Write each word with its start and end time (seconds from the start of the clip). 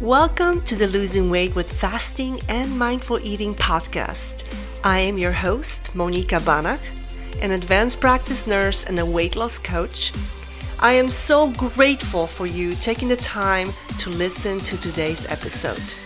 Welcome 0.00 0.62
to 0.62 0.74
the 0.74 0.88
Losing 0.88 1.30
Weight 1.30 1.54
with 1.54 1.70
Fasting 1.70 2.40
and 2.48 2.76
Mindful 2.76 3.20
Eating 3.20 3.54
podcast. 3.54 4.42
I 4.82 4.98
am 4.98 5.18
your 5.18 5.30
host, 5.30 5.92
Monika 5.94 6.40
Banach, 6.40 6.80
an 7.40 7.52
advanced 7.52 8.00
practice 8.00 8.44
nurse 8.44 8.84
and 8.84 8.98
a 8.98 9.06
weight 9.06 9.36
loss 9.36 9.56
coach. 9.60 10.12
I 10.80 10.94
am 10.94 11.06
so 11.06 11.48
grateful 11.52 12.26
for 12.26 12.44
you 12.44 12.72
taking 12.72 13.06
the 13.06 13.16
time 13.16 13.70
to 14.00 14.10
listen 14.10 14.58
to 14.58 14.76
today's 14.80 15.26
episode. 15.28 16.03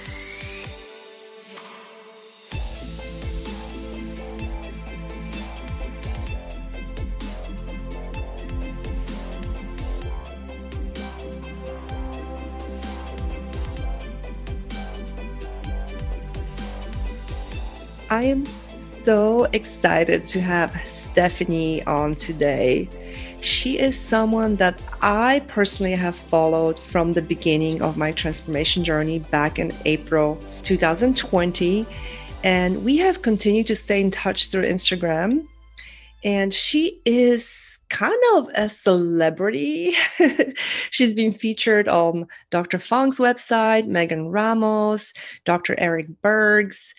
I 18.18 18.22
am 18.22 18.46
so 18.46 19.44
excited 19.52 20.26
to 20.26 20.40
have 20.40 20.74
Stephanie 20.88 21.84
on 21.84 22.16
today. 22.16 22.88
She 23.42 23.78
is 23.78 23.96
someone 23.96 24.54
that 24.54 24.82
I 25.00 25.42
personally 25.46 25.92
have 25.92 26.16
followed 26.16 26.80
from 26.80 27.12
the 27.12 27.22
beginning 27.22 27.80
of 27.80 27.96
my 27.96 28.10
transformation 28.10 28.82
journey 28.82 29.20
back 29.20 29.60
in 29.60 29.72
April 29.84 30.36
2020. 30.64 31.86
And 32.42 32.84
we 32.84 32.96
have 32.96 33.22
continued 33.22 33.68
to 33.68 33.76
stay 33.76 34.00
in 34.00 34.10
touch 34.10 34.48
through 34.48 34.64
Instagram. 34.64 35.46
And 36.24 36.52
she 36.52 37.00
is 37.04 37.78
kind 37.88 38.20
of 38.34 38.50
a 38.56 38.68
celebrity. 38.68 39.94
She's 40.90 41.14
been 41.14 41.32
featured 41.32 41.88
on 41.88 42.26
Dr. 42.50 42.80
Fung's 42.80 43.18
website, 43.18 43.86
Megan 43.86 44.28
Ramos, 44.28 45.14
Dr. 45.44 45.76
Eric 45.78 46.08
Bergs, 46.20 46.94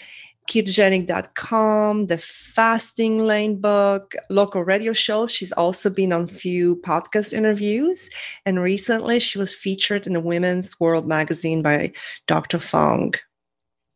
ketogenic.com, 0.49 2.07
the 2.07 2.17
fasting 2.17 3.25
lane 3.25 3.61
book, 3.61 4.15
local 4.29 4.63
radio 4.63 4.91
shows. 4.91 5.31
She's 5.31 5.51
also 5.51 5.89
been 5.89 6.11
on 6.11 6.27
few 6.27 6.77
podcast 6.77 7.33
interviews. 7.33 8.09
And 8.45 8.59
recently 8.59 9.19
she 9.19 9.37
was 9.37 9.53
featured 9.53 10.07
in 10.07 10.13
the 10.13 10.19
Women's 10.19 10.79
World 10.79 11.07
magazine 11.07 11.61
by 11.61 11.93
Dr. 12.27 12.57
Fung. 12.57 13.13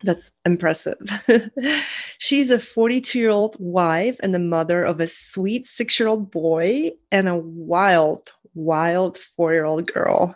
That's 0.04 0.32
impressive. 0.46 0.98
She's 2.20 2.50
a 2.50 2.60
42 2.60 3.18
year 3.20 3.30
old 3.30 3.56
wife 3.58 4.18
and 4.22 4.36
the 4.36 4.40
mother 4.40 4.84
of 4.84 5.00
a 5.00 5.08
sweet 5.08 5.66
six 5.68 6.00
year 6.00 6.10
old 6.10 6.30
boy 6.30 6.92
and 7.12 7.28
a 7.30 7.38
wild, 7.38 8.32
wild 8.54 9.18
four 9.18 9.54
year 9.54 9.66
old 9.66 9.92
girl. 9.92 10.36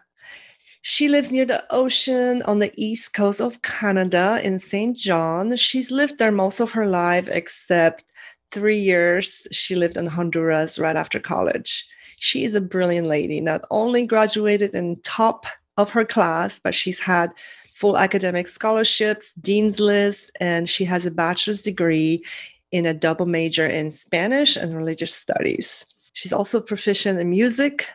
She 0.89 1.09
lives 1.09 1.33
near 1.33 1.43
the 1.43 1.66
ocean 1.69 2.41
on 2.43 2.59
the 2.59 2.71
east 2.77 3.13
coast 3.13 3.41
of 3.41 3.61
Canada 3.61 4.39
in 4.41 4.57
St. 4.57 4.95
John. 4.95 5.53
She's 5.57 5.91
lived 5.91 6.17
there 6.17 6.31
most 6.31 6.61
of 6.61 6.71
her 6.71 6.88
life, 6.88 7.27
except 7.27 8.05
three 8.53 8.77
years 8.77 9.45
she 9.52 9.75
lived 9.75 9.97
in 9.97 10.05
Honduras 10.05 10.79
right 10.79 10.95
after 10.95 11.19
college. 11.19 11.85
She 12.19 12.45
is 12.45 12.55
a 12.55 12.61
brilliant 12.61 13.05
lady, 13.05 13.41
not 13.41 13.66
only 13.69 14.07
graduated 14.07 14.73
in 14.73 15.02
top 15.02 15.45
of 15.75 15.91
her 15.91 16.05
class, 16.05 16.57
but 16.61 16.73
she's 16.73 17.01
had 17.01 17.33
full 17.75 17.97
academic 17.97 18.47
scholarships, 18.47 19.33
dean's 19.33 19.81
list, 19.81 20.31
and 20.39 20.69
she 20.69 20.85
has 20.85 21.05
a 21.05 21.11
bachelor's 21.11 21.61
degree 21.61 22.23
in 22.72 22.85
a 22.85 22.94
double 22.94 23.25
major 23.25 23.67
in 23.67 23.91
Spanish 23.91 24.55
and 24.55 24.73
religious 24.73 25.13
studies. 25.13 25.85
She's 26.13 26.31
also 26.31 26.61
proficient 26.61 27.19
in 27.19 27.29
music, 27.29 27.88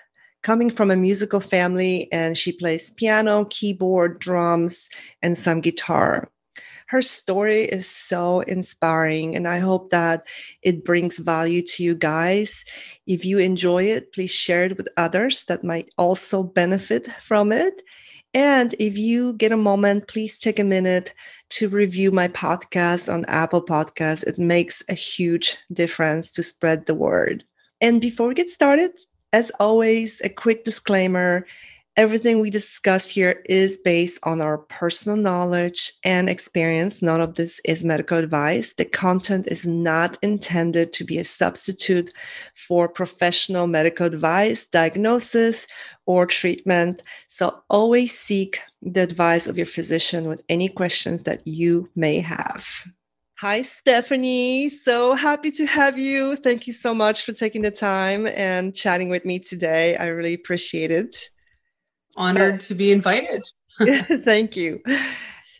coming 0.42 0.70
from 0.70 0.90
a 0.90 0.96
musical 0.96 1.40
family, 1.40 2.08
and 2.12 2.36
she 2.36 2.52
plays 2.52 2.90
piano, 2.90 3.46
keyboard, 3.46 4.18
drums, 4.18 4.90
and 5.22 5.36
some 5.38 5.60
guitar. 5.60 6.28
Her 6.88 7.00
story 7.00 7.62
is 7.62 7.88
so 7.88 8.40
inspiring, 8.40 9.34
and 9.34 9.48
I 9.48 9.58
hope 9.58 9.90
that 9.90 10.26
it 10.60 10.84
brings 10.84 11.16
value 11.16 11.62
to 11.62 11.82
you 11.82 11.94
guys. 11.94 12.66
If 13.06 13.24
you 13.24 13.38
enjoy 13.38 13.84
it, 13.84 14.12
please 14.12 14.30
share 14.30 14.66
it 14.66 14.76
with 14.76 14.88
others 14.98 15.44
that 15.44 15.64
might 15.64 15.88
also 15.96 16.42
benefit 16.42 17.08
from 17.22 17.50
it. 17.50 17.82
And 18.34 18.74
if 18.78 18.98
you 18.98 19.34
get 19.34 19.52
a 19.52 19.56
moment, 19.56 20.08
please 20.08 20.38
take 20.38 20.58
a 20.58 20.64
minute 20.64 21.14
to 21.50 21.68
review 21.68 22.10
my 22.10 22.28
podcast 22.28 23.12
on 23.12 23.24
Apple 23.26 23.64
Podcasts. 23.64 24.24
It 24.24 24.38
makes 24.38 24.82
a 24.88 24.94
huge 24.94 25.56
difference 25.72 26.30
to 26.32 26.42
spread 26.42 26.86
the 26.86 26.94
word. 26.94 27.44
And 27.80 28.00
before 28.00 28.28
we 28.28 28.34
get 28.34 28.50
started, 28.50 28.92
as 29.32 29.50
always, 29.58 30.20
a 30.22 30.28
quick 30.28 30.64
disclaimer 30.64 31.46
everything 31.96 32.40
we 32.40 32.48
discuss 32.48 33.08
here 33.08 33.42
is 33.46 33.76
based 33.76 34.18
on 34.22 34.40
our 34.40 34.58
personal 34.58 35.16
knowledge 35.16 35.92
and 36.04 36.28
experience. 36.28 37.02
None 37.02 37.20
of 37.20 37.34
this 37.34 37.60
is 37.64 37.84
medical 37.84 38.16
advice. 38.18 38.72
The 38.72 38.86
content 38.86 39.46
is 39.48 39.66
not 39.66 40.18
intended 40.22 40.92
to 40.94 41.04
be 41.04 41.18
a 41.18 41.24
substitute 41.24 42.12
for 42.54 42.88
professional 42.88 43.66
medical 43.66 44.06
advice, 44.06 44.66
diagnosis, 44.66 45.66
or 46.06 46.24
treatment. 46.24 47.02
So 47.28 47.62
always 47.68 48.18
seek 48.18 48.60
the 48.80 49.02
advice 49.02 49.46
of 49.46 49.58
your 49.58 49.66
physician 49.66 50.28
with 50.28 50.42
any 50.48 50.68
questions 50.68 51.24
that 51.24 51.46
you 51.46 51.90
may 51.94 52.20
have. 52.20 52.66
Hi, 53.42 53.62
Stephanie. 53.62 54.68
So 54.68 55.14
happy 55.14 55.50
to 55.50 55.66
have 55.66 55.98
you. 55.98 56.36
Thank 56.36 56.68
you 56.68 56.72
so 56.72 56.94
much 56.94 57.24
for 57.24 57.32
taking 57.32 57.62
the 57.62 57.72
time 57.72 58.28
and 58.28 58.72
chatting 58.72 59.08
with 59.08 59.24
me 59.24 59.40
today. 59.40 59.96
I 59.96 60.06
really 60.06 60.32
appreciate 60.32 60.92
it. 60.92 61.28
Honored 62.16 62.62
so, 62.62 62.72
to 62.72 62.78
be 62.78 62.92
invited. 62.92 63.42
thank 64.24 64.56
you. 64.56 64.80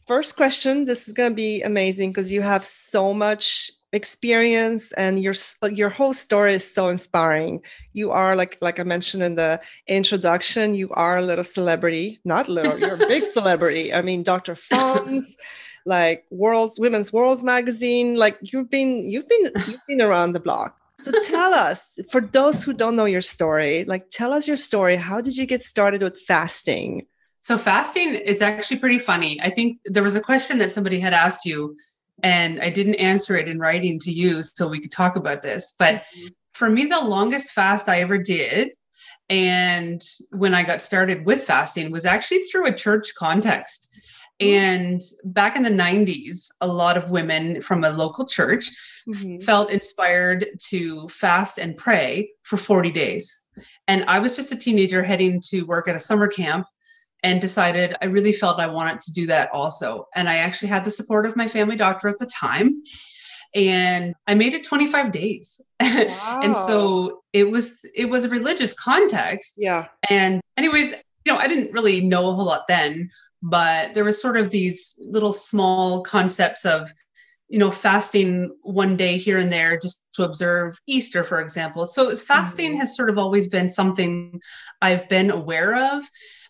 First 0.07 0.37
question 0.37 0.85
this 0.85 1.09
is 1.09 1.13
going 1.13 1.33
to 1.33 1.35
be 1.35 1.61
amazing 1.63 2.11
because 2.11 2.31
you 2.31 2.41
have 2.41 2.65
so 2.65 3.13
much 3.13 3.69
experience 3.93 4.93
and 4.93 5.19
your 5.19 5.35
your 5.73 5.91
whole 5.91 6.15
story 6.15 6.55
is 6.55 6.75
so 6.75 6.89
inspiring 6.89 7.61
you 7.93 8.11
are 8.11 8.35
like 8.35 8.57
like 8.63 8.81
i 8.81 8.83
mentioned 8.83 9.23
in 9.23 9.35
the 9.35 9.61
introduction 9.87 10.75
you 10.75 10.89
are 10.93 11.19
a 11.19 11.21
little 11.21 11.45
celebrity 11.45 12.19
not 12.25 12.49
little 12.49 12.79
you're 12.79 12.95
a 12.95 13.07
big 13.07 13.27
celebrity 13.39 13.93
i 13.93 14.01
mean 14.01 14.23
dr 14.23 14.57
Fung's 14.57 15.37
like 15.87 16.25
World's 16.31 16.79
Women's 16.79 17.13
Worlds 17.13 17.45
magazine. 17.45 18.17
Like 18.17 18.39
you've 18.41 18.71
been 18.71 19.09
you've 19.09 19.29
been 19.29 19.51
you've 19.67 19.87
been 19.89 20.01
around 20.01 20.33
the 20.33 20.41
block. 20.41 20.77
So 21.01 21.11
tell 21.27 21.53
us, 21.53 21.99
for 22.13 22.21
those 22.21 22.63
who 22.63 22.73
don't 22.73 22.95
know 22.95 23.07
your 23.07 23.23
story, 23.23 23.85
like 23.85 24.09
tell 24.11 24.33
us 24.33 24.47
your 24.47 24.57
story. 24.57 24.95
How 24.95 25.21
did 25.21 25.37
you 25.37 25.47
get 25.47 25.65
started 25.65 26.01
with 26.01 26.17
fasting? 26.21 27.07
So 27.41 27.59
fasting 27.59 28.21
it's 28.25 28.43
actually 28.43 28.79
pretty 28.79 29.01
funny. 29.01 29.41
I 29.43 29.51
think 29.51 29.79
there 29.87 30.05
was 30.05 30.15
a 30.15 30.21
question 30.21 30.59
that 30.59 30.71
somebody 30.71 31.01
had 31.01 31.13
asked 31.13 31.45
you, 31.45 31.77
and 32.23 32.61
I 32.61 32.71
didn't 32.71 32.95
answer 32.97 33.37
it 33.37 33.49
in 33.49 33.59
writing 33.59 33.99
to 34.01 34.13
you 34.13 34.45
so 34.45 34.69
we 34.69 34.79
could 34.79 34.93
talk 34.93 35.17
about 35.17 35.43
this. 35.43 35.75
But 35.77 35.95
mm-hmm. 35.95 36.27
for 36.55 36.71
me, 36.71 36.85
the 36.85 37.05
longest 37.05 37.53
fast 37.53 37.89
I 37.89 38.01
ever 38.01 38.19
did 38.19 38.71
and 39.33 40.03
when 40.31 40.55
I 40.55 40.63
got 40.63 40.83
started 40.83 41.25
with 41.25 41.43
fasting 41.43 41.91
was 41.91 42.05
actually 42.05 42.41
through 42.41 42.67
a 42.67 42.75
church 42.75 43.15
context. 43.17 43.89
And 44.43 45.01
back 45.25 45.57
in 45.57 45.63
the 45.63 45.71
90s, 45.71 46.49
a 46.61 46.67
lot 46.67 46.97
of 46.97 47.11
women 47.11 47.61
from 47.61 47.85
a 47.85 47.91
local 47.91 48.27
church 48.27 48.71
mm-hmm. 49.09 49.39
felt 49.39 49.71
inspired 49.71 50.47
to 50.69 51.09
fast 51.09 51.59
and 51.59 51.77
pray 51.77 52.31
for 52.43 52.57
40 52.57 52.91
days. 52.91 53.39
And 53.87 54.05
I 54.05 54.19
was 54.19 54.35
just 54.35 54.53
a 54.53 54.59
teenager 54.59 55.03
heading 55.03 55.41
to 55.49 55.63
work 55.63 55.89
at 55.89 55.97
a 55.97 56.01
summer 56.01 56.29
camp 56.29 56.67
and 57.23 57.41
decided 57.41 57.95
I 58.03 58.07
really 58.07 58.33
felt 58.33 58.59
I 58.59 58.67
wanted 58.67 59.01
to 59.01 59.13
do 59.13 59.27
that 59.27 59.51
also. 59.53 60.09
And 60.15 60.29
I 60.29 60.39
actually 60.39 60.69
had 60.69 60.85
the 60.85 60.91
support 60.91 61.27
of 61.27 61.37
my 61.37 61.49
family 61.49 61.77
doctor 61.77 62.09
at 62.09 62.19
the 62.19 62.27
time. 62.27 62.83
And 63.55 64.15
I 64.27 64.35
made 64.35 64.55
it 64.55 64.65
25 64.65 65.13
days. 65.13 65.61
Wow. 65.81 66.41
and 66.43 66.57
so 66.57 67.23
it 67.33 67.51
was 67.51 67.85
it 67.95 68.07
was 68.07 68.25
a 68.25 68.31
religious 68.31 68.73
context. 68.73 69.57
Yeah. 69.59 69.89
And 70.09 70.41
anyway, 70.57 70.95
you 71.25 71.33
know, 71.33 71.39
I 71.39 71.49
didn't 71.49 71.73
really 71.73 72.01
know 72.01 72.31
a 72.31 72.35
whole 72.35 72.47
lot 72.47 72.67
then, 72.67 73.11
but 73.43 73.93
there 73.95 74.05
was 74.05 74.21
sort 74.21 74.37
of 74.37 74.51
these 74.51 74.99
little 75.03 75.33
small 75.33 76.03
concepts 76.03 76.65
of 76.65 76.91
you 77.49 77.59
know 77.59 77.71
fasting 77.71 78.57
one 78.63 78.97
day 78.97 79.19
here 79.19 79.37
and 79.37 79.53
there 79.53 79.79
just 79.79 80.01
to 80.15 80.25
observe 80.25 80.79
easter 80.87 81.23
for 81.23 81.41
example 81.41 81.87
so 81.87 82.15
fasting 82.17 82.71
mm-hmm. 82.71 82.81
has 82.81 82.97
sort 82.97 83.11
of 83.11 83.19
always 83.19 83.49
been 83.49 83.69
something 83.69 84.41
i've 84.81 85.09
been 85.09 85.31
aware 85.31 85.97
of 85.97 86.05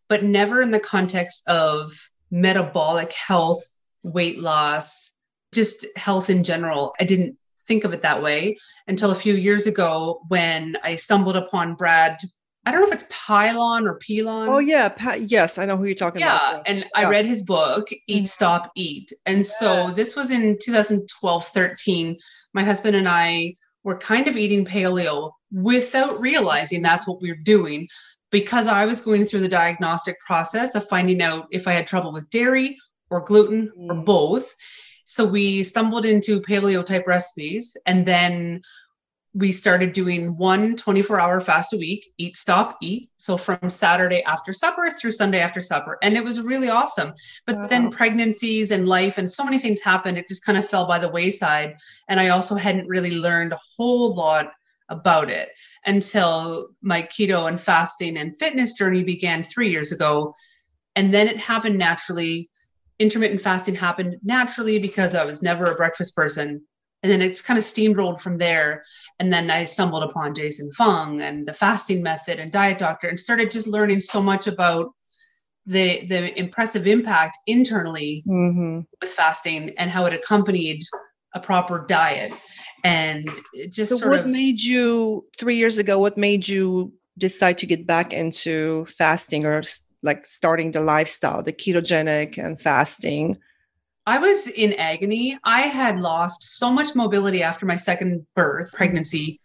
but 0.09 0.23
never 0.23 0.63
in 0.63 0.71
the 0.71 0.79
context 0.79 1.49
of 1.49 1.93
metabolic 2.31 3.13
health 3.13 3.73
weight 4.05 4.39
loss 4.39 5.15
just 5.53 5.87
health 5.97 6.31
in 6.31 6.45
general 6.45 6.93
i 7.01 7.05
didn't 7.05 7.37
think 7.67 7.85
of 7.85 7.93
it 7.93 8.03
that 8.03 8.23
way 8.23 8.57
until 8.87 9.11
a 9.11 9.17
few 9.17 9.35
years 9.35 9.67
ago 9.67 10.21
when 10.29 10.77
i 10.85 10.95
stumbled 10.95 11.37
upon 11.37 11.75
brad 11.75 12.17
I 12.65 12.71
don't 12.71 12.81
know 12.81 12.87
if 12.87 12.93
it's 12.93 13.07
Pylon 13.11 13.87
or 13.87 13.99
Pelon. 13.99 14.49
Oh 14.49 14.59
yeah, 14.59 14.89
pa- 14.89 15.17
yes, 15.19 15.59
I 15.59 15.67
know 15.67 15.77
who 15.77 15.85
you're 15.85 15.95
talking 15.95 16.21
yeah, 16.21 16.37
about. 16.37 16.63
Yeah, 16.67 16.75
and 16.75 16.85
I 16.95 17.11
read 17.11 17.27
his 17.27 17.43
book, 17.43 17.89
Eat 18.07 18.17
mm-hmm. 18.19 18.25
Stop 18.25 18.71
Eat. 18.77 19.13
And 19.27 19.39
yeah. 19.39 19.45
so 19.45 19.91
this 19.91 20.15
was 20.15 20.31
in 20.31 20.57
2012, 20.63 21.45
13. 21.45 22.17
My 22.55 22.63
husband 22.63 22.95
and 22.95 23.09
I 23.09 23.55
were 23.83 23.99
kind 23.99 24.29
of 24.29 24.37
eating 24.37 24.65
paleo 24.65 25.33
without 25.51 26.21
realizing 26.21 26.83
that's 26.83 27.09
what 27.09 27.21
we 27.21 27.31
were 27.31 27.37
doing. 27.37 27.89
because 28.33 28.67
I 28.67 28.87
was 28.87 29.01
going 29.01 29.27
through 29.27 29.41
the 29.41 29.49
diagnostic 29.49 30.19
process 30.21 30.75
of 30.75 30.89
finding 30.89 31.23
out 31.23 31.47
if 31.53 31.69
I 31.69 31.73
had 31.73 31.87
trouble 31.87 32.13
with 32.13 32.31
dairy 32.31 32.79
or 33.11 33.21
gluten 33.21 33.71
mm. 33.79 33.91
or 33.91 34.03
both. 34.03 34.57
So 35.05 35.27
we 35.27 35.63
stumbled 35.63 36.07
into 36.07 36.41
paleo 36.41 36.85
type 36.85 37.07
recipes 37.07 37.77
and 37.87 38.07
then 38.07 38.63
we 39.35 39.51
started 39.51 39.93
doing 39.93 40.37
one 40.37 40.77
24 40.77 41.19
hour 41.19 41.41
fast 41.41 41.73
a 41.73 41.79
week, 41.79 42.13
eat, 42.19 42.37
stop, 42.37 42.77
eat. 42.83 43.11
So 43.17 43.39
from 43.39 43.71
Saturday 43.71 44.23
after 44.25 44.53
supper 44.53 44.91
through 44.91 45.13
Sunday 45.13 45.41
after 45.41 45.63
supper. 45.63 45.99
And 46.03 46.17
it 46.17 46.25
was 46.25 46.41
really 46.41 46.69
awesome. 46.69 47.15
But 47.47 47.57
wow. 47.57 47.67
then 47.67 47.91
pregnancies 47.91 48.71
and 48.71 48.87
life 48.87 49.17
and 49.17 49.31
so 49.31 49.45
many 49.45 49.59
things 49.59 49.81
happened. 49.81 50.19
It 50.19 50.29
just 50.29 50.45
kind 50.45 50.59
of 50.59 50.69
fell 50.69 50.87
by 50.87 50.99
the 50.99 51.09
wayside. 51.09 51.77
And 52.09 52.21
I 52.21 52.29
also 52.29 52.57
hadn't 52.57 52.89
really 52.89 53.19
learned 53.19 53.55
a 53.55 53.59
whole 53.77 54.15
lot 54.15 54.51
about 54.91 55.31
it 55.31 55.49
until 55.87 56.69
my 56.83 57.03
keto 57.03 57.49
and 57.49 57.59
fasting 57.59 58.19
and 58.19 58.37
fitness 58.37 58.75
journey 58.75 59.03
began 59.03 59.43
three 59.43 59.71
years 59.71 59.93
ago. 59.93 60.35
And 60.95 61.15
then 61.15 61.27
it 61.27 61.39
happened 61.39 61.79
naturally. 61.79 62.51
Intermittent 62.99 63.41
fasting 63.41 63.77
happened 63.77 64.17
naturally 64.23 64.79
because 64.79 65.15
I 65.15 65.25
was 65.25 65.43
never 65.43 65.65
a 65.65 65.77
breakfast 65.77 66.15
person 66.15 66.67
and 67.03 67.11
then 67.11 67.21
it's 67.21 67.43
kind 67.43 67.59
of 67.59 67.65
steamrolled 67.65 68.21
from 68.21 68.39
there. 68.39 68.85
And 69.19 69.33
then 69.33 69.51
i 69.53 69.63
stumbled 69.63 70.03
upon 70.03 70.35
jason 70.35 70.73
fung 70.73 71.21
and 71.21 71.47
the 71.47 71.53
fasting 71.53 72.03
method 72.03 72.41
and 72.41 72.51
diet 72.51 72.79
doctor 72.79 73.07
and 73.09 73.21
started 73.21 73.53
just 73.53 73.69
learning 73.69 74.01
so 74.01 74.21
much 74.21 74.49
about 74.49 74.93
the 75.67 76.05
the 76.07 76.37
impressive 76.39 76.87
impact 76.87 77.39
internally 77.47 78.25
mm-hmm. 78.27 78.81
with 79.01 79.11
fasting 79.11 79.73
and 79.79 79.91
how 79.91 80.07
it 80.07 80.13
accompanied 80.13 80.83
a 81.35 81.41
proper 81.41 81.85
diet. 81.87 82.33
And 82.85 83.25
just 83.71 83.99
so 83.99 84.11
what 84.11 84.21
of, 84.21 84.27
made 84.27 84.61
you 84.61 85.25
three 85.39 85.57
years 85.57 85.79
ago 85.79 85.99
what 85.99 86.19
made 86.19 86.49
you 86.49 86.93
decide 87.17 87.59
to 87.59 87.67
get 87.67 87.87
back 87.87 88.13
into 88.13 88.87
fasting 88.87 89.47
or 89.47 89.63
like 90.03 90.27
starting 90.27 90.73
the 90.73 90.81
lifestyle 90.81 91.43
the 91.43 91.53
ketogenic 91.53 92.39
and 92.39 92.61
fasting 92.61 93.39
I 94.07 94.19
was 94.19 94.49
in 94.49 94.73
agony. 94.75 95.39
I 95.45 95.63
had 95.63 96.01
lost 96.01 96.59
so 96.59 96.73
much 96.73 96.95
mobility 96.95 97.43
after 97.43 97.67
my 97.67 97.77
second 97.77 98.27
birth, 98.35 98.73
pregnancy. 98.73 99.41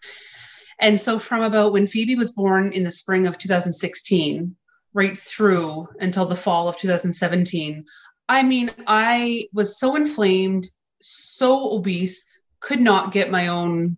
And 0.80 1.00
so, 1.00 1.20
from 1.20 1.44
about 1.44 1.74
when 1.74 1.88
Phoebe 1.88 2.16
was 2.16 2.32
born 2.32 2.72
in 2.72 2.84
the 2.84 2.92
spring 2.92 3.28
of 3.28 3.38
2016, 3.38 4.56
right 4.94 5.18
through 5.18 5.88
until 6.00 6.26
the 6.26 6.36
fall 6.36 6.68
of 6.68 6.78
2017, 6.78 7.86
I 8.30 8.44
mean, 8.44 8.72
I 8.88 9.48
was 9.54 9.80
so 9.80 9.96
inflamed, 9.96 10.68
so 11.00 11.76
obese, 11.76 12.26
could 12.60 12.80
not 12.82 13.12
get 13.12 13.32
my 13.32 13.48
own 13.48 13.98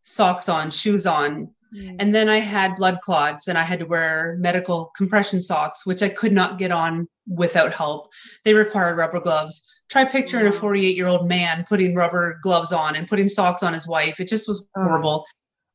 socks 0.00 0.48
on, 0.48 0.70
shoes 0.70 1.06
on. 1.06 1.50
Mm. 1.74 1.96
And 1.98 2.14
then 2.14 2.30
I 2.30 2.38
had 2.38 2.76
blood 2.76 3.00
clots 3.02 3.46
and 3.46 3.58
I 3.58 3.62
had 3.62 3.80
to 3.80 3.86
wear 3.86 4.36
medical 4.38 4.90
compression 4.96 5.40
socks, 5.40 5.84
which 5.84 6.02
I 6.02 6.08
could 6.08 6.32
not 6.32 6.58
get 6.58 6.72
on 6.72 7.08
without 7.26 7.74
help. 7.74 8.10
They 8.44 8.54
required 8.54 8.96
rubber 8.96 9.20
gloves 9.20 9.70
try 9.88 10.04
picturing 10.04 10.46
a 10.46 10.52
48 10.52 10.96
year 10.96 11.06
old 11.06 11.28
man 11.28 11.64
putting 11.68 11.94
rubber 11.94 12.38
gloves 12.42 12.72
on 12.72 12.96
and 12.96 13.08
putting 13.08 13.28
socks 13.28 13.62
on 13.62 13.72
his 13.72 13.88
wife. 13.88 14.20
It 14.20 14.28
just 14.28 14.48
was 14.48 14.66
oh. 14.76 14.82
horrible. 14.82 15.26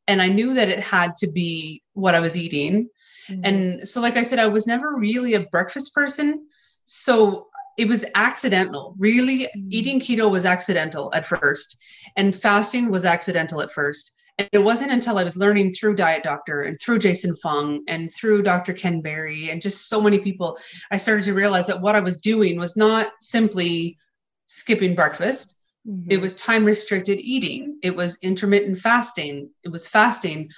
And 0.07 0.21
I 0.21 0.27
knew 0.27 0.53
that 0.53 0.69
it 0.69 0.83
had 0.83 1.15
to 1.17 1.31
be 1.31 1.81
what 1.93 2.15
I 2.15 2.19
was 2.19 2.37
eating. 2.37 2.89
Mm-hmm. 3.29 3.41
And 3.43 3.87
so, 3.87 4.01
like 4.01 4.17
I 4.17 4.21
said, 4.21 4.39
I 4.39 4.47
was 4.47 4.67
never 4.67 4.95
really 4.95 5.33
a 5.33 5.41
breakfast 5.41 5.93
person. 5.93 6.47
So 6.83 7.47
it 7.77 7.87
was 7.87 8.05
accidental. 8.15 8.95
Really, 8.97 9.43
mm-hmm. 9.43 9.67
eating 9.69 9.99
keto 9.99 10.29
was 10.29 10.45
accidental 10.45 11.09
at 11.13 11.25
first, 11.25 11.81
and 12.15 12.35
fasting 12.35 12.91
was 12.91 13.05
accidental 13.05 13.61
at 13.61 13.71
first. 13.71 14.13
And 14.37 14.49
it 14.51 14.59
wasn't 14.59 14.91
until 14.91 15.17
I 15.17 15.23
was 15.23 15.37
learning 15.37 15.73
through 15.73 15.95
Diet 15.95 16.23
Doctor 16.23 16.63
and 16.63 16.79
through 16.79 16.99
Jason 16.99 17.35
Fung 17.35 17.83
and 17.87 18.11
through 18.11 18.41
Dr. 18.41 18.73
Ken 18.73 19.01
Berry 19.01 19.49
and 19.49 19.61
just 19.61 19.89
so 19.89 20.01
many 20.01 20.19
people, 20.19 20.57
I 20.91 20.97
started 20.97 21.25
to 21.25 21.33
realize 21.33 21.67
that 21.67 21.81
what 21.81 21.95
I 21.95 21.99
was 21.99 22.17
doing 22.17 22.59
was 22.59 22.75
not 22.75 23.11
simply 23.21 23.97
skipping 24.47 24.95
breakfast. 24.95 25.59
Mm-hmm. 25.87 26.11
It 26.11 26.21
was 26.21 26.35
time 26.35 26.65
restricted 26.65 27.19
eating. 27.19 27.77
It 27.83 27.95
was 27.95 28.17
intermittent 28.23 28.79
fasting. 28.79 29.49
It 29.63 29.69
was 29.69 29.87
fasting. 29.87 30.49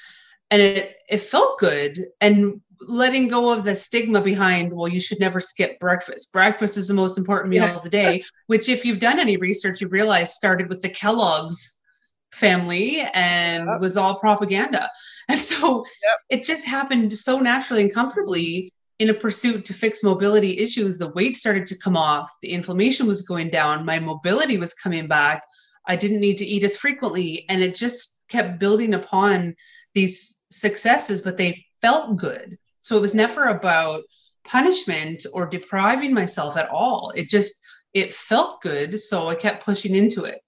And 0.52 0.62
it, 0.62 0.96
it 1.10 1.18
felt 1.18 1.60
good. 1.60 2.00
And 2.22 2.62
letting 2.88 3.28
go 3.28 3.52
of 3.52 3.64
the 3.64 3.76
stigma 3.76 4.22
behind, 4.22 4.72
well, 4.72 4.88
you 4.88 5.00
should 5.00 5.20
never 5.20 5.42
skip 5.42 5.80
breakfast. 5.80 6.32
Breakfast 6.32 6.78
is 6.78 6.88
the 6.88 6.94
most 6.94 7.18
important 7.18 7.50
meal 7.50 7.64
yeah. 7.64 7.76
of 7.76 7.84
the 7.84 7.90
day, 7.90 8.24
which, 8.48 8.70
if 8.70 8.86
you've 8.86 9.00
done 9.00 9.20
any 9.20 9.38
research, 9.38 9.82
you 9.82 9.88
realize 9.88 10.34
started 10.34 10.70
with 10.70 10.82
the 10.82 10.90
Kellogg's 10.90 11.82
family 12.36 13.00
and 13.14 13.68
yep. 13.68 13.80
was 13.80 13.98
all 13.98 14.20
propaganda. 14.20 14.90
And 15.28 15.40
so 15.40 15.84
yep. 16.04 16.20
it 16.30 16.46
just 16.46 16.68
happened 16.68 17.12
so 17.12 17.40
naturally 17.40 17.82
and 17.82 17.92
comfortably 17.92 18.72
in 19.00 19.10
a 19.10 19.14
pursuit 19.16 19.66
to 19.66 19.74
fix 19.74 20.04
mobility 20.04 20.60
issues, 20.60 21.00
the 21.00 21.10
weight 21.10 21.36
started 21.36 21.66
to 21.68 21.80
come 21.80 21.98
off, 21.98 22.30
the 22.44 22.52
inflammation 22.52 23.08
was 23.08 23.24
going 23.24 23.50
down, 23.50 23.88
my 23.88 24.00
mobility 24.00 24.60
was 24.60 24.76
coming 24.76 25.08
back. 25.08 25.42
I 25.88 25.96
didn't 25.96 26.20
need 26.20 26.38
to 26.38 26.46
eat 26.46 26.64
as 26.64 26.78
frequently. 26.78 27.44
And 27.50 27.64
it 27.64 27.74
just 27.74 28.24
kept 28.30 28.60
building 28.60 28.94
upon 28.94 29.56
these 29.96 30.46
successes, 30.52 31.24
but 31.24 31.38
they 31.38 31.66
felt 31.82 32.18
good. 32.18 32.60
So 32.82 32.96
it 32.96 33.02
was 33.02 33.16
never 33.16 33.46
about 33.46 34.04
punishment 34.44 35.26
or 35.34 35.50
depriving 35.50 36.14
myself 36.14 36.56
at 36.56 36.70
all. 36.70 37.12
It 37.16 37.30
just, 37.30 37.56
it 37.96 38.14
felt 38.14 38.62
good. 38.62 39.00
So 39.00 39.30
I 39.30 39.34
kept 39.36 39.66
pushing 39.66 39.96
into 39.96 40.24
it. 40.24 40.40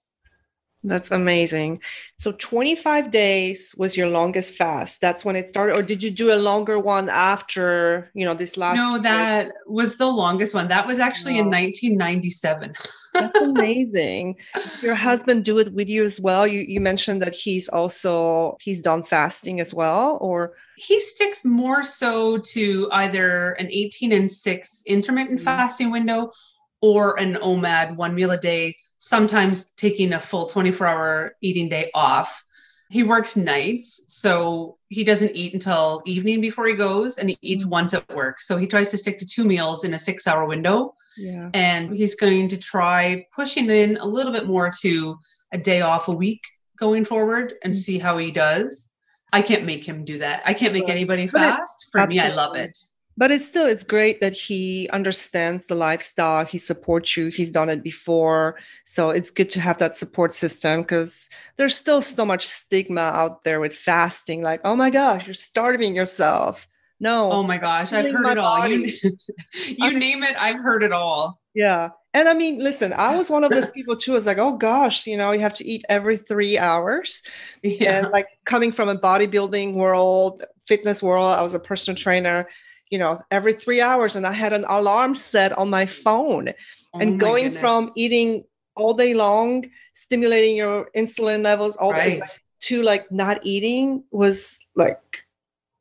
That's 0.84 1.10
amazing. 1.10 1.80
So 2.18 2.32
25 2.32 3.10
days 3.10 3.74
was 3.76 3.96
your 3.96 4.08
longest 4.08 4.54
fast. 4.54 5.00
That's 5.00 5.24
when 5.24 5.34
it 5.34 5.48
started 5.48 5.76
or 5.76 5.82
did 5.82 6.02
you 6.04 6.10
do 6.10 6.32
a 6.32 6.36
longer 6.36 6.78
one 6.78 7.08
after, 7.08 8.12
you 8.14 8.24
know, 8.24 8.34
this 8.34 8.56
last 8.56 8.76
No, 8.76 8.98
that 9.02 9.52
was 9.66 9.98
the 9.98 10.06
longest 10.06 10.54
one. 10.54 10.68
That 10.68 10.86
was 10.86 11.00
actually 11.00 11.34
wow. 11.34 11.40
in 11.40 11.46
1997. 11.46 12.74
That's 13.12 13.40
amazing. 13.40 14.36
Your 14.80 14.94
husband 14.94 15.44
do 15.44 15.58
it 15.58 15.72
with 15.72 15.88
you 15.88 16.04
as 16.04 16.20
well. 16.20 16.46
You 16.46 16.60
you 16.60 16.80
mentioned 16.80 17.22
that 17.22 17.34
he's 17.34 17.68
also 17.68 18.56
he's 18.60 18.80
done 18.80 19.02
fasting 19.02 19.60
as 19.60 19.74
well 19.74 20.18
or 20.20 20.54
he 20.76 21.00
sticks 21.00 21.44
more 21.44 21.82
so 21.82 22.38
to 22.38 22.88
either 22.92 23.50
an 23.58 23.68
18 23.68 24.12
and 24.12 24.30
6 24.30 24.84
intermittent 24.86 25.38
mm-hmm. 25.38 25.44
fasting 25.44 25.90
window 25.90 26.30
or 26.80 27.18
an 27.18 27.34
OMAD 27.34 27.96
one 27.96 28.14
meal 28.14 28.30
a 28.30 28.38
day 28.38 28.76
sometimes 28.98 29.70
taking 29.70 30.12
a 30.12 30.20
full 30.20 30.46
24 30.46 30.86
hour 30.86 31.36
eating 31.40 31.68
day 31.68 31.90
off. 31.94 32.44
He 32.90 33.02
works 33.02 33.36
nights, 33.36 34.04
so 34.08 34.78
he 34.88 35.04
doesn't 35.04 35.34
eat 35.34 35.52
until 35.52 36.02
evening 36.06 36.40
before 36.40 36.66
he 36.66 36.74
goes, 36.74 37.18
and 37.18 37.28
he 37.28 37.38
eats 37.42 37.64
mm-hmm. 37.64 37.72
once 37.72 37.94
at 37.94 38.08
work. 38.14 38.40
So 38.40 38.56
he 38.56 38.66
tries 38.66 38.90
to 38.90 38.98
stick 38.98 39.18
to 39.18 39.26
two 39.26 39.44
meals 39.44 39.84
in 39.84 39.94
a 39.94 39.98
six 39.98 40.26
hour 40.26 40.46
window. 40.46 40.94
Yeah. 41.16 41.50
And 41.52 41.92
he's 41.92 42.14
going 42.14 42.48
to 42.48 42.58
try 42.58 43.26
pushing 43.34 43.68
in 43.70 43.96
a 43.98 44.06
little 44.06 44.32
bit 44.32 44.46
more 44.46 44.70
to 44.82 45.18
a 45.52 45.58
day 45.58 45.80
off 45.80 46.08
a 46.08 46.12
week 46.12 46.42
going 46.78 47.04
forward 47.04 47.54
and 47.62 47.72
mm-hmm. 47.72 47.78
see 47.78 47.98
how 47.98 48.16
he 48.18 48.30
does. 48.30 48.92
I 49.32 49.42
can't 49.42 49.66
make 49.66 49.86
him 49.86 50.04
do 50.04 50.18
that. 50.18 50.42
I 50.46 50.54
can't 50.54 50.72
make 50.72 50.88
anybody 50.88 51.26
fast. 51.26 51.90
For 51.92 52.00
Absolutely. 52.00 52.30
me, 52.30 52.32
I 52.32 52.36
love 52.36 52.56
it 52.56 52.78
but 53.18 53.32
it's 53.32 53.44
still 53.44 53.66
it's 53.66 53.82
great 53.82 54.20
that 54.20 54.32
he 54.32 54.88
understands 54.92 55.66
the 55.66 55.74
lifestyle. 55.74 56.44
He 56.44 56.56
supports 56.56 57.16
you. 57.16 57.26
He's 57.26 57.50
done 57.50 57.68
it 57.68 57.82
before. 57.82 58.56
So 58.84 59.10
it's 59.10 59.32
good 59.32 59.50
to 59.50 59.60
have 59.60 59.78
that 59.78 59.96
support 59.96 60.32
system 60.32 60.82
because 60.82 61.28
there's 61.56 61.74
still 61.74 62.00
so 62.00 62.24
much 62.24 62.46
stigma 62.46 63.00
out 63.00 63.42
there 63.42 63.58
with 63.58 63.74
fasting 63.74 64.42
like 64.42 64.60
oh 64.64 64.76
my 64.76 64.88
gosh 64.88 65.26
you're 65.26 65.34
starving 65.34 65.96
yourself. 65.96 66.68
No. 67.00 67.30
Oh 67.32 67.42
my 67.42 67.58
gosh 67.58 67.92
i've 67.92 68.10
heard 68.10 68.30
it 68.30 68.38
all. 68.38 68.68
You, 68.68 68.88
you 69.78 69.98
name 69.98 70.22
it 70.22 70.36
i've 70.38 70.58
heard 70.58 70.84
it 70.84 70.92
all. 70.92 71.40
Yeah. 71.54 71.90
And 72.14 72.28
i 72.28 72.34
mean 72.34 72.62
listen 72.62 72.92
i 72.96 73.16
was 73.16 73.30
one 73.30 73.42
of 73.42 73.50
those 73.50 73.70
people 73.76 73.96
too. 73.96 74.12
I 74.12 74.14
was 74.14 74.26
like 74.26 74.38
oh 74.38 74.56
gosh 74.56 75.08
you 75.08 75.16
know 75.16 75.32
you 75.32 75.40
have 75.40 75.54
to 75.54 75.66
eat 75.66 75.84
every 75.88 76.16
three 76.16 76.56
hours. 76.56 77.24
Yeah. 77.64 77.98
and 77.98 78.12
like 78.12 78.26
coming 78.44 78.70
from 78.70 78.88
a 78.88 78.96
bodybuilding 78.96 79.74
world 79.74 80.44
fitness 80.68 81.02
world 81.02 81.36
i 81.36 81.42
was 81.42 81.54
a 81.54 81.58
personal 81.58 81.96
trainer 81.96 82.46
you 82.90 82.98
know, 82.98 83.18
every 83.30 83.52
three 83.52 83.80
hours, 83.80 84.16
and 84.16 84.26
I 84.26 84.32
had 84.32 84.52
an 84.52 84.64
alarm 84.68 85.14
set 85.14 85.56
on 85.56 85.70
my 85.70 85.86
phone. 85.86 86.50
Oh 86.94 87.00
and 87.00 87.20
going 87.20 87.44
goodness. 87.44 87.60
from 87.60 87.90
eating 87.96 88.44
all 88.76 88.94
day 88.94 89.12
long, 89.12 89.66
stimulating 89.92 90.56
your 90.56 90.88
insulin 90.96 91.44
levels 91.44 91.76
all 91.76 91.92
right. 91.92 92.20
day, 92.20 92.26
to 92.60 92.82
like 92.82 93.10
not 93.12 93.40
eating 93.42 94.02
was 94.10 94.58
like 94.74 95.24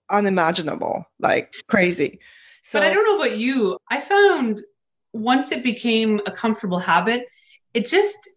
unimaginable, 0.10 1.06
like 1.20 1.54
crazy. 1.68 2.20
So, 2.62 2.80
but 2.80 2.88
I 2.88 2.94
don't 2.94 3.06
know 3.06 3.26
about 3.26 3.38
you. 3.38 3.78
I 3.90 4.00
found 4.00 4.62
once 5.14 5.52
it 5.52 5.64
became 5.64 6.20
a 6.26 6.32
comfortable 6.32 6.80
habit, 6.80 7.26
it 7.74 7.88
just 7.88 8.30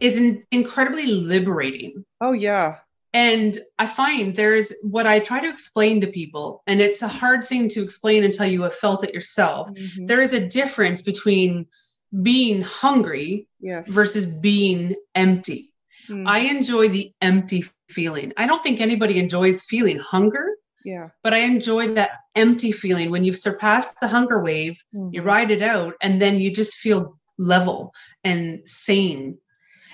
is 0.00 0.38
incredibly 0.50 1.06
liberating. 1.06 2.04
Oh 2.20 2.32
yeah. 2.32 2.78
And 3.12 3.56
I 3.78 3.86
find 3.86 4.34
there's 4.34 4.74
what 4.82 5.06
I 5.06 5.20
try 5.20 5.40
to 5.40 5.48
explain 5.48 6.00
to 6.02 6.06
people, 6.06 6.62
and 6.66 6.80
it's 6.80 7.02
a 7.02 7.08
hard 7.08 7.44
thing 7.44 7.68
to 7.70 7.82
explain 7.82 8.24
until 8.24 8.46
you 8.46 8.62
have 8.62 8.74
felt 8.74 9.04
it 9.04 9.14
yourself. 9.14 9.70
Mm-hmm. 9.70 10.06
There 10.06 10.20
is 10.20 10.32
a 10.32 10.48
difference 10.48 11.00
between 11.02 11.66
being 12.22 12.62
hungry 12.62 13.48
yes. 13.60 13.88
versus 13.88 14.38
being 14.38 14.94
empty. 15.14 15.72
Mm. 16.08 16.26
I 16.26 16.40
enjoy 16.40 16.88
the 16.88 17.12
empty 17.20 17.64
feeling. 17.88 18.32
I 18.36 18.46
don't 18.46 18.62
think 18.62 18.80
anybody 18.80 19.18
enjoys 19.18 19.64
feeling 19.64 19.98
hunger. 19.98 20.56
Yeah. 20.84 21.08
But 21.22 21.34
I 21.34 21.38
enjoy 21.38 21.88
that 21.94 22.10
empty 22.36 22.70
feeling 22.70 23.10
when 23.10 23.24
you've 23.24 23.36
surpassed 23.36 23.98
the 24.00 24.08
hunger 24.08 24.40
wave, 24.40 24.80
mm-hmm. 24.94 25.14
you 25.14 25.22
ride 25.22 25.50
it 25.50 25.62
out, 25.62 25.94
and 26.00 26.22
then 26.22 26.38
you 26.38 26.52
just 26.52 26.76
feel 26.76 27.18
level 27.38 27.92
and 28.22 28.60
sane. 28.68 29.38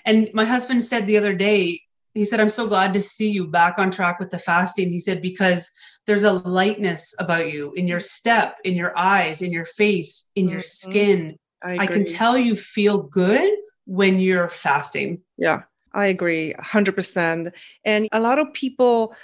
And 0.05 0.29
my 0.35 0.45
husband 0.45 0.83
said 0.83 1.07
the 1.07 1.17
other 1.17 1.35
day, 1.35 1.81
he 2.15 2.25
said, 2.25 2.41
I'm 2.41 2.49
so 2.49 2.67
glad 2.67 2.93
to 2.95 3.01
see 3.01 3.31
you 3.31 3.47
back 3.47 3.79
on 3.79 3.91
track 3.91 4.21
with 4.21 4.31
the 4.31 4.39
fasting. 4.39 4.91
He 4.91 5.01
said, 5.01 5.23
because 5.23 5.71
there's 6.07 6.25
a 6.25 6.33
lightness 6.33 7.15
about 7.19 7.53
you 7.53 7.73
in 7.75 7.87
your 7.87 8.01
step, 8.01 8.59
in 8.65 8.75
your 8.75 8.97
eyes, 8.97 9.43
in 9.43 9.53
your 9.53 9.65
face, 9.65 10.31
in 10.35 10.49
your 10.49 10.61
mm-hmm. 10.61 10.91
skin. 10.91 11.37
I, 11.63 11.77
I, 11.81 11.87
can 11.87 12.05
tell 12.05 12.37
you 12.37 12.57
feel 12.57 13.05
good 13.05 13.53
when 13.87 14.19
you're 14.19 14.49
fasting. 14.49 15.21
Yeah, 15.39 15.63
I 15.93 16.07
agree 16.07 16.55
100%. 16.59 17.53
And 17.85 18.09
a 18.11 18.21
lot 18.21 18.39
of 18.39 18.53
people 18.53 19.15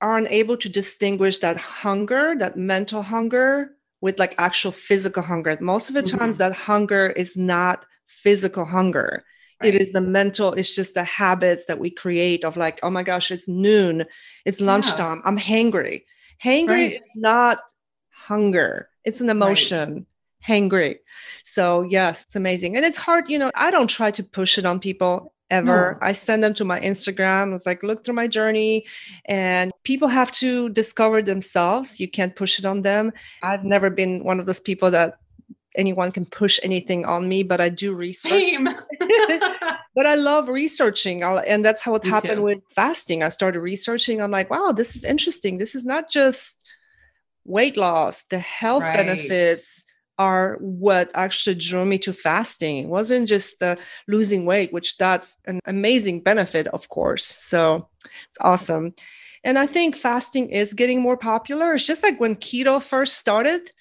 aren't 0.00 0.30
able 0.30 0.56
to 0.56 0.68
distinguish 0.68 1.38
that 1.38 1.58
hunger, 1.58 2.34
that 2.38 2.56
mental 2.56 3.02
hunger, 3.02 3.72
with 4.00 4.18
like 4.18 4.34
actual 4.36 4.72
physical 4.72 5.22
hunger. 5.22 5.56
Most 5.60 5.88
of 5.88 5.94
the 5.94 6.02
mm-hmm. 6.02 6.18
times, 6.18 6.38
that 6.38 6.52
hunger 6.52 7.06
is 7.08 7.36
not 7.36 7.86
physical 8.06 8.64
hunger. 8.64 9.24
Right. 9.62 9.74
It 9.74 9.80
is 9.80 9.92
the 9.92 10.00
mental, 10.00 10.52
it's 10.52 10.74
just 10.74 10.94
the 10.94 11.04
habits 11.04 11.64
that 11.66 11.78
we 11.78 11.90
create 11.90 12.44
of 12.44 12.56
like, 12.56 12.80
oh 12.82 12.90
my 12.90 13.02
gosh, 13.02 13.30
it's 13.30 13.48
noon, 13.48 14.04
it's 14.44 14.60
lunchtime, 14.60 15.18
yeah. 15.18 15.28
I'm 15.28 15.38
hangry. 15.38 16.04
Hangry 16.42 16.68
right. 16.68 16.92
is 16.92 17.00
not 17.14 17.60
hunger, 18.10 18.88
it's 19.04 19.20
an 19.20 19.30
emotion. 19.30 19.92
Right. 19.92 20.06
Hangry. 20.44 20.96
So, 21.44 21.82
yes, 21.82 22.24
it's 22.24 22.34
amazing. 22.34 22.76
And 22.76 22.84
it's 22.84 22.96
hard, 22.96 23.30
you 23.30 23.38
know, 23.38 23.52
I 23.54 23.70
don't 23.70 23.88
try 23.88 24.10
to 24.10 24.24
push 24.24 24.58
it 24.58 24.66
on 24.66 24.80
people 24.80 25.32
ever. 25.50 25.92
No. 26.00 26.06
I 26.08 26.12
send 26.12 26.42
them 26.42 26.54
to 26.54 26.64
my 26.64 26.80
Instagram. 26.80 27.54
It's 27.54 27.66
like, 27.66 27.84
look 27.84 28.04
through 28.04 28.14
my 28.14 28.26
journey. 28.26 28.86
And 29.26 29.70
people 29.84 30.08
have 30.08 30.32
to 30.32 30.68
discover 30.70 31.22
themselves. 31.22 32.00
You 32.00 32.08
can't 32.08 32.34
push 32.34 32.58
it 32.58 32.64
on 32.64 32.82
them. 32.82 33.12
I've 33.44 33.62
never 33.62 33.88
been 33.88 34.24
one 34.24 34.40
of 34.40 34.46
those 34.46 34.60
people 34.60 34.90
that 34.90 35.18
anyone 35.76 36.12
can 36.12 36.26
push 36.26 36.60
anything 36.62 37.04
on 37.04 37.28
me, 37.28 37.42
but 37.42 37.60
I 37.60 37.68
do 37.68 37.94
research. 37.94 38.54
but 39.94 40.06
I 40.06 40.14
love 40.14 40.48
researching. 40.48 41.22
And 41.22 41.64
that's 41.64 41.82
how 41.82 41.94
it 41.94 42.04
me 42.04 42.10
happened 42.10 42.36
too. 42.36 42.42
with 42.42 42.62
fasting. 42.74 43.22
I 43.22 43.28
started 43.28 43.60
researching. 43.60 44.20
I'm 44.20 44.30
like, 44.30 44.50
wow, 44.50 44.72
this 44.72 44.96
is 44.96 45.04
interesting. 45.04 45.58
This 45.58 45.74
is 45.74 45.84
not 45.84 46.10
just 46.10 46.66
weight 47.44 47.76
loss, 47.76 48.24
the 48.24 48.38
health 48.38 48.82
right. 48.82 48.96
benefits 48.96 49.82
are 50.18 50.56
what 50.60 51.10
actually 51.14 51.56
drew 51.56 51.84
me 51.84 51.98
to 51.98 52.12
fasting. 52.12 52.78
It 52.78 52.88
wasn't 52.88 53.28
just 53.28 53.58
the 53.58 53.78
losing 54.06 54.44
weight, 54.44 54.72
which 54.72 54.96
that's 54.98 55.36
an 55.46 55.60
amazing 55.64 56.20
benefit, 56.20 56.66
of 56.68 56.88
course. 56.88 57.24
So 57.24 57.88
it's 58.04 58.38
awesome. 58.40 58.94
And 59.44 59.58
I 59.58 59.66
think 59.66 59.96
fasting 59.96 60.50
is 60.50 60.74
getting 60.74 61.00
more 61.00 61.16
popular. 61.16 61.74
It's 61.74 61.86
just 61.86 62.02
like 62.02 62.20
when 62.20 62.36
keto 62.36 62.80
first 62.80 63.16
started, 63.16 63.72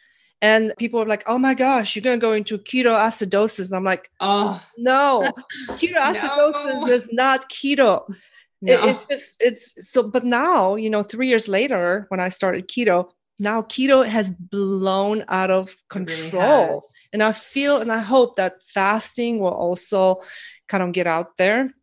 and 0.41 0.73
people 0.77 1.01
are 1.01 1.05
like, 1.05 1.23
oh 1.27 1.37
my 1.37 1.53
gosh, 1.53 1.95
you're 1.95 2.03
going 2.03 2.19
to 2.19 2.25
go 2.25 2.33
into 2.33 2.57
keto 2.57 2.97
acidosis. 2.97 3.67
And 3.67 3.75
I'm 3.75 3.83
like, 3.83 4.09
oh, 4.19 4.61
no, 4.77 5.31
keto 5.71 5.95
acidosis 5.95 6.81
no. 6.81 6.87
is 6.87 7.13
not 7.13 7.49
keto. 7.49 8.13
No. 8.61 8.73
It, 8.73 8.89
it's 8.89 9.05
just, 9.05 9.41
it's 9.41 9.89
so, 9.89 10.03
but 10.03 10.23
now, 10.23 10.75
you 10.75 10.89
know, 10.89 11.03
three 11.03 11.27
years 11.27 11.47
later, 11.47 12.05
when 12.09 12.19
I 12.19 12.29
started 12.29 12.67
keto, 12.67 13.11
now 13.41 13.63
keto 13.63 14.05
has 14.05 14.29
blown 14.29 15.25
out 15.27 15.49
of 15.49 15.75
control. 15.89 16.67
Really 16.67 16.81
and 17.13 17.23
I 17.23 17.33
feel 17.33 17.77
and 17.77 17.91
I 17.91 17.99
hope 17.99 18.35
that 18.35 18.63
fasting 18.63 19.39
will 19.39 19.49
also 19.53 20.21
kind 20.67 20.83
of 20.83 20.91
get 20.91 21.07
out 21.07 21.37
there. 21.37 21.73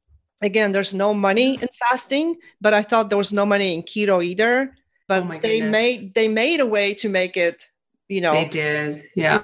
Again, 0.40 0.70
there's 0.70 0.94
no 0.94 1.12
money 1.14 1.58
in 1.60 1.68
fasting, 1.88 2.36
but 2.60 2.74
I 2.74 2.82
thought 2.82 3.10
there 3.10 3.18
was 3.18 3.32
no 3.32 3.44
money 3.44 3.74
in 3.74 3.82
keto 3.82 4.22
either. 4.22 4.72
But 5.08 5.24
oh 5.24 5.38
they 5.42 5.60
made 5.60 6.14
they 6.14 6.28
made 6.28 6.60
a 6.60 6.66
way 6.66 6.94
to 6.94 7.08
make 7.08 7.36
it, 7.36 7.66
you 8.08 8.20
know. 8.20 8.32
They 8.32 8.46
did. 8.46 9.02
Yeah. 9.14 9.42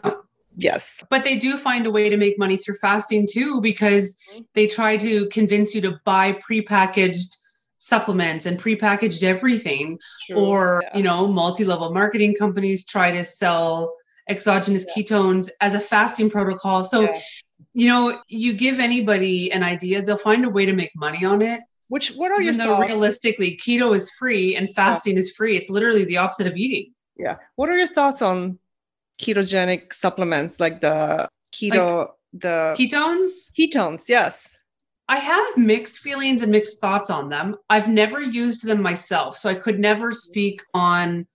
Yes. 0.57 1.03
But 1.11 1.25
they 1.25 1.39
do 1.39 1.57
find 1.57 1.87
a 1.87 1.91
way 1.91 2.09
to 2.09 2.17
make 2.17 2.39
money 2.39 2.57
through 2.57 2.77
fasting 2.77 3.27
too, 3.31 3.61
because 3.61 4.17
mm-hmm. 4.31 4.43
they 4.55 4.67
try 4.67 4.97
to 4.97 5.27
convince 5.27 5.75
you 5.75 5.81
to 5.83 5.99
buy 6.05 6.33
prepackaged 6.33 7.37
supplements 7.85 8.47
and 8.47 8.59
prepackaged 8.59 9.23
everything 9.23 9.99
True. 10.27 10.37
or 10.37 10.83
yeah. 10.85 10.97
you 10.97 11.03
know 11.03 11.27
multi-level 11.27 11.93
marketing 11.93 12.35
companies 12.35 12.87
try 12.87 13.11
to 13.11 13.23
sell 13.25 13.95
exogenous 14.27 14.87
yeah. 14.89 15.03
ketones 15.03 15.51
as 15.61 15.75
a 15.75 15.81
fasting 15.81 16.31
protocol 16.31 16.83
so 16.83 17.03
yeah. 17.03 17.21
you 17.75 17.87
know 17.87 18.23
you 18.27 18.55
give 18.55 18.81
anybody 18.81 19.53
an 19.53 19.63
idea 19.63 20.01
they'll 20.01 20.17
find 20.17 20.47
a 20.47 20.49
way 20.49 20.65
to 20.65 20.73
make 20.73 20.93
money 20.97 21.27
on 21.27 21.43
it 21.43 21.61
which 21.89 22.13
what 22.15 22.31
are 22.31 22.41
Even 22.41 22.55
your 22.55 22.67
though 22.67 22.77
thoughts? 22.77 22.89
realistically 22.89 23.59
keto 23.63 23.95
is 23.95 24.11
free 24.19 24.57
and 24.57 24.75
fasting 24.75 25.19
is 25.19 25.35
free 25.37 25.55
it's 25.55 25.69
literally 25.69 26.07
the 26.07 26.17
opposite 26.17 26.47
of 26.47 26.57
eating 26.57 26.91
yeah 27.17 27.37
what 27.57 27.69
are 27.69 27.77
your 27.77 27.87
thoughts 27.87 28.23
on 28.23 28.59
ketogenic 29.21 29.93
supplements 29.93 30.59
like 30.59 30.81
the 30.81 31.29
keto 31.53 32.01
like 32.01 32.09
the 32.33 32.75
ketones 32.79 33.53
ketones 33.59 34.01
yes 34.07 34.57
I 35.09 35.17
have 35.17 35.57
mixed 35.57 35.99
feelings 35.99 36.43
and 36.43 36.51
mixed 36.51 36.81
thoughts 36.81 37.11
on 37.11 37.29
them. 37.29 37.57
I've 37.69 37.89
never 37.89 38.23
used 38.23 38.67
them 38.67 38.81
myself, 38.81 39.37
so 39.37 39.51
I 39.51 39.55
could 39.55 39.79
never 39.79 40.13
speak 40.13 40.63
on 40.73 41.27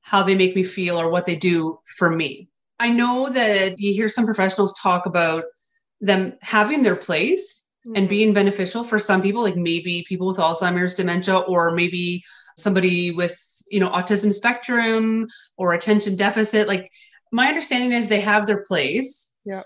how 0.00 0.22
they 0.22 0.34
make 0.34 0.56
me 0.56 0.64
feel 0.64 0.96
or 0.96 1.10
what 1.10 1.26
they 1.26 1.36
do 1.36 1.78
for 1.96 2.14
me. 2.14 2.48
I 2.80 2.90
know 2.90 3.30
that 3.30 3.78
you 3.78 3.92
hear 3.92 4.08
some 4.08 4.24
professionals 4.24 4.78
talk 4.80 5.06
about 5.06 5.44
them 6.00 6.36
having 6.42 6.82
their 6.82 6.96
place 6.96 7.70
mm-hmm. 7.86 7.96
and 7.96 8.08
being 8.08 8.32
beneficial 8.32 8.82
for 8.82 8.98
some 8.98 9.22
people, 9.22 9.44
like 9.44 9.56
maybe 9.56 10.04
people 10.08 10.26
with 10.26 10.38
Alzheimer's, 10.38 10.94
dementia, 10.94 11.38
or 11.38 11.72
maybe 11.76 12.24
somebody 12.56 13.10
with, 13.10 13.38
you 13.70 13.80
know, 13.80 13.90
autism 13.90 14.32
spectrum 14.32 15.26
or 15.56 15.72
attention 15.72 16.16
deficit. 16.16 16.68
Like 16.68 16.90
my 17.30 17.46
understanding 17.48 17.92
is 17.92 18.08
they 18.08 18.20
have 18.20 18.46
their 18.46 18.64
place. 18.64 19.34
Yeah. 19.44 19.62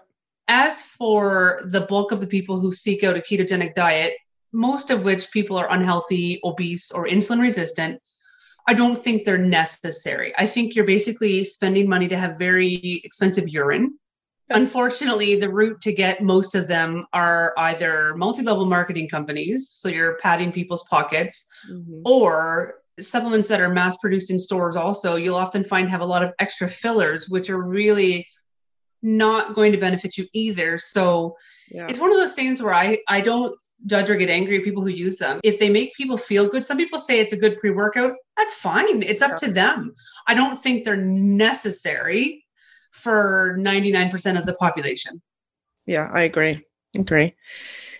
As 0.49 0.81
for 0.83 1.63
the 1.65 1.81
bulk 1.81 2.13
of 2.13 2.21
the 2.21 2.27
people 2.27 2.61
who 2.61 2.71
seek 2.71 3.03
out 3.03 3.17
a 3.17 3.21
ketogenic 3.21 3.75
diet, 3.75 4.15
most 4.53 4.91
of 4.91 5.05
which 5.05 5.31
people 5.33 5.57
are 5.57 5.71
unhealthy, 5.71 6.41
obese, 6.45 6.93
or 6.93 7.07
insulin 7.07 7.41
resistant, 7.41 8.01
I 8.69 8.75
don't 8.75 8.97
think 8.97 9.25
they're 9.25 9.39
necessary. 9.39 10.33
I 10.39 10.47
think 10.47 10.75
you're 10.75 10.87
basically 10.87 11.45
spending 11.45 11.89
money 11.89 12.09
to 12.09 12.17
have 12.17 12.39
very 12.39 13.01
expensive 13.05 13.49
urine. 13.49 13.99
Unfortunately, 14.51 15.39
the 15.39 15.49
route 15.49 15.81
to 15.81 15.93
get 15.93 16.23
most 16.23 16.55
of 16.55 16.69
them 16.69 17.05
are 17.13 17.53
either 17.59 18.15
multi 18.17 18.43
level 18.43 18.67
marketing 18.67 19.09
companies, 19.09 19.69
so 19.69 19.89
you're 19.89 20.19
padding 20.19 20.53
people's 20.53 20.85
pockets, 20.89 21.49
mm-hmm. 21.71 22.03
or 22.05 22.75
supplements 23.01 23.49
that 23.49 23.61
are 23.61 23.73
mass 23.73 23.97
produced 23.97 24.31
in 24.31 24.39
stores. 24.39 24.77
Also, 24.77 25.17
you'll 25.17 25.37
often 25.37 25.65
find 25.65 25.91
have 25.91 26.01
a 26.01 26.07
lot 26.07 26.23
of 26.23 26.33
extra 26.39 26.69
fillers, 26.69 27.29
which 27.29 27.51
are 27.51 27.61
really 27.61 28.27
not 29.03 29.55
going 29.55 29.73
to 29.73 29.79
benefit 29.79 30.17
you 30.17 30.27
either. 30.33 30.79
So 30.79 31.37
yeah. 31.71 31.87
it's 31.89 32.01
one 32.01 32.11
of 32.11 32.17
those 32.17 32.35
things 32.35 32.63
where 32.63 32.75
I 32.75 32.99
I 33.09 33.21
don't 33.21 33.57
judge 33.85 34.11
or 34.11 34.17
get 34.17 34.31
angry 34.31 34.59
at 34.59 34.65
people 34.65 34.83
who 34.83 34.89
use 34.89 35.19
them. 35.19 35.41
If 35.43 35.59
they 35.59 35.71
make 35.71 35.95
people 35.95 36.17
feel 36.17 36.49
good, 36.49 36.65
some 36.65 36.79
people 36.79 36.99
say 36.99 37.21
it's 37.21 37.33
a 37.33 37.39
good 37.39 37.59
pre-workout. 37.59 38.13
That's 38.37 38.55
fine. 38.55 39.03
It's 39.03 39.23
up 39.23 39.33
yeah. 39.33 39.49
to 39.49 39.53
them. 39.53 39.95
I 40.27 40.35
don't 40.35 40.61
think 40.61 40.85
they're 40.85 40.97
necessary 40.97 42.46
for 43.07 43.57
99% 43.57 44.37
of 44.37 44.47
the 44.47 44.55
population. 44.55 45.23
Yeah, 45.87 46.11
I 46.13 46.23
agree. 46.23 46.65
Agree 46.97 47.37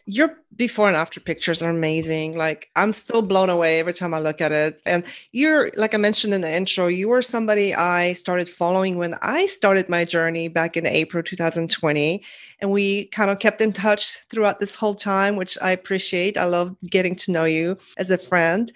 your 0.07 0.37
before 0.55 0.87
and 0.87 0.97
after 0.97 1.19
pictures 1.19 1.63
are 1.63 1.71
amazing. 1.71 2.37
Like 2.37 2.71
I'm 2.77 2.93
still 2.93 3.23
blown 3.23 3.51
away 3.51 3.81
every 3.81 3.93
time 3.93 4.15
I 4.15 4.21
look 4.21 4.41
at 4.41 4.53
it. 4.53 4.81
And 4.87 5.05
you're 5.33 5.71
like 5.77 5.95
I 5.95 5.97
mentioned 5.97 6.33
in 6.33 6.43
the 6.43 6.51
intro, 6.51 6.87
you 6.87 7.09
were 7.09 7.23
somebody 7.23 7.75
I 7.75 8.13
started 8.13 8.49
following 8.49 8.99
when 8.99 9.15
I 9.21 9.47
started 9.47 9.89
my 9.89 10.05
journey 10.05 10.47
back 10.47 10.77
in 10.77 10.87
April 10.87 11.25
2020. 11.25 12.23
And 12.61 12.71
we 12.71 13.07
kind 13.07 13.31
of 13.31 13.41
kept 13.41 13.61
in 13.61 13.73
touch 13.73 14.19
throughout 14.31 14.61
this 14.61 14.77
whole 14.77 14.95
time, 14.95 15.35
which 15.35 15.59
I 15.61 15.73
appreciate. 15.73 16.39
I 16.39 16.45
love 16.45 16.77
getting 16.89 17.17
to 17.17 17.33
know 17.33 17.45
you 17.45 17.77
as 17.99 18.13
a 18.13 18.17
friend. 18.17 18.71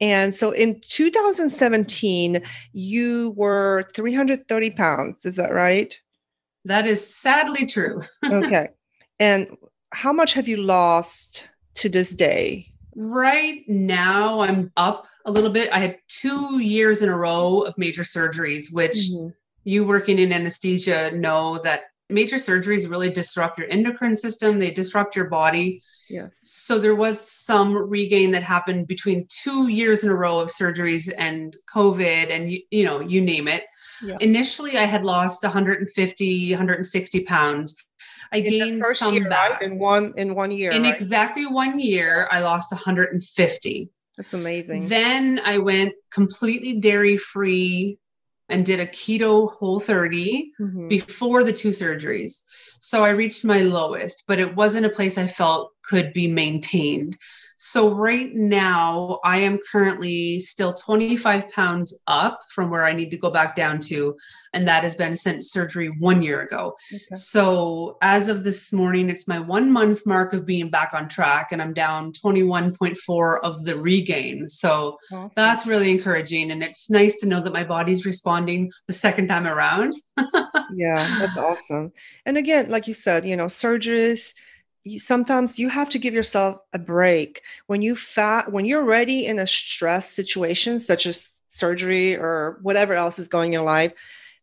And 0.00 0.34
so 0.34 0.52
in 0.52 0.80
2017, 0.80 2.42
you 2.72 3.34
were 3.36 3.88
330 3.92 4.70
pounds. 4.70 5.26
Is 5.26 5.34
that 5.36 5.52
right? 5.52 5.98
That 6.64 6.86
is 6.86 7.04
sadly 7.04 7.66
true. 7.66 8.02
okay. 8.24 8.68
And 9.18 9.48
how 9.92 10.12
much 10.12 10.34
have 10.34 10.48
you 10.48 10.56
lost 10.56 11.48
to 11.74 11.88
this 11.88 12.14
day? 12.14 12.72
Right 12.94 13.62
now, 13.66 14.40
I'm 14.40 14.72
up 14.76 15.06
a 15.26 15.30
little 15.30 15.50
bit. 15.50 15.70
I 15.72 15.78
had 15.78 15.98
two 16.08 16.60
years 16.60 17.02
in 17.02 17.08
a 17.08 17.16
row 17.16 17.60
of 17.60 17.76
major 17.76 18.02
surgeries, 18.02 18.72
which 18.72 18.96
mm-hmm. 18.96 19.28
you 19.64 19.86
working 19.86 20.18
in 20.18 20.32
anesthesia 20.32 21.10
know 21.12 21.58
that 21.58 21.84
major 22.08 22.36
surgeries 22.36 22.88
really 22.88 23.10
disrupt 23.10 23.58
your 23.58 23.68
endocrine 23.70 24.16
system, 24.16 24.58
they 24.58 24.70
disrupt 24.70 25.16
your 25.16 25.28
body. 25.28 25.82
Yes. 26.08 26.38
So 26.42 26.78
there 26.78 26.94
was 26.94 27.20
some 27.20 27.74
regain 27.74 28.30
that 28.30 28.42
happened 28.42 28.86
between 28.86 29.26
two 29.28 29.68
years 29.68 30.04
in 30.04 30.10
a 30.10 30.14
row 30.14 30.38
of 30.38 30.48
surgeries 30.48 31.12
and 31.18 31.56
COVID 31.74 32.30
and 32.30 32.50
you, 32.50 32.60
you 32.70 32.84
know, 32.84 33.00
you 33.00 33.20
name 33.20 33.48
it. 33.48 33.64
Yeah. 34.02 34.16
Initially, 34.20 34.76
I 34.76 34.84
had 34.84 35.04
lost 35.04 35.42
150, 35.42 36.50
160 36.50 37.24
pounds. 37.24 37.84
I 38.32 38.38
in 38.38 38.50
gained 38.50 38.86
some 38.86 39.14
year, 39.14 39.28
back 39.28 39.60
right? 39.60 39.62
in 39.62 39.78
one 39.78 40.12
in 40.16 40.34
one 40.34 40.50
year. 40.50 40.70
In 40.70 40.82
right? 40.82 40.94
exactly 40.94 41.46
one 41.46 41.78
year, 41.78 42.28
I 42.30 42.40
lost 42.40 42.72
150. 42.72 43.90
That's 44.16 44.34
amazing. 44.34 44.88
Then 44.88 45.40
I 45.44 45.58
went 45.58 45.94
completely 46.10 46.80
dairy 46.80 47.16
free 47.16 47.98
and 48.48 48.64
did 48.64 48.80
a 48.80 48.86
keto 48.86 49.50
whole 49.50 49.80
30 49.80 50.52
mm-hmm. 50.60 50.88
before 50.88 51.44
the 51.44 51.52
two 51.52 51.70
surgeries. 51.70 52.42
So 52.80 53.04
I 53.04 53.10
reached 53.10 53.44
my 53.44 53.62
lowest, 53.62 54.24
but 54.28 54.38
it 54.38 54.54
wasn't 54.54 54.86
a 54.86 54.90
place 54.90 55.18
I 55.18 55.26
felt 55.26 55.72
could 55.82 56.12
be 56.12 56.28
maintained. 56.28 57.16
So 57.56 57.92
right 57.94 58.32
now, 58.34 59.18
I 59.24 59.38
am 59.38 59.58
currently 59.72 60.38
still 60.40 60.74
25 60.74 61.50
pounds 61.50 62.02
up 62.06 62.40
from 62.50 62.70
where 62.70 62.84
I 62.84 62.92
need 62.92 63.10
to 63.10 63.16
go 63.16 63.30
back 63.30 63.56
down 63.56 63.80
to. 63.80 64.16
And 64.52 64.68
that 64.68 64.82
has 64.82 64.94
been 64.94 65.16
since 65.16 65.50
surgery 65.50 65.88
one 65.98 66.22
year 66.22 66.42
ago. 66.42 66.76
Okay. 66.94 67.14
So 67.14 67.96
as 68.02 68.28
of 68.28 68.44
this 68.44 68.72
morning, 68.72 69.08
it's 69.08 69.26
my 69.26 69.38
one 69.38 69.72
month 69.72 70.06
mark 70.06 70.34
of 70.34 70.44
being 70.44 70.70
back 70.70 70.92
on 70.92 71.08
track, 71.08 71.48
and 71.50 71.62
I'm 71.62 71.72
down 71.72 72.12
21.4 72.12 73.40
of 73.42 73.64
the 73.64 73.76
regain. 73.78 74.48
So 74.48 74.98
awesome. 75.10 75.30
that's 75.34 75.66
really 75.66 75.90
encouraging. 75.90 76.50
And 76.50 76.62
it's 76.62 76.90
nice 76.90 77.16
to 77.18 77.26
know 77.26 77.40
that 77.42 77.52
my 77.52 77.64
body's 77.64 78.04
responding 78.04 78.70
the 78.86 78.92
second 78.92 79.28
time 79.28 79.46
around. 79.46 79.94
yeah, 80.74 80.96
that's 81.18 81.36
awesome. 81.36 81.92
And 82.26 82.36
again, 82.36 82.70
like 82.70 82.86
you 82.86 82.94
said, 82.94 83.24
you 83.24 83.36
know, 83.36 83.46
surgeries 83.46 84.34
you, 84.86 84.98
sometimes 84.98 85.58
you 85.58 85.68
have 85.68 85.88
to 85.90 85.98
give 85.98 86.14
yourself 86.14 86.58
a 86.72 86.78
break. 86.78 87.42
When 87.66 87.82
you 87.82 87.96
fat 87.96 88.52
when 88.52 88.64
you're 88.64 88.84
ready 88.84 89.26
in 89.26 89.38
a 89.38 89.46
stress 89.46 90.10
situation 90.10 90.80
such 90.80 91.06
as 91.06 91.40
surgery 91.48 92.16
or 92.16 92.58
whatever 92.62 92.94
else 92.94 93.18
is 93.18 93.28
going 93.28 93.48
in 93.48 93.52
your 93.52 93.64
life 93.64 93.92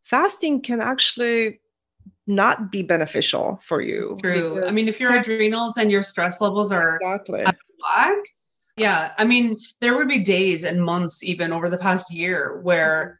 fasting 0.03 0.61
can 0.61 0.81
actually 0.81 1.59
not 2.25 2.71
be 2.71 2.81
beneficial 2.83 3.59
for 3.63 3.81
you. 3.81 4.17
True. 4.21 4.63
I 4.65 4.71
mean 4.71 4.87
if 4.87 4.99
your 4.99 5.15
adrenals 5.15 5.77
and 5.77 5.91
your 5.91 6.01
stress 6.01 6.41
levels 6.41 6.71
are 6.71 6.97
exactly. 6.97 7.43
black 7.43 8.17
yeah 8.77 9.11
i 9.17 9.23
mean 9.23 9.57
there 9.81 9.95
would 9.95 10.07
be 10.07 10.19
days 10.19 10.63
and 10.63 10.83
months 10.83 11.23
even 11.23 11.51
over 11.51 11.69
the 11.69 11.77
past 11.77 12.13
year 12.13 12.59
where 12.61 13.19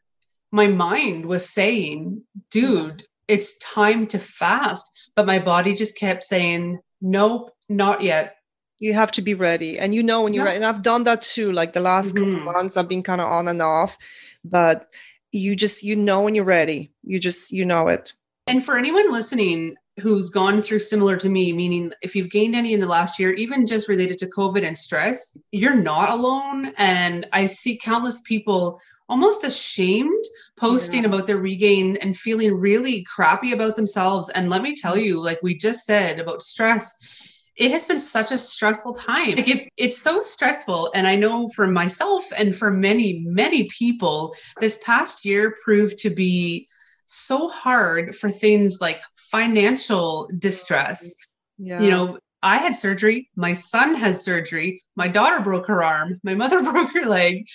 mm-hmm. 0.53 0.55
my 0.55 0.67
mind 0.67 1.25
was 1.25 1.47
saying 1.47 2.21
dude 2.49 3.03
it's 3.27 3.57
time 3.59 4.07
to 4.07 4.17
fast 4.17 5.11
but 5.15 5.27
my 5.27 5.39
body 5.39 5.75
just 5.75 5.97
kept 5.97 6.23
saying 6.23 6.79
nope, 7.03 7.51
not 7.69 8.01
yet. 8.01 8.37
You 8.79 8.93
have 8.95 9.11
to 9.13 9.21
be 9.21 9.35
ready. 9.35 9.77
And 9.77 9.93
you 9.93 10.01
know 10.01 10.23
when 10.23 10.33
you're 10.33 10.45
ready. 10.45 10.57
And 10.57 10.65
I've 10.65 10.81
done 10.81 11.03
that 11.03 11.21
too. 11.21 11.51
Like 11.51 11.73
the 11.73 11.79
last 11.79 12.15
mm-hmm. 12.15 12.33
couple 12.33 12.53
months, 12.53 12.77
I've 12.77 12.89
been 12.89 13.03
kind 13.03 13.21
of 13.21 13.27
on 13.27 13.47
and 13.47 13.61
off, 13.61 13.97
but 14.43 14.87
you 15.31 15.55
just, 15.55 15.83
you 15.83 15.95
know 15.95 16.21
when 16.21 16.33
you're 16.33 16.43
ready. 16.43 16.91
You 17.03 17.19
just, 17.19 17.51
you 17.51 17.65
know 17.65 17.87
it. 17.87 18.13
And 18.47 18.63
for 18.63 18.77
anyone 18.77 19.11
listening, 19.11 19.75
who's 20.01 20.29
gone 20.29 20.61
through 20.61 20.79
similar 20.79 21.17
to 21.17 21.29
me, 21.29 21.53
meaning 21.53 21.93
if 22.01 22.15
you've 22.15 22.29
gained 22.29 22.55
any 22.55 22.73
in 22.73 22.79
the 22.79 22.87
last 22.87 23.19
year, 23.19 23.31
even 23.33 23.67
just 23.67 23.87
related 23.87 24.17
to 24.19 24.25
COVID 24.29 24.65
and 24.65 24.77
stress, 24.77 25.37
you're 25.51 25.79
not 25.79 26.09
alone. 26.09 26.73
And 26.77 27.27
I 27.31 27.45
see 27.45 27.77
countless 27.77 28.21
people 28.21 28.79
almost 29.07 29.43
ashamed 29.43 30.23
posting 30.57 31.03
yeah. 31.03 31.09
about 31.09 31.27
their 31.27 31.37
regain 31.37 31.97
and 31.97 32.17
feeling 32.17 32.55
really 32.55 33.03
crappy 33.03 33.51
about 33.51 33.75
themselves. 33.75 34.29
And 34.29 34.49
let 34.49 34.63
me 34.63 34.75
tell 34.75 34.97
you, 34.97 35.23
like 35.23 35.39
we 35.43 35.55
just 35.55 35.85
said 35.85 36.19
about 36.19 36.41
stress, 36.41 37.29
it 37.55 37.69
has 37.69 37.85
been 37.85 37.99
such 37.99 38.31
a 38.31 38.37
stressful 38.37 38.93
time. 38.93 39.35
Like 39.35 39.47
if 39.47 39.67
it's 39.77 40.01
so 40.01 40.21
stressful, 40.21 40.91
and 40.95 41.07
I 41.07 41.15
know 41.15 41.49
for 41.49 41.67
myself 41.67 42.25
and 42.35 42.55
for 42.55 42.71
many, 42.71 43.23
many 43.27 43.65
people, 43.65 44.33
this 44.59 44.81
past 44.83 45.23
year 45.23 45.55
proved 45.63 45.99
to 45.99 46.09
be 46.09 46.67
so 47.05 47.49
hard 47.49 48.15
for 48.15 48.29
things 48.29 48.79
like 48.81 49.01
financial 49.15 50.29
distress. 50.37 51.15
Yeah. 51.57 51.81
You 51.81 51.89
know, 51.89 52.19
I 52.41 52.57
had 52.57 52.75
surgery, 52.75 53.29
my 53.35 53.53
son 53.53 53.95
had 53.95 54.15
surgery, 54.15 54.81
my 54.95 55.07
daughter 55.07 55.41
broke 55.41 55.67
her 55.67 55.81
arm, 55.81 56.19
my 56.23 56.35
mother 56.35 56.61
broke 56.71 56.93
her 56.93 57.05
leg, 57.05 57.45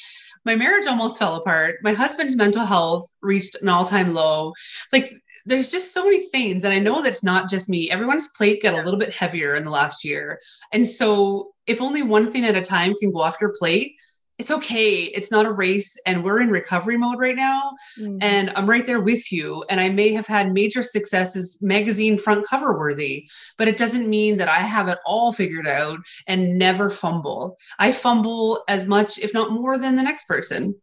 my 0.45 0.57
marriage 0.57 0.87
almost 0.87 1.19
fell 1.19 1.37
apart, 1.37 1.76
my 1.83 1.93
husband's 1.93 2.37
mental 2.37 2.64
health 2.64 3.07
reached 3.21 3.57
an 3.61 3.69
all-time 3.69 4.14
low. 4.14 4.55
Like 4.93 5.11
there's 5.45 5.71
just 5.71 5.93
so 5.93 6.05
many 6.05 6.26
things 6.28 6.64
and 6.64 6.73
I 6.73 6.78
know 6.78 7.02
that's 7.02 7.23
not 7.23 7.50
just 7.50 7.69
me. 7.69 7.90
Everyone's 7.90 8.28
plate 8.28 8.62
got 8.62 8.75
a 8.75 8.83
little 8.83 8.99
bit 8.99 9.14
heavier 9.14 9.55
in 9.55 9.64
the 9.64 9.71
last 9.71 10.05
year. 10.05 10.40
And 10.72 10.87
so 10.87 11.53
if 11.66 11.83
only 11.83 12.03
one 12.03 12.33
thing 12.33 12.44
at 12.44 12.57
a 12.57 12.62
time 12.62 12.94
can 12.94 13.12
go 13.12 13.20
off 13.20 13.40
your 13.40 13.55
plate, 13.59 13.94
it's 14.38 14.53
okay. 14.53 15.03
It's 15.03 15.33
not 15.33 15.46
a 15.46 15.53
race. 15.53 15.98
And 16.07 16.22
we're 16.22 16.40
in 16.40 16.51
recovery 16.51 16.96
mode 16.96 17.18
right 17.18 17.37
now. 17.37 17.72
Mm-hmm. 17.98 18.18
And 18.20 18.51
I'm 18.55 18.68
right 18.70 18.87
there 18.87 19.01
with 19.01 19.33
you. 19.33 19.64
And 19.68 19.81
I 19.81 19.88
may 19.88 20.12
have 20.12 20.27
had 20.27 20.53
major 20.53 20.83
successes, 20.83 21.59
magazine 21.61 22.18
front 22.18 22.46
cover 22.46 22.79
worthy, 22.79 23.29
but 23.57 23.68
it 23.68 23.77
doesn't 23.77 24.09
mean 24.09 24.37
that 24.38 24.48
I 24.48 24.59
have 24.59 24.88
it 24.88 24.98
all 25.05 25.33
figured 25.33 25.66
out 25.66 25.98
and 26.29 26.59
never 26.59 26.88
fumble. 26.88 27.57
I 27.79 27.90
fumble 27.90 28.62
as 28.68 28.87
much, 28.87 29.18
if 29.18 29.35
not 29.35 29.51
more, 29.51 29.77
than 29.77 29.96
the 29.96 30.05
next 30.05 30.29
person. 30.29 30.77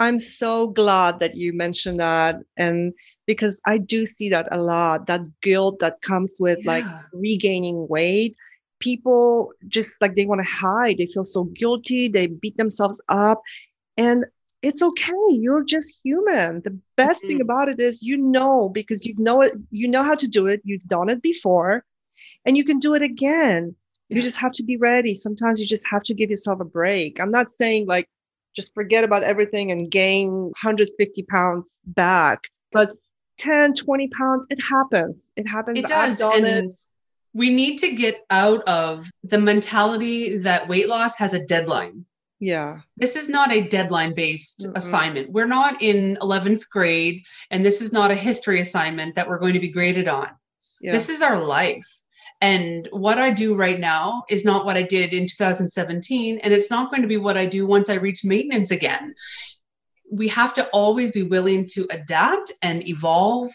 I'm 0.00 0.20
so 0.20 0.68
glad 0.68 1.18
that 1.18 1.36
you 1.36 1.52
mentioned 1.52 1.98
that. 1.98 2.36
And 2.56 2.92
because 3.26 3.60
I 3.66 3.78
do 3.78 4.06
see 4.06 4.28
that 4.28 4.46
a 4.52 4.62
lot 4.62 5.08
that 5.08 5.22
guilt 5.40 5.80
that 5.80 6.00
comes 6.02 6.36
with 6.38 6.60
yeah. 6.62 6.70
like 6.70 6.84
regaining 7.12 7.88
weight 7.88 8.36
people 8.80 9.52
just 9.68 10.00
like 10.00 10.14
they 10.16 10.26
want 10.26 10.40
to 10.40 10.50
hide. 10.50 10.98
They 10.98 11.06
feel 11.06 11.24
so 11.24 11.44
guilty. 11.44 12.08
They 12.08 12.26
beat 12.26 12.56
themselves 12.56 13.00
up. 13.08 13.42
And 13.96 14.24
it's 14.62 14.82
okay. 14.82 15.12
You're 15.30 15.64
just 15.64 16.00
human. 16.02 16.62
The 16.62 16.78
best 16.96 17.22
mm-hmm. 17.22 17.28
thing 17.28 17.40
about 17.40 17.68
it 17.68 17.80
is 17.80 18.02
you 18.02 18.16
know 18.16 18.68
because 18.68 19.06
you 19.06 19.14
know 19.18 19.42
it, 19.42 19.52
you 19.70 19.88
know 19.88 20.02
how 20.02 20.14
to 20.14 20.26
do 20.26 20.46
it. 20.46 20.60
You've 20.64 20.84
done 20.84 21.08
it 21.08 21.22
before 21.22 21.84
and 22.44 22.56
you 22.56 22.64
can 22.64 22.78
do 22.78 22.94
it 22.94 23.02
again. 23.02 23.74
Yeah. 24.08 24.16
You 24.16 24.22
just 24.22 24.38
have 24.38 24.52
to 24.52 24.64
be 24.64 24.76
ready. 24.76 25.14
Sometimes 25.14 25.60
you 25.60 25.66
just 25.66 25.86
have 25.90 26.02
to 26.04 26.14
give 26.14 26.30
yourself 26.30 26.60
a 26.60 26.64
break. 26.64 27.20
I'm 27.20 27.30
not 27.30 27.50
saying 27.50 27.86
like 27.86 28.08
just 28.54 28.74
forget 28.74 29.04
about 29.04 29.22
everything 29.22 29.70
and 29.70 29.90
gain 29.90 30.30
150 30.30 31.22
pounds 31.24 31.78
back, 31.84 32.40
but 32.72 32.94
10, 33.38 33.74
20 33.74 34.08
pounds, 34.08 34.46
it 34.50 34.58
happens. 34.60 35.30
It 35.36 35.46
happens. 35.46 35.78
It 35.78 35.86
does. 35.86 36.20
and- 36.20 36.46
it 36.46 36.74
we 37.38 37.50
need 37.50 37.78
to 37.78 37.94
get 37.94 38.16
out 38.30 38.66
of 38.66 39.08
the 39.22 39.38
mentality 39.38 40.38
that 40.38 40.66
weight 40.66 40.88
loss 40.88 41.16
has 41.16 41.34
a 41.34 41.46
deadline. 41.46 42.04
Yeah. 42.40 42.80
This 42.96 43.14
is 43.14 43.28
not 43.28 43.52
a 43.52 43.68
deadline 43.68 44.12
based 44.12 44.66
mm 44.66 44.76
assignment. 44.76 45.30
We're 45.30 45.46
not 45.46 45.80
in 45.80 46.16
11th 46.20 46.68
grade, 46.68 47.24
and 47.52 47.64
this 47.64 47.80
is 47.80 47.92
not 47.92 48.10
a 48.10 48.16
history 48.28 48.58
assignment 48.60 49.14
that 49.14 49.28
we're 49.28 49.38
going 49.38 49.54
to 49.54 49.60
be 49.60 49.76
graded 49.78 50.08
on. 50.08 50.28
Yeah. 50.80 50.90
This 50.90 51.08
is 51.08 51.22
our 51.22 51.40
life. 51.40 51.88
And 52.40 52.88
what 52.90 53.18
I 53.20 53.30
do 53.30 53.54
right 53.54 53.78
now 53.78 54.24
is 54.28 54.44
not 54.44 54.64
what 54.64 54.76
I 54.76 54.82
did 54.82 55.12
in 55.12 55.28
2017, 55.28 56.38
and 56.38 56.52
it's 56.52 56.72
not 56.72 56.90
going 56.90 57.02
to 57.02 57.08
be 57.08 57.18
what 57.18 57.36
I 57.36 57.46
do 57.46 57.68
once 57.68 57.88
I 57.88 57.94
reach 57.94 58.24
maintenance 58.24 58.72
again. 58.72 59.14
We 60.10 60.26
have 60.28 60.54
to 60.54 60.66
always 60.80 61.12
be 61.12 61.22
willing 61.22 61.66
to 61.74 61.86
adapt 61.90 62.50
and 62.62 62.86
evolve 62.88 63.50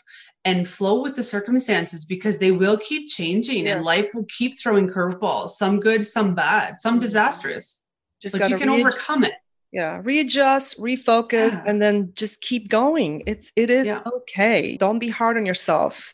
and 0.46 0.68
flow 0.68 1.02
with 1.02 1.16
the 1.16 1.24
circumstances 1.24 2.06
because 2.06 2.38
they 2.38 2.52
will 2.52 2.78
keep 2.78 3.10
changing 3.10 3.66
yes. 3.66 3.76
and 3.76 3.86
life 3.86 4.10
will 4.14 4.26
keep 4.26 4.60
throwing 4.60 4.88
curveballs, 4.88 5.50
some 5.50 5.80
good, 5.80 6.04
some 6.04 6.36
bad, 6.36 6.80
some 6.80 6.96
mm-hmm. 6.96 7.02
disastrous. 7.02 7.84
Just 8.22 8.38
but 8.38 8.50
you 8.50 8.58
can 8.58 8.70
overcome 8.70 9.24
it. 9.24 9.34
Yeah, 9.72 10.02
readjust, 10.04 10.80
refocus, 10.80 11.54
yeah. 11.54 11.64
and 11.66 11.82
then 11.82 12.14
just 12.16 12.42
keep 12.42 12.70
going. 12.70 13.24
It's 13.26 13.52
it 13.56 13.70
is 13.70 13.88
yeah. 13.88 14.02
okay. 14.06 14.78
Don't 14.78 15.00
be 15.00 15.10
hard 15.10 15.36
on 15.36 15.46
yourself. 15.46 16.14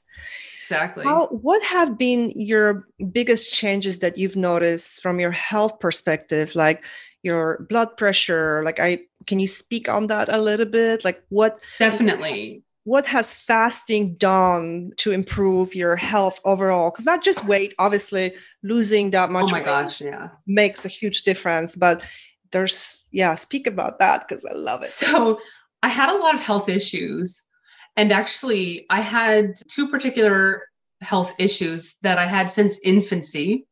Exactly. 0.62 1.04
How, 1.04 1.28
what 1.28 1.62
have 1.64 1.98
been 1.98 2.32
your 2.36 2.88
biggest 3.12 3.54
changes 3.54 4.00
that 4.00 4.18
you've 4.18 4.36
noticed 4.36 5.02
from 5.02 5.20
your 5.20 5.32
health 5.32 5.80
perspective, 5.80 6.56
like 6.56 6.86
your 7.22 7.66
blood 7.70 7.98
pressure? 7.98 8.62
Like, 8.64 8.80
I 8.80 9.00
can 9.26 9.40
you 9.40 9.48
speak 9.48 9.90
on 9.90 10.08
that 10.08 10.30
a 10.30 10.40
little 10.40 10.66
bit? 10.68 11.04
Like, 11.04 11.24
what 11.30 11.60
definitely 11.80 12.64
what 12.90 13.06
has 13.06 13.46
fasting 13.46 14.16
done 14.16 14.92
to 14.98 15.12
improve 15.12 15.76
your 15.76 15.96
health 15.96 16.40
overall? 16.44 16.90
Because 16.90 17.06
not 17.06 17.24
just 17.24 17.46
weight, 17.46 17.76
obviously, 17.78 18.34
losing 18.64 19.12
that 19.12 19.30
oh 19.30 19.34
much. 19.34 19.50
Oh 19.50 19.52
my 19.52 19.62
gosh, 19.62 20.02
yeah, 20.02 20.30
makes 20.48 20.86
a 20.86 20.88
huge 20.88 21.22
difference. 21.22 21.76
But 21.76 22.04
there's 22.52 23.06
yeah, 23.12 23.36
speak 23.36 23.68
about 23.68 24.00
that 24.00 24.28
because 24.28 24.44
I 24.44 24.54
love 24.54 24.82
it. 24.82 24.88
So 24.88 25.38
I 25.84 25.88
had 25.88 26.10
a 26.10 26.18
lot 26.18 26.34
of 26.34 26.42
health 26.42 26.68
issues, 26.68 27.48
and 27.96 28.12
actually, 28.12 28.88
I 28.90 29.02
had 29.02 29.54
two 29.68 29.88
particular 29.88 30.64
health 31.02 31.36
issues 31.38 31.98
that 32.02 32.18
I 32.18 32.26
had 32.26 32.50
since 32.50 32.80
infancy. 32.84 33.68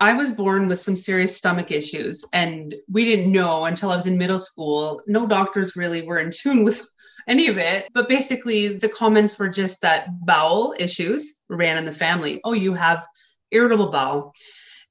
I 0.00 0.12
was 0.12 0.32
born 0.32 0.68
with 0.68 0.80
some 0.80 0.96
serious 0.96 1.34
stomach 1.34 1.70
issues, 1.70 2.28
and 2.34 2.74
we 2.90 3.06
didn't 3.06 3.32
know 3.32 3.64
until 3.64 3.90
I 3.90 3.96
was 3.96 4.06
in 4.06 4.18
middle 4.18 4.38
school. 4.38 5.00
No 5.06 5.26
doctors 5.26 5.76
really 5.76 6.02
were 6.02 6.18
in 6.18 6.30
tune 6.30 6.62
with 6.62 6.86
any 7.28 7.48
of 7.48 7.58
it. 7.58 7.88
But 7.92 8.08
basically, 8.08 8.68
the 8.68 8.88
comments 8.88 9.38
were 9.38 9.48
just 9.48 9.82
that 9.82 10.08
bowel 10.24 10.74
issues 10.78 11.42
ran 11.48 11.78
in 11.78 11.84
the 11.84 11.92
family. 11.92 12.40
Oh, 12.44 12.52
you 12.52 12.74
have 12.74 13.06
irritable 13.50 13.90
bowel 13.90 14.34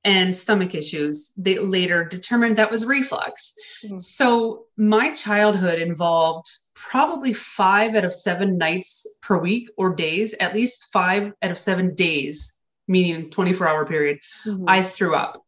and 0.04 0.36
stomach 0.36 0.76
issues. 0.76 1.34
They 1.38 1.58
later 1.60 2.04
determined 2.04 2.58
that 2.58 2.72
was 2.72 2.86
reflux. 2.86 3.56
Mm-hmm. 3.84 3.98
So 4.00 4.66
my 4.78 5.14
childhood 5.14 5.80
involved 5.80 6.48
probably 6.74 7.34
five 7.34 7.96
out 7.96 8.04
of 8.04 8.14
seven 8.14 8.58
nights 8.58 9.08
per 9.22 9.40
week 9.40 9.70
or 9.78 9.96
days, 9.96 10.34
at 10.40 10.54
least 10.54 10.90
five 10.92 11.32
out 11.42 11.52
of 11.52 11.58
seven 11.58 11.96
days, 11.96 12.62
meaning 12.88 13.30
24 13.30 13.68
hour 13.68 13.86
period, 13.86 14.20
mm-hmm. 14.46 14.66
I 14.68 14.82
threw 14.82 15.16
up. 15.16 15.42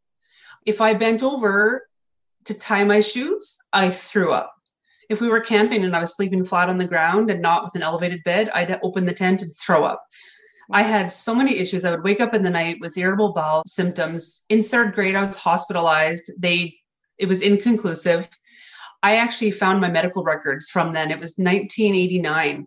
If 0.66 0.82
I 0.82 0.94
bent 0.94 1.24
over 1.24 1.88
to 2.46 2.58
tie 2.58 2.84
my 2.84 3.02
shoes, 3.02 3.60
I 3.74 3.90
threw 3.90 4.32
up. 4.32 4.55
If 5.10 5.22
we 5.22 5.28
were 5.28 5.40
camping 5.40 5.84
and 5.84 5.96
I 5.96 6.02
was 6.02 6.16
sleeping 6.16 6.44
flat 6.44 6.70
on 6.70 6.78
the 6.78 6.88
ground 6.88 7.30
and 7.30 7.42
not 7.42 7.64
with 7.64 7.76
an 7.76 7.84
elevated 7.84 8.24
bed, 8.24 8.50
I'd 8.54 8.80
open 8.84 9.06
the 9.06 9.14
tent 9.14 9.42
and 9.42 9.52
throw 9.56 9.86
up. 9.86 10.04
I 10.72 10.82
had 10.82 11.12
so 11.12 11.36
many 11.36 11.58
issues. 11.58 11.86
I 11.86 11.92
would 11.92 12.04
wake 12.04 12.20
up 12.20 12.34
in 12.34 12.42
the 12.42 12.50
night 12.50 12.78
with 12.82 12.98
irritable 12.98 13.34
bowel 13.34 13.64
symptoms. 13.68 14.46
In 14.50 14.64
third 14.64 14.96
grade, 14.96 15.16
I 15.16 15.22
was 15.22 15.38
hospitalized. 15.38 16.32
They 16.40 16.76
it 17.18 17.30
was 17.30 17.42
inconclusive. 17.42 18.28
I 19.04 19.18
actually 19.18 19.52
found 19.52 19.80
my 19.80 19.90
medical 19.90 20.24
records 20.24 20.70
from 20.70 20.92
then. 20.92 21.12
It 21.12 21.20
was 21.20 21.36
1989. 21.38 22.66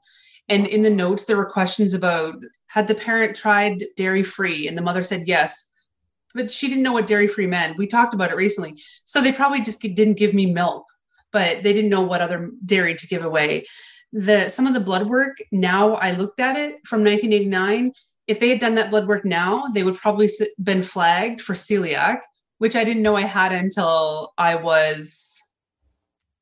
And 0.49 0.67
in 0.67 0.83
the 0.83 0.91
notes, 0.91 1.25
there 1.25 1.37
were 1.37 1.51
questions 1.51 1.93
about 1.93 2.37
had 2.69 2.87
the 2.87 2.95
parent 2.95 3.37
tried 3.37 3.83
dairy 3.97 4.23
free? 4.23 4.69
And 4.69 4.77
the 4.77 4.83
mother 4.83 5.03
said 5.03 5.27
yes, 5.27 5.71
but 6.35 6.51
she 6.51 6.69
didn't 6.69 6.83
know 6.83 6.93
what 6.93 7.07
dairy 7.07 7.29
free 7.29 7.47
meant. 7.47 7.79
We 7.79 7.87
talked 7.87 8.15
about 8.15 8.31
it 8.31 8.37
recently. 8.37 8.75
So 9.05 9.21
they 9.21 9.33
probably 9.33 9.61
just 9.61 9.81
didn't 9.81 10.19
give 10.19 10.35
me 10.35 10.47
milk, 10.47 10.85
but 11.33 11.63
they 11.63 11.73
didn't 11.73 11.91
know 11.91 12.03
what 12.03 12.21
other 12.21 12.51
dairy 12.65 12.95
to 12.95 13.07
give 13.07 13.25
away. 13.25 13.65
The 14.13 14.49
some 14.49 14.67
of 14.67 14.75
the 14.75 14.81
blood 14.81 15.07
work 15.09 15.37
now 15.53 15.95
I 15.95 16.13
looked 16.13 16.41
at 16.41 16.57
it 16.57 16.77
from 16.87 17.05
1989. 17.05 17.93
If 18.27 18.41
they 18.41 18.49
had 18.49 18.61
done 18.61 18.75
that 18.75 18.91
blood 18.91 19.07
work 19.07 19.25
now, 19.25 19.67
they 19.73 19.83
would 19.83 19.97
probably 19.97 20.29
been 20.63 20.83
flagged 20.83 21.41
for 21.41 21.55
celiac, 21.55 22.21
which 22.59 22.77
I 22.77 22.85
didn't 22.85 23.03
know 23.03 23.17
I 23.17 23.23
had 23.23 23.53
until 23.53 24.33
I 24.37 24.55
was 24.57 25.45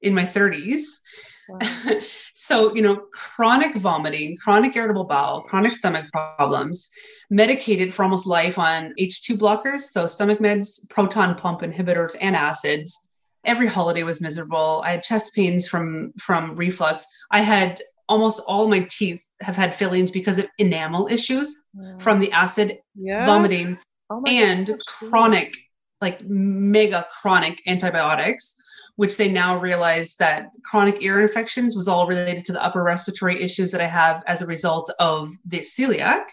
in 0.00 0.14
my 0.14 0.24
30s. 0.24 1.00
Wow. 1.48 1.58
so, 2.34 2.74
you 2.74 2.82
know, 2.82 3.04
chronic 3.12 3.76
vomiting, 3.76 4.36
chronic 4.36 4.74
irritable 4.74 5.04
bowel, 5.04 5.42
chronic 5.42 5.72
stomach 5.72 6.06
problems, 6.12 6.90
medicated 7.30 7.94
for 7.94 8.02
almost 8.02 8.26
life 8.26 8.58
on 8.58 8.92
H2 8.98 9.36
blockers, 9.36 9.80
so 9.80 10.06
stomach 10.06 10.38
meds, 10.38 10.88
proton 10.90 11.36
pump 11.36 11.60
inhibitors, 11.60 12.16
and 12.20 12.34
acids. 12.34 13.08
Every 13.46 13.66
holiday 13.66 14.02
was 14.02 14.20
miserable. 14.20 14.82
I 14.84 14.90
had 14.92 15.02
chest 15.02 15.34
pains 15.34 15.66
from 15.66 16.12
from 16.18 16.56
reflux. 16.56 17.06
I 17.30 17.40
had 17.40 17.78
almost 18.08 18.40
all 18.46 18.68
my 18.68 18.80
teeth 18.90 19.24
have 19.40 19.56
had 19.56 19.74
fillings 19.74 20.10
because 20.10 20.38
of 20.38 20.46
enamel 20.58 21.08
issues 21.10 21.62
from 21.98 22.20
the 22.20 22.30
acid 22.32 22.78
yeah. 22.94 23.26
vomiting 23.26 23.78
oh 24.10 24.22
and 24.26 24.68
God. 24.68 24.78
chronic 24.86 25.56
like 26.00 26.20
mega 26.24 27.06
chronic 27.10 27.60
antibiotics 27.66 28.62
which 28.96 29.18
they 29.18 29.30
now 29.30 29.58
realize 29.58 30.16
that 30.16 30.50
chronic 30.64 31.02
ear 31.02 31.20
infections 31.20 31.76
was 31.76 31.86
all 31.86 32.06
related 32.06 32.44
to 32.46 32.52
the 32.52 32.64
upper 32.64 32.82
respiratory 32.82 33.42
issues 33.42 33.70
that 33.70 33.80
I 33.80 33.86
have 33.86 34.22
as 34.26 34.42
a 34.42 34.46
result 34.46 34.90
of 34.98 35.30
the 35.44 35.60
celiac. 35.60 36.24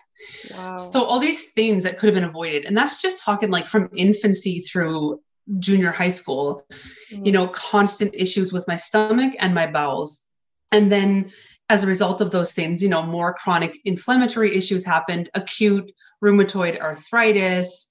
Wow. 0.51 0.77
So 0.77 1.03
all 1.03 1.19
these 1.19 1.51
things 1.51 1.83
that 1.83 1.97
could 1.97 2.07
have 2.07 2.15
been 2.15 2.23
avoided. 2.23 2.63
And 2.65 2.75
that's 2.75 3.01
just 3.01 3.23
talking 3.23 3.51
like 3.51 3.67
from 3.67 3.89
infancy 3.93 4.61
through 4.61 5.19
junior 5.59 5.91
high 5.91 6.09
school, 6.09 6.65
mm. 7.11 7.25
you 7.25 7.31
know, 7.31 7.47
constant 7.47 8.13
issues 8.15 8.53
with 8.53 8.67
my 8.67 8.75
stomach 8.75 9.33
and 9.39 9.53
my 9.53 9.67
bowels. 9.67 10.29
And 10.71 10.91
then 10.91 11.29
as 11.69 11.83
a 11.83 11.87
result 11.87 12.21
of 12.21 12.31
those 12.31 12.53
things, 12.53 12.81
you 12.81 12.89
know, 12.89 13.03
more 13.03 13.33
chronic 13.33 13.79
inflammatory 13.85 14.55
issues 14.55 14.85
happened, 14.85 15.29
acute 15.33 15.91
rheumatoid 16.23 16.79
arthritis, 16.79 17.89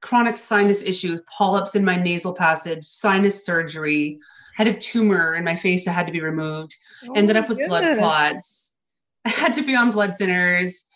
chronic 0.00 0.36
sinus 0.36 0.82
issues, 0.82 1.22
polyps 1.22 1.74
in 1.74 1.84
my 1.84 1.96
nasal 1.96 2.34
passage, 2.34 2.84
sinus 2.84 3.44
surgery, 3.44 4.18
had 4.56 4.66
a 4.66 4.76
tumor 4.76 5.34
in 5.34 5.44
my 5.44 5.56
face 5.56 5.84
that 5.84 5.92
had 5.92 6.06
to 6.06 6.12
be 6.12 6.20
removed, 6.20 6.76
oh 7.08 7.12
ended 7.14 7.36
up 7.36 7.48
with 7.48 7.58
goodness. 7.58 7.68
blood 7.68 7.98
clots. 7.98 8.78
I 9.24 9.30
had 9.30 9.54
to 9.54 9.62
be 9.62 9.76
on 9.76 9.90
blood 9.90 10.12
thinners. 10.20 10.86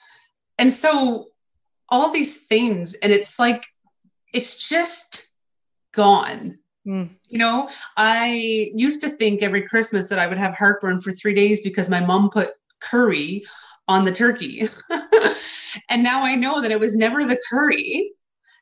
And 0.58 0.72
so 0.72 1.28
all 1.88 2.12
these 2.12 2.46
things, 2.46 2.94
and 2.94 3.12
it's 3.12 3.38
like, 3.38 3.66
it's 4.32 4.68
just 4.68 5.28
gone. 5.94 6.58
Mm. 6.86 7.10
You 7.28 7.38
know, 7.38 7.68
I 7.96 8.70
used 8.74 9.00
to 9.02 9.08
think 9.08 9.42
every 9.42 9.62
Christmas 9.62 10.08
that 10.08 10.18
I 10.18 10.26
would 10.26 10.38
have 10.38 10.54
heartburn 10.54 11.00
for 11.00 11.12
three 11.12 11.34
days 11.34 11.62
because 11.62 11.88
my 11.88 12.00
mom 12.00 12.30
put 12.30 12.50
curry 12.80 13.44
on 13.88 14.04
the 14.04 14.12
turkey. 14.12 14.68
and 15.88 16.02
now 16.02 16.24
I 16.24 16.34
know 16.34 16.60
that 16.60 16.70
it 16.70 16.80
was 16.80 16.94
never 16.94 17.24
the 17.24 17.40
curry 17.48 18.12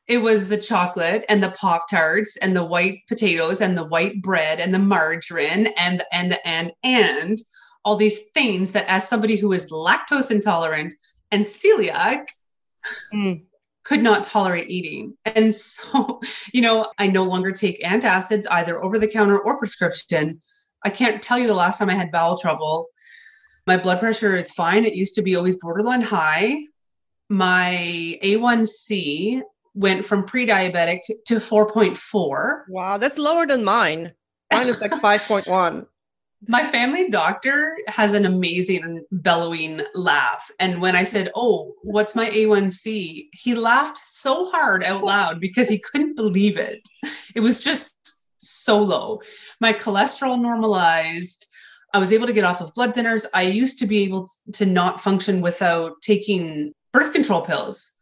it 0.07 0.17
was 0.17 0.49
the 0.49 0.57
chocolate 0.57 1.23
and 1.29 1.41
the 1.41 1.51
pop 1.51 1.89
tarts 1.89 2.37
and 2.37 2.55
the 2.55 2.65
white 2.65 2.99
potatoes 3.07 3.61
and 3.61 3.77
the 3.77 3.85
white 3.85 4.21
bread 4.21 4.59
and 4.59 4.73
the 4.73 4.79
margarine 4.79 5.67
and 5.77 6.03
and 6.11 6.35
and 6.43 6.73
and 6.83 7.37
all 7.85 7.95
these 7.95 8.29
things 8.29 8.71
that 8.73 8.85
as 8.87 9.07
somebody 9.07 9.37
who 9.37 9.53
is 9.53 9.71
lactose 9.71 10.31
intolerant 10.31 10.93
and 11.31 11.43
celiac 11.43 12.27
mm. 13.13 13.41
Could 13.83 14.01
not 14.01 14.23
tolerate 14.23 14.69
eating 14.69 15.15
and 15.25 15.53
so 15.53 16.19
you 16.53 16.61
know 16.61 16.91
i 16.97 17.07
no 17.07 17.23
longer 17.23 17.51
take 17.51 17.81
antacids 17.83 18.45
either 18.51 18.83
over 18.83 18.97
the 18.97 19.07
counter 19.07 19.39
or 19.39 19.57
prescription 19.57 20.39
i 20.83 20.89
can't 20.89 21.21
tell 21.21 21.37
you 21.37 21.47
the 21.47 21.53
last 21.53 21.79
time 21.79 21.89
i 21.89 21.95
had 21.95 22.11
bowel 22.11 22.37
trouble 22.37 22.87
my 23.65 23.77
blood 23.77 23.99
pressure 23.99 24.35
is 24.35 24.51
fine 24.51 24.85
it 24.85 24.95
used 24.95 25.15
to 25.15 25.21
be 25.21 25.35
always 25.35 25.57
borderline 25.57 26.01
high 26.01 26.57
my 27.29 28.19
a1c 28.23 29.41
went 29.73 30.05
from 30.05 30.25
pre-diabetic 30.25 30.99
to 31.25 31.35
4.4. 31.35 32.63
Wow, 32.69 32.97
that's 32.97 33.17
lower 33.17 33.47
than 33.47 33.63
mine. 33.63 34.13
Mine 34.51 34.67
is 34.67 34.81
like 34.81 34.91
5.1. 35.01 35.85
My 36.47 36.63
family 36.63 37.09
doctor 37.09 37.77
has 37.87 38.13
an 38.13 38.25
amazing 38.25 39.05
bellowing 39.11 39.81
laugh. 39.93 40.49
And 40.59 40.81
when 40.81 40.95
I 40.95 41.03
said, 41.03 41.29
Oh, 41.35 41.75
what's 41.83 42.15
my 42.15 42.29
A1C? 42.29 43.27
He 43.31 43.55
laughed 43.55 43.97
so 43.97 44.49
hard 44.51 44.83
out 44.83 45.03
loud 45.03 45.39
because 45.39 45.69
he 45.69 45.79
couldn't 45.79 46.15
believe 46.15 46.57
it. 46.57 46.87
It 47.35 47.39
was 47.39 47.63
just 47.63 48.25
so 48.37 48.81
low. 48.81 49.21
My 49.59 49.73
cholesterol 49.73 50.41
normalized. 50.41 51.47
I 51.93 51.99
was 51.99 52.11
able 52.11 52.27
to 52.27 52.33
get 52.33 52.43
off 52.43 52.61
of 52.61 52.73
blood 52.73 52.93
thinners. 52.95 53.25
I 53.33 53.43
used 53.43 53.79
to 53.79 53.87
be 53.87 54.03
able 54.03 54.27
to 54.53 54.65
not 54.65 54.99
function 54.99 55.41
without 55.41 56.01
taking 56.01 56.73
birth 56.91 57.13
control 57.13 57.41
pills 57.41 57.93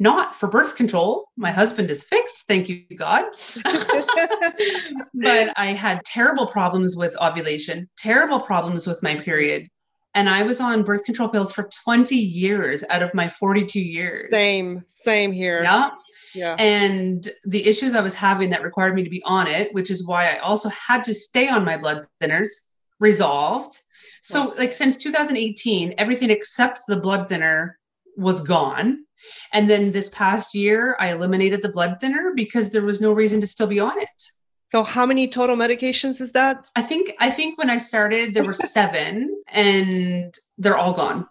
not 0.00 0.34
for 0.34 0.48
birth 0.48 0.76
control. 0.76 1.28
My 1.36 1.52
husband 1.52 1.90
is 1.90 2.02
fixed, 2.02 2.48
thank 2.48 2.68
you, 2.68 2.82
God. 2.96 3.26
but 5.14 5.52
I 5.56 5.74
had 5.76 6.02
terrible 6.04 6.46
problems 6.46 6.96
with 6.96 7.16
ovulation, 7.20 7.88
terrible 7.98 8.40
problems 8.40 8.86
with 8.86 9.02
my 9.02 9.14
period. 9.14 9.68
And 10.14 10.28
I 10.28 10.42
was 10.42 10.60
on 10.60 10.82
birth 10.82 11.04
control 11.04 11.28
pills 11.28 11.52
for 11.52 11.68
20 11.84 12.16
years 12.16 12.82
out 12.90 13.02
of 13.02 13.14
my 13.14 13.28
42 13.28 13.78
years. 13.78 14.32
Same, 14.32 14.84
same 14.88 15.32
here. 15.32 15.62
Yeah. 15.62 15.90
Yeah. 16.34 16.56
And 16.58 17.28
the 17.44 17.66
issues 17.68 17.94
I 17.94 18.00
was 18.00 18.14
having 18.14 18.50
that 18.50 18.62
required 18.62 18.94
me 18.94 19.02
to 19.02 19.10
be 19.10 19.22
on 19.24 19.48
it, 19.48 19.74
which 19.74 19.90
is 19.90 20.06
why 20.06 20.32
I 20.32 20.38
also 20.38 20.70
had 20.70 21.04
to 21.04 21.14
stay 21.14 21.48
on 21.48 21.64
my 21.64 21.76
blood 21.76 22.06
thinners, 22.22 22.48
resolved. 23.00 23.76
So, 24.22 24.54
like, 24.56 24.72
since 24.72 24.96
2018, 24.96 25.94
everything 25.98 26.30
except 26.30 26.80
the 26.86 26.98
blood 26.98 27.28
thinner 27.28 27.78
was 28.16 28.40
gone 28.40 29.04
and 29.52 29.68
then 29.68 29.92
this 29.92 30.08
past 30.10 30.54
year, 30.54 30.96
I 30.98 31.12
eliminated 31.12 31.62
the 31.62 31.68
blood 31.68 31.96
thinner 32.00 32.32
because 32.34 32.72
there 32.72 32.84
was 32.84 33.00
no 33.00 33.12
reason 33.12 33.40
to 33.40 33.46
still 33.46 33.66
be 33.66 33.80
on 33.80 33.98
it. 33.98 34.22
So 34.68 34.84
how 34.84 35.04
many 35.04 35.26
total 35.26 35.56
medications 35.56 36.20
is 36.20 36.32
that? 36.32 36.66
I 36.76 36.82
think 36.82 37.10
I 37.18 37.30
think 37.30 37.58
when 37.58 37.70
I 37.70 37.78
started 37.78 38.34
there 38.34 38.44
were 38.44 38.54
7 38.78 39.42
and 39.52 40.34
they're 40.58 40.76
all 40.76 40.92
gone. 40.92 41.26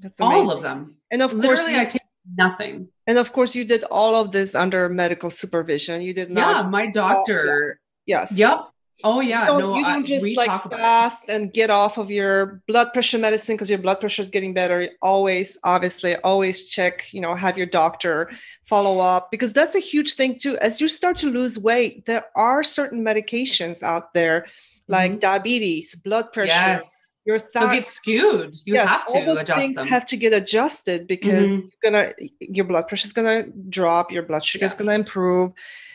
That's 0.00 0.18
amazing. 0.20 0.36
all 0.48 0.50
of 0.50 0.62
them. 0.62 0.96
And 1.10 1.22
of 1.22 1.30
course 1.30 1.46
Literally, 1.46 1.78
I 1.78 1.84
take 1.84 2.02
nothing. 2.36 2.88
And 3.06 3.18
of 3.18 3.32
course 3.32 3.54
you 3.54 3.64
did 3.64 3.84
all 3.84 4.16
of 4.16 4.32
this 4.32 4.54
under 4.54 4.88
medical 4.88 5.30
supervision. 5.30 6.02
You 6.02 6.14
did 6.14 6.30
not 6.30 6.64
Yeah, 6.64 6.70
my 6.70 6.86
doctor. 6.90 7.80
Yes. 8.06 8.36
Yep. 8.36 8.58
Oh 9.04 9.20
yeah, 9.20 9.52
you 9.52 9.58
no, 9.58 9.76
you 9.76 9.84
don't 9.84 10.04
just 10.04 10.36
like 10.36 10.62
fast 10.70 11.28
and 11.28 11.52
get 11.52 11.70
off 11.70 11.98
of 11.98 12.10
your 12.10 12.62
blood 12.66 12.92
pressure 12.92 13.18
medicine 13.18 13.56
because 13.56 13.70
your 13.70 13.78
blood 13.78 14.00
pressure 14.00 14.22
is 14.22 14.30
getting 14.30 14.54
better. 14.54 14.88
Always, 15.00 15.58
obviously, 15.64 16.16
always 16.16 16.64
check. 16.68 17.12
You 17.12 17.20
know, 17.20 17.34
have 17.34 17.56
your 17.56 17.66
doctor 17.66 18.30
follow 18.64 19.00
up 19.00 19.30
because 19.30 19.52
that's 19.52 19.74
a 19.74 19.80
huge 19.80 20.14
thing 20.14 20.38
too. 20.38 20.56
As 20.58 20.80
you 20.80 20.88
start 20.88 21.16
to 21.18 21.30
lose 21.30 21.58
weight, 21.58 22.06
there 22.06 22.24
are 22.36 22.62
certain 22.62 23.04
medications 23.04 23.82
out 23.82 24.14
there 24.14 24.46
like 24.88 25.12
mm-hmm. 25.12 25.20
diabetes, 25.20 25.94
blood 25.96 26.32
pressure. 26.32 26.48
Yes. 26.48 27.12
Your 27.24 27.38
th- 27.38 27.50
They'll 27.54 27.68
get 27.68 27.84
skewed. 27.84 28.56
You 28.66 28.74
yes, 28.74 28.88
have 28.88 29.06
to 29.06 29.12
all 29.18 29.26
those 29.26 29.42
adjust 29.42 29.60
things 29.60 29.74
them. 29.76 29.86
have 29.86 30.06
to 30.06 30.16
get 30.16 30.32
adjusted 30.32 31.06
because 31.06 31.50
mm-hmm. 31.50 31.66
gonna 31.82 32.12
your 32.40 32.64
blood 32.64 32.88
pressure 32.88 33.06
is 33.06 33.12
gonna 33.12 33.44
drop, 33.68 34.10
your 34.10 34.24
blood 34.24 34.44
sugar 34.44 34.64
is 34.64 34.74
gonna 34.74 34.92
improve 34.92 35.52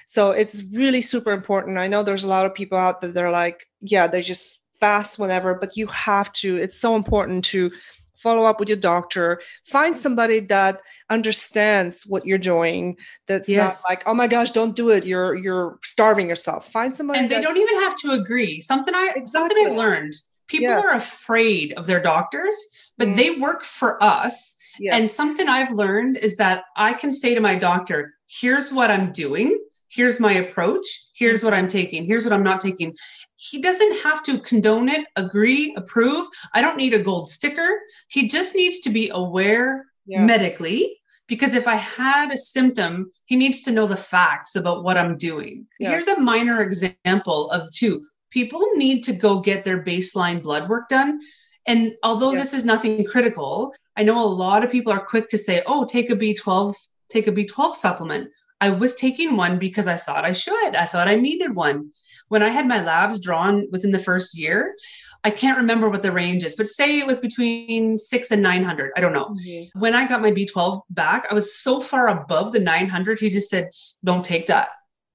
so 0.07 0.31
it's 0.31 0.63
really 0.71 1.01
super 1.01 1.33
important. 1.33 1.77
I 1.77 1.89
know 1.89 2.01
there's 2.01 2.23
a 2.23 2.29
lot 2.29 2.45
of 2.45 2.55
people 2.55 2.77
out 2.77 3.01
there 3.01 3.11
that 3.11 3.23
are 3.23 3.29
like, 3.29 3.67
yeah, 3.81 4.07
they're 4.07 4.21
just 4.21 4.61
fast 4.79 5.19
whenever, 5.19 5.53
but 5.53 5.75
you 5.75 5.85
have 5.87 6.31
to, 6.33 6.55
it's 6.55 6.79
so 6.79 6.95
important 6.95 7.43
to 7.45 7.71
follow 8.15 8.45
up 8.45 8.59
with 8.59 8.67
your 8.67 8.77
doctor 8.77 9.39
find 9.65 9.95
somebody 9.95 10.39
that 10.39 10.81
understands 11.11 12.03
what 12.07 12.25
you're 12.25 12.39
doing 12.39 12.97
that's 13.27 13.47
yes. 13.47 13.83
not 13.83 13.91
like 13.91 14.01
oh 14.07 14.13
my 14.15 14.25
gosh 14.25 14.49
don't 14.49 14.75
do 14.75 14.89
it 14.89 15.05
you're 15.05 15.35
you're 15.35 15.77
starving 15.83 16.27
yourself 16.27 16.71
find 16.71 16.95
somebody 16.95 17.19
and 17.19 17.29
they 17.29 17.35
that, 17.35 17.43
don't 17.43 17.57
even 17.57 17.75
have 17.81 17.95
to 17.95 18.09
agree 18.13 18.59
something 18.59 18.95
i 18.95 19.13
exactly. 19.15 19.27
something 19.27 19.67
i've 19.67 19.77
learned 19.77 20.13
people 20.47 20.67
yes. 20.67 20.83
are 20.83 20.95
afraid 20.95 21.73
of 21.73 21.85
their 21.85 22.01
doctors 22.01 22.57
but 22.97 23.07
mm-hmm. 23.07 23.17
they 23.17 23.39
work 23.39 23.63
for 23.63 24.01
us 24.03 24.57
yes. 24.79 24.95
and 24.95 25.07
something 25.07 25.47
i've 25.47 25.71
learned 25.71 26.17
is 26.17 26.37
that 26.37 26.63
i 26.75 26.93
can 26.93 27.11
say 27.11 27.35
to 27.35 27.39
my 27.39 27.53
doctor 27.53 28.15
here's 28.25 28.73
what 28.73 28.89
i'm 28.89 29.11
doing 29.11 29.55
here's 29.89 30.19
my 30.19 30.33
approach, 30.33 30.85
here's 31.15 31.43
what 31.43 31.53
I'm 31.53 31.67
taking, 31.67 32.03
here's 32.03 32.25
what 32.25 32.33
I'm 32.33 32.43
not 32.43 32.61
taking. 32.61 32.95
He 33.35 33.61
doesn't 33.61 34.01
have 34.03 34.23
to 34.23 34.39
condone 34.39 34.89
it, 34.89 35.05
agree, 35.15 35.73
approve. 35.77 36.27
I 36.53 36.61
don't 36.61 36.77
need 36.77 36.93
a 36.93 37.03
gold 37.03 37.27
sticker. 37.27 37.79
He 38.09 38.27
just 38.27 38.55
needs 38.55 38.79
to 38.81 38.89
be 38.89 39.09
aware 39.13 39.85
yes. 40.05 40.25
medically 40.25 40.97
because 41.27 41.53
if 41.53 41.67
I 41.67 41.75
had 41.75 42.31
a 42.31 42.37
symptom, 42.37 43.11
he 43.25 43.35
needs 43.35 43.61
to 43.63 43.71
know 43.71 43.85
the 43.85 43.97
facts 43.97 44.55
about 44.55 44.83
what 44.83 44.97
I'm 44.97 45.17
doing. 45.17 45.67
Yeah. 45.79 45.91
Here's 45.91 46.07
a 46.07 46.19
minor 46.19 46.61
example 46.61 47.51
of 47.51 47.71
two. 47.71 48.05
People 48.31 48.65
need 48.75 49.03
to 49.03 49.13
go 49.13 49.39
get 49.39 49.63
their 49.63 49.83
baseline 49.83 50.41
blood 50.41 50.69
work 50.69 50.89
done. 50.89 51.19
And 51.65 51.93
although 52.01 52.31
yeah. 52.31 52.39
this 52.39 52.53
is 52.53 52.63
nothing 52.63 53.05
critical, 53.05 53.73
I 53.97 54.03
know 54.03 54.23
a 54.23 54.27
lot 54.27 54.63
of 54.63 54.71
people 54.71 54.93
are 54.93 55.05
quick 55.05 55.27
to 55.29 55.37
say, 55.37 55.61
oh, 55.67 55.85
take 55.85 56.09
a 56.09 56.15
B12, 56.15 56.73
take 57.09 57.27
a 57.27 57.31
B12 57.31 57.75
supplement. 57.75 58.29
I 58.59 58.69
was 58.69 58.95
taking 58.95 59.37
one 59.37 59.59
because 59.59 59.87
I 59.87 59.95
thought 59.95 60.25
I 60.25 60.33
should. 60.33 60.75
I 60.75 60.85
thought 60.85 61.07
I 61.07 61.15
needed 61.15 61.55
one. 61.55 61.91
When 62.29 62.43
I 62.43 62.49
had 62.49 62.67
my 62.67 62.83
labs 62.83 63.19
drawn 63.19 63.67
within 63.71 63.91
the 63.91 63.99
first 63.99 64.37
year, 64.37 64.75
I 65.23 65.29
can't 65.29 65.57
remember 65.57 65.89
what 65.89 66.01
the 66.01 66.11
range 66.11 66.43
is, 66.43 66.55
but 66.55 66.67
say 66.67 66.99
it 66.99 67.07
was 67.07 67.19
between 67.19 67.97
six 67.97 68.31
and 68.31 68.41
900. 68.41 68.91
I 68.95 69.01
don't 69.01 69.13
know. 69.13 69.25
Mm-hmm. 69.25 69.79
When 69.79 69.95
I 69.95 70.07
got 70.07 70.21
my 70.21 70.31
B12 70.31 70.81
back, 70.89 71.25
I 71.29 71.33
was 71.33 71.55
so 71.55 71.79
far 71.79 72.07
above 72.07 72.51
the 72.51 72.59
900. 72.59 73.19
He 73.19 73.29
just 73.29 73.49
said, 73.49 73.69
don't 74.03 74.25
take 74.25 74.47
that 74.47 74.69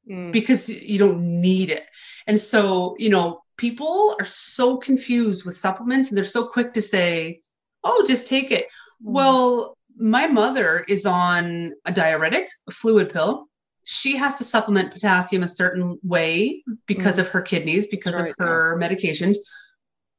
mm. 0.08 0.32
because 0.32 0.68
you 0.82 0.98
don't 0.98 1.20
need 1.40 1.70
it. 1.70 1.84
And 2.26 2.38
so, 2.38 2.96
you 2.98 3.10
know, 3.10 3.42
people 3.56 4.16
are 4.18 4.24
so 4.24 4.76
confused 4.76 5.44
with 5.44 5.54
supplements 5.54 6.10
and 6.10 6.18
they're 6.18 6.24
so 6.24 6.46
quick 6.46 6.72
to 6.74 6.82
say, 6.82 7.40
oh, 7.84 8.04
just 8.06 8.26
take 8.26 8.50
it. 8.50 8.64
Mm. 8.64 9.12
Well, 9.12 9.76
my 10.02 10.26
mother 10.26 10.84
is 10.88 11.06
on 11.06 11.72
a 11.84 11.92
diuretic, 11.92 12.48
a 12.68 12.72
fluid 12.72 13.10
pill. 13.10 13.46
She 13.84 14.16
has 14.16 14.34
to 14.36 14.44
supplement 14.44 14.92
potassium 14.92 15.44
a 15.44 15.48
certain 15.48 15.98
way 16.02 16.64
because 16.86 17.16
mm. 17.16 17.20
of 17.20 17.28
her 17.28 17.40
kidneys, 17.40 17.86
because 17.86 18.18
right, 18.18 18.30
of 18.30 18.34
her 18.38 18.78
yeah. 18.78 18.88
medications. 18.88 19.36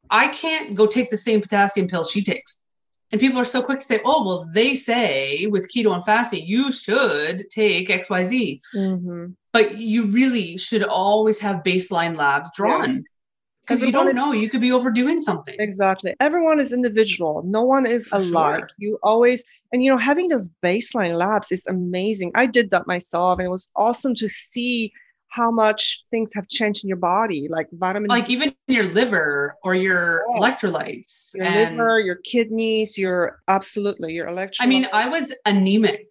I 0.09 0.29
can't 0.29 0.73
go 0.73 0.87
take 0.87 1.09
the 1.09 1.17
same 1.17 1.41
potassium 1.41 1.87
pill 1.87 2.05
she 2.05 2.23
takes. 2.23 2.65
And 3.11 3.19
people 3.19 3.39
are 3.39 3.45
so 3.45 3.61
quick 3.61 3.79
to 3.79 3.85
say, 3.85 3.99
oh, 4.05 4.25
well, 4.25 4.49
they 4.53 4.73
say 4.73 5.47
with 5.47 5.69
keto 5.69 5.93
and 5.93 6.03
fasting, 6.03 6.47
you 6.47 6.71
should 6.71 7.43
take 7.51 7.89
XYZ. 7.89 8.59
Mm-hmm. 8.75 9.25
But 9.51 9.77
you 9.77 10.07
really 10.07 10.57
should 10.57 10.83
always 10.83 11.39
have 11.41 11.57
baseline 11.57 12.15
labs 12.15 12.51
drawn. 12.55 13.03
Because 13.61 13.81
you 13.81 13.93
don't 13.93 14.09
is, 14.09 14.15
know, 14.15 14.33
you 14.33 14.49
could 14.49 14.59
be 14.59 14.73
overdoing 14.73 15.21
something. 15.21 15.55
Exactly. 15.57 16.15
Everyone 16.19 16.59
is 16.59 16.73
individual. 16.73 17.43
No 17.45 17.63
one 17.63 17.85
is 17.85 18.09
alike. 18.11 18.59
Sure. 18.59 18.69
You 18.77 18.99
always, 19.03 19.45
and 19.73 19.83
you 19.83 19.89
know, 19.89 19.97
having 19.97 20.29
those 20.29 20.49
baseline 20.63 21.17
labs 21.17 21.51
is 21.51 21.65
amazing. 21.67 22.31
I 22.35 22.45
did 22.45 22.69
that 22.69 22.85
myself, 22.85 23.39
and 23.39 23.47
it 23.47 23.51
was 23.51 23.67
awesome 23.75 24.13
to 24.15 24.29
see 24.29 24.93
how 25.29 25.49
much 25.49 26.05
things 26.11 26.31
have 26.35 26.47
changed 26.47 26.85
in 26.85 26.87
your 26.87 26.97
body, 26.97 27.47
like 27.49 27.67
vitamin, 27.71 28.07
like 28.07 28.29
even 28.29 28.53
your 28.67 28.83
liver 28.93 29.55
or 29.63 29.73
your 29.73 30.23
yeah. 30.29 30.39
electrolytes, 30.39 31.31
your 31.33 31.45
and 31.45 31.77
liver, 31.77 31.99
your 31.99 32.17
kidneys, 32.17 32.99
your 32.99 33.41
absolutely 33.47 34.13
your 34.13 34.27
electrolytes. 34.27 34.57
I 34.61 34.67
mean, 34.67 34.85
I 34.93 35.09
was 35.09 35.35
anemic 35.47 36.05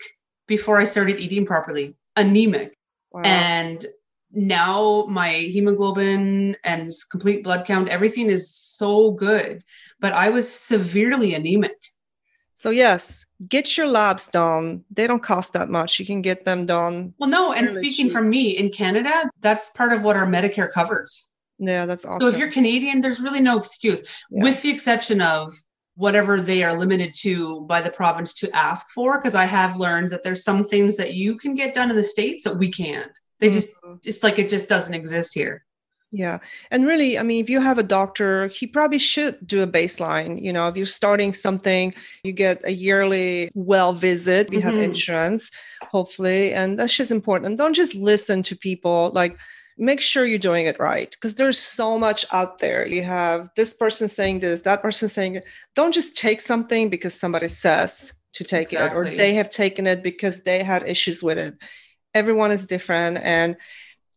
before 0.49 0.81
I 0.81 0.85
started 0.85 1.21
eating 1.21 1.47
properly, 1.47 1.95
anemic, 2.17 2.77
wow. 3.13 3.23
and 3.25 3.85
now 4.33 5.07
my 5.09 5.31
hemoglobin 5.31 6.57
and 6.65 6.91
complete 7.13 7.45
blood 7.45 7.65
count, 7.65 7.91
everything 7.91 8.29
is 8.29 8.53
so 8.53 9.13
good, 9.13 9.63
but 10.01 10.13
I 10.15 10.31
was 10.31 10.53
severely 10.53 11.33
anemic. 11.33 11.77
So 12.55 12.71
yes, 12.71 13.27
get 13.49 13.77
your 13.77 13.87
labs 13.87 14.29
done. 14.29 14.85
They 14.91 15.07
don't 15.07 15.23
cost 15.23 15.53
that 15.55 15.69
much. 15.69 15.99
You 15.99 16.07
can 16.07 16.23
get 16.23 16.45
them 16.45 16.67
done. 16.67 17.15
Well, 17.19 17.31
no, 17.31 17.53
and 17.53 17.69
speaking 17.69 18.07
cheap. 18.07 18.13
from 18.13 18.31
me 18.31 18.51
in 18.51 18.71
Canada, 18.71 19.31
that's 19.41 19.71
part 19.71 19.93
of 19.93 20.03
what 20.03 20.17
our 20.17 20.27
Medicare 20.27 20.71
covers. 20.71 21.31
Yeah, 21.59 21.87
that's 21.87 22.05
awesome. 22.05 22.21
So 22.21 22.29
if 22.29 22.39
you're 22.39 22.51
Canadian, 22.51 23.01
there's 23.01 23.21
really 23.21 23.41
no 23.41 23.59
excuse, 23.59 24.23
yeah. 24.31 24.43
with 24.45 24.63
the 24.63 24.71
exception 24.71 25.21
of 25.21 25.53
whatever 25.95 26.41
they 26.41 26.63
are 26.63 26.77
limited 26.77 27.15
to 27.21 27.61
by 27.63 27.81
the 27.81 27.91
province 27.91 28.35
to 28.35 28.51
ask 28.55 28.91
for. 28.91 29.19
Because 29.19 29.35
I 29.35 29.45
have 29.45 29.77
learned 29.77 30.09
that 30.11 30.23
there's 30.23 30.45
some 30.45 30.65
things 30.65 30.97
that 30.97 31.15
you 31.15 31.37
can 31.37 31.55
get 31.55 31.75
done 31.75 31.91
in 31.91 31.97
the 31.97 32.03
states 32.03 32.45
that 32.45 32.59
we 32.59 32.71
can't. 32.71 33.13
They 33.39 33.49
mm-hmm. 33.49 33.55
just, 33.55 33.75
it's 34.05 34.23
like 34.23 34.39
it 34.39 34.49
just 34.49 34.69
doesn't 34.69 34.95
exist 34.95 35.35
here. 35.35 35.65
Yeah. 36.13 36.41
And 36.71 36.87
really, 36.87 37.19
I 37.19 37.23
mean, 37.23 37.43
if 37.43 37.49
you 37.49 37.61
have 37.61 37.79
a 37.79 37.83
doctor, 37.83 38.49
he 38.49 38.67
probably 38.67 38.99
should 38.99 39.45
do 39.47 39.63
a 39.63 39.67
baseline. 39.67 40.41
You 40.41 40.53
know, 40.53 40.69
if 40.69 40.77
you're 40.77 40.85
starting 40.85 41.33
something, 41.33 41.95
you 42.23 42.33
get 42.33 42.61
a 42.65 42.73
yearly 42.73 43.51
well 43.55 43.95
visit, 43.95 44.53
you 44.53 44.59
mm-hmm. 44.59 44.69
have 44.69 44.77
insurance, 44.77 45.51
hopefully. 45.83 46.53
And 46.53 46.79
that's 46.79 46.95
just 46.95 47.11
important. 47.11 47.47
And 47.47 47.59
Don't 47.59 47.75
just 47.75 47.95
listen 47.95 48.43
to 48.45 48.55
people. 48.55 49.11
Like, 49.15 49.39
make 49.79 50.03
sure 50.03 50.27
you're 50.27 50.39
doing 50.39 50.67
it 50.67 50.79
right 50.79 51.11
because 51.13 51.35
there's 51.37 51.59
so 51.59 51.99
much 51.99 52.27
out 52.31 52.59
there. 52.59 52.87
You 52.87 53.03
have 53.05 53.49
this 53.57 53.73
person 53.73 54.07
saying 54.07 54.41
this, 54.41 54.61
that 54.61 54.83
person 54.83 55.09
saying 55.09 55.37
it. 55.37 55.45
Don't 55.75 55.93
just 55.93 56.17
take 56.17 56.43
something 56.43 56.91
because 56.91 57.15
somebody 57.15 57.49
says 57.49 58.13
to 58.35 58.45
take 58.45 58.73
exactly. 58.73 59.09
it 59.09 59.15
or 59.15 59.17
they 59.17 59.35
have 59.35 59.49
taken 59.49 59.87
it 59.87 60.03
because 60.03 60.43
they 60.43 60.63
had 60.63 60.87
issues 60.87 61.23
with 61.23 61.39
it. 61.39 61.55
Everyone 62.15 62.51
is 62.51 62.67
different. 62.67 63.19
And 63.19 63.57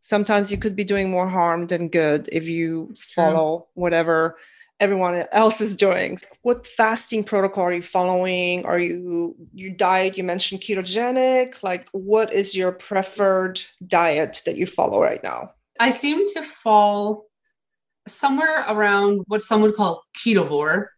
sometimes 0.06 0.52
you 0.52 0.58
could 0.60 0.76
be 0.76 0.84
doing 0.84 1.10
more 1.10 1.28
harm 1.28 1.66
than 1.66 1.90
good 1.90 2.30
if 2.32 2.48
you 2.48 2.94
follow 3.16 3.68
whatever 3.74 4.38
everyone 4.80 5.26
else 5.32 5.62
is 5.62 5.76
doing. 5.76 6.16
What 6.44 6.68
fasting 6.68 7.24
protocol 7.24 7.64
are 7.64 7.74
you 7.74 7.82
following? 7.82 8.66
Are 8.66 8.78
you 8.78 9.36
your 9.52 9.72
diet? 9.72 10.16
You 10.16 10.24
mentioned 10.24 10.62
ketogenic. 10.62 11.64
Like, 11.64 11.90
what 11.92 12.32
is 12.34 12.56
your 12.56 12.72
preferred 12.72 13.60
diet 13.88 14.44
that 14.46 14.58
you 14.58 14.68
follow 14.68 15.02
right 15.02 15.24
now? 15.24 15.54
I 15.80 15.90
seem 15.90 16.28
to 16.36 16.44
fall 16.44 17.26
somewhere 18.08 18.64
around 18.68 19.24
what 19.26 19.42
some 19.42 19.64
would 19.64 19.74
call 19.74 20.04
ketovore. 20.16 20.90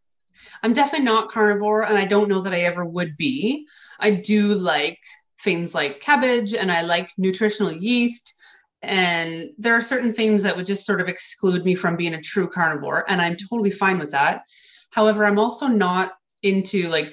I'm 0.63 0.73
definitely 0.73 1.05
not 1.05 1.31
carnivore, 1.31 1.83
and 1.83 1.97
I 1.97 2.05
don't 2.05 2.27
know 2.27 2.41
that 2.41 2.53
I 2.53 2.59
ever 2.59 2.85
would 2.85 3.15
be. 3.15 3.67
I 4.01 4.11
do 4.11 4.53
like 4.53 4.99
things 5.39 5.73
like 5.73 6.01
cabbage, 6.01 6.53
and 6.53 6.69
I 6.69 6.81
like 6.81 7.09
nutritional 7.17 7.71
yeast 7.71 8.33
and 8.81 9.49
there 9.57 9.73
are 9.73 9.81
certain 9.81 10.13
things 10.13 10.43
that 10.43 10.55
would 10.55 10.65
just 10.65 10.85
sort 10.85 11.01
of 11.01 11.07
exclude 11.07 11.65
me 11.65 11.75
from 11.75 11.95
being 11.95 12.13
a 12.13 12.21
true 12.21 12.47
carnivore. 12.47 13.09
And 13.09 13.21
I'm 13.21 13.35
totally 13.35 13.71
fine 13.71 13.97
with 13.97 14.11
that. 14.11 14.43
However, 14.91 15.25
I'm 15.25 15.39
also 15.39 15.67
not 15.67 16.13
into 16.43 16.89
like 16.89 17.09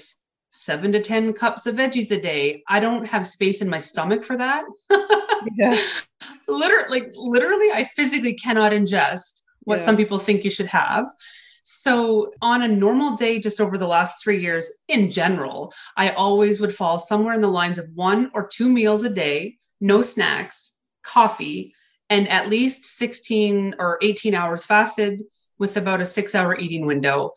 seven 0.50 0.92
to 0.92 1.00
10 1.00 1.32
cups 1.32 1.66
of 1.66 1.76
veggies 1.76 2.16
a 2.16 2.20
day. 2.20 2.62
I 2.68 2.80
don't 2.80 3.08
have 3.08 3.26
space 3.26 3.62
in 3.62 3.68
my 3.68 3.78
stomach 3.78 4.24
for 4.24 4.36
that. 4.36 4.64
yeah. 5.56 5.76
literally, 6.48 7.00
like 7.00 7.10
literally, 7.14 7.70
I 7.72 7.84
physically 7.84 8.34
cannot 8.34 8.72
ingest 8.72 9.42
what 9.62 9.78
yeah. 9.78 9.82
some 9.82 9.96
people 9.96 10.18
think 10.18 10.44
you 10.44 10.50
should 10.50 10.66
have. 10.66 11.06
So, 11.66 12.30
on 12.42 12.60
a 12.60 12.68
normal 12.68 13.16
day, 13.16 13.38
just 13.38 13.58
over 13.58 13.78
the 13.78 13.86
last 13.86 14.22
three 14.22 14.40
years 14.40 14.70
in 14.88 15.10
general, 15.10 15.72
I 15.96 16.10
always 16.10 16.60
would 16.60 16.74
fall 16.74 16.98
somewhere 16.98 17.34
in 17.34 17.40
the 17.40 17.48
lines 17.48 17.78
of 17.78 17.88
one 17.94 18.30
or 18.34 18.46
two 18.46 18.68
meals 18.68 19.02
a 19.02 19.12
day, 19.12 19.56
no 19.80 20.02
snacks, 20.02 20.73
coffee 21.04 21.74
and 22.10 22.28
at 22.28 22.48
least 22.48 22.84
16 22.84 23.76
or 23.78 23.98
18 24.02 24.34
hours 24.34 24.64
fasted 24.64 25.22
with 25.58 25.76
about 25.76 26.00
a 26.00 26.06
six 26.06 26.34
hour 26.34 26.58
eating 26.58 26.86
window. 26.86 27.32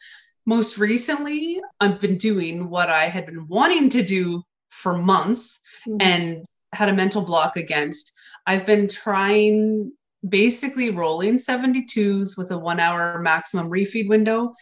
Most 0.45 0.77
recently, 0.77 1.61
I've 1.79 1.99
been 1.99 2.17
doing 2.17 2.69
what 2.69 2.89
I 2.89 3.05
had 3.05 3.25
been 3.25 3.47
wanting 3.47 3.89
to 3.89 4.03
do 4.03 4.43
for 4.69 4.97
months 4.97 5.61
mm-hmm. 5.87 5.97
and 6.01 6.45
had 6.73 6.89
a 6.89 6.95
mental 6.95 7.21
block 7.21 7.57
against. 7.57 8.13
I've 8.45 8.65
been 8.65 8.87
trying 8.87 9.91
basically 10.27 10.89
rolling 10.89 11.37
72s 11.37 12.37
with 12.37 12.51
a 12.51 12.57
one 12.57 12.79
hour 12.79 13.19
maximum 13.21 13.69
refeed 13.69 14.07
window. 14.07 14.53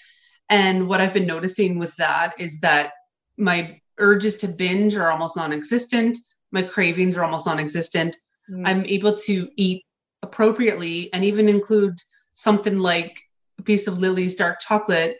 And 0.50 0.88
what 0.88 1.02
I've 1.02 1.14
been 1.14 1.28
noticing 1.28 1.80
with 1.80 1.96
that 1.98 2.34
is 2.40 2.60
that 2.60 2.92
my 3.38 3.80
urges 3.98 4.36
to 4.38 4.48
binge 4.48 4.96
are 4.96 5.12
almost 5.12 5.36
non 5.36 5.54
existent, 5.54 6.18
my 6.52 6.62
cravings 6.62 7.18
are 7.18 7.24
almost 7.24 7.46
non 7.46 7.60
existent 7.60 8.18
mm. 8.50 8.62
i'm 8.66 8.86
able 8.86 9.14
to 9.14 9.50
eat 9.56 9.84
appropriately 10.24 11.12
and 11.14 11.24
even 11.24 11.50
include 11.50 11.98
something 12.34 12.78
like 12.78 13.22
a 13.60 13.64
piece 13.64 13.88
of 13.88 14.00
lily's 14.00 14.36
dark 14.36 14.60
chocolate 14.60 15.18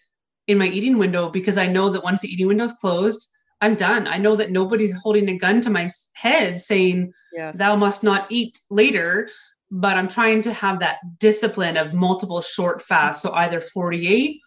in 0.48 0.58
my 0.58 0.68
eating 0.68 0.98
window 0.98 1.30
because 1.30 1.58
i 1.58 1.68
know 1.68 1.90
that 1.90 2.04
once 2.04 2.22
the 2.22 2.28
eating 2.28 2.48
window 2.48 2.64
is 2.64 2.74
closed 2.74 3.30
i'm 3.62 3.76
done 3.76 4.08
i 4.08 4.18
know 4.18 4.36
that 4.36 4.52
nobody's 4.52 4.98
holding 5.00 5.30
a 5.30 5.38
gun 5.38 5.62
to 5.62 5.70
my 5.70 5.90
head 6.16 6.60
saying 6.60 7.12
yes. 7.34 7.58
thou 7.58 7.76
must 7.76 8.04
not 8.04 8.28
eat 8.30 8.58
later 8.70 9.30
but 9.72 9.98
i'm 9.98 10.08
trying 10.08 10.42
to 10.42 10.54
have 10.54 10.80
that 10.80 11.00
discipline 11.20 11.78
of 11.78 11.94
multiple 11.94 12.42
short 12.42 12.82
fasts 12.82 13.22
so 13.22 13.32
either 13.34 13.62
48 13.62 14.40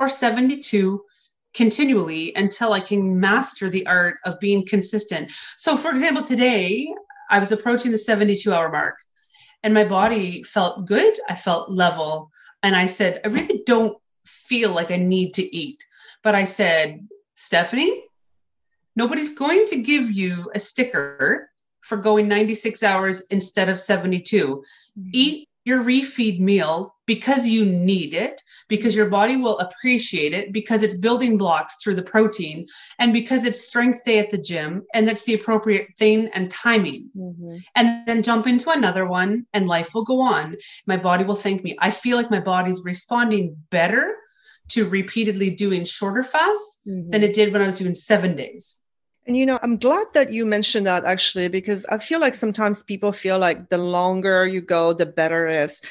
or 0.00 0.08
72 0.08 1.02
continually 1.54 2.32
until 2.34 2.72
I 2.72 2.80
can 2.80 3.20
master 3.20 3.68
the 3.68 3.86
art 3.86 4.16
of 4.24 4.40
being 4.40 4.66
consistent. 4.66 5.30
So, 5.56 5.76
for 5.76 5.90
example, 5.90 6.22
today 6.22 6.88
I 7.32 7.38
was 7.38 7.50
approaching 7.50 7.90
the 7.90 7.98
72 7.98 8.52
hour 8.52 8.70
mark 8.70 8.98
and 9.62 9.72
my 9.74 9.84
body 9.84 10.42
felt 10.42 10.86
good. 10.86 11.14
I 11.28 11.34
felt 11.34 11.70
level. 11.70 12.30
And 12.62 12.76
I 12.76 12.86
said, 12.86 13.20
I 13.24 13.28
really 13.28 13.62
don't 13.66 13.96
feel 14.24 14.72
like 14.74 14.90
I 14.90 14.96
need 14.96 15.34
to 15.34 15.56
eat. 15.56 15.84
But 16.22 16.34
I 16.34 16.44
said, 16.44 17.08
Stephanie, 17.34 18.04
nobody's 18.94 19.36
going 19.36 19.64
to 19.68 19.80
give 19.80 20.10
you 20.12 20.50
a 20.54 20.60
sticker 20.60 21.50
for 21.80 21.96
going 21.96 22.28
96 22.28 22.82
hours 22.82 23.26
instead 23.30 23.68
of 23.68 23.78
72. 23.78 24.62
Mm-hmm. 24.98 25.10
Eat 25.12 25.48
your 25.64 25.82
refeed 25.82 26.40
meal 26.40 26.94
because 27.06 27.46
you 27.46 27.64
need 27.64 28.14
it, 28.14 28.40
because 28.68 28.96
your 28.96 29.10
body 29.10 29.36
will 29.36 29.58
appreciate 29.58 30.32
it, 30.32 30.52
because 30.52 30.82
it's 30.82 30.96
building 30.96 31.36
blocks 31.36 31.76
through 31.76 31.94
the 31.94 32.02
protein, 32.02 32.66
and 32.98 33.12
because 33.12 33.44
it's 33.44 33.66
strength 33.66 34.02
day 34.04 34.18
at 34.18 34.30
the 34.30 34.38
gym, 34.38 34.82
and 34.94 35.06
that's 35.06 35.24
the 35.24 35.34
appropriate 35.34 35.88
thing 35.98 36.28
and 36.34 36.50
timing. 36.50 37.10
Mm-hmm. 37.16 37.56
And 37.74 38.06
then 38.06 38.22
jump 38.22 38.46
into 38.46 38.70
another 38.70 39.06
one, 39.06 39.46
and 39.52 39.68
life 39.68 39.94
will 39.94 40.04
go 40.04 40.20
on. 40.20 40.56
My 40.86 40.96
body 40.96 41.24
will 41.24 41.34
thank 41.34 41.62
me. 41.62 41.76
I 41.80 41.90
feel 41.90 42.16
like 42.16 42.30
my 42.30 42.40
body's 42.40 42.84
responding 42.84 43.56
better 43.70 44.16
to 44.68 44.88
repeatedly 44.88 45.50
doing 45.50 45.84
shorter 45.84 46.22
fasts 46.22 46.80
mm-hmm. 46.86 47.10
than 47.10 47.22
it 47.22 47.34
did 47.34 47.52
when 47.52 47.62
I 47.62 47.66
was 47.66 47.78
doing 47.78 47.94
seven 47.94 48.36
days. 48.36 48.82
And 49.26 49.36
you 49.36 49.46
know, 49.46 49.58
I'm 49.62 49.76
glad 49.76 50.06
that 50.14 50.32
you 50.32 50.44
mentioned 50.44 50.86
that 50.86 51.04
actually, 51.04 51.48
because 51.48 51.86
I 51.86 51.98
feel 51.98 52.20
like 52.20 52.34
sometimes 52.34 52.82
people 52.82 53.12
feel 53.12 53.38
like 53.38 53.68
the 53.70 53.78
longer 53.78 54.46
you 54.46 54.60
go, 54.60 54.92
the 54.92 55.06
better 55.06 55.46
it 55.46 55.64
is. 55.64 55.82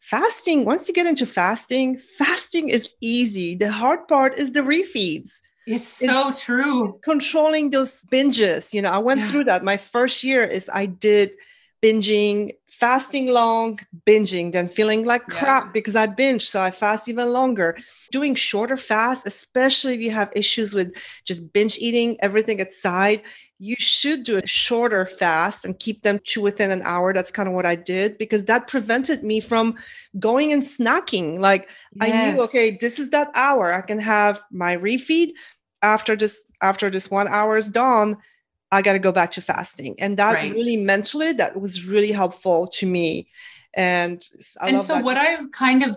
Fasting, 0.00 0.64
once 0.64 0.88
you 0.88 0.94
get 0.94 1.06
into 1.06 1.24
fasting, 1.24 1.96
fasting 1.96 2.68
is 2.68 2.94
easy. 3.00 3.54
The 3.54 3.70
hard 3.70 4.08
part 4.08 4.38
is 4.38 4.52
the 4.52 4.60
refeeds. 4.60 5.40
It's 5.66 5.86
so 5.86 6.30
it's, 6.30 6.44
true. 6.44 6.88
It's 6.88 6.98
controlling 6.98 7.70
those 7.70 8.04
binges. 8.06 8.74
You 8.74 8.82
know, 8.82 8.90
I 8.90 8.98
went 8.98 9.20
yeah. 9.20 9.30
through 9.30 9.44
that. 9.44 9.62
My 9.62 9.76
first 9.76 10.24
year 10.24 10.42
is 10.42 10.68
I 10.72 10.86
did 10.86 11.36
binging, 11.82 12.54
fasting 12.68 13.32
long, 13.32 13.78
binging, 14.06 14.52
then 14.52 14.68
feeling 14.68 15.04
like 15.04 15.26
crap 15.26 15.66
yeah. 15.66 15.70
because 15.72 15.96
I 15.96 16.06
binge. 16.06 16.46
So 16.46 16.60
I 16.60 16.70
fast 16.70 17.08
even 17.08 17.32
longer. 17.32 17.78
Doing 18.12 18.34
shorter 18.34 18.76
fasts, 18.76 19.24
especially 19.26 19.94
if 19.94 20.00
you 20.00 20.10
have 20.10 20.30
issues 20.34 20.74
with 20.74 20.94
just 21.24 21.52
binge 21.52 21.78
eating 21.78 22.16
everything 22.20 22.60
aside, 22.60 23.22
you 23.58 23.76
should 23.78 24.24
do 24.24 24.36
a 24.38 24.46
shorter 24.46 25.06
fast 25.06 25.64
and 25.64 25.78
keep 25.78 26.02
them 26.02 26.20
to 26.24 26.40
within 26.40 26.70
an 26.70 26.82
hour. 26.82 27.12
That's 27.12 27.30
kind 27.30 27.48
of 27.48 27.54
what 27.54 27.66
I 27.66 27.76
did 27.76 28.18
because 28.18 28.44
that 28.44 28.66
prevented 28.66 29.22
me 29.22 29.40
from 29.40 29.76
going 30.18 30.52
and 30.52 30.62
snacking. 30.62 31.38
Like 31.38 31.68
yes. 31.94 32.12
I 32.12 32.32
knew, 32.32 32.44
okay, 32.44 32.76
this 32.80 32.98
is 32.98 33.10
that 33.10 33.30
hour. 33.34 33.72
I 33.72 33.80
can 33.80 33.98
have 33.98 34.40
my 34.50 34.76
refeed 34.76 35.32
after 35.82 36.14
this 36.14 36.46
after 36.60 36.90
this 36.90 37.10
one 37.10 37.28
hour 37.28 37.56
is 37.56 37.68
done 37.68 38.16
I 38.72 38.82
got 38.82 38.92
to 38.92 38.98
go 38.98 39.12
back 39.12 39.32
to 39.32 39.40
fasting. 39.40 39.96
And 39.98 40.16
that 40.18 40.34
right. 40.34 40.52
really 40.52 40.76
mentally, 40.76 41.32
that 41.32 41.60
was 41.60 41.84
really 41.86 42.12
helpful 42.12 42.68
to 42.68 42.86
me. 42.86 43.28
And 43.74 44.22
I 44.60 44.68
and 44.68 44.80
so 44.80 44.98
what 45.00 45.16
I've 45.16 45.50
kind 45.52 45.82
of, 45.82 45.96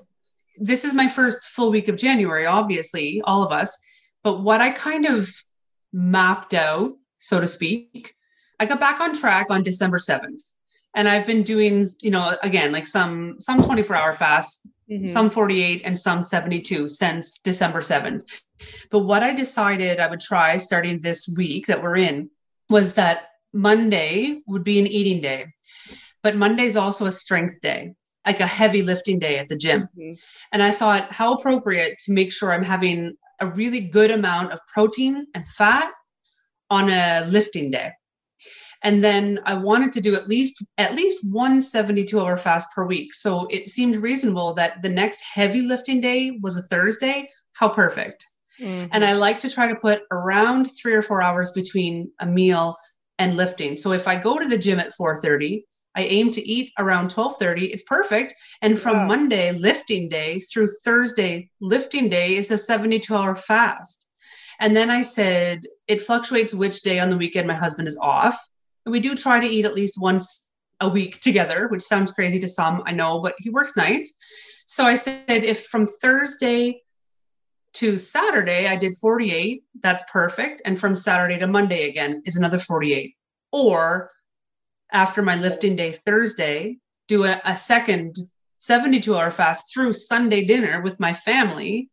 this 0.58 0.86
is 0.86 0.94
my 0.94 1.08
first 1.08 1.44
full 1.44 1.72
week 1.72 1.88
of 1.88 1.98
January, 1.98 2.46
obviously, 2.46 3.22
all 3.26 3.44
of 3.44 3.52
us. 3.52 3.80
But 4.24 4.42
what 4.42 4.62
I 4.62 4.72
kind 4.72 5.06
of 5.06 5.30
mapped 5.92 6.54
out, 6.54 6.94
so 7.20 7.40
to 7.40 7.48
speak, 7.48 8.16
I 8.60 8.66
got 8.66 8.80
back 8.80 9.00
on 9.00 9.14
track 9.14 9.48
on 9.50 9.64
December 9.64 9.98
7th. 9.98 10.42
And 10.96 11.10
I've 11.10 11.26
been 11.26 11.42
doing, 11.42 11.88
you 12.02 12.12
know, 12.12 12.38
again, 12.44 12.72
like 12.72 12.86
some 12.86 13.36
some 13.40 13.64
24 13.64 13.96
hour 13.96 14.14
fasts, 14.14 14.66
mm-hmm. 14.90 15.08
some 15.08 15.32
48 15.32 15.82
and 15.86 15.98
some 15.98 16.22
72 16.22 16.88
since 16.88 17.40
December 17.40 17.80
7th. 17.80 18.44
But 18.92 19.00
what 19.00 19.24
I 19.24 19.34
decided 19.34 20.00
I 20.00 20.08
would 20.08 20.20
try 20.20 20.58
starting 20.58 21.00
this 21.00 21.34
week 21.36 21.66
that 21.66 21.82
we're 21.82 21.98
in 21.98 22.30
was 22.74 22.96
that 22.96 23.28
Monday 23.54 24.42
would 24.48 24.64
be 24.64 24.80
an 24.80 24.88
eating 24.88 25.22
day, 25.22 25.46
but 26.24 26.36
Monday 26.36 26.64
is 26.64 26.76
also 26.76 27.06
a 27.06 27.12
strength 27.12 27.62
day, 27.62 27.94
like 28.26 28.40
a 28.40 28.48
heavy 28.48 28.82
lifting 28.82 29.20
day 29.20 29.38
at 29.38 29.48
the 29.48 29.56
gym. 29.56 29.82
Mm-hmm. 29.84 30.14
And 30.52 30.64
I 30.64 30.72
thought, 30.72 31.12
how 31.12 31.36
appropriate 31.36 32.00
to 32.06 32.14
make 32.14 32.34
sure 32.34 32.52
I'm 32.52 32.64
having 32.64 33.14
a 33.40 33.46
really 33.46 33.90
good 33.90 34.10
amount 34.10 34.54
of 34.54 34.60
protein 34.74 35.28
and 35.36 35.48
fat 35.50 35.92
on 36.72 36.90
a 36.90 37.28
lifting 37.28 37.70
day. 37.70 37.92
And 38.82 39.04
then 39.04 39.40
I 39.46 39.54
wanted 39.54 39.94
to 39.94 40.02
do 40.02 40.16
at 40.16 40.28
least 40.28 40.66
at 40.80 40.96
least 40.96 41.20
one 41.30 41.62
72 41.62 42.20
hour 42.20 42.38
fast 42.38 42.68
per 42.74 42.86
week. 42.88 43.14
So 43.14 43.48
it 43.52 43.70
seemed 43.70 43.98
reasonable 43.98 44.56
that 44.56 44.82
the 44.82 44.90
next 44.90 45.22
heavy 45.22 45.62
lifting 45.62 46.02
day 46.02 46.40
was 46.42 46.58
a 46.58 46.64
Thursday. 46.64 47.30
How 47.54 47.70
perfect. 47.70 48.28
Mm-hmm. 48.60 48.88
And 48.92 49.04
I 49.04 49.14
like 49.14 49.40
to 49.40 49.50
try 49.50 49.68
to 49.68 49.76
put 49.76 50.02
around 50.12 50.66
three 50.66 50.94
or 50.94 51.02
four 51.02 51.22
hours 51.22 51.52
between 51.52 52.12
a 52.20 52.26
meal 52.26 52.78
and 53.20 53.38
lifting. 53.38 53.76
So 53.76 53.92
if 53.92 54.08
I 54.08 54.16
go 54.20 54.40
to 54.40 54.48
the 54.48 54.58
gym 54.58 54.80
at 54.80 54.94
4:30, 55.00 55.64
I 55.96 56.04
aim 56.04 56.32
to 56.32 56.42
eat 56.42 56.72
around 56.80 57.10
12:30. 57.10 57.72
It's 57.72 57.84
perfect. 57.84 58.34
And 58.62 58.80
from 58.80 58.98
yeah. 58.98 59.06
Monday 59.06 59.52
lifting 59.52 60.10
day 60.10 60.40
through 60.40 60.68
Thursday 60.84 61.50
lifting 61.62 62.10
day 62.10 62.36
is 62.36 62.52
a 62.52 62.56
72-hour 62.56 63.36
fast. 63.36 64.10
And 64.60 64.76
then 64.76 64.90
I 64.90 65.02
said 65.02 65.64
it 65.88 66.02
fluctuates 66.02 66.54
which 66.54 66.82
day 66.82 67.00
on 67.00 67.10
the 67.10 67.18
weekend 67.18 67.48
my 67.48 67.56
husband 67.56 67.88
is 67.88 67.98
off. 68.02 68.38
And 68.86 68.92
we 68.92 69.00
do 69.00 69.16
try 69.16 69.40
to 69.40 69.48
eat 69.48 69.66
at 69.66 69.74
least 69.74 70.00
once 70.00 70.52
a 70.80 70.90
week 70.90 71.20
together, 71.22 71.68
which 71.70 71.82
sounds 71.82 72.12
crazy 72.12 72.40
to 72.40 72.48
some, 72.48 72.84
I 72.86 72.92
know, 72.92 73.20
but 73.20 73.36
he 73.38 73.50
works 73.50 73.78
nights. 73.78 74.14
So 74.66 74.86
I 74.86 74.96
said 74.96 75.44
if 75.44 75.66
from 75.66 75.88
Thursday 75.88 76.82
to 77.74 77.98
Saturday, 77.98 78.68
I 78.68 78.76
did 78.76 78.96
48. 78.96 79.64
That's 79.82 80.04
perfect. 80.12 80.62
And 80.66 80.80
from 80.80 80.96
Saturday 80.96 81.40
to 81.40 81.48
Monday 81.48 81.90
again 81.90 82.22
is 82.26 82.38
another 82.38 82.60
48. 82.60 83.16
Or 83.52 84.12
after 84.92 85.22
my 85.22 85.36
lifting 85.36 85.76
day 85.76 85.92
Thursday, 85.92 86.78
do 87.08 87.26
a, 87.26 87.42
a 87.46 87.58
second 87.58 88.16
72 88.60 89.16
hour 89.16 89.32
fast 89.32 89.74
through 89.74 89.94
Sunday 89.94 90.46
dinner 90.46 90.82
with 90.82 91.00
my 91.00 91.14
family. 91.14 91.90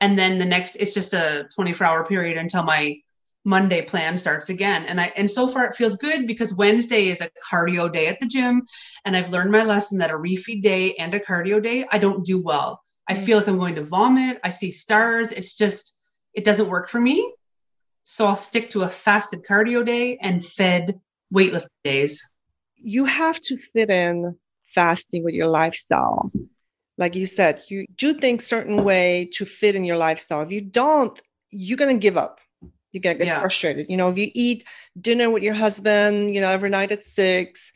And 0.00 0.18
then 0.18 0.38
the 0.38 0.44
next, 0.44 0.76
it's 0.76 0.94
just 0.94 1.14
a 1.14 1.48
24 1.54 1.86
hour 1.86 2.06
period 2.06 2.36
until 2.36 2.62
my 2.62 2.96
Monday 3.44 3.82
plan 3.82 4.16
starts 4.16 4.48
again. 4.50 4.84
And 4.84 5.00
I 5.00 5.10
and 5.16 5.28
so 5.28 5.48
far 5.48 5.64
it 5.64 5.74
feels 5.74 5.96
good 5.96 6.26
because 6.26 6.54
Wednesday 6.54 7.08
is 7.08 7.20
a 7.20 7.30
cardio 7.50 7.92
day 7.92 8.06
at 8.06 8.20
the 8.20 8.28
gym. 8.28 8.62
And 9.04 9.16
I've 9.16 9.30
learned 9.30 9.50
my 9.50 9.64
lesson 9.64 9.98
that 9.98 10.10
a 10.10 10.14
refeed 10.14 10.62
day 10.62 10.94
and 10.94 11.12
a 11.14 11.20
cardio 11.20 11.62
day, 11.62 11.84
I 11.90 11.98
don't 11.98 12.24
do 12.24 12.40
well. 12.40 12.80
I 13.08 13.14
feel 13.14 13.38
like 13.38 13.48
I'm 13.48 13.58
going 13.58 13.74
to 13.76 13.84
vomit. 13.84 14.38
I 14.44 14.50
see 14.50 14.70
stars. 14.70 15.32
It's 15.32 15.56
just, 15.56 16.00
it 16.34 16.44
doesn't 16.44 16.68
work 16.68 16.88
for 16.88 17.00
me. 17.00 17.32
So 18.04 18.26
I'll 18.26 18.34
stick 18.34 18.70
to 18.70 18.82
a 18.82 18.88
fasted 18.88 19.44
cardio 19.48 19.84
day 19.84 20.18
and 20.20 20.44
fed 20.44 21.00
weightlifting 21.32 21.66
days. 21.84 22.38
You 22.76 23.04
have 23.04 23.40
to 23.40 23.56
fit 23.56 23.90
in 23.90 24.36
fasting 24.74 25.24
with 25.24 25.34
your 25.34 25.46
lifestyle. 25.46 26.32
Like 26.98 27.14
you 27.14 27.26
said, 27.26 27.62
you 27.68 27.86
do 27.96 28.14
things 28.14 28.46
certain 28.46 28.84
way 28.84 29.28
to 29.34 29.44
fit 29.44 29.76
in 29.76 29.84
your 29.84 29.96
lifestyle. 29.96 30.42
If 30.42 30.52
you 30.52 30.60
don't, 30.60 31.20
you're 31.50 31.78
gonna 31.78 31.94
give 31.94 32.16
up. 32.16 32.40
You're 32.92 33.00
gonna 33.00 33.18
get 33.18 33.28
yeah. 33.28 33.40
frustrated. 33.40 33.86
You 33.88 33.96
know, 33.96 34.10
if 34.10 34.18
you 34.18 34.30
eat 34.34 34.64
dinner 35.00 35.30
with 35.30 35.42
your 35.42 35.54
husband, 35.54 36.34
you 36.34 36.40
know, 36.40 36.50
every 36.50 36.70
night 36.70 36.92
at 36.92 37.02
six, 37.02 37.72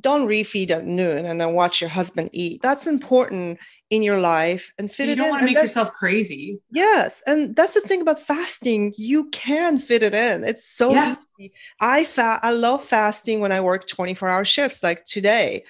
don't 0.00 0.28
refeed 0.28 0.70
at 0.70 0.84
noon 0.84 1.26
and 1.26 1.40
then 1.40 1.52
watch 1.54 1.80
your 1.80 1.90
husband 1.90 2.30
eat. 2.32 2.62
That's 2.62 2.86
important 2.86 3.58
in 3.90 4.02
your 4.02 4.20
life 4.20 4.72
and 4.78 4.90
fit 4.90 5.06
you 5.06 5.12
it 5.12 5.12
in. 5.12 5.18
You 5.18 5.22
don't 5.24 5.30
want 5.30 5.40
to 5.40 5.46
make 5.46 5.62
yourself 5.62 5.92
crazy. 5.92 6.60
Yes. 6.70 7.22
And 7.26 7.56
that's 7.56 7.74
the 7.74 7.80
thing 7.80 8.00
about 8.00 8.18
fasting. 8.18 8.92
You 8.96 9.28
can 9.30 9.78
fit 9.78 10.02
it 10.02 10.14
in. 10.14 10.44
It's 10.44 10.68
so 10.68 10.94
easy. 10.94 11.52
I 11.80 12.04
fa- 12.04 12.40
I 12.42 12.50
love 12.50 12.84
fasting 12.84 13.40
when 13.40 13.52
I 13.52 13.60
work 13.60 13.86
24 13.86 14.28
hour 14.28 14.44
shifts 14.44 14.82
like 14.82 15.04
today 15.04 15.64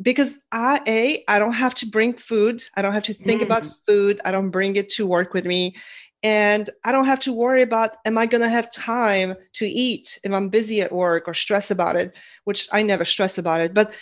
because 0.00 0.38
I 0.52 0.80
a 0.86 1.24
I 1.28 1.38
don't 1.38 1.52
have 1.52 1.74
to 1.76 1.86
bring 1.86 2.14
food. 2.14 2.62
I 2.76 2.82
don't 2.82 2.92
have 2.92 3.04
to 3.04 3.14
think 3.14 3.42
mm. 3.42 3.44
about 3.44 3.66
food. 3.86 4.20
I 4.24 4.30
don't 4.30 4.50
bring 4.50 4.76
it 4.76 4.88
to 4.90 5.06
work 5.06 5.34
with 5.34 5.44
me 5.44 5.76
and 6.22 6.68
I 6.84 6.92
don't 6.92 7.06
have 7.06 7.20
to 7.20 7.32
worry 7.32 7.62
about 7.62 7.96
am 8.04 8.18
I 8.18 8.26
going 8.26 8.42
to 8.42 8.48
have 8.48 8.72
time 8.72 9.34
to 9.54 9.66
eat 9.66 10.18
if 10.24 10.32
I'm 10.32 10.48
busy 10.48 10.80
at 10.80 10.92
work 10.92 11.28
or 11.28 11.34
stress 11.34 11.70
about 11.70 11.96
it, 11.96 12.12
which 12.44 12.68
I 12.72 12.82
never 12.82 13.04
stress 13.04 13.38
about 13.38 13.60
it, 13.60 13.74
but 13.74 13.92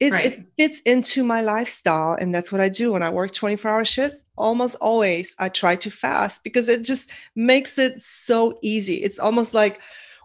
it, 0.00 0.12
right. 0.12 0.24
it 0.24 0.44
fits 0.56 0.80
into 0.82 1.22
my 1.22 1.42
lifestyle 1.42 2.16
and 2.18 2.34
that's 2.34 2.50
what 2.50 2.60
I 2.60 2.70
do 2.70 2.92
when 2.92 3.02
I 3.02 3.10
work 3.10 3.32
24 3.32 3.70
hour 3.70 3.84
shifts. 3.84 4.24
Almost 4.36 4.76
always 4.80 5.36
I 5.38 5.50
try 5.50 5.76
to 5.76 5.90
fast 5.90 6.42
because 6.42 6.68
it 6.68 6.82
just 6.82 7.10
makes 7.36 7.78
it 7.78 8.00
so 8.00 8.58
easy. 8.62 8.96
It's 8.96 9.18
almost 9.18 9.52
like 9.52 9.80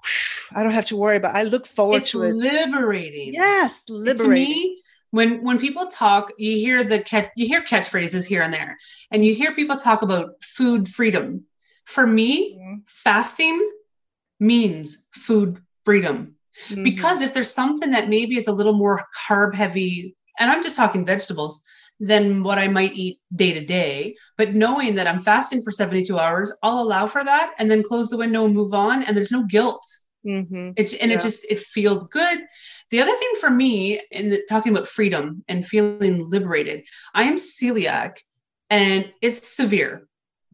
whoosh, 0.06 0.40
I 0.54 0.64
don't 0.64 0.72
have 0.72 0.86
to 0.86 0.96
worry 0.96 1.18
about. 1.18 1.36
It. 1.36 1.40
I 1.40 1.44
look 1.44 1.68
forward 1.68 1.98
it's 1.98 2.12
to 2.12 2.24
it. 2.24 2.34
Liberating. 2.34 3.34
Yes, 3.34 3.84
liberating. 3.90 4.24
To 4.24 4.30
me, 4.30 4.82
when 5.16 5.42
when 5.44 5.58
people 5.58 5.88
talk 5.88 6.32
you 6.38 6.58
hear 6.58 6.84
the 6.84 7.00
catch 7.00 7.30
you 7.38 7.48
hear 7.48 7.64
catchphrases 7.64 8.28
here 8.28 8.42
and 8.42 8.54
there 8.54 8.78
and 9.12 9.24
you 9.24 9.34
hear 9.34 9.56
people 9.56 9.78
talk 9.78 10.02
about 10.02 10.32
food 10.44 10.90
freedom 10.90 11.42
for 11.86 12.06
me 12.06 12.58
mm-hmm. 12.58 12.76
fasting 12.86 13.58
means 14.42 15.08
food 15.14 15.62
freedom 15.86 16.36
mm-hmm. 16.68 16.84
because 16.84 17.22
if 17.22 17.34
there's 17.34 17.54
something 17.54 17.92
that 17.92 18.10
maybe 18.10 18.36
is 18.36 18.50
a 18.50 18.58
little 18.60 18.78
more 18.78 19.06
carb 19.26 19.56
heavy 19.56 20.16
and 20.38 20.52
i'm 20.52 20.62
just 20.62 20.76
talking 20.76 21.06
vegetables 21.06 21.64
than 22.02 22.44
what 22.44 22.60
i 22.60 22.68
might 22.68 22.94
eat 22.94 23.18
day 23.34 23.54
to 23.54 23.66
day 23.66 24.14
but 24.38 24.54
knowing 24.54 24.96
that 24.96 25.08
i'm 25.08 25.22
fasting 25.22 25.62
for 25.62 25.72
72 25.72 26.20
hours 26.20 26.52
i'll 26.62 26.84
allow 26.84 27.08
for 27.08 27.24
that 27.24 27.54
and 27.58 27.72
then 27.72 27.84
close 27.84 28.10
the 28.10 28.18
window 28.18 28.44
and 28.44 28.54
move 28.54 28.74
on 28.74 29.02
and 29.04 29.16
there's 29.16 29.32
no 29.32 29.46
guilt 29.46 29.88
mm-hmm. 30.28 30.72
it's 30.76 30.94
and 30.96 31.10
yeah. 31.10 31.18
it 31.18 31.22
just 31.22 31.50
it 31.50 31.60
feels 31.60 32.10
good 32.10 32.40
the 32.92 33.02
other 33.02 33.16
thing 33.16 33.34
for 33.40 33.50
me, 33.50 34.02
in 34.12 34.38
talking 34.48 34.72
about 34.72 34.88
freedom 34.88 35.44
and 35.48 35.66
feeling 35.66 36.30
liberated, 36.30 36.86
I 37.14 37.24
am 37.24 37.36
celiac 37.36 38.18
and 38.70 39.12
it's 39.22 39.48
severe. 39.48 40.08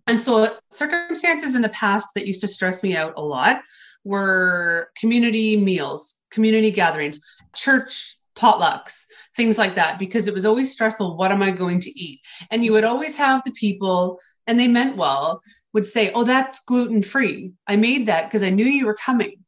And 0.08 0.20
so, 0.20 0.48
circumstances 0.72 1.56
in 1.56 1.62
the 1.62 1.70
past 1.70 2.10
that 2.16 2.26
used 2.26 2.42
to 2.42 2.48
stress 2.48 2.84
me 2.84 2.96
out 2.96 3.14
a 3.18 3.22
lot 3.22 3.62
were 4.04 4.90
community 4.98 5.58
meals, 5.58 6.24
community 6.32 6.72
gatherings, 6.72 7.20
church 7.56 8.16
potlucks, 8.36 9.06
things 9.36 9.58
like 9.58 9.76
that, 9.76 10.00
because 10.00 10.28
it 10.28 10.34
was 10.34 10.46
always 10.46 10.72
stressful. 10.72 11.18
What 11.18 11.32
am 11.32 11.44
I 11.44 11.52
going 11.52 11.80
to 11.82 11.92
eat? 11.92 12.22
And 12.50 12.66
you 12.66 12.72
would 12.72 12.84
always 12.84 13.16
have 13.18 13.44
the 13.44 13.52
people, 13.52 14.20
and 14.48 14.60
they 14.60 14.68
meant 14.68 14.98
well, 14.98 15.42
would 15.74 15.86
say, 15.86 16.12
Oh, 16.14 16.24
that's 16.24 16.64
gluten 16.64 17.04
free. 17.04 17.54
I 17.68 17.76
made 17.76 18.08
that 18.08 18.26
because 18.26 18.44
I 18.44 18.50
knew 18.50 18.66
you 18.66 18.86
were 18.86 18.96
coming. 18.96 19.44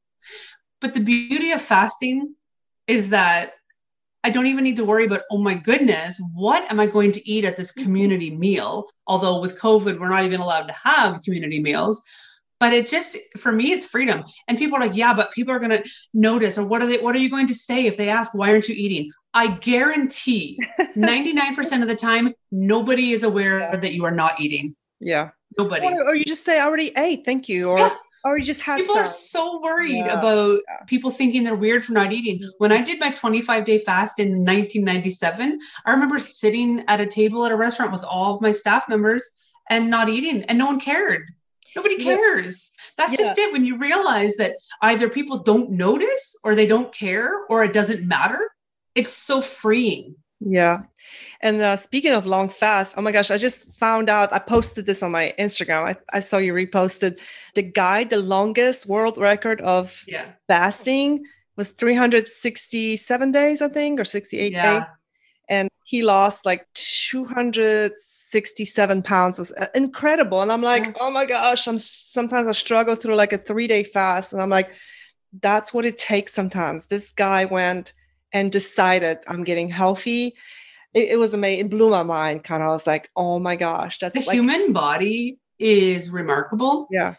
But 0.79 0.93
the 0.93 1.03
beauty 1.03 1.51
of 1.51 1.61
fasting 1.61 2.35
is 2.87 3.09
that 3.09 3.53
I 4.23 4.29
don't 4.29 4.47
even 4.47 4.63
need 4.63 4.77
to 4.77 4.85
worry 4.85 5.05
about, 5.05 5.21
oh 5.29 5.37
my 5.37 5.53
goodness, 5.53 6.21
what 6.33 6.69
am 6.71 6.79
I 6.79 6.87
going 6.87 7.11
to 7.11 7.29
eat 7.29 7.43
at 7.43 7.57
this 7.57 7.73
mm-hmm. 7.73 7.83
community 7.83 8.35
meal? 8.35 8.87
Although 9.05 9.41
with 9.41 9.59
COVID, 9.59 9.99
we're 9.99 10.09
not 10.09 10.23
even 10.23 10.39
allowed 10.39 10.67
to 10.67 10.75
have 10.83 11.21
community 11.23 11.59
meals. 11.61 12.01
But 12.59 12.71
it 12.71 12.87
just, 12.87 13.17
for 13.37 13.51
me, 13.51 13.73
it's 13.73 13.85
freedom. 13.85 14.23
And 14.47 14.57
people 14.57 14.77
are 14.77 14.81
like, 14.81 14.95
yeah, 14.95 15.13
but 15.13 15.33
people 15.33 15.53
are 15.53 15.59
going 15.59 15.83
to 15.83 15.89
notice, 16.13 16.57
or 16.57 16.65
what 16.65 16.81
are 16.81 16.87
they, 16.87 16.97
what 16.97 17.13
are 17.13 17.19
you 17.19 17.29
going 17.29 17.47
to 17.47 17.53
say 17.53 17.87
if 17.87 17.97
they 17.97 18.07
ask, 18.07 18.33
why 18.33 18.51
aren't 18.51 18.69
you 18.69 18.75
eating? 18.77 19.11
I 19.33 19.55
guarantee 19.55 20.57
99% 20.95 21.81
of 21.81 21.89
the 21.89 21.95
time, 21.95 22.33
nobody 22.51 23.11
is 23.11 23.23
aware 23.23 23.75
that 23.75 23.93
you 23.93 24.05
are 24.05 24.15
not 24.15 24.39
eating. 24.39 24.77
Yeah. 25.01 25.31
Nobody. 25.57 25.87
Or, 25.87 26.05
or, 26.05 26.15
you 26.15 26.23
just 26.23 26.45
say, 26.45 26.61
I 26.61 26.63
already 26.63 26.91
ate, 26.95 27.25
thank 27.25 27.49
you. 27.49 27.69
Or, 27.69 27.77
yeah 27.77 27.95
or 28.23 28.37
you 28.37 28.43
just 28.43 28.61
have 28.61 28.77
people 28.77 28.95
some. 28.95 29.03
are 29.03 29.07
so 29.07 29.59
worried 29.61 30.05
yeah. 30.05 30.19
about 30.19 30.59
yeah. 30.67 30.83
people 30.87 31.11
thinking 31.11 31.43
they're 31.43 31.55
weird 31.55 31.83
for 31.83 31.93
not 31.93 32.11
eating 32.11 32.39
when 32.57 32.71
i 32.71 32.81
did 32.81 32.99
my 32.99 33.09
25 33.09 33.65
day 33.65 33.77
fast 33.77 34.19
in 34.19 34.29
1997 34.29 35.59
i 35.85 35.91
remember 35.91 36.19
sitting 36.19 36.83
at 36.87 37.01
a 37.01 37.05
table 37.05 37.45
at 37.45 37.51
a 37.51 37.57
restaurant 37.57 37.91
with 37.91 38.03
all 38.03 38.35
of 38.35 38.41
my 38.41 38.51
staff 38.51 38.87
members 38.89 39.31
and 39.69 39.89
not 39.89 40.09
eating 40.09 40.43
and 40.43 40.57
no 40.57 40.65
one 40.65 40.79
cared 40.79 41.31
nobody 41.75 41.97
cares 41.97 42.71
yeah. 42.75 42.91
that's 42.97 43.17
just 43.17 43.37
it 43.37 43.51
when 43.53 43.65
you 43.65 43.77
realize 43.77 44.35
that 44.35 44.53
either 44.81 45.09
people 45.09 45.39
don't 45.39 45.71
notice 45.71 46.37
or 46.43 46.55
they 46.55 46.67
don't 46.67 46.93
care 46.93 47.45
or 47.49 47.63
it 47.63 47.73
doesn't 47.73 48.07
matter 48.07 48.49
it's 48.95 49.09
so 49.09 49.41
freeing 49.41 50.15
yeah 50.39 50.81
and 51.43 51.61
uh, 51.61 51.75
speaking 51.75 52.13
of 52.13 52.25
long 52.25 52.47
fast, 52.47 52.95
oh 52.97 53.01
my 53.01 53.11
gosh, 53.11 53.29
I 53.29 53.37
just 53.37 53.67
found 53.73 54.09
out, 54.09 54.31
I 54.31 54.39
posted 54.39 54.85
this 54.85 55.03
on 55.03 55.11
my 55.11 55.33
Instagram. 55.37 55.83
I, 55.83 55.97
I 56.13 56.21
saw 56.21 56.37
you 56.37 56.53
reposted 56.53 57.19
the 57.53 57.61
guy, 57.61 58.05
the 58.05 58.19
longest 58.19 58.87
world 58.87 59.17
record 59.17 59.59
of 59.59 60.05
yeah. 60.07 60.27
fasting 60.47 61.25
was 61.57 61.71
367 61.71 63.31
days, 63.33 63.61
I 63.61 63.67
think, 63.67 63.99
or 63.99 64.05
68 64.05 64.53
yeah. 64.53 64.79
days. 64.79 64.83
And 65.49 65.67
he 65.83 66.01
lost 66.01 66.45
like 66.45 66.65
267 66.75 69.03
pounds. 69.03 69.37
It 69.37 69.41
was 69.41 69.51
uh, 69.51 69.67
incredible. 69.75 70.41
And 70.41 70.49
I'm 70.49 70.61
like, 70.61 70.85
yeah. 70.85 70.93
oh 71.01 71.11
my 71.11 71.25
gosh, 71.25 71.67
I'm 71.67 71.77
sometimes 71.77 72.47
I 72.47 72.53
struggle 72.53 72.95
through 72.95 73.15
like 73.15 73.33
a 73.33 73.37
three 73.37 73.67
day 73.67 73.83
fast. 73.83 74.31
And 74.31 74.41
I'm 74.41 74.49
like, 74.49 74.71
that's 75.41 75.73
what 75.73 75.83
it 75.83 75.97
takes 75.97 76.33
sometimes. 76.33 76.85
This 76.85 77.11
guy 77.11 77.43
went 77.43 77.91
and 78.31 78.49
decided 78.49 79.17
I'm 79.27 79.43
getting 79.43 79.67
healthy 79.67 80.35
it, 80.93 81.09
it 81.09 81.19
was 81.19 81.33
amazing. 81.33 81.65
It 81.65 81.69
blew 81.69 81.89
my 81.89 82.03
mind. 82.03 82.43
Kind 82.43 82.63
of, 82.63 82.69
I 82.69 82.73
was 82.73 82.87
like, 82.87 83.09
oh 83.15 83.39
my 83.39 83.55
gosh, 83.55 83.99
that's 83.99 84.13
the 84.13 84.25
like- 84.25 84.35
human 84.35 84.73
body 84.73 85.39
is 85.59 86.09
remarkable. 86.11 86.87
Yeah. 86.91 87.15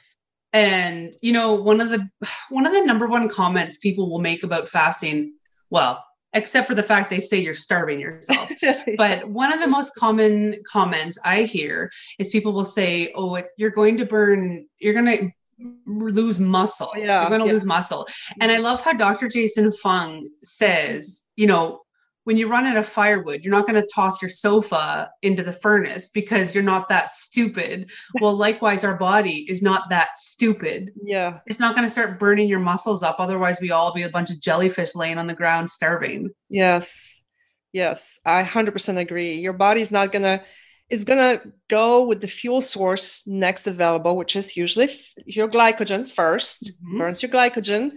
And 0.52 1.12
you 1.20 1.32
know, 1.32 1.54
one 1.54 1.80
of 1.80 1.90
the 1.90 2.08
one 2.48 2.66
of 2.66 2.72
the 2.72 2.84
number 2.84 3.08
one 3.08 3.28
comments 3.28 3.76
people 3.78 4.08
will 4.08 4.20
make 4.20 4.44
about 4.44 4.68
fasting, 4.68 5.34
well, 5.68 6.04
except 6.32 6.68
for 6.68 6.74
the 6.74 6.82
fact 6.82 7.10
they 7.10 7.20
say 7.20 7.40
you're 7.40 7.54
starving 7.54 7.98
yourself. 7.98 8.50
but 8.96 9.28
one 9.28 9.52
of 9.52 9.60
the 9.60 9.66
most 9.66 9.94
common 9.96 10.56
comments 10.70 11.18
I 11.24 11.42
hear 11.42 11.90
is 12.20 12.30
people 12.30 12.52
will 12.52 12.64
say, 12.64 13.12
"Oh, 13.16 13.42
you're 13.56 13.70
going 13.70 13.96
to 13.96 14.06
burn, 14.06 14.66
you're 14.78 14.94
going 14.94 15.06
to 15.06 15.30
lose 15.86 16.38
muscle. 16.38 16.92
Yeah, 16.96 17.22
you're 17.22 17.30
going 17.30 17.40
to 17.40 17.46
yeah. 17.48 17.52
lose 17.52 17.66
muscle." 17.66 18.06
And 18.40 18.52
I 18.52 18.58
love 18.58 18.80
how 18.80 18.92
Dr. 18.92 19.28
Jason 19.28 19.72
Fung 19.72 20.28
says, 20.44 21.26
you 21.34 21.48
know, 21.48 21.83
when 22.24 22.38
you 22.38 22.50
run 22.50 22.64
out 22.64 22.76
of 22.76 22.86
firewood, 22.86 23.44
you're 23.44 23.52
not 23.52 23.66
going 23.66 23.80
to 23.80 23.88
toss 23.94 24.20
your 24.20 24.30
sofa 24.30 25.10
into 25.22 25.42
the 25.42 25.52
furnace 25.52 26.08
because 26.08 26.54
you're 26.54 26.64
not 26.64 26.88
that 26.88 27.10
stupid. 27.10 27.90
Well, 28.20 28.36
likewise, 28.36 28.84
our 28.84 28.96
body 28.96 29.44
is 29.48 29.60
not 29.60 29.90
that 29.90 30.16
stupid. 30.16 30.92
Yeah. 31.02 31.40
It's 31.46 31.60
not 31.60 31.74
going 31.74 31.86
to 31.86 31.90
start 31.90 32.18
burning 32.18 32.48
your 32.48 32.60
muscles 32.60 33.02
up. 33.02 33.16
Otherwise, 33.18 33.60
we 33.60 33.70
all 33.70 33.92
be 33.92 34.02
a 34.02 34.08
bunch 34.08 34.30
of 34.30 34.40
jellyfish 34.40 34.94
laying 34.94 35.18
on 35.18 35.26
the 35.26 35.34
ground 35.34 35.68
starving. 35.68 36.30
Yes. 36.48 37.20
Yes. 37.72 38.18
I 38.24 38.44
100% 38.44 38.98
agree. 38.98 39.34
Your 39.34 39.52
body's 39.52 39.90
not 39.90 40.12
going 40.12 40.22
to, 40.22 40.42
it's 40.88 41.04
going 41.04 41.18
to 41.18 41.52
go 41.68 42.04
with 42.04 42.20
the 42.20 42.28
fuel 42.28 42.62
source 42.62 43.26
next 43.26 43.66
available, 43.66 44.16
which 44.16 44.36
is 44.36 44.56
usually 44.56 44.88
your 45.26 45.48
glycogen 45.48 46.08
1st 46.08 46.70
mm-hmm. 46.70 46.98
burns 46.98 47.22
your 47.22 47.32
glycogen. 47.32 47.90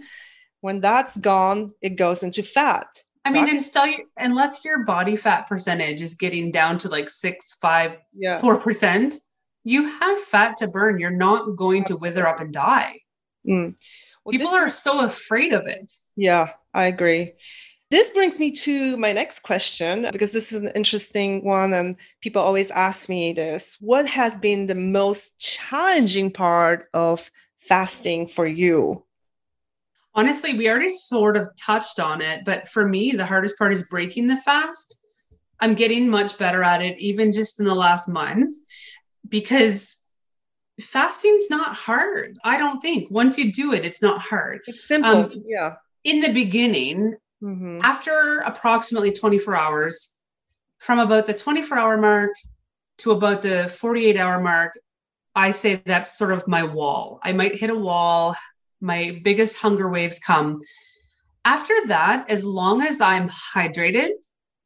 When 0.60 0.80
that's 0.80 1.16
gone, 1.16 1.72
it 1.80 1.90
goes 1.90 2.22
into 2.22 2.42
fat 2.42 2.88
I 3.24 3.30
mean, 3.30 3.48
and 3.48 3.62
still, 3.62 3.84
unless 4.16 4.64
your 4.64 4.84
body 4.84 5.16
fat 5.16 5.46
percentage 5.46 6.00
is 6.00 6.14
getting 6.14 6.50
down 6.50 6.78
to 6.78 6.88
like 6.88 7.10
six, 7.10 7.54
five, 7.60 7.96
yes. 8.12 8.40
four 8.40 8.60
percent, 8.60 9.14
you 9.64 9.86
have 9.86 10.18
fat 10.20 10.56
to 10.58 10.68
burn. 10.68 10.98
You're 10.98 11.10
not 11.10 11.56
going 11.56 11.82
That's 11.82 12.00
to 12.00 12.06
wither 12.06 12.26
up 12.26 12.40
and 12.40 12.52
die. 12.52 13.00
Mm. 13.46 13.76
Well, 14.24 14.32
People 14.32 14.48
are 14.48 14.70
so 14.70 15.04
afraid 15.04 15.52
of 15.52 15.66
it. 15.66 15.92
Yeah, 16.16 16.52
I 16.74 16.84
agree. 16.84 17.32
This 17.90 18.10
brings 18.10 18.38
me 18.38 18.50
to 18.50 18.98
my 18.98 19.14
next 19.14 19.40
question 19.40 20.06
because 20.12 20.32
this 20.32 20.52
is 20.52 20.62
an 20.62 20.70
interesting 20.74 21.42
one, 21.44 21.72
and 21.72 21.96
people 22.20 22.42
always 22.42 22.70
ask 22.70 23.08
me 23.08 23.32
this. 23.32 23.78
What 23.80 24.06
has 24.06 24.36
been 24.36 24.66
the 24.66 24.74
most 24.74 25.38
challenging 25.38 26.30
part 26.30 26.88
of 26.92 27.30
fasting 27.58 28.28
for 28.28 28.46
you? 28.46 29.04
Honestly, 30.18 30.58
we 30.58 30.68
already 30.68 30.88
sort 30.88 31.36
of 31.36 31.48
touched 31.56 32.00
on 32.00 32.20
it, 32.20 32.44
but 32.44 32.66
for 32.66 32.88
me, 32.88 33.12
the 33.12 33.24
hardest 33.24 33.56
part 33.56 33.72
is 33.72 33.86
breaking 33.86 34.26
the 34.26 34.36
fast. 34.38 34.98
I'm 35.60 35.74
getting 35.74 36.08
much 36.08 36.36
better 36.38 36.64
at 36.64 36.82
it, 36.82 36.98
even 36.98 37.32
just 37.32 37.60
in 37.60 37.66
the 37.66 37.74
last 37.74 38.08
month, 38.08 38.52
because 39.28 40.04
fasting's 40.80 41.48
not 41.50 41.76
hard. 41.76 42.36
I 42.42 42.58
don't 42.58 42.80
think 42.80 43.08
once 43.12 43.38
you 43.38 43.52
do 43.52 43.72
it, 43.72 43.84
it's 43.84 44.02
not 44.02 44.20
hard. 44.20 44.60
It's 44.66 44.88
simple. 44.88 45.10
Um, 45.10 45.30
yeah. 45.46 45.76
In 46.02 46.20
the 46.20 46.32
beginning, 46.32 47.14
mm-hmm. 47.40 47.78
after 47.82 48.42
approximately 48.44 49.12
24 49.12 49.54
hours, 49.54 50.16
from 50.78 50.98
about 50.98 51.26
the 51.26 51.34
24 51.34 51.78
hour 51.78 51.96
mark 51.96 52.30
to 52.98 53.12
about 53.12 53.42
the 53.42 53.68
48 53.68 54.16
hour 54.16 54.40
mark, 54.40 54.78
I 55.36 55.52
say 55.52 55.80
that's 55.84 56.18
sort 56.18 56.32
of 56.32 56.48
my 56.48 56.64
wall. 56.64 57.20
I 57.22 57.32
might 57.32 57.54
hit 57.54 57.70
a 57.70 57.78
wall 57.78 58.34
my 58.80 59.20
biggest 59.22 59.60
hunger 59.60 59.90
waves 59.90 60.18
come. 60.18 60.60
After 61.44 61.74
that, 61.86 62.28
as 62.30 62.44
long 62.44 62.82
as 62.82 63.00
I'm 63.00 63.28
hydrated 63.28 64.10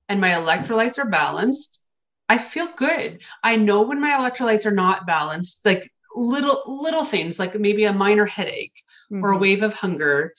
and 0.08 0.20
my 0.20 0.30
electrolytes 0.30 0.98
are 0.98 1.08
balanced, 1.08 1.84
I 2.28 2.38
feel 2.38 2.68
good. 2.76 3.22
I 3.42 3.56
know 3.56 3.86
when 3.86 4.00
my 4.00 4.10
electrolytes 4.10 4.66
are 4.66 4.74
not 4.74 5.06
balanced, 5.06 5.64
like 5.66 5.88
little 6.14 6.62
little 6.66 7.04
things 7.04 7.38
like 7.38 7.58
maybe 7.58 7.84
a 7.84 7.92
minor 7.92 8.26
headache 8.26 8.82
mm-hmm. 9.10 9.24
or 9.24 9.30
a 9.30 9.34
mm-hmm. 9.34 9.42
wave 9.42 9.62
of 9.62 9.74
hunger 9.74 10.34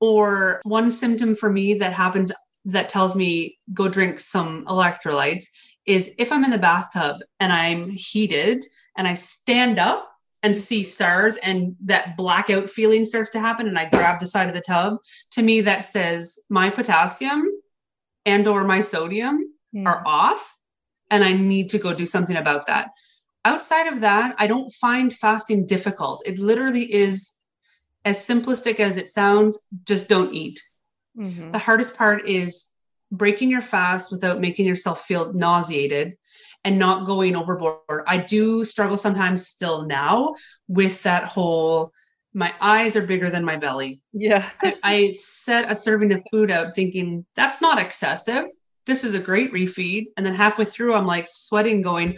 or 0.00 0.60
one 0.64 0.90
symptom 0.90 1.34
for 1.34 1.50
me 1.50 1.74
that 1.74 1.92
happens 1.92 2.32
that 2.64 2.88
tells 2.88 3.16
me 3.16 3.58
go 3.72 3.88
drink 3.88 4.18
some 4.18 4.64
electrolytes 4.66 5.46
is 5.86 6.14
if 6.18 6.30
I'm 6.30 6.44
in 6.44 6.50
the 6.50 6.58
bathtub 6.58 7.16
and 7.40 7.52
I'm 7.52 7.88
heated 7.90 8.62
and 8.96 9.08
I 9.08 9.14
stand 9.14 9.78
up 9.78 10.07
and 10.42 10.54
see 10.54 10.82
stars 10.82 11.36
and 11.38 11.74
that 11.84 12.16
blackout 12.16 12.70
feeling 12.70 13.04
starts 13.04 13.30
to 13.32 13.40
happen 13.40 13.66
and 13.66 13.78
I 13.78 13.88
grab 13.88 14.20
the 14.20 14.26
side 14.26 14.48
of 14.48 14.54
the 14.54 14.60
tub, 14.60 14.98
to 15.32 15.42
me 15.42 15.60
that 15.62 15.84
says 15.84 16.38
my 16.48 16.70
potassium 16.70 17.44
and 18.24 18.46
or 18.46 18.64
my 18.64 18.80
sodium 18.80 19.52
mm. 19.74 19.86
are 19.86 20.02
off 20.06 20.54
and 21.10 21.24
I 21.24 21.32
need 21.32 21.70
to 21.70 21.78
go 21.78 21.94
do 21.94 22.06
something 22.06 22.36
about 22.36 22.66
that. 22.66 22.90
Outside 23.44 23.86
of 23.88 24.00
that, 24.02 24.34
I 24.38 24.46
don't 24.46 24.72
find 24.72 25.12
fasting 25.12 25.66
difficult. 25.66 26.22
It 26.26 26.38
literally 26.38 26.92
is 26.92 27.34
as 28.04 28.18
simplistic 28.18 28.80
as 28.80 28.96
it 28.96 29.08
sounds, 29.08 29.60
just 29.86 30.08
don't 30.08 30.34
eat. 30.34 30.62
Mm-hmm. 31.16 31.52
The 31.52 31.58
hardest 31.58 31.96
part 31.96 32.28
is 32.28 32.72
breaking 33.10 33.50
your 33.50 33.60
fast 33.60 34.12
without 34.12 34.40
making 34.40 34.66
yourself 34.66 35.02
feel 35.02 35.32
nauseated 35.32 36.16
and 36.64 36.78
not 36.78 37.06
going 37.06 37.36
overboard. 37.36 38.04
I 38.06 38.18
do 38.18 38.64
struggle 38.64 38.96
sometimes 38.96 39.46
still 39.46 39.86
now 39.86 40.34
with 40.68 41.02
that 41.04 41.24
whole 41.24 41.92
my 42.34 42.52
eyes 42.60 42.94
are 42.94 43.06
bigger 43.06 43.30
than 43.30 43.44
my 43.44 43.56
belly. 43.56 44.00
Yeah. 44.12 44.48
I, 44.62 44.76
I 44.82 45.12
set 45.12 45.70
a 45.70 45.74
serving 45.74 46.12
of 46.12 46.22
food 46.30 46.50
out 46.50 46.74
thinking 46.74 47.24
that's 47.34 47.60
not 47.60 47.80
excessive. 47.80 48.44
This 48.86 49.02
is 49.02 49.14
a 49.14 49.20
great 49.20 49.52
refeed. 49.52 50.06
And 50.16 50.24
then 50.24 50.34
halfway 50.34 50.64
through, 50.64 50.94
I'm 50.94 51.06
like 51.06 51.26
sweating, 51.26 51.82
going, 51.82 52.16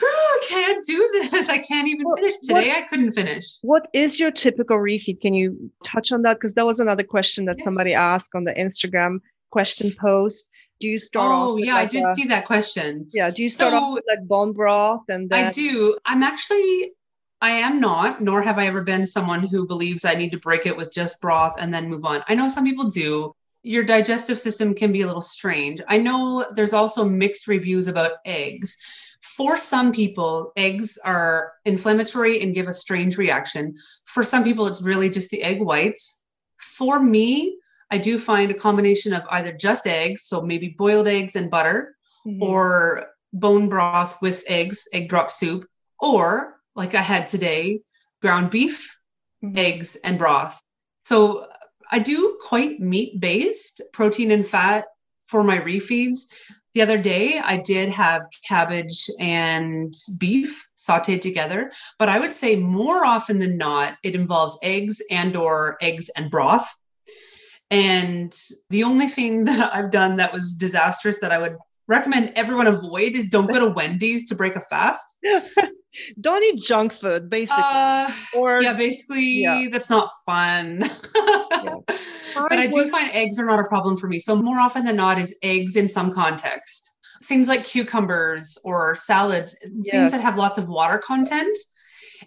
I 0.00 0.38
can't 0.48 0.84
do 0.84 1.28
this. 1.30 1.48
I 1.48 1.58
can't 1.58 1.88
even 1.88 2.06
finish 2.16 2.36
today. 2.38 2.68
What, 2.68 2.76
I 2.76 2.86
couldn't 2.88 3.12
finish. 3.12 3.58
What 3.62 3.88
is 3.92 4.18
your 4.18 4.30
typical 4.30 4.78
refeed? 4.78 5.20
Can 5.20 5.34
you 5.34 5.70
touch 5.84 6.10
on 6.12 6.22
that? 6.22 6.34
Because 6.34 6.54
that 6.54 6.66
was 6.66 6.80
another 6.80 7.04
question 7.04 7.44
that 7.44 7.62
somebody 7.62 7.92
asked 7.92 8.30
on 8.34 8.44
the 8.44 8.54
Instagram 8.54 9.18
question 9.50 9.90
post 10.00 10.48
do 10.80 10.88
you 10.88 10.98
start 10.98 11.30
oh 11.32 11.56
yeah 11.56 11.74
like 11.74 11.84
i 11.84 11.86
did 11.86 12.02
a, 12.02 12.14
see 12.14 12.24
that 12.26 12.44
question 12.44 13.06
yeah 13.12 13.30
do 13.30 13.42
you 13.42 13.48
start 13.48 13.72
so, 13.72 13.78
off 13.78 13.94
with 13.94 14.04
like 14.08 14.26
bone 14.26 14.52
broth 14.52 15.02
and 15.08 15.30
then 15.30 15.46
i 15.46 15.50
do 15.52 15.96
i'm 16.06 16.22
actually 16.22 16.92
I 17.42 17.50
am 17.50 17.80
not, 17.80 18.20
nor 18.20 18.42
have 18.42 18.58
I 18.58 18.66
ever 18.66 18.82
been 18.82 19.06
someone 19.06 19.46
who 19.46 19.66
believes 19.66 20.04
I 20.04 20.14
need 20.14 20.32
to 20.32 20.38
break 20.38 20.66
it 20.66 20.76
with 20.76 20.92
just 20.92 21.20
broth 21.20 21.54
and 21.58 21.72
then 21.72 21.88
move 21.88 22.04
on. 22.04 22.22
I 22.28 22.34
know 22.34 22.48
some 22.48 22.64
people 22.64 22.90
do. 22.90 23.34
Your 23.62 23.82
digestive 23.82 24.38
system 24.38 24.74
can 24.74 24.92
be 24.92 25.02
a 25.02 25.06
little 25.06 25.22
strange. 25.22 25.80
I 25.88 25.96
know 25.98 26.44
there's 26.54 26.74
also 26.74 27.04
mixed 27.08 27.46
reviews 27.46 27.88
about 27.88 28.12
eggs. 28.26 28.76
For 29.22 29.56
some 29.56 29.92
people, 29.92 30.52
eggs 30.56 30.98
are 31.04 31.52
inflammatory 31.64 32.42
and 32.42 32.54
give 32.54 32.68
a 32.68 32.74
strange 32.74 33.16
reaction. 33.16 33.74
For 34.04 34.22
some 34.22 34.44
people, 34.44 34.66
it's 34.66 34.82
really 34.82 35.08
just 35.08 35.30
the 35.30 35.42
egg 35.42 35.62
whites. 35.62 36.26
For 36.58 37.02
me, 37.02 37.56
I 37.90 37.98
do 37.98 38.18
find 38.18 38.50
a 38.50 38.54
combination 38.54 39.12
of 39.12 39.24
either 39.30 39.52
just 39.52 39.86
eggs, 39.86 40.22
so 40.22 40.42
maybe 40.42 40.74
boiled 40.78 41.08
eggs 41.08 41.36
and 41.36 41.50
butter, 41.50 41.96
mm-hmm. 42.26 42.42
or 42.42 43.08
bone 43.32 43.68
broth 43.68 44.20
with 44.22 44.44
eggs, 44.46 44.88
egg 44.92 45.08
drop 45.08 45.30
soup, 45.30 45.66
or 45.98 46.60
like 46.74 46.94
I 46.94 47.02
had 47.02 47.26
today, 47.26 47.80
ground 48.22 48.50
beef, 48.50 48.98
mm-hmm. 49.44 49.56
eggs, 49.58 49.96
and 50.04 50.18
broth. 50.18 50.60
So 51.04 51.46
I 51.90 51.98
do 51.98 52.38
quite 52.40 52.80
meat 52.80 53.18
based 53.18 53.82
protein 53.92 54.30
and 54.30 54.46
fat 54.46 54.84
for 55.26 55.42
my 55.42 55.58
refeeds. 55.58 56.22
The 56.72 56.82
other 56.82 57.02
day, 57.02 57.40
I 57.42 57.56
did 57.56 57.88
have 57.88 58.28
cabbage 58.48 59.10
and 59.18 59.92
beef 60.18 60.68
sauteed 60.76 61.20
together, 61.20 61.72
but 61.98 62.08
I 62.08 62.20
would 62.20 62.32
say 62.32 62.54
more 62.54 63.04
often 63.04 63.38
than 63.38 63.56
not, 63.56 63.96
it 64.04 64.14
involves 64.14 64.58
eggs 64.62 65.02
and 65.10 65.34
or 65.34 65.76
eggs 65.80 66.10
and 66.10 66.30
broth. 66.30 66.72
And 67.70 68.36
the 68.70 68.84
only 68.84 69.06
thing 69.06 69.44
that 69.46 69.74
I've 69.74 69.90
done 69.90 70.16
that 70.16 70.32
was 70.32 70.54
disastrous 70.54 71.20
that 71.20 71.32
I 71.32 71.38
would 71.38 71.56
recommend 71.86 72.32
everyone 72.36 72.68
avoid 72.68 73.14
is 73.14 73.28
don't 73.28 73.50
go 73.50 73.58
to 73.58 73.74
Wendy's 73.74 74.28
to 74.28 74.34
break 74.34 74.56
a 74.56 74.60
fast. 74.60 75.16
don't 76.20 76.44
eat 76.44 76.62
junk 76.62 76.92
food, 76.92 77.28
basically. 77.28 77.62
Uh, 77.64 78.10
or 78.36 78.62
yeah, 78.62 78.74
basically 78.74 79.42
yeah. 79.42 79.66
that's 79.70 79.90
not 79.90 80.08
fun. 80.24 80.82
yeah. 81.16 81.74
But 82.34 82.58
I, 82.58 82.68
do 82.68 82.88
find 82.88 83.10
eggs 83.12 83.38
are 83.40 83.44
not 83.44 83.58
a 83.58 83.64
problem 83.64 83.96
for 83.96 84.06
me. 84.06 84.20
So 84.20 84.40
more 84.40 84.60
often 84.60 84.84
than 84.84 84.96
not 84.96 85.18
is 85.18 85.36
eggs 85.42 85.76
in 85.76 85.88
some 85.88 86.12
context. 86.12 86.96
Things 87.24 87.48
like 87.48 87.64
cucumbers 87.64 88.56
or 88.64 88.94
salads, 88.94 89.58
yes. 89.82 89.92
things 89.92 90.12
that 90.12 90.20
have 90.20 90.36
lots 90.36 90.58
of 90.58 90.68
water 90.68 90.98
content. 90.98 91.56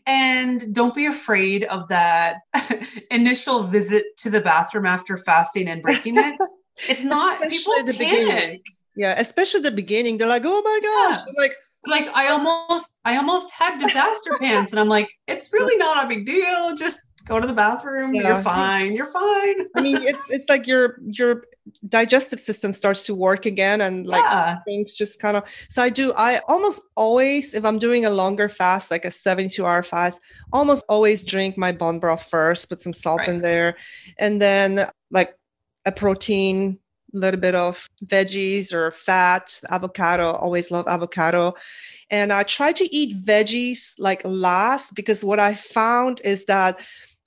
And 0.06 0.62
don't 0.74 0.93
be 0.93 1.06
afraid 1.06 1.64
of 1.66 1.88
that 1.88 2.39
initial 3.12 3.64
visit 3.64 4.04
to 4.18 4.30
the 4.30 4.41
bathroom 4.41 4.86
after 4.86 5.18
fasting 5.18 5.68
and 5.70 5.82
breaking 5.82 6.18
it. 6.18 6.38
It's 6.89 7.04
not 7.04 7.45
Especially 7.45 7.91
people 7.91 8.06
panic. 8.06 8.26
Beginning. 8.26 8.62
Yeah, 8.95 9.14
especially 9.20 9.62
the 9.62 9.70
beginning. 9.70 10.18
They're 10.18 10.28
like, 10.28 10.41
"Oh 10.43 10.62
my 10.62 10.80
gosh!" 10.82 11.24
Yeah. 11.28 11.34
like, 11.38 11.54
like 11.86 12.08
I 12.16 12.30
almost, 12.30 12.99
I 13.06 13.18
almost 13.18 13.51
had 13.51 13.78
disaster 13.78 14.32
pants, 14.39 14.72
and 14.74 14.80
I'm 14.80 14.89
like, 14.89 15.08
it's 15.28 15.54
really 15.54 15.78
not 15.78 16.04
a 16.04 16.08
big 16.08 16.26
deal. 16.26 16.76
Just 16.76 16.99
go 17.26 17.39
to 17.39 17.47
the 17.47 17.53
bathroom. 17.53 18.13
Yeah. 18.13 18.30
You're 18.30 18.41
fine. 18.41 18.93
You're 18.93 19.05
fine. 19.05 19.55
I 19.76 19.82
mean, 19.82 19.97
it's 20.01 20.32
it's 20.32 20.49
like 20.49 20.67
your 20.67 20.97
your 21.05 21.45
digestive 21.88 22.39
system 22.39 22.74
starts 22.74 23.05
to 23.05 23.15
work 23.15 23.45
again, 23.45 23.82
and 23.82 24.05
like 24.05 24.24
yeah. 24.24 24.59
things 24.65 24.95
just 24.95 25.21
kind 25.21 25.38
of. 25.38 25.43
So 25.69 25.82
I 25.82 25.89
do. 25.89 26.13
I 26.15 26.41
almost 26.47 26.84
always, 26.95 27.53
if 27.53 27.65
I'm 27.65 27.80
doing 27.80 28.05
a 28.05 28.09
longer 28.09 28.49
fast, 28.49 28.91
like 28.91 29.05
a 29.05 29.11
72 29.11 29.65
hour 29.65 29.84
fast, 29.84 30.21
almost 30.51 30.84
always 30.89 31.24
drink 31.24 31.57
my 31.57 31.71
bone 31.71 31.99
broth 31.99 32.24
first, 32.24 32.69
put 32.69 32.82
some 32.82 32.93
salt 32.93 33.19
right. 33.19 33.30
in 33.30 33.41
there, 33.41 33.78
and 34.17 34.41
then 34.41 34.89
like 35.11 35.36
a 35.86 35.91
protein 35.91 36.80
a 37.13 37.17
little 37.17 37.39
bit 37.39 37.55
of 37.55 37.88
veggies 38.05 38.74
or 38.74 38.91
fat, 38.91 39.61
avocado. 39.69 40.32
Always 40.32 40.71
love 40.71 40.88
avocado. 40.88 41.53
And 42.09 42.34
I 42.34 42.43
try 42.43 42.71
to 42.74 42.95
eat 42.95 43.26
veggies 43.26 43.93
like 43.99 44.21
last 44.26 44.95
because 44.95 45.24
what 45.24 45.39
I 45.39 45.53
found 45.53 46.21
is 46.24 46.45
that 46.45 46.80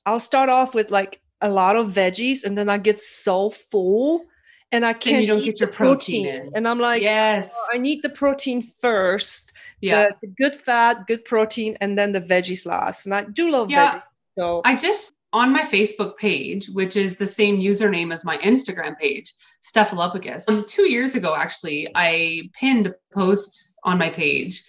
I'll 0.06 0.20
start 0.20 0.48
off 0.48 0.74
with 0.74 0.90
like 0.90 1.20
a 1.40 1.50
lot 1.50 1.76
of 1.76 1.88
veggies 1.88 2.44
and 2.44 2.56
then 2.56 2.68
I 2.68 2.78
get 2.78 3.00
so 3.00 3.50
full 3.50 4.24
and 4.72 4.84
I 4.84 4.92
can't. 4.92 5.20
you 5.20 5.26
don't 5.26 5.44
get 5.44 5.60
your 5.60 5.68
protein, 5.68 6.24
protein, 6.24 6.46
in. 6.46 6.52
And 6.54 6.68
I'm 6.68 6.78
like, 6.78 7.02
yes, 7.02 7.54
oh, 7.56 7.68
I 7.74 7.78
need 7.78 8.02
the 8.02 8.08
protein 8.08 8.62
first. 8.62 9.52
Yeah, 9.80 10.08
the, 10.08 10.16
the, 10.22 10.34
good 10.38 10.56
fat, 10.56 11.06
good 11.06 11.24
protein, 11.24 11.76
and 11.80 11.98
then 11.98 12.12
the 12.12 12.20
veggies 12.20 12.66
last. 12.66 13.06
And 13.06 13.14
I 13.14 13.24
do 13.24 13.50
love 13.50 13.70
yeah, 13.70 13.96
veggies. 13.96 14.02
So 14.38 14.62
I 14.64 14.76
just 14.76 15.12
on 15.32 15.52
my 15.52 15.62
Facebook 15.62 16.16
page, 16.16 16.68
which 16.70 16.96
is 16.96 17.16
the 17.16 17.26
same 17.26 17.60
username 17.60 18.12
as 18.12 18.24
my 18.24 18.38
Instagram 18.38 18.98
page, 18.98 19.32
stefalupogus. 19.62 20.48
Um, 20.48 20.64
two 20.66 20.90
years 20.90 21.14
ago, 21.14 21.34
actually, 21.36 21.88
I 21.94 22.50
pinned 22.58 22.86
a 22.86 22.94
post 23.12 23.74
on 23.84 23.98
my 23.98 24.08
page 24.08 24.62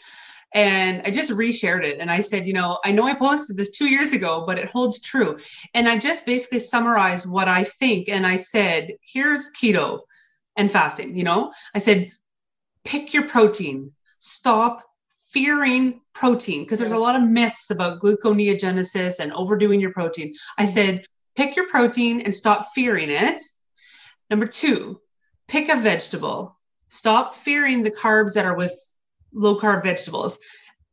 and 0.53 1.01
I 1.05 1.11
just 1.11 1.31
reshared 1.31 1.83
it. 1.83 1.99
And 1.99 2.09
I 2.09 2.21
said, 2.21 2.45
you 2.45 2.53
know, 2.53 2.79
I 2.83 2.91
know 2.91 3.05
I 3.05 3.13
posted 3.13 3.57
this 3.57 3.71
two 3.71 3.89
years 3.89 4.13
ago, 4.13 4.43
but 4.45 4.57
it 4.57 4.69
holds 4.69 5.01
true. 5.01 5.37
And 5.73 5.87
I 5.87 5.97
just 5.97 6.25
basically 6.25 6.59
summarized 6.59 7.29
what 7.29 7.47
I 7.47 7.63
think. 7.63 8.09
And 8.09 8.25
I 8.25 8.37
said, 8.37 8.93
here's 9.01 9.51
keto 9.51 10.01
and 10.55 10.71
fasting. 10.71 11.17
You 11.17 11.25
know, 11.25 11.53
I 11.75 11.79
said, 11.79 12.11
pick 12.85 13.13
your 13.13 13.27
protein, 13.27 13.91
stop 14.19 14.81
fearing 15.29 15.99
protein 16.13 16.63
because 16.63 16.79
there's 16.79 16.93
a 16.93 16.97
lot 16.97 17.15
of 17.15 17.29
myths 17.29 17.69
about 17.69 17.99
gluconeogenesis 17.99 19.19
and 19.19 19.33
overdoing 19.33 19.81
your 19.81 19.91
protein. 19.91 20.33
I 20.57 20.63
mm. 20.63 20.67
said, 20.67 21.05
pick 21.35 21.55
your 21.55 21.67
protein 21.67 22.21
and 22.21 22.33
stop 22.33 22.67
fearing 22.73 23.09
it. 23.09 23.41
Number 24.29 24.47
two, 24.47 25.01
pick 25.47 25.69
a 25.69 25.75
vegetable. 25.75 26.57
Stop 26.87 27.35
fearing 27.35 27.83
the 27.83 27.91
carbs 27.91 28.33
that 28.33 28.45
are 28.45 28.55
with 28.55 28.73
low 29.33 29.59
carb 29.59 29.83
vegetables. 29.83 30.39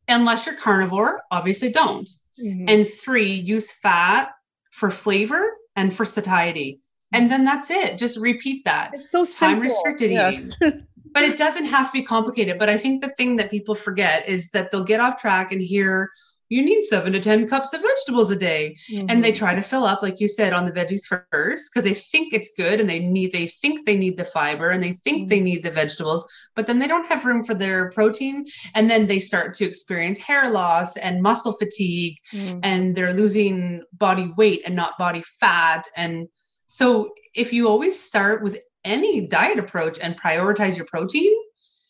Unless 0.07 0.45
you're 0.45 0.55
carnivore, 0.55 1.23
obviously 1.31 1.71
don't. 1.71 2.07
Mm-hmm. 2.39 2.65
And 2.67 2.87
three, 2.87 3.33
use 3.33 3.71
fat 3.71 4.31
for 4.71 4.91
flavor 4.91 5.57
and 5.75 5.93
for 5.93 6.05
satiety. 6.05 6.81
And 7.13 7.31
then 7.31 7.45
that's 7.45 7.71
it. 7.71 7.97
Just 7.97 8.19
repeat 8.19 8.65
that. 8.65 8.91
It's 8.93 9.11
so 9.11 9.23
simple. 9.23 9.55
Time 9.55 9.59
restricted 9.59 10.11
yes. 10.11 10.55
eating. 10.61 10.85
but 11.13 11.23
it 11.23 11.37
doesn't 11.37 11.65
have 11.65 11.87
to 11.87 11.93
be 11.93 12.03
complicated. 12.03 12.59
But 12.59 12.69
I 12.69 12.77
think 12.77 13.01
the 13.01 13.09
thing 13.09 13.37
that 13.37 13.49
people 13.49 13.73
forget 13.73 14.27
is 14.27 14.49
that 14.51 14.69
they'll 14.69 14.83
get 14.83 14.99
off 14.99 15.19
track 15.19 15.51
and 15.51 15.61
hear 15.61 16.11
you 16.49 16.63
need 16.63 16.83
seven 16.83 17.13
to 17.13 17.19
10 17.19 17.47
cups 17.47 17.73
of 17.73 17.81
vegetables 17.81 18.31
a 18.31 18.35
day. 18.35 18.75
Mm-hmm. 18.91 19.07
And 19.09 19.23
they 19.23 19.31
mm-hmm. 19.31 19.39
try 19.39 19.55
to 19.55 19.61
fill 19.61 19.83
up, 19.83 20.01
like 20.01 20.19
you 20.19 20.27
said, 20.27 20.53
on 20.53 20.65
the 20.65 20.71
veggies 20.71 21.05
first 21.05 21.69
because 21.71 21.83
they 21.83 21.93
think 21.93 22.33
it's 22.33 22.53
good 22.55 22.79
and 22.79 22.89
they 22.89 22.99
need, 22.99 23.31
they 23.31 23.47
think 23.47 23.85
they 23.85 23.97
need 23.97 24.17
the 24.17 24.25
fiber 24.25 24.69
and 24.69 24.83
they 24.83 24.93
think 24.93 25.17
mm-hmm. 25.17 25.27
they 25.27 25.41
need 25.41 25.63
the 25.63 25.71
vegetables, 25.71 26.27
but 26.55 26.67
then 26.67 26.79
they 26.79 26.87
don't 26.87 27.07
have 27.07 27.25
room 27.25 27.43
for 27.43 27.53
their 27.53 27.91
protein. 27.91 28.45
And 28.73 28.89
then 28.89 29.07
they 29.07 29.19
start 29.19 29.53
to 29.55 29.65
experience 29.65 30.19
hair 30.19 30.51
loss 30.51 30.97
and 30.97 31.21
muscle 31.21 31.53
fatigue 31.53 32.17
mm-hmm. 32.33 32.59
and 32.63 32.95
they're 32.95 33.13
losing 33.13 33.83
body 33.93 34.31
weight 34.37 34.61
and 34.65 34.75
not 34.75 34.97
body 34.97 35.23
fat. 35.39 35.85
And 35.95 36.27
so 36.67 37.11
if 37.33 37.53
you 37.53 37.67
always 37.67 37.99
start 37.99 38.43
with 38.43 38.57
any 38.83 39.27
diet 39.27 39.59
approach 39.59 39.99
and 39.99 40.19
prioritize 40.19 40.77
your 40.77 40.85
protein, 40.85 41.31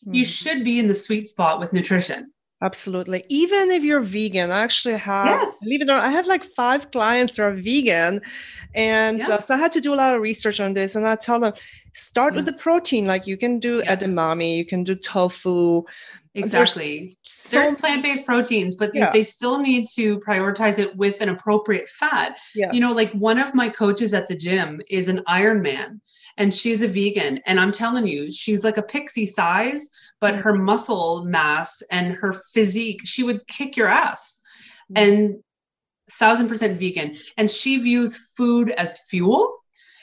you 0.02 0.22
mm-hmm. 0.22 0.28
should 0.28 0.64
be 0.64 0.78
in 0.78 0.88
the 0.88 0.94
sweet 0.94 1.28
spot 1.28 1.60
with 1.60 1.72
nutrition. 1.72 2.32
Absolutely. 2.62 3.22
Even 3.28 3.70
if 3.70 3.84
you're 3.84 4.00
vegan, 4.00 4.50
I 4.50 4.60
actually 4.60 4.96
have, 4.96 5.26
yes. 5.26 5.62
believe 5.62 5.82
it 5.82 5.84
or 5.84 5.96
not, 5.96 6.04
I 6.04 6.08
have 6.08 6.26
like 6.26 6.42
five 6.42 6.90
clients 6.90 7.36
who 7.36 7.42
are 7.42 7.52
vegan. 7.52 8.22
And 8.74 9.18
yeah. 9.18 9.34
uh, 9.34 9.38
so 9.40 9.54
I 9.54 9.58
had 9.58 9.72
to 9.72 9.80
do 9.80 9.92
a 9.92 9.96
lot 9.96 10.14
of 10.14 10.22
research 10.22 10.58
on 10.58 10.72
this. 10.72 10.96
And 10.96 11.06
I 11.06 11.16
tell 11.16 11.38
them, 11.38 11.52
start 11.92 12.32
yeah. 12.32 12.38
with 12.38 12.46
the 12.46 12.54
protein. 12.54 13.04
Like 13.04 13.26
you 13.26 13.36
can 13.36 13.58
do 13.58 13.82
yeah. 13.84 13.94
edamame, 13.94 14.56
you 14.56 14.64
can 14.64 14.84
do 14.84 14.94
tofu. 14.94 15.82
Exactly. 16.34 16.98
There's, 16.98 17.16
so 17.22 17.58
There's 17.58 17.72
plant-based 17.74 18.24
proteins, 18.24 18.74
but 18.74 18.90
yeah. 18.94 19.10
they 19.10 19.22
still 19.22 19.58
need 19.58 19.86
to 19.94 20.18
prioritize 20.20 20.78
it 20.78 20.96
with 20.96 21.20
an 21.20 21.28
appropriate 21.28 21.88
fat. 21.88 22.38
Yes. 22.54 22.74
You 22.74 22.80
know, 22.80 22.92
like 22.92 23.12
one 23.12 23.38
of 23.38 23.54
my 23.54 23.68
coaches 23.68 24.14
at 24.14 24.28
the 24.28 24.36
gym 24.36 24.80
is 24.90 25.08
an 25.08 25.22
Ironman 25.28 26.00
and 26.38 26.52
she's 26.52 26.82
a 26.82 26.88
vegan. 26.88 27.40
And 27.46 27.58
I'm 27.58 27.72
telling 27.72 28.06
you, 28.06 28.30
she's 28.30 28.64
like 28.64 28.76
a 28.76 28.82
pixie 28.82 29.24
size, 29.24 29.90
but 30.20 30.36
her 30.36 30.54
muscle 30.54 31.24
mass 31.24 31.82
and 31.90 32.12
her 32.12 32.34
physique, 32.54 33.00
she 33.04 33.22
would 33.22 33.46
kick 33.46 33.76
your 33.76 33.88
ass. 33.88 34.40
Mm. 34.92 35.02
And 35.02 35.36
thousand 36.10 36.48
percent 36.48 36.78
vegan. 36.78 37.16
And 37.36 37.50
she 37.50 37.78
views 37.78 38.32
food 38.36 38.70
as 38.70 39.00
fuel. 39.10 39.58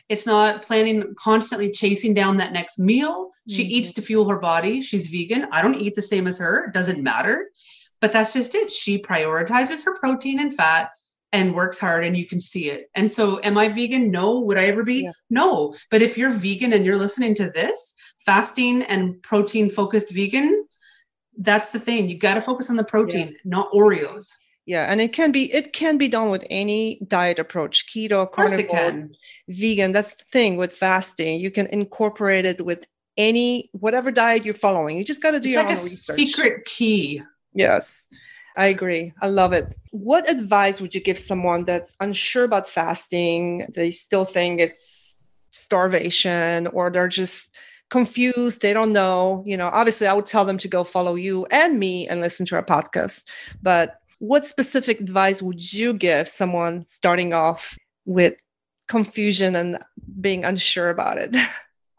It's 0.10 0.28
not 0.28 0.62
planning 0.62 1.14
constantly 1.18 1.72
chasing 1.72 2.14
down 2.14 2.38
that 2.38 2.52
next 2.52 2.78
meal. 2.78 3.32
She 3.50 3.64
mm-hmm. 3.64 3.72
eats 3.72 3.94
to 3.94 4.02
fuel 4.02 4.28
her 4.30 4.38
body. 4.40 4.82
She's 4.82 5.08
vegan. 5.08 5.48
I 5.52 5.62
don't 5.62 5.76
eat 5.76 5.96
the 5.96 6.02
same 6.02 6.28
as 6.28 6.40
her. 6.40 6.66
It 6.68 6.74
doesn't 6.74 7.02
matter. 7.02 7.50
But 8.02 8.12
that's 8.12 8.34
just 8.34 8.54
it. 8.54 8.70
She 8.70 9.02
prioritizes 9.02 9.86
her 9.86 9.98
protein 9.98 10.40
and 10.40 10.54
fat 10.54 10.90
and 11.34 11.54
works 11.54 11.80
hard 11.80 12.06
and 12.06 12.16
you 12.16 12.26
can 12.26 12.40
see 12.40 12.70
it. 12.70 12.90
And 12.96 13.12
so, 13.12 13.42
am 13.44 13.58
I 13.58 13.68
vegan? 13.68 14.12
No. 14.12 14.40
Would 14.42 14.58
I 14.58 14.66
ever 14.66 14.84
be? 14.84 15.02
Yeah. 15.04 15.12
No. 15.30 15.76
But 15.92 16.02
if 16.02 16.18
you're 16.18 16.32
vegan 16.32 16.72
and 16.72 16.86
you're 16.86 16.98
listening 16.98 17.36
to 17.36 17.50
this, 17.50 17.96
fasting 18.20 18.84
and 18.84 19.22
protein 19.24 19.70
focused 19.70 20.14
vegan, 20.14 20.66
that's 21.38 21.72
the 21.72 21.80
thing. 21.80 22.08
You 22.08 22.18
got 22.18 22.36
to 22.36 22.42
focus 22.42 22.70
on 22.70 22.78
the 22.78 22.84
protein, 22.84 23.30
yeah. 23.30 23.38
not 23.44 23.72
Oreos. 23.74 24.36
Yeah, 24.66 24.90
and 24.90 25.02
it 25.02 25.12
can 25.12 25.34
be 25.34 25.54
it 25.54 25.74
can 25.74 25.98
be 25.98 26.08
done 26.08 26.30
with 26.30 26.46
any 26.50 27.02
diet 27.08 27.38
approach, 27.38 27.86
keto, 27.88 28.32
carnivore, 28.32 29.10
vegan. 29.50 29.92
That's 29.92 30.14
the 30.14 30.24
thing 30.32 30.56
with 30.56 30.72
fasting. 30.72 31.42
You 31.42 31.52
can 31.52 31.68
incorporate 31.68 32.46
it 32.46 32.64
with 32.64 32.86
any 33.18 33.70
whatever 33.74 34.10
diet 34.10 34.46
you're 34.46 34.54
following. 34.54 34.98
You 34.98 35.04
just 35.04 35.22
got 35.22 35.32
to 35.32 35.40
do 35.42 35.50
it's 35.50 35.56
your 35.56 35.64
like 35.64 35.72
own 35.72 35.82
a 35.82 35.84
research. 35.84 36.16
Secret 36.16 36.66
key. 36.66 37.22
Yes. 37.54 38.08
I 38.56 38.68
agree. 38.68 39.14
I 39.22 39.28
love 39.28 39.54
it. 39.54 39.76
What 39.92 40.30
advice 40.30 40.80
would 40.80 40.94
you 40.94 41.02
give 41.02 41.18
someone 41.18 41.66
that's 41.66 41.96
unsure 42.00 42.44
about 42.44 42.68
fasting? 42.68 43.68
They 43.74 43.92
still 43.92 44.26
think 44.26 44.60
it's 44.60 45.18
starvation 45.52 46.68
or 46.68 46.90
they're 46.90 47.08
just 47.08 47.56
confused. 47.90 48.62
They 48.62 48.74
don't 48.74 48.94
know. 48.94 49.44
You 49.46 49.58
know, 49.58 49.70
obviously, 49.72 50.08
I 50.08 50.14
would 50.14 50.26
tell 50.26 50.46
them 50.46 50.58
to 50.60 50.68
go 50.68 50.84
follow 50.84 51.16
you 51.16 51.46
and 51.48 51.80
me 51.80 52.08
and 52.08 52.22
listen 52.22 52.46
to 52.48 52.56
our 52.56 52.66
podcast. 52.66 53.26
But 53.62 54.00
what 54.20 54.46
specific 54.46 55.02
advice 55.02 55.42
would 55.42 55.74
you 55.74 55.94
give 55.94 56.28
someone 56.28 56.86
starting 56.88 57.34
off 57.34 57.78
with 58.06 58.36
confusion 58.88 59.56
and 59.56 59.80
being 60.22 60.46
unsure 60.46 60.90
about 60.90 61.18
it? 61.18 61.36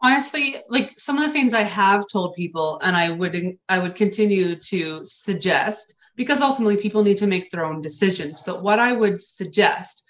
honestly 0.01 0.55
like 0.69 0.91
some 0.91 1.17
of 1.17 1.23
the 1.23 1.31
things 1.31 1.53
i 1.53 1.61
have 1.61 2.05
told 2.11 2.35
people 2.35 2.79
and 2.83 2.95
i 2.95 3.09
would 3.09 3.35
i 3.69 3.79
would 3.79 3.95
continue 3.95 4.55
to 4.55 5.03
suggest 5.03 5.95
because 6.15 6.41
ultimately 6.41 6.77
people 6.77 7.03
need 7.03 7.17
to 7.17 7.27
make 7.27 7.49
their 7.49 7.65
own 7.65 7.81
decisions. 7.81 8.41
But 8.41 8.63
what 8.63 8.79
i 8.79 8.93
would 8.93 9.21
suggest 9.21 10.03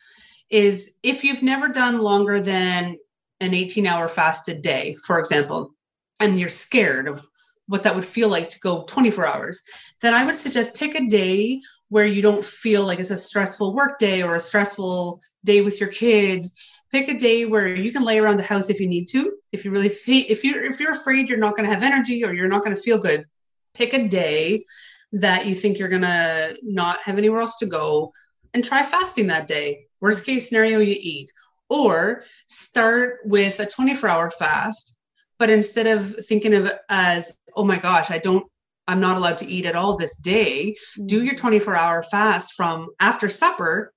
is 0.50 0.98
if 1.04 1.24
you've 1.24 1.44
never 1.44 1.70
done 1.70 2.00
longer 2.00 2.40
than 2.40 2.98
an 3.42 3.54
18 3.54 3.86
hour 3.88 4.08
fasted 4.08 4.62
day 4.62 4.96
for 5.04 5.20
example 5.20 5.74
and 6.20 6.40
you're 6.40 6.50
scared 6.50 7.08
of 7.08 7.28
what 7.68 7.84
that 7.84 7.96
would 7.96 8.06
feel 8.06 8.30
like 8.30 8.48
to 8.48 8.60
go 8.60 8.84
24 8.84 9.28
hours 9.28 9.64
then 10.02 10.14
i 10.14 10.24
would 10.24 10.36
suggest 10.36 10.78
pick 10.78 10.96
a 10.96 11.06
day 11.08 11.60
where 11.90 12.06
you 12.06 12.22
don't 12.22 12.46
feel 12.46 12.86
like 12.86 13.00
it's 13.00 13.12
a 13.12 13.18
stressful 13.18 13.74
work 13.74 14.00
day 14.00 14.22
or 14.24 14.36
a 14.36 14.40
stressful 14.40 15.20
day 15.44 15.62
with 15.62 15.80
your 15.80 15.90
kids. 15.90 16.60
Pick 16.92 17.08
a 17.08 17.18
day 17.18 17.46
where 17.46 17.68
you 17.68 17.92
can 17.92 18.04
lay 18.04 18.20
around 18.20 18.38
the 18.38 18.44
house 18.44 18.70
if 18.70 18.80
you 18.80 18.88
need 18.88 19.08
to. 19.10 19.34
If 19.52 19.66
you 19.66 19.72
really 19.72 19.90
think 19.90 20.30
if 20.30 20.44
you're 20.44 20.64
if 20.64 20.80
you're 20.80 20.94
afraid 20.94 21.30
you're 21.30 21.38
not 21.38 21.56
going 21.56 21.68
to 21.68 21.74
have 21.74 21.84
energy 21.84 22.24
or 22.24 22.34
you're 22.34 22.48
not 22.48 22.64
going 22.64 22.76
to 22.76 22.82
feel 22.82 22.98
good 22.98 23.26
pick 23.74 23.94
a 23.94 24.08
day 24.08 24.66
that 25.12 25.46
you 25.46 25.56
think 25.56 25.78
you're 25.78 25.90
going 25.90 26.02
to 26.02 26.58
not 26.64 27.00
have 27.04 27.18
anywhere 27.18 27.42
else 27.42 27.58
to 27.58 27.66
go 27.66 28.12
and 28.54 28.64
try 28.64 28.84
fasting 28.84 29.28
that 29.28 29.48
day 29.48 29.86
worst 30.02 30.26
case 30.26 30.48
scenario 30.48 30.80
you 30.80 30.96
eat 31.00 31.32
or 31.70 32.24
start 32.48 33.20
with 33.26 33.60
a 33.60 33.66
24 33.66 34.10
hour 34.10 34.32
fast 34.32 34.98
but 35.38 35.50
instead 35.50 35.88
of 35.88 36.16
thinking 36.26 36.54
of 36.54 36.66
it 36.66 36.78
as 36.90 37.38
oh 37.56 37.66
my 37.66 37.78
gosh 37.78 38.12
i 38.12 38.18
don't 38.18 38.46
i'm 38.88 39.00
not 39.00 39.18
allowed 39.18 39.38
to 39.38 39.48
eat 39.48 39.66
at 39.66 39.76
all 39.76 39.96
this 39.96 40.18
day 40.18 40.76
do 41.06 41.24
your 41.24 41.34
mm-hmm. 41.34 41.48
24 41.48 41.76
hour 41.76 42.04
fast 42.04 42.54
from 42.54 42.88
after 43.00 43.30
supper 43.30 43.92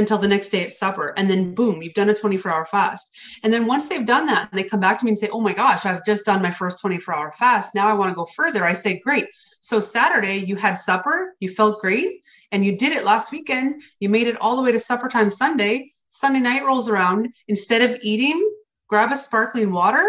until 0.00 0.18
the 0.18 0.26
next 0.26 0.48
day 0.48 0.64
at 0.64 0.72
supper. 0.72 1.14
And 1.16 1.30
then 1.30 1.54
boom 1.54 1.82
you've 1.82 1.94
done 1.94 2.08
a 2.08 2.14
24 2.14 2.50
hour 2.50 2.66
fast. 2.66 3.16
And 3.44 3.52
then 3.52 3.66
once 3.66 3.88
they've 3.88 4.04
done 4.04 4.26
that 4.26 4.50
and 4.50 4.58
they 4.58 4.64
come 4.64 4.80
back 4.80 4.98
to 4.98 5.04
me 5.04 5.10
and 5.10 5.18
say 5.18 5.28
oh 5.32 5.40
my 5.40 5.52
gosh 5.52 5.86
i've 5.86 6.04
just 6.04 6.26
done 6.26 6.42
my 6.42 6.50
first 6.50 6.80
24 6.80 7.14
hour 7.14 7.32
fast. 7.32 7.74
Now 7.74 7.88
i 7.88 7.92
want 7.92 8.10
to 8.10 8.16
go 8.16 8.26
further. 8.26 8.64
I 8.64 8.72
say 8.72 8.98
great. 8.98 9.26
So 9.60 9.78
saturday 9.78 10.38
you 10.38 10.56
had 10.56 10.76
supper 10.76 11.34
you 11.38 11.48
felt 11.48 11.80
great 11.80 12.24
and 12.50 12.64
you 12.64 12.76
did 12.76 12.92
it 12.92 13.04
last 13.04 13.30
weekend. 13.30 13.82
You 14.00 14.08
made 14.08 14.26
it 14.26 14.40
all 14.40 14.56
the 14.56 14.62
way 14.62 14.72
to 14.72 14.78
supper 14.78 15.08
time 15.08 15.30
sunday. 15.30 15.92
Sunday 16.08 16.40
night 16.40 16.64
rolls 16.64 16.88
around. 16.88 17.32
Instead 17.46 17.82
of 17.82 17.98
eating 18.02 18.50
grab 18.88 19.12
a 19.12 19.16
sparkling 19.16 19.72
water 19.72 20.04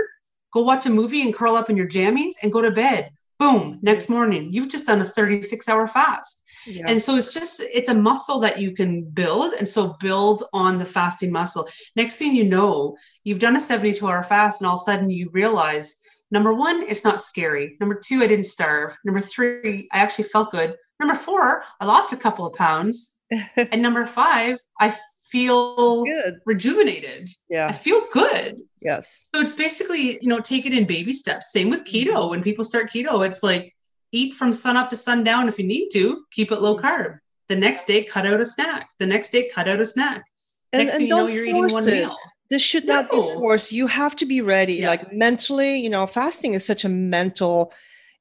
go 0.54 0.62
watch 0.62 0.86
a 0.86 0.90
movie 0.90 1.22
and 1.22 1.36
curl 1.36 1.56
up 1.56 1.70
in 1.70 1.78
your 1.78 1.88
jammies 1.88 2.34
and 2.42 2.52
go 2.52 2.62
to 2.62 2.72
bed. 2.72 3.12
Boom 3.38 3.80
next 3.82 4.10
morning 4.10 4.54
you've 4.54 4.70
just 4.70 4.88
done 4.88 5.02
a 5.02 5.06
36 5.06 5.68
hour 5.68 5.88
fast 5.88 6.41
yeah. 6.66 6.86
And 6.88 7.02
so 7.02 7.16
it's 7.16 7.34
just 7.34 7.62
it's 7.62 7.90
a 7.90 7.94
muscle 7.94 8.40
that 8.40 8.60
you 8.60 8.72
can 8.72 9.04
build 9.04 9.54
and 9.54 9.68
so 9.68 9.96
build 10.00 10.44
on 10.54 10.80
the 10.80 10.86
fasting 10.86 11.32
muscle. 11.32 11.68
Next 11.96 12.18
thing 12.18 12.36
you 12.36 12.46
know, 12.46 12.96
you've 13.24 13.40
done 13.40 13.56
a 13.56 13.60
72 13.60 14.06
hour 14.06 14.24
fast 14.24 14.62
and 14.62 14.68
all 14.68 14.76
of 14.76 14.82
a 14.82 14.84
sudden 14.84 15.10
you 15.10 15.30
realize 15.32 15.98
number 16.30 16.54
1 16.54 16.84
it's 16.84 17.04
not 17.04 17.22
scary. 17.22 17.78
Number 17.80 18.00
2 18.02 18.22
I 18.22 18.28
didn't 18.28 18.46
starve. 18.46 18.98
Number 19.04 19.22
3 19.22 19.90
I 19.92 19.98
actually 19.98 20.26
felt 20.26 20.52
good. 20.52 20.76
Number 21.00 21.16
4 21.16 21.64
I 21.80 21.86
lost 21.86 22.14
a 22.14 22.18
couple 22.18 22.46
of 22.46 22.54
pounds. 22.56 23.22
and 23.56 23.82
number 23.82 24.06
5 24.06 24.58
I 24.80 24.96
feel 25.32 26.04
good. 26.04 26.40
rejuvenated. 26.46 27.30
Yeah. 27.50 27.68
I 27.68 27.72
feel 27.72 28.02
good. 28.12 28.62
Yes. 28.82 29.30
So 29.34 29.42
it's 29.42 29.56
basically, 29.56 30.20
you 30.22 30.28
know, 30.28 30.42
take 30.42 30.66
it 30.66 30.74
in 30.74 30.86
baby 30.86 31.14
steps. 31.14 31.52
Same 31.52 31.70
with 31.70 31.86
keto. 31.86 32.14
Mm-hmm. 32.14 32.30
When 32.30 32.44
people 32.44 32.66
start 32.66 32.92
keto, 32.92 33.26
it's 33.26 33.42
like 33.42 33.74
eat 34.12 34.34
from 34.36 34.54
sun 34.54 34.78
up 34.78 34.90
to 34.90 34.96
sundown 34.96 35.48
if 35.48 35.58
you 35.58 35.66
need 35.66 35.90
to. 35.90 36.26
Keep 36.32 36.52
it 36.52 36.62
low 36.62 36.76
mm-hmm. 36.76 36.86
carb. 36.86 37.20
The 37.48 37.56
next 37.56 37.86
day, 37.86 38.04
cut 38.04 38.26
out 38.26 38.40
a 38.40 38.46
snack. 38.46 38.90
The 39.00 39.06
next 39.06 39.32
day, 39.32 39.50
cut 39.54 39.68
out 39.68 39.80
a 39.80 39.86
snack. 39.86 40.24
And, 40.72 40.84
next 40.84 40.94
and 40.94 41.00
thing 41.00 41.08
you 41.08 41.16
know, 41.16 41.28
you're 41.28 41.46
eating 41.46 41.62
one 41.62 41.88
it. 41.88 41.92
meal. 41.92 42.16
This 42.50 42.62
should 42.62 42.86
not 42.86 43.10
be 43.10 43.18
forced. 43.18 43.72
You 43.72 43.88
have 43.88 44.16
to 44.18 44.26
be 44.26 44.42
ready. 44.42 44.76
Yeah. 44.76 44.90
Like 44.90 45.14
mentally, 45.14 45.78
you 45.78 45.90
know, 45.90 46.06
fasting 46.06 46.54
is 46.54 46.66
such 46.66 46.86
a 46.86 46.90
mental, 46.90 47.74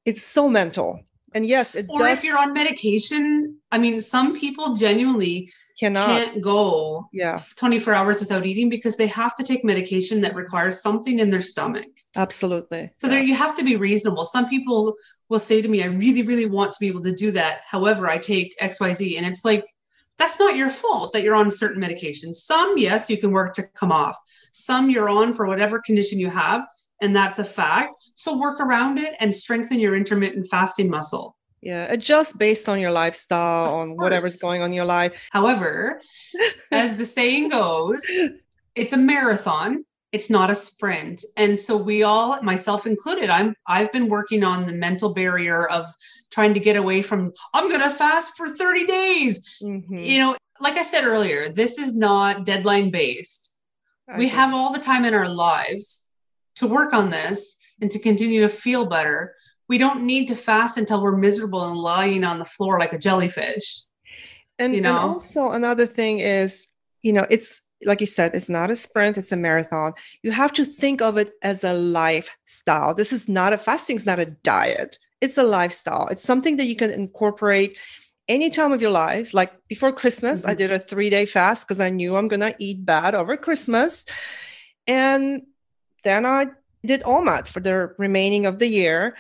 it's 0.05 0.23
so 0.23 0.49
mental. 0.49 1.01
And 1.35 1.47
yes, 1.47 1.75
it 1.75 1.87
or 1.89 2.01
does. 2.01 2.19
if 2.19 2.25
you're 2.25 2.39
on 2.39 2.53
medication, 2.53 3.57
I 3.71 3.79
mean, 3.79 4.01
some 4.01 4.39
people 4.39 4.75
genuinely 4.75 5.51
cannot. 5.79 6.07
can't 6.07 6.43
go 6.43 7.09
yeah. 7.13 7.41
24 7.57 7.95
hours 7.95 8.21
without 8.21 8.47
eating 8.47 8.69
because 8.69 8.97
they 8.97 9.07
have 9.07 9.35
to 9.37 9.45
take 9.45 9.65
medication 9.65 10.21
that 10.23 10.35
requires 10.35 10.83
something 10.83 11.19
in 11.21 11.31
their 11.31 11.41
stomach. 11.41 11.87
Absolutely. 12.17 12.91
So 12.99 13.07
yeah. 13.07 13.15
there 13.15 13.23
you 13.23 13.35
have 13.35 13.57
to 13.59 13.65
be 13.65 13.77
reasonable. 13.77 14.25
Some 14.25 14.49
people 14.49 14.95
will 15.29 15.39
say 15.39 15.63
to 15.63 15.69
me 15.69 15.81
i 15.83 15.87
really 15.87 16.23
really 16.23 16.47
want 16.47 16.73
to 16.73 16.81
be 16.81 16.89
able 16.89 17.03
to 17.03 17.15
do 17.15 17.31
that. 17.31 17.61
However 17.71 18.09
i 18.09 18.19
take 18.19 18.59
xyz 18.59 19.17
and 19.17 19.25
it's 19.25 19.45
like 19.45 19.65
that's 20.19 20.39
not 20.39 20.57
your 20.57 20.69
fault 20.69 21.15
that 21.15 21.23
you're 21.23 21.37
on 21.37 21.51
certain 21.51 21.83
medications. 21.83 22.35
Some 22.35 22.77
yes 22.77 23.09
you 23.09 23.17
can 23.17 23.31
work 23.31 23.55
to 23.55 23.63
come 23.69 23.93
off. 23.93 24.17
Some 24.53 24.91
you're 24.91 25.09
on 25.09 25.33
for 25.33 25.47
whatever 25.47 25.81
condition 25.81 26.19
you 26.19 26.29
have 26.29 26.67
and 27.01 27.15
that's 27.15 27.39
a 27.39 27.45
fact. 27.45 27.95
So 28.15 28.39
work 28.39 28.61
around 28.61 28.99
it 28.99 29.15
and 29.21 29.35
strengthen 29.35 29.81
your 29.81 29.95
intermittent 29.95 30.47
fasting 30.49 30.91
muscle. 30.91 31.37
Yeah 31.63 31.87
adjust 31.91 32.39
based 32.39 32.69
on 32.69 32.81
your 32.81 32.91
lifestyle 32.91 33.75
on 33.75 33.97
whatever's 33.97 34.41
going 34.41 34.63
on 34.63 34.69
in 34.69 34.73
your 34.73 34.87
life. 34.87 35.13
However 35.31 36.01
as 36.71 36.97
the 36.97 37.05
saying 37.05 37.51
goes 37.51 38.03
it's 38.75 38.93
a 38.93 38.97
marathon 38.97 39.85
it's 40.13 40.29
not 40.29 40.51
a 40.51 40.57
sprint. 40.57 41.25
And 41.37 41.57
so 41.57 41.77
we 41.77 42.03
all 42.03 42.41
myself 42.43 42.87
included 42.87 43.29
i'm 43.29 43.55
i've 43.67 43.93
been 43.93 44.09
working 44.09 44.43
on 44.43 44.67
the 44.67 44.75
mental 44.75 45.13
barrier 45.13 45.69
of 45.69 45.87
trying 46.31 46.55
to 46.55 46.61
get 46.61 46.77
away 46.77 47.03
from 47.03 47.33
i'm 47.53 47.69
going 47.69 47.81
to 47.81 47.91
fast 47.91 48.37
for 48.37 48.49
30 48.49 48.87
days. 48.87 49.59
Mm-hmm. 49.63 49.97
you 49.97 50.19
know 50.19 50.37
like 50.61 50.77
i 50.77 50.83
said 50.83 51.05
earlier 51.05 51.49
this 51.51 51.79
is 51.79 51.95
not 51.95 52.47
deadline 52.47 52.91
based 52.91 53.55
we 54.17 54.29
have 54.29 54.53
all 54.53 54.73
the 54.73 54.81
time 54.81 55.05
in 55.05 55.15
our 55.15 55.29
lives 55.29 56.10
to 56.61 56.67
work 56.67 56.95
on 56.95 57.11
this 57.11 57.57
and 57.81 57.91
to 57.91 57.99
continue 57.99 58.41
to 58.41 58.49
feel 58.49 58.87
better 58.87 59.35
we 59.71 59.79
don't 59.79 60.05
need 60.05 60.27
to 60.27 60.35
fast 60.35 60.77
until 60.77 61.01
we're 61.01 61.17
miserable 61.17 61.65
and 61.65 61.79
lying 61.79 62.25
on 62.25 62.41
the 62.41 62.45
floor 62.45 62.81
like 62.81 62.93
a 62.93 62.99
jellyfish. 62.99 63.85
And, 64.59 64.75
you 64.75 64.81
know? 64.81 64.97
and 64.97 65.11
also 65.13 65.53
another 65.53 65.87
thing 65.87 66.19
is, 66.19 66.67
you 67.03 67.13
know, 67.13 67.25
it's 67.31 67.63
like 67.85 68.01
you 68.01 68.07
said, 68.07 68.35
it's 68.35 68.49
not 68.49 68.73
a 68.73 68.77
sprint, 68.77 69.17
it's 69.17 69.31
a 69.31 69.37
marathon. 69.37 69.93
You 70.25 70.33
have 70.33 70.53
to 70.55 70.65
think 70.65 71.01
of 71.01 71.17
it 71.17 71.35
as 71.41 71.63
a 71.63 71.73
lifestyle. 71.73 72.95
This 72.95 73.13
is 73.13 73.29
not 73.29 73.53
a 73.53 73.59
fasting, 73.59 73.95
it's 73.95 74.05
not 74.05 74.19
a 74.19 74.27
diet. 74.27 74.99
It's 75.21 75.39
a 75.39 75.45
lifestyle. 75.45 76.09
It's 76.09 76.25
something 76.25 76.57
that 76.57 76.67
you 76.67 76.75
can 76.75 76.91
incorporate 76.91 77.77
any 78.29 78.51
time 78.51 78.73
of 78.73 78.83
your 78.83 78.91
life. 78.91 79.33
Like 79.33 79.53
before 79.69 79.93
Christmas, 79.93 80.41
mm-hmm. 80.43 80.51
I 80.51 80.55
did 80.55 80.73
a 80.73 80.81
three 80.81 81.11
day 81.11 81.27
fast 81.27 81.69
because 81.69 81.81
I 81.81 81.91
knew 81.91 82.17
I'm 82.17 82.27
going 82.27 82.41
to 82.41 82.57
eat 82.59 82.85
bad 82.85 83.15
over 83.15 83.37
Christmas. 83.37 84.05
And 84.89 85.43
then 86.05 86.27
I 86.27 86.47
did 86.85 87.03
OMAD 87.03 87.47
for 87.47 87.61
the 87.61 87.95
remaining 87.99 88.47
of 88.47 88.59
the 88.59 88.67
year. 88.67 89.17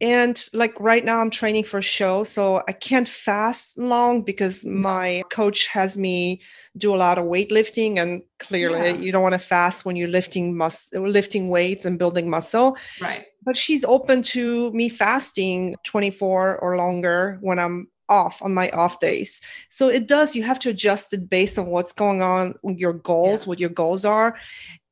And 0.00 0.48
like 0.52 0.74
right 0.80 1.04
now 1.04 1.20
i'm 1.20 1.30
training 1.30 1.64
for 1.64 1.78
a 1.78 1.82
show 1.82 2.24
so 2.24 2.62
i 2.66 2.72
can't 2.72 3.08
fast 3.08 3.78
long 3.78 4.22
because 4.22 4.64
mm. 4.64 4.72
my 4.72 5.22
coach 5.30 5.68
has 5.68 5.96
me 5.96 6.40
do 6.76 6.92
a 6.92 6.96
lot 6.96 7.16
of 7.16 7.26
weightlifting 7.26 7.98
and 7.98 8.22
clearly 8.40 8.90
yeah. 8.90 8.96
you 8.96 9.12
don't 9.12 9.22
want 9.22 9.34
to 9.34 9.38
fast 9.38 9.84
when 9.84 9.94
you're 9.94 10.08
lifting 10.08 10.56
mus- 10.56 10.92
lifting 10.94 11.48
weights 11.48 11.84
and 11.84 11.98
building 11.98 12.28
muscle. 12.28 12.76
Right. 13.00 13.26
But 13.44 13.56
she's 13.56 13.84
open 13.84 14.22
to 14.22 14.72
me 14.72 14.88
fasting 14.88 15.76
24 15.84 16.58
or 16.58 16.76
longer 16.76 17.38
when 17.40 17.60
i'm 17.60 17.86
off 18.08 18.42
on 18.42 18.52
my 18.52 18.68
off 18.70 19.00
days. 19.00 19.40
So 19.68 19.88
it 19.88 20.06
does 20.08 20.34
you 20.34 20.42
have 20.42 20.58
to 20.60 20.70
adjust 20.70 21.14
it 21.14 21.30
based 21.30 21.58
on 21.58 21.66
what's 21.66 21.92
going 21.92 22.20
on 22.20 22.56
your 22.64 22.92
goals 22.92 23.44
yeah. 23.44 23.48
what 23.48 23.60
your 23.60 23.70
goals 23.70 24.04
are. 24.04 24.36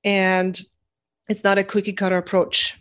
And 0.04 0.60
it's 1.28 1.44
not 1.44 1.58
a 1.58 1.64
cookie 1.64 1.92
cutter 1.92 2.16
approach 2.16 2.78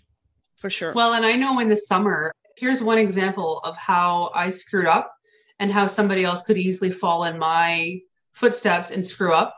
for 0.57 0.69
sure. 0.69 0.93
Well, 0.93 1.13
and 1.13 1.25
I 1.25 1.35
know 1.35 1.59
in 1.59 1.69
the 1.69 1.75
summer, 1.75 2.31
here's 2.57 2.83
one 2.83 2.97
example 2.97 3.59
of 3.63 3.75
how 3.77 4.31
I 4.35 4.49
screwed 4.49 4.87
up 4.87 5.13
and 5.59 5.71
how 5.71 5.87
somebody 5.87 6.23
else 6.23 6.41
could 6.43 6.57
easily 6.57 6.91
fall 6.91 7.23
in 7.23 7.37
my 7.37 7.99
footsteps 8.33 8.91
and 8.91 9.05
screw 9.05 9.33
up. 9.33 9.57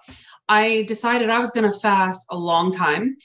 I 0.50 0.86
decided 0.88 1.30
I 1.30 1.40
was 1.40 1.52
going 1.52 1.72
to 1.72 1.80
fast 1.80 2.26
a 2.30 2.38
long 2.38 2.72
time. 2.72 3.16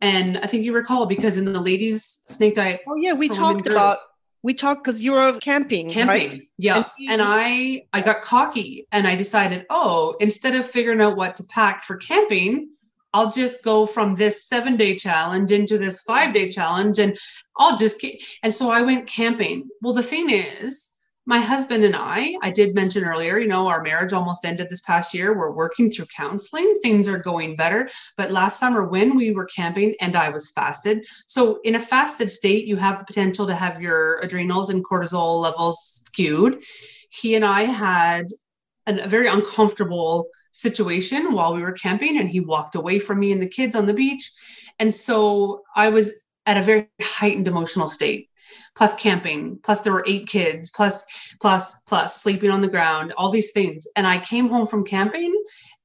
And 0.00 0.38
I 0.38 0.46
think 0.46 0.64
you 0.64 0.74
recall 0.74 1.06
because 1.06 1.38
in 1.38 1.44
the 1.52 1.60
ladies 1.60 2.22
snake 2.26 2.56
diet. 2.56 2.80
Oh 2.86 2.96
yeah, 2.96 3.12
we 3.12 3.28
talked 3.28 3.66
about 3.66 3.98
we 4.42 4.52
talked 4.52 4.84
because 4.84 5.02
you 5.02 5.12
were 5.12 5.38
camping. 5.40 5.88
Camping, 5.88 6.30
right? 6.30 6.42
yeah. 6.58 6.84
And, 6.98 7.12
and, 7.12 7.22
I 7.24 7.86
I 7.94 8.02
got 8.02 8.20
cocky 8.20 8.86
and 8.92 9.06
I 9.06 9.16
decided, 9.16 9.64
oh, 9.70 10.14
instead 10.20 10.54
of 10.54 10.66
figuring 10.66 11.00
out 11.00 11.16
what 11.16 11.36
to 11.36 11.44
pack 11.44 11.84
for 11.84 11.96
camping, 11.96 12.68
I'll 13.14 13.30
just 13.30 13.64
go 13.64 13.86
from 13.86 14.16
this 14.16 14.46
seven 14.46 14.76
day 14.76 14.96
challenge 14.96 15.52
into 15.52 15.78
this 15.78 16.00
five 16.00 16.34
day 16.34 16.50
challenge 16.50 16.98
and 16.98 17.16
I'll 17.56 17.78
just. 17.78 18.04
And 18.42 18.52
so 18.52 18.70
I 18.70 18.82
went 18.82 19.06
camping. 19.06 19.68
Well, 19.80 19.94
the 19.94 20.02
thing 20.02 20.30
is, 20.30 20.90
my 21.26 21.38
husband 21.38 21.84
and 21.84 21.96
I, 21.96 22.36
I 22.42 22.50
did 22.50 22.74
mention 22.74 23.04
earlier, 23.04 23.38
you 23.38 23.46
know, 23.46 23.66
our 23.68 23.82
marriage 23.82 24.12
almost 24.12 24.44
ended 24.44 24.68
this 24.68 24.82
past 24.82 25.14
year. 25.14 25.38
We're 25.38 25.54
working 25.54 25.90
through 25.90 26.06
counseling. 26.14 26.74
Things 26.82 27.08
are 27.08 27.18
going 27.18 27.56
better. 27.56 27.88
But 28.16 28.30
last 28.30 28.58
summer, 28.58 28.86
when 28.86 29.16
we 29.16 29.30
were 29.30 29.46
camping 29.46 29.94
and 30.00 30.16
I 30.16 30.28
was 30.28 30.50
fasted, 30.50 31.06
so 31.26 31.60
in 31.64 31.76
a 31.76 31.80
fasted 31.80 32.28
state, 32.28 32.66
you 32.66 32.76
have 32.76 32.98
the 32.98 33.06
potential 33.06 33.46
to 33.46 33.54
have 33.54 33.80
your 33.80 34.20
adrenals 34.20 34.68
and 34.68 34.84
cortisol 34.84 35.40
levels 35.40 36.02
skewed. 36.04 36.62
He 37.08 37.34
and 37.36 37.44
I 37.44 37.62
had 37.62 38.26
a 38.86 39.08
very 39.08 39.28
uncomfortable 39.28 40.26
situation 40.54 41.32
while 41.34 41.54
we 41.54 41.62
were 41.62 41.72
camping, 41.72 42.18
and 42.18 42.28
he 42.28 42.40
walked 42.40 42.74
away 42.74 42.98
from 42.98 43.20
me 43.20 43.32
and 43.32 43.42
the 43.42 43.48
kids 43.48 43.74
on 43.74 43.86
the 43.86 43.94
beach. 43.94 44.30
And 44.78 44.92
so 44.92 45.62
I 45.76 45.88
was 45.88 46.14
at 46.46 46.56
a 46.56 46.62
very 46.62 46.88
heightened 47.00 47.48
emotional 47.48 47.88
state 47.88 48.28
plus 48.76 48.94
camping, 48.94 49.58
plus 49.62 49.82
there 49.82 49.92
were 49.92 50.04
eight 50.06 50.26
kids, 50.26 50.70
plus, 50.70 51.06
plus, 51.40 51.82
plus 51.82 52.20
sleeping 52.20 52.50
on 52.50 52.60
the 52.60 52.68
ground, 52.68 53.12
all 53.16 53.30
these 53.30 53.52
things. 53.52 53.86
And 53.96 54.06
I 54.06 54.18
came 54.18 54.48
home 54.48 54.66
from 54.66 54.84
camping 54.84 55.32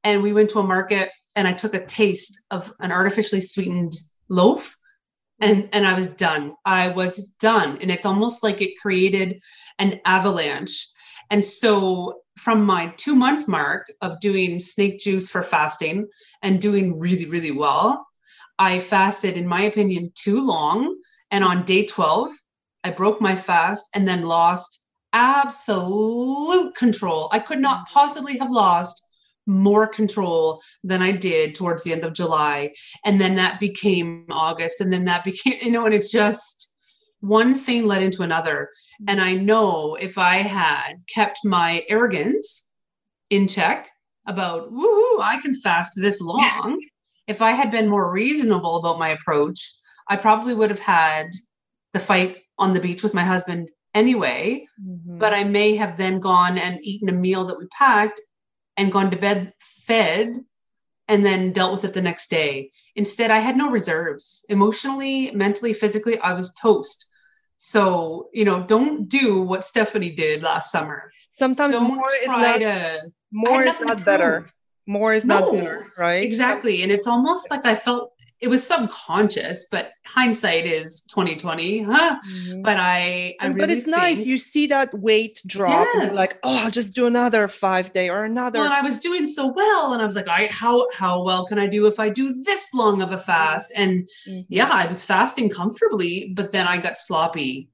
and 0.03 0.23
we 0.23 0.33
went 0.33 0.49
to 0.51 0.59
a 0.59 0.63
market 0.63 1.09
and 1.35 1.47
I 1.47 1.53
took 1.53 1.73
a 1.73 1.85
taste 1.85 2.41
of 2.51 2.73
an 2.79 2.91
artificially 2.91 3.41
sweetened 3.41 3.93
loaf 4.27 4.75
and 5.41 5.69
and 5.71 5.87
I 5.87 5.93
was 5.93 6.07
done. 6.07 6.53
I 6.65 6.89
was 6.89 7.33
done. 7.39 7.77
And 7.81 7.89
it's 7.91 8.05
almost 8.05 8.43
like 8.43 8.61
it 8.61 8.77
created 8.81 9.39
an 9.77 10.01
avalanche. 10.05 10.87
And 11.29 11.43
so 11.43 12.21
from 12.37 12.65
my 12.65 12.93
2 12.97 13.15
month 13.15 13.47
mark 13.47 13.91
of 14.01 14.19
doing 14.19 14.59
snake 14.59 14.99
juice 14.99 15.29
for 15.29 15.43
fasting 15.43 16.07
and 16.41 16.61
doing 16.61 16.97
really 16.97 17.25
really 17.25 17.51
well, 17.51 18.07
I 18.57 18.79
fasted 18.79 19.37
in 19.37 19.47
my 19.47 19.61
opinion 19.61 20.11
too 20.15 20.45
long 20.45 20.97
and 21.31 21.43
on 21.43 21.65
day 21.65 21.85
12 21.85 22.31
I 22.83 22.91
broke 22.91 23.21
my 23.21 23.35
fast 23.35 23.89
and 23.93 24.07
then 24.07 24.23
lost 24.23 24.81
absolute 25.13 26.75
control. 26.75 27.29
I 27.31 27.39
could 27.39 27.59
not 27.59 27.87
mm. 27.87 27.93
possibly 27.93 28.37
have 28.37 28.51
lost 28.51 29.03
more 29.45 29.87
control 29.87 30.61
than 30.83 31.01
I 31.01 31.11
did 31.11 31.55
towards 31.55 31.83
the 31.83 31.91
end 31.91 32.03
of 32.03 32.13
July. 32.13 32.71
And 33.03 33.19
then 33.19 33.35
that 33.35 33.59
became 33.59 34.25
August. 34.29 34.79
And 34.79 34.93
then 34.93 35.05
that 35.05 35.23
became, 35.23 35.55
you 35.61 35.71
know, 35.71 35.85
and 35.85 35.93
it's 35.93 36.11
just 36.11 36.68
one 37.21 37.55
thing 37.55 37.85
led 37.85 38.01
into 38.01 38.23
another. 38.23 38.69
And 39.07 39.19
I 39.19 39.33
know 39.33 39.95
if 39.95 40.17
I 40.17 40.37
had 40.37 40.95
kept 41.13 41.39
my 41.43 41.83
arrogance 41.89 42.73
in 43.29 43.47
check 43.47 43.89
about, 44.27 44.71
woohoo, 44.71 45.21
I 45.21 45.39
can 45.41 45.55
fast 45.55 45.93
this 45.95 46.21
long. 46.21 46.81
if 47.27 47.41
I 47.41 47.51
had 47.51 47.71
been 47.71 47.87
more 47.87 48.11
reasonable 48.11 48.77
about 48.77 48.99
my 48.99 49.09
approach, 49.09 49.71
I 50.07 50.15
probably 50.15 50.55
would 50.55 50.71
have 50.71 50.79
had 50.79 51.27
the 51.93 51.99
fight 51.99 52.37
on 52.57 52.73
the 52.73 52.79
beach 52.79 53.03
with 53.03 53.13
my 53.13 53.23
husband 53.23 53.69
anyway. 53.93 54.65
Mm-hmm. 54.83 55.17
But 55.17 55.33
I 55.33 55.43
may 55.43 55.75
have 55.75 55.97
then 55.97 56.19
gone 56.19 56.57
and 56.57 56.79
eaten 56.81 57.09
a 57.09 57.13
meal 57.13 57.45
that 57.45 57.59
we 57.59 57.67
packed 57.67 58.19
and 58.77 58.91
gone 58.91 59.11
to 59.11 59.17
bed 59.17 59.53
fed 59.59 60.37
and 61.07 61.25
then 61.25 61.51
dealt 61.51 61.71
with 61.71 61.83
it 61.85 61.93
the 61.93 62.01
next 62.01 62.29
day. 62.29 62.71
Instead, 62.95 63.31
I 63.31 63.39
had 63.39 63.57
no 63.57 63.71
reserves. 63.71 64.45
Emotionally, 64.49 65.31
mentally, 65.31 65.73
physically, 65.73 66.19
I 66.19 66.33
was 66.33 66.53
toast. 66.53 67.08
So, 67.61 68.29
you 68.31 68.45
know, 68.45 68.63
don't 68.65 69.09
do 69.09 69.41
what 69.41 69.65
Stephanie 69.65 70.11
did 70.11 70.41
last 70.43 70.71
summer. 70.71 71.11
Sometimes 71.29 71.73
don't 71.73 71.89
more 71.89 72.07
is 72.21 72.27
not 72.27 72.59
to, 72.59 73.11
more 73.33 73.61
is 73.61 73.81
not 73.81 74.05
better. 74.05 74.47
More 74.87 75.13
is 75.13 75.25
no, 75.25 75.41
not 75.41 75.53
better, 75.53 75.91
right? 75.97 76.23
Exactly. 76.23 76.83
And 76.83 76.91
it's 76.91 77.05
almost 77.05 77.51
like 77.51 77.65
I 77.65 77.75
felt 77.75 78.13
it 78.41 78.47
was 78.47 78.65
subconscious, 78.65 79.67
but 79.69 79.91
hindsight 80.05 80.65
is 80.65 81.01
2020, 81.03 81.83
huh? 81.83 82.19
Mm-hmm. 82.19 82.61
But 82.61 82.77
I, 82.79 83.35
I 83.41 83.47
really 83.47 83.59
but 83.59 83.69
it's 83.69 83.85
think, 83.85 83.97
nice. 83.97 84.25
You 84.25 84.37
see 84.37 84.67
that 84.67 84.93
weight 84.97 85.41
drop, 85.45 85.87
yeah. 85.93 86.01
and 86.01 86.03
you're 86.03 86.15
like, 86.15 86.39
oh, 86.43 86.63
I'll 86.63 86.71
just 86.71 86.95
do 86.95 87.05
another 87.05 87.47
five 87.49 87.91
day 87.91 88.09
or 88.09 88.23
another. 88.23 88.59
Well, 88.59 88.67
and 88.67 88.73
I 88.73 88.81
was 88.81 88.99
doing 88.99 89.25
so 89.25 89.47
well, 89.47 89.93
and 89.93 90.01
I 90.01 90.05
was 90.05 90.15
like, 90.15 90.29
I 90.29 90.47
how 90.51 90.85
how 90.97 91.21
well 91.23 91.45
can 91.45 91.59
I 91.59 91.67
do 91.67 91.85
if 91.87 91.99
I 91.99 92.09
do 92.09 92.33
this 92.43 92.73
long 92.73 93.01
of 93.01 93.11
a 93.11 93.17
fast? 93.17 93.73
And 93.75 94.07
mm-hmm. 94.27 94.41
yeah, 94.47 94.69
I 94.71 94.87
was 94.87 95.03
fasting 95.03 95.49
comfortably, 95.49 96.31
but 96.33 96.51
then 96.51 96.65
I 96.65 96.77
got 96.77 96.97
sloppy. 96.97 97.69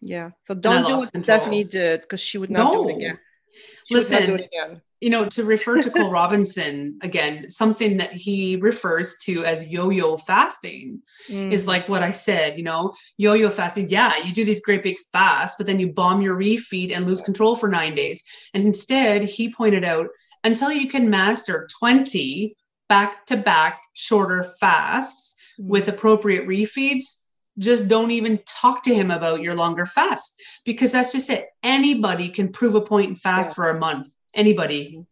Yeah, 0.00 0.30
so 0.44 0.54
don't 0.54 0.86
do 0.86 0.96
what 0.96 1.12
control. 1.12 1.38
Stephanie 1.38 1.64
did 1.64 2.02
because 2.02 2.20
she 2.20 2.38
would 2.38 2.50
not 2.50 2.72
no. 2.72 2.84
do 2.84 2.90
it 2.90 2.96
again. 2.96 3.18
She 3.88 3.94
Listen, 3.94 4.40
you 5.00 5.10
know, 5.10 5.26
to 5.26 5.44
refer 5.44 5.80
to 5.80 5.90
Cole 5.90 6.10
Robinson 6.20 6.98
again, 7.02 7.50
something 7.50 7.98
that 7.98 8.12
he 8.12 8.56
refers 8.56 9.16
to 9.22 9.44
as 9.44 9.68
yo-yo 9.68 10.16
fasting 10.16 11.00
mm. 11.28 11.52
is 11.52 11.66
like 11.66 11.88
what 11.88 12.02
I 12.02 12.10
said, 12.10 12.56
you 12.56 12.64
know, 12.64 12.92
yo-yo 13.16 13.50
fasting. 13.50 13.88
Yeah, 13.88 14.16
you 14.24 14.32
do 14.32 14.44
these 14.44 14.60
great 14.60 14.82
big 14.82 14.96
fasts, 15.12 15.56
but 15.56 15.66
then 15.66 15.78
you 15.78 15.92
bomb 15.92 16.22
your 16.22 16.36
refeed 16.36 16.94
and 16.94 17.06
lose 17.06 17.20
control 17.20 17.54
for 17.54 17.68
nine 17.68 17.94
days. 17.94 18.22
And 18.54 18.64
instead, 18.64 19.22
he 19.22 19.52
pointed 19.52 19.84
out 19.84 20.08
until 20.44 20.72
you 20.72 20.88
can 20.88 21.10
master 21.10 21.68
20 21.78 22.56
back-to-back 22.88 23.80
shorter 23.92 24.50
fasts 24.60 25.36
mm. 25.60 25.66
with 25.66 25.88
appropriate 25.88 26.46
refeeds, 26.48 27.24
just 27.58 27.88
don't 27.88 28.12
even 28.12 28.38
talk 28.46 28.84
to 28.84 28.94
him 28.94 29.10
about 29.10 29.42
your 29.42 29.54
longer 29.54 29.84
fast 29.84 30.40
because 30.64 30.92
that's 30.92 31.12
just 31.12 31.28
it. 31.28 31.46
Anybody 31.62 32.28
can 32.28 32.52
prove 32.52 32.76
a 32.76 32.80
point 32.80 33.08
and 33.08 33.20
fast 33.20 33.50
yeah. 33.50 33.54
for 33.54 33.70
a 33.70 33.78
month 33.78 34.08
anybody. 34.34 35.04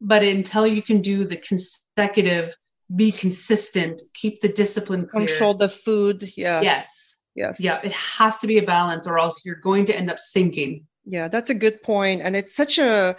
But 0.00 0.22
until 0.22 0.66
you 0.66 0.82
can 0.82 1.02
do 1.02 1.24
the 1.24 1.36
consecutive, 1.36 2.56
be 2.94 3.12
consistent, 3.12 4.00
keep 4.14 4.40
the 4.40 4.52
discipline 4.52 5.06
clear. 5.06 5.26
Control 5.26 5.54
the 5.54 5.68
food. 5.68 6.30
Yes. 6.36 6.64
Yes. 6.64 7.28
Yes. 7.34 7.60
Yeah. 7.60 7.80
It 7.84 7.92
has 7.92 8.38
to 8.38 8.46
be 8.46 8.58
a 8.58 8.62
balance 8.62 9.06
or 9.06 9.18
else 9.18 9.44
you're 9.44 9.56
going 9.56 9.84
to 9.86 9.96
end 9.96 10.10
up 10.10 10.18
sinking. 10.18 10.86
Yeah, 11.04 11.28
that's 11.28 11.50
a 11.50 11.54
good 11.54 11.82
point. 11.82 12.22
And 12.22 12.36
it's 12.36 12.54
such 12.54 12.78
a 12.78 13.16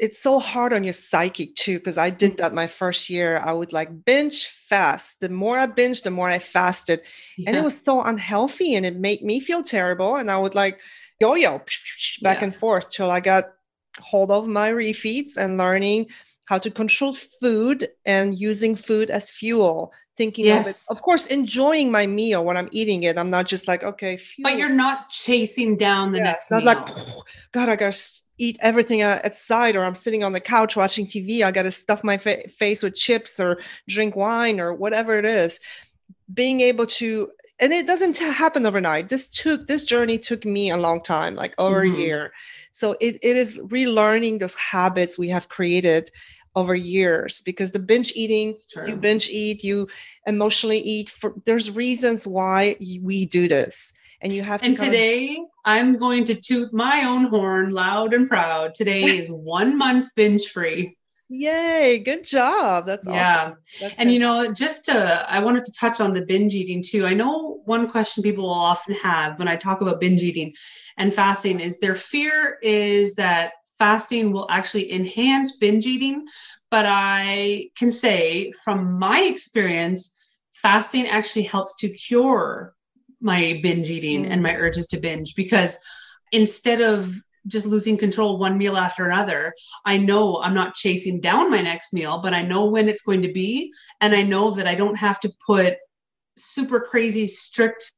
it's 0.00 0.18
so 0.18 0.38
hard 0.38 0.72
on 0.72 0.82
your 0.82 0.94
psyche 0.94 1.46
too 1.46 1.78
because 1.78 1.98
i 1.98 2.08
did 2.08 2.38
that 2.38 2.54
my 2.54 2.66
first 2.66 3.10
year 3.10 3.36
i 3.44 3.52
would 3.52 3.72
like 3.72 4.04
binge 4.04 4.46
fast 4.46 5.20
the 5.20 5.28
more 5.28 5.58
i 5.58 5.66
binged 5.66 6.04
the 6.04 6.10
more 6.10 6.30
i 6.30 6.38
fasted 6.38 7.02
yeah. 7.36 7.48
and 7.48 7.56
it 7.56 7.62
was 7.62 7.78
so 7.78 8.00
unhealthy 8.00 8.74
and 8.74 8.86
it 8.86 8.96
made 8.96 9.22
me 9.22 9.38
feel 9.40 9.62
terrible 9.62 10.16
and 10.16 10.30
i 10.30 10.38
would 10.38 10.54
like 10.54 10.80
yo-yo 11.20 11.58
back 12.22 12.38
yeah. 12.38 12.44
and 12.44 12.56
forth 12.56 12.88
till 12.88 13.10
i 13.10 13.20
got 13.20 13.52
hold 14.00 14.30
of 14.30 14.46
my 14.46 14.70
refeeds 14.70 15.36
and 15.36 15.58
learning 15.58 16.06
how 16.48 16.58
to 16.58 16.70
control 16.70 17.12
food 17.12 17.88
and 18.04 18.38
using 18.38 18.74
food 18.74 19.08
as 19.08 19.30
fuel 19.30 19.92
thinking 20.16 20.44
yes. 20.44 20.66
of 20.66 20.96
it 20.96 20.98
of 20.98 21.02
course 21.02 21.26
enjoying 21.28 21.90
my 21.90 22.06
meal 22.06 22.44
when 22.44 22.56
i'm 22.56 22.68
eating 22.72 23.04
it 23.04 23.16
i'm 23.16 23.30
not 23.30 23.46
just 23.46 23.68
like 23.68 23.82
okay 23.84 24.16
fuel. 24.16 24.50
but 24.50 24.58
you're 24.58 24.68
not 24.68 25.08
chasing 25.08 25.76
down 25.76 26.12
the 26.12 26.18
yeah, 26.18 26.24
next 26.24 26.50
not 26.50 26.64
meal. 26.64 26.74
like 26.74 26.82
oh, 26.90 27.22
god 27.52 27.68
i 27.68 27.76
gotta 27.76 27.96
eat 28.36 28.58
everything 28.60 29.00
outside 29.00 29.76
or 29.76 29.84
i'm 29.84 29.94
sitting 29.94 30.24
on 30.24 30.32
the 30.32 30.40
couch 30.40 30.76
watching 30.76 31.06
tv 31.06 31.42
i 31.42 31.50
gotta 31.50 31.70
stuff 31.70 32.02
my 32.02 32.18
fa- 32.18 32.46
face 32.48 32.82
with 32.82 32.94
chips 32.94 33.38
or 33.38 33.60
drink 33.88 34.16
wine 34.16 34.60
or 34.60 34.74
whatever 34.74 35.14
it 35.14 35.24
is 35.24 35.60
being 36.32 36.60
able 36.60 36.86
to 36.86 37.30
and 37.60 37.74
it 37.74 37.86
doesn't 37.86 38.16
happen 38.16 38.64
overnight. 38.64 39.10
This 39.10 39.28
took 39.28 39.66
this 39.66 39.84
journey 39.84 40.18
took 40.18 40.44
me 40.44 40.70
a 40.70 40.76
long 40.76 41.02
time 41.02 41.34
like 41.34 41.54
over 41.58 41.84
mm-hmm. 41.84 41.94
a 41.94 41.98
year. 41.98 42.32
So 42.70 42.96
it, 43.00 43.18
it 43.22 43.36
is 43.36 43.58
relearning 43.58 44.38
those 44.38 44.54
habits 44.54 45.18
we 45.18 45.28
have 45.28 45.48
created 45.48 46.10
over 46.56 46.74
years 46.74 47.42
because 47.42 47.70
the 47.70 47.78
binge 47.78 48.12
eating 48.16 48.56
you 48.86 48.96
binge 48.96 49.28
eat 49.28 49.62
you 49.62 49.86
emotionally 50.26 50.80
eat 50.80 51.08
for 51.08 51.34
there's 51.44 51.70
reasons 51.70 52.26
why 52.26 52.76
we 53.02 53.26
do 53.26 53.46
this. 53.46 53.92
And 54.22 54.32
you 54.32 54.42
have 54.42 54.60
to 54.62 54.66
and 54.66 54.76
today 54.76 55.36
of- 55.38 55.46
i'm 55.64 55.98
going 55.98 56.24
to 56.24 56.34
toot 56.34 56.72
my 56.72 57.04
own 57.04 57.28
horn 57.28 57.70
loud 57.70 58.14
and 58.14 58.28
proud. 58.28 58.74
Today 58.74 59.04
is 59.04 59.28
one 59.28 59.76
month 59.76 60.08
binge 60.14 60.46
free 60.46 60.96
Yay, 61.32 62.00
good 62.00 62.24
job. 62.24 62.86
That's 62.86 63.06
awesome. 63.06 63.14
yeah. 63.14 63.52
That's 63.80 63.94
and 63.98 64.12
you 64.12 64.18
know, 64.18 64.52
just 64.52 64.86
to 64.86 65.24
I 65.30 65.38
wanted 65.38 65.64
to 65.64 65.72
touch 65.78 66.00
on 66.00 66.12
the 66.12 66.26
binge 66.26 66.54
eating 66.54 66.82
too. 66.84 67.06
I 67.06 67.14
know 67.14 67.60
one 67.66 67.88
question 67.88 68.24
people 68.24 68.44
will 68.44 68.52
often 68.52 68.96
have 68.96 69.38
when 69.38 69.46
I 69.46 69.54
talk 69.54 69.80
about 69.80 70.00
binge 70.00 70.22
eating 70.22 70.52
and 70.98 71.14
fasting 71.14 71.60
is 71.60 71.78
their 71.78 71.94
fear 71.94 72.58
is 72.62 73.14
that 73.14 73.52
fasting 73.78 74.32
will 74.32 74.48
actually 74.50 74.92
enhance 74.92 75.56
binge 75.56 75.86
eating, 75.86 76.26
but 76.68 76.84
I 76.88 77.70
can 77.76 77.92
say 77.92 78.50
from 78.64 78.98
my 78.98 79.20
experience 79.20 80.16
fasting 80.52 81.06
actually 81.06 81.44
helps 81.44 81.76
to 81.76 81.88
cure 81.90 82.74
my 83.20 83.60
binge 83.62 83.88
eating 83.88 84.24
mm. 84.24 84.30
and 84.30 84.42
my 84.42 84.54
urges 84.56 84.88
to 84.88 84.98
binge 84.98 85.34
because 85.36 85.78
instead 86.32 86.80
of 86.80 87.14
just 87.46 87.66
losing 87.66 87.96
control 87.96 88.38
one 88.38 88.58
meal 88.58 88.76
after 88.76 89.06
another. 89.06 89.54
I 89.84 89.96
know 89.96 90.40
I'm 90.42 90.54
not 90.54 90.74
chasing 90.74 91.20
down 91.20 91.50
my 91.50 91.62
next 91.62 91.92
meal, 91.92 92.20
but 92.22 92.34
I 92.34 92.42
know 92.42 92.70
when 92.70 92.88
it's 92.88 93.02
going 93.02 93.22
to 93.22 93.32
be. 93.32 93.72
And 94.00 94.14
I 94.14 94.22
know 94.22 94.50
that 94.52 94.66
I 94.66 94.74
don't 94.74 94.98
have 94.98 95.20
to 95.20 95.32
put 95.46 95.76
super 96.36 96.86
crazy, 96.90 97.26
strict 97.26 97.92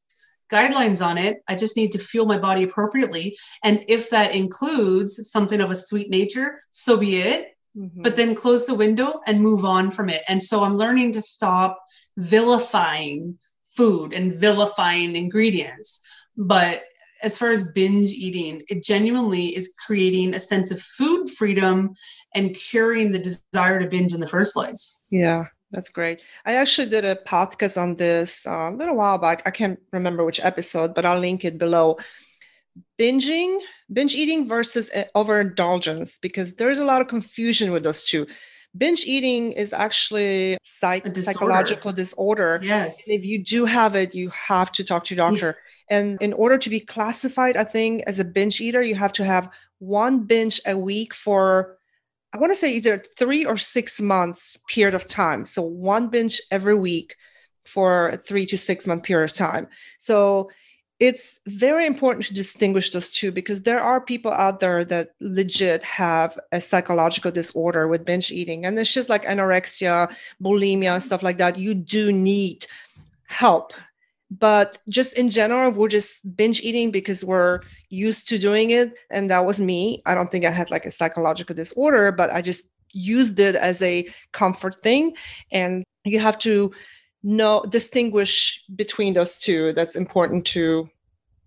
guidelines 0.51 1.05
on 1.05 1.19
it. 1.19 1.39
I 1.49 1.55
just 1.55 1.77
need 1.77 1.93
to 1.93 1.99
fuel 1.99 2.27
my 2.27 2.39
body 2.39 2.63
appropriately. 2.63 3.37
And 3.65 3.85
if 3.89 4.11
that 4.11 4.35
includes 4.35 5.31
something 5.31 5.61
of 5.61 5.71
a 5.71 5.77
sweet 5.77 6.11
nature, 6.11 6.63
so 6.71 6.99
be 6.99 7.17
it. 7.17 7.49
Mm-hmm. 7.77 8.03
But 8.03 8.17
then 8.17 8.35
close 8.35 8.67
the 8.67 8.75
window 8.75 9.21
and 9.27 9.41
move 9.41 9.65
on 9.65 9.91
from 9.91 10.11
it. 10.11 10.23
And 10.29 10.43
so 10.43 10.63
I'm 10.63 10.77
learning 10.77 11.13
to 11.13 11.23
stop 11.23 11.79
vilifying 12.19 13.39
food 13.69 14.13
and 14.13 14.35
vilifying 14.35 15.17
ingredients. 15.17 16.07
But 16.37 16.83
as 17.23 17.39
far 17.39 17.51
as 17.51 17.71
binge 17.73 18.11
eating, 18.11 18.63
it 18.69 18.83
genuinely 18.83 19.57
is 19.57 19.73
creating 19.87 20.35
a 20.35 20.41
sense 20.41 20.71
of 20.71 20.81
food 20.81 21.31
freedom 21.31 21.95
and 22.35 22.55
curing 22.55 23.13
the 23.13 23.19
desire 23.19 23.79
to 23.81 23.89
binge 23.89 24.13
in 24.13 24.21
the 24.21 24.29
first 24.29 24.53
place. 24.53 25.07
Yeah, 25.11 25.47
that's 25.71 25.91
great. 25.91 26.21
I 26.45 26.55
actually 26.55 26.89
did 26.89 27.05
a 27.05 27.17
podcast 27.17 27.81
on 27.81 27.97
this 27.97 28.47
uh, 28.47 28.71
a 28.73 28.77
little 28.77 28.97
while 28.97 29.19
back. 29.19 29.43
I 29.47 29.51
can't 29.51 29.79
remember 29.93 30.25
which 30.25 30.41
episode, 30.41 30.95
but 30.95 31.07
I'll 31.07 31.21
link 31.21 31.45
it 31.45 31.59
below. 31.59 31.99
Binging, 32.99 33.59
binge 33.93 34.15
eating 34.15 34.49
versus 34.49 34.91
uh, 34.93 35.05
overindulgence, 35.15 36.19
because 36.19 36.55
there's 36.55 36.79
a 36.79 36.85
lot 36.85 37.01
of 37.01 37.09
confusion 37.09 37.71
with 37.71 37.85
those 37.85 38.05
two. 38.05 38.27
Binge 38.77 39.05
eating 39.05 39.53
is 39.53 39.73
actually 39.73 40.57
psych- 40.65 41.05
disorder. 41.05 41.23
psychological 41.23 41.93
disorder. 41.93 42.61
Yes. 42.63 43.07
And 43.07 43.19
if 43.19 43.25
you 43.25 43.43
do 43.45 43.67
have 43.67 43.95
it, 43.95 44.15
you 44.15 44.31
have 44.31 44.73
to 44.73 44.85
talk 44.85 45.05
to 45.05 45.15
your 45.15 45.29
doctor. 45.29 45.59
Yeah. 45.91 45.99
And 45.99 46.23
in 46.23 46.33
order 46.33 46.57
to 46.57 46.71
be 46.71 46.81
classified, 46.81 47.57
I 47.57 47.65
think, 47.65 48.03
as 48.07 48.19
a 48.19 48.25
binge 48.25 48.61
eater, 48.61 48.83
you 48.83 48.95
have 48.95 49.13
to 49.15 49.25
have 49.25 49.53
one 49.79 50.25
binge 50.25 50.61
a 50.67 50.79
week 50.79 51.13
for 51.13 51.77
I 52.35 52.39
want 52.39 52.51
to 52.51 52.57
say 52.57 52.73
either 52.73 52.97
three 52.99 53.45
or 53.45 53.59
six 53.59 54.01
months 54.01 54.57
period 54.69 54.95
of 54.95 55.07
time. 55.07 55.45
So 55.45 55.63
one 55.63 56.09
binge 56.09 56.41
every 56.51 56.75
week 56.75 57.17
for 57.67 58.09
a 58.09 58.17
three 58.17 58.47
to 58.47 58.57
six 58.57 58.87
month 58.87 59.03
period 59.03 59.31
of 59.31 59.37
time. 59.37 59.69
So 59.99 60.51
it's 61.03 61.41
very 61.49 61.85
important 61.85 62.25
to 62.25 62.33
distinguish 62.33 62.91
those 62.91 63.11
two 63.11 63.33
because 63.33 63.63
there 63.63 63.81
are 63.81 64.01
people 64.01 64.31
out 64.31 64.61
there 64.61 64.85
that 64.85 65.09
legit 65.19 65.83
have 65.83 66.39
a 66.53 66.61
psychological 66.61 67.33
disorder 67.33 67.89
with 67.89 68.05
binge 68.05 68.31
eating. 68.31 68.65
And 68.65 68.79
it's 68.79 68.93
just 68.93 69.09
like 69.09 69.25
anorexia, 69.25 70.15
bulimia, 70.41 70.95
and 70.95 71.03
stuff 71.03 71.25
like 71.25 71.39
that. 71.39 71.59
You 71.59 71.75
do 71.75 72.13
need 72.13 72.69
help. 73.27 73.73
But 74.31 74.79
just 74.89 75.19
in 75.19 75.29
general 75.29 75.73
we're 75.73 75.89
just 75.89 76.37
binge 76.37 76.61
eating 76.61 76.93
because 76.93 77.25
we're 77.25 77.63
used 77.91 78.29
to 78.29 78.39
doing 78.39 78.71
it. 78.71 78.97
And 79.11 79.29
that 79.29 79.45
was 79.45 79.61
me. 79.61 80.03
I 80.07 80.15
don't 80.15 80.31
think 80.31 80.45
i 80.45 80.51
had 80.51 80.71
like 80.71 80.87
a 80.87 80.93
psychological 80.93 81.57
disorder 81.57 82.13
but 82.13 82.31
i 82.31 82.41
just 82.41 82.69
used 82.93 83.41
it 83.41 83.57
as 83.57 83.83
a 83.83 84.09
comfort 84.31 84.77
thing. 84.85 85.17
And 85.51 85.83
you 86.05 86.21
have 86.21 86.39
to 86.41 86.71
know 87.23 87.65
distinguish 87.69 88.65
between 88.75 89.15
those 89.15 89.39
two 89.39 89.73
that's 89.73 89.97
important 89.97 90.45
to 90.45 90.89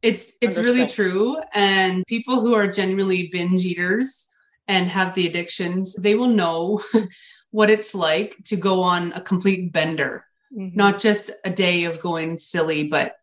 it's 0.01 0.37
it's 0.41 0.57
understand. 0.57 0.77
really 0.77 0.89
true 0.89 1.41
and 1.53 2.05
people 2.07 2.39
who 2.39 2.53
are 2.53 2.71
genuinely 2.71 3.29
binge 3.31 3.65
eaters 3.65 4.33
and 4.67 4.87
have 4.89 5.13
the 5.13 5.27
addictions 5.27 5.95
they 5.95 6.15
will 6.15 6.29
know 6.29 6.81
what 7.51 7.69
it's 7.69 7.93
like 7.93 8.35
to 8.45 8.55
go 8.55 8.81
on 8.81 9.11
a 9.13 9.21
complete 9.21 9.71
bender 9.73 10.25
mm-hmm. 10.55 10.75
not 10.75 10.99
just 10.99 11.31
a 11.43 11.49
day 11.49 11.85
of 11.85 11.99
going 11.99 12.37
silly, 12.37 12.87
but 12.87 13.15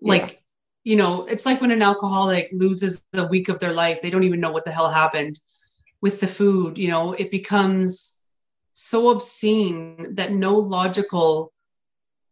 like, 0.00 0.32
yeah. 0.32 0.38
you 0.84 0.96
know, 0.96 1.24
it's 1.26 1.46
like 1.46 1.60
when 1.60 1.70
an 1.70 1.82
alcoholic 1.82 2.48
loses 2.52 3.04
the 3.12 3.26
week 3.26 3.48
of 3.48 3.58
their 3.58 3.72
life, 3.72 4.02
they 4.02 4.10
don't 4.10 4.24
even 4.24 4.40
know 4.40 4.50
what 4.50 4.64
the 4.64 4.72
hell 4.72 4.90
happened 4.90 5.38
with 6.00 6.20
the 6.20 6.26
food. 6.26 6.78
You 6.78 6.88
know, 6.88 7.12
it 7.12 7.30
becomes 7.30 8.22
so 8.72 9.10
obscene 9.10 10.14
that 10.14 10.32
no 10.32 10.56
logical 10.56 11.52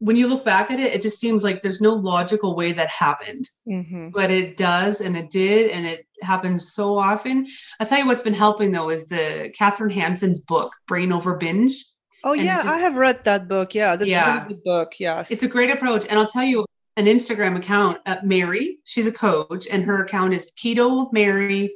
when 0.01 0.17
you 0.17 0.29
look 0.29 0.45
back 0.47 0.71
at 0.71 0.81
it, 0.81 0.95
it 0.95 1.03
just 1.03 1.21
seems 1.21 1.45
like 1.45 1.61
there's 1.61 1.81
no 1.81 1.93
logical 1.93 2.57
way 2.57 2.73
that 2.73 2.89
happened, 2.89 3.45
mm-hmm. 3.69 4.09
but 4.09 4.31
it 4.31 4.57
does, 4.57 5.03
and 5.03 5.15
it 5.15 5.31
did, 5.31 5.71
and 5.71 5.87
it 5.87 6.07
happens 6.23 6.73
so 6.73 6.99
often. 6.99 7.47
I'll 7.79 7.87
tell 7.87 7.99
you 7.99 8.07
what's 8.07 8.23
been 8.23 8.35
helping 8.35 8.73
though 8.73 8.89
is 8.89 9.09
the 9.09 9.53
Kathryn 9.59 9.93
Hansen's 9.93 10.41
book, 10.41 10.75
Brain 10.89 11.13
Over 11.13 11.37
Binge. 11.37 11.85
Oh 12.25 12.33
and 12.33 12.43
yeah, 12.43 12.57
just, 12.57 12.69
I 12.69 12.79
have 12.79 12.95
read 12.95 13.25
that 13.25 13.47
book. 13.47 13.75
Yeah, 13.75 13.97
that's 13.97 14.11
yeah. 14.11 14.47
a 14.47 14.49
good 14.49 14.65
book. 14.65 14.95
Yes, 14.99 15.31
it's 15.31 15.43
a 15.43 15.49
great 15.49 15.71
approach, 15.71 16.07
and 16.09 16.19
I'll 16.19 16.27
tell 16.27 16.45
you 16.45 16.65
an 16.97 17.05
Instagram 17.05 17.57
account. 17.57 17.99
at 18.07 18.25
Mary, 18.25 18.79
she's 18.85 19.07
a 19.07 19.13
coach, 19.13 19.69
and 19.71 19.85
her 19.85 20.03
account 20.03 20.33
is 20.33 20.51
Keto 20.59 21.13
Mary 21.13 21.75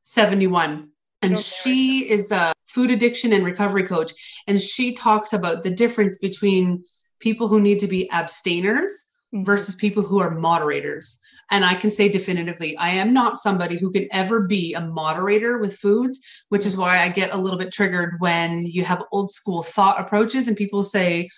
seventy 0.00 0.46
one, 0.46 0.90
and 1.20 1.34
okay. 1.34 1.42
she 1.42 2.10
is 2.10 2.32
a 2.32 2.54
food 2.66 2.90
addiction 2.90 3.34
and 3.34 3.44
recovery 3.44 3.84
coach, 3.84 4.12
and 4.46 4.58
she 4.60 4.94
talks 4.94 5.34
about 5.34 5.62
the 5.62 5.70
difference 5.70 6.16
between 6.18 6.82
people 7.20 7.48
who 7.48 7.60
need 7.60 7.78
to 7.80 7.86
be 7.86 8.10
abstainers 8.10 9.12
mm-hmm. 9.34 9.44
versus 9.44 9.76
people 9.76 10.02
who 10.02 10.18
are 10.18 10.30
moderators. 10.30 11.20
And 11.50 11.64
I 11.64 11.74
can 11.74 11.90
say 11.90 12.08
definitively, 12.08 12.76
I 12.76 12.90
am 12.90 13.12
not 13.12 13.38
somebody 13.38 13.78
who 13.78 13.92
can 13.92 14.08
ever 14.10 14.46
be 14.46 14.74
a 14.74 14.80
moderator 14.80 15.58
with 15.58 15.76
foods, 15.76 16.44
which 16.48 16.66
is 16.66 16.76
why 16.76 16.98
I 16.98 17.08
get 17.08 17.32
a 17.32 17.38
little 17.38 17.58
bit 17.58 17.72
triggered 17.72 18.16
when 18.18 18.66
you 18.66 18.84
have 18.84 19.04
old 19.12 19.30
school 19.30 19.62
thought 19.62 20.00
approaches 20.00 20.48
and 20.48 20.56
people 20.56 20.82
say, 20.82 21.28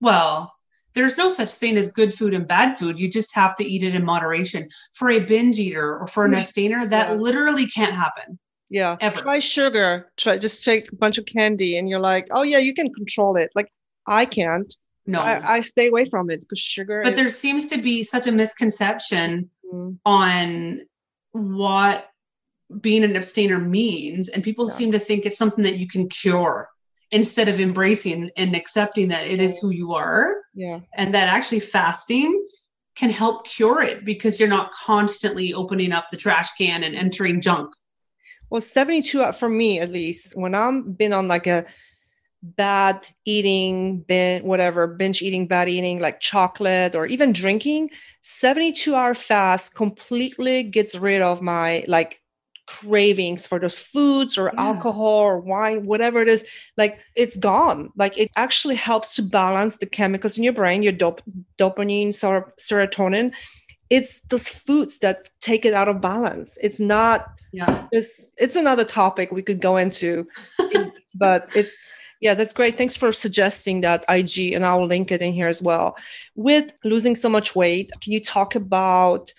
well, 0.00 0.54
there's 0.94 1.18
no 1.18 1.28
such 1.28 1.50
thing 1.50 1.76
as 1.76 1.92
good 1.92 2.12
food 2.12 2.34
and 2.34 2.48
bad 2.48 2.78
food. 2.78 2.98
You 2.98 3.08
just 3.08 3.34
have 3.34 3.54
to 3.56 3.64
eat 3.64 3.84
it 3.84 3.94
in 3.94 4.04
moderation. 4.04 4.66
For 4.94 5.10
a 5.10 5.20
binge 5.20 5.58
eater 5.58 5.98
or 5.98 6.06
for 6.06 6.24
an 6.24 6.34
abstainer, 6.34 6.86
that 6.86 7.08
yeah. 7.10 7.14
literally 7.14 7.66
can't 7.66 7.94
happen. 7.94 8.38
Yeah. 8.70 8.96
Ever. 9.00 9.18
Try 9.18 9.38
sugar. 9.40 10.10
Try 10.16 10.38
just 10.38 10.64
take 10.64 10.90
a 10.90 10.96
bunch 10.96 11.18
of 11.18 11.26
candy 11.26 11.76
and 11.76 11.88
you're 11.88 12.00
like, 12.00 12.28
oh 12.30 12.42
yeah, 12.42 12.58
you 12.58 12.72
can 12.74 12.92
control 12.94 13.36
it. 13.36 13.50
Like 13.54 13.70
I 14.06 14.24
can't 14.24 14.74
no. 15.10 15.20
I, 15.20 15.56
I, 15.56 15.60
stay 15.60 15.88
away 15.88 16.08
from 16.08 16.30
it 16.30 16.40
because 16.40 16.58
sugar 16.58 17.02
but 17.02 17.12
is- 17.12 17.18
there 17.18 17.30
seems 17.30 17.66
to 17.68 17.80
be 17.80 18.02
such 18.02 18.26
a 18.26 18.32
misconception 18.32 19.50
mm-hmm. 19.72 19.94
on 20.04 20.80
what 21.32 22.08
being 22.80 23.04
an 23.04 23.16
abstainer 23.16 23.58
means 23.58 24.28
and 24.28 24.44
people 24.44 24.66
yeah. 24.66 24.72
seem 24.72 24.92
to 24.92 24.98
think 24.98 25.26
it's 25.26 25.38
something 25.38 25.64
that 25.64 25.78
you 25.78 25.88
can 25.88 26.08
cure 26.08 26.68
instead 27.12 27.48
of 27.48 27.60
embracing 27.60 28.30
and 28.36 28.54
accepting 28.54 29.08
that 29.08 29.26
it 29.26 29.40
is 29.40 29.58
who 29.58 29.70
you 29.70 29.94
are. 29.94 30.36
Yeah. 30.54 30.80
And 30.94 31.14
that 31.14 31.28
actually 31.28 31.60
fasting 31.60 32.44
can 32.94 33.10
help 33.10 33.46
cure 33.46 33.82
it 33.82 34.04
because 34.04 34.38
you're 34.38 34.48
not 34.48 34.70
constantly 34.72 35.52
opening 35.52 35.92
up 35.92 36.06
the 36.10 36.16
trash 36.16 36.52
can 36.52 36.84
and 36.84 36.94
entering 36.94 37.40
junk. 37.40 37.72
Well 38.50 38.60
72 38.60 39.32
for 39.32 39.48
me 39.48 39.78
at 39.78 39.90
least 39.90 40.36
when 40.36 40.56
i'm 40.56 40.90
been 40.92 41.12
on 41.12 41.28
like 41.28 41.46
a 41.46 41.64
bad 42.42 43.06
eating, 43.24 44.00
bin, 44.00 44.44
whatever, 44.44 44.86
binge 44.86 45.22
eating, 45.22 45.46
bad 45.46 45.68
eating, 45.68 45.98
like 45.98 46.20
chocolate 46.20 46.94
or 46.94 47.06
even 47.06 47.32
drinking, 47.32 47.90
72 48.22 48.94
hour 48.94 49.14
fast 49.14 49.74
completely 49.74 50.62
gets 50.62 50.96
rid 50.96 51.20
of 51.20 51.42
my 51.42 51.84
like 51.86 52.20
cravings 52.66 53.46
for 53.46 53.58
those 53.58 53.78
foods 53.78 54.38
or 54.38 54.50
yeah. 54.54 54.60
alcohol 54.62 55.18
or 55.18 55.40
wine, 55.40 55.86
whatever 55.86 56.22
it 56.22 56.28
is. 56.28 56.44
Like 56.76 57.00
it's 57.16 57.36
gone. 57.36 57.90
Like 57.96 58.16
it 58.16 58.30
actually 58.36 58.76
helps 58.76 59.16
to 59.16 59.22
balance 59.22 59.78
the 59.78 59.86
chemicals 59.86 60.38
in 60.38 60.44
your 60.44 60.52
brain, 60.52 60.82
your 60.82 60.92
dop- 60.92 61.22
dopamine, 61.58 62.14
ser- 62.14 62.54
serotonin. 62.58 63.32
It's 63.90 64.20
those 64.30 64.48
foods 64.48 65.00
that 65.00 65.28
take 65.40 65.64
it 65.64 65.74
out 65.74 65.88
of 65.88 66.00
balance. 66.00 66.56
It's 66.62 66.78
not. 66.78 67.26
Yeah. 67.52 67.88
It's 67.90 68.32
it's 68.38 68.54
another 68.54 68.84
topic 68.84 69.32
we 69.32 69.42
could 69.42 69.60
go 69.60 69.76
into, 69.76 70.28
but 71.14 71.48
it's 71.56 71.76
yeah, 72.20 72.34
that's 72.34 72.52
great. 72.52 72.76
Thanks 72.76 72.96
for 72.96 73.12
suggesting 73.12 73.80
that 73.80 74.04
IG, 74.08 74.52
and 74.52 74.64
I'll 74.64 74.86
link 74.86 75.10
it 75.10 75.22
in 75.22 75.32
here 75.32 75.48
as 75.48 75.62
well. 75.62 75.96
With 76.34 76.72
losing 76.84 77.16
so 77.16 77.28
much 77.28 77.56
weight, 77.56 77.90
can 78.00 78.12
you 78.12 78.20
talk 78.20 78.54
about 78.54 79.32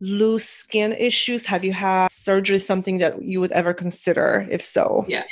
loose 0.00 0.48
skin 0.48 0.92
issues? 0.92 1.46
Have 1.46 1.64
you 1.64 1.72
had 1.72 2.10
surgery, 2.10 2.58
something 2.58 2.98
that 2.98 3.22
you 3.22 3.40
would 3.40 3.52
ever 3.52 3.72
consider? 3.72 4.46
If 4.50 4.62
so, 4.62 5.04
yeah. 5.08 5.24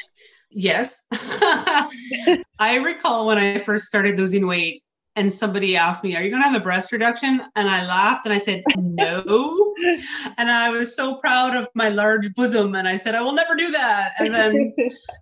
Yes. 0.51 1.07
I 1.13 2.81
recall 2.83 3.27
when 3.27 3.39
I 3.39 3.59
first 3.59 3.85
started 3.85 4.17
losing 4.17 4.47
weight, 4.47 4.83
and 5.19 5.33
somebody 5.33 5.77
asked 5.77 6.05
me, 6.05 6.15
Are 6.15 6.23
you 6.23 6.31
going 6.31 6.43
to 6.43 6.49
have 6.49 6.59
a 6.59 6.63
breast 6.63 6.93
reduction? 6.93 7.43
And 7.57 7.69
I 7.69 7.85
laughed 7.87 8.25
and 8.25 8.33
I 8.33 8.39
said, 8.39 8.63
No. 8.77 9.75
and 10.39 10.49
I 10.49 10.71
was 10.71 10.95
so 10.95 11.17
proud 11.17 11.57
of 11.57 11.69
my 11.75 11.89
large 11.89 12.33
bosom. 12.35 12.77
And 12.77 12.87
I 12.87 12.97
said, 12.97 13.17
I 13.17 13.21
will 13.21 13.33
never 13.33 13.57
do 13.57 13.73
that. 13.73 14.13
And 14.21 14.33
then, 14.33 14.75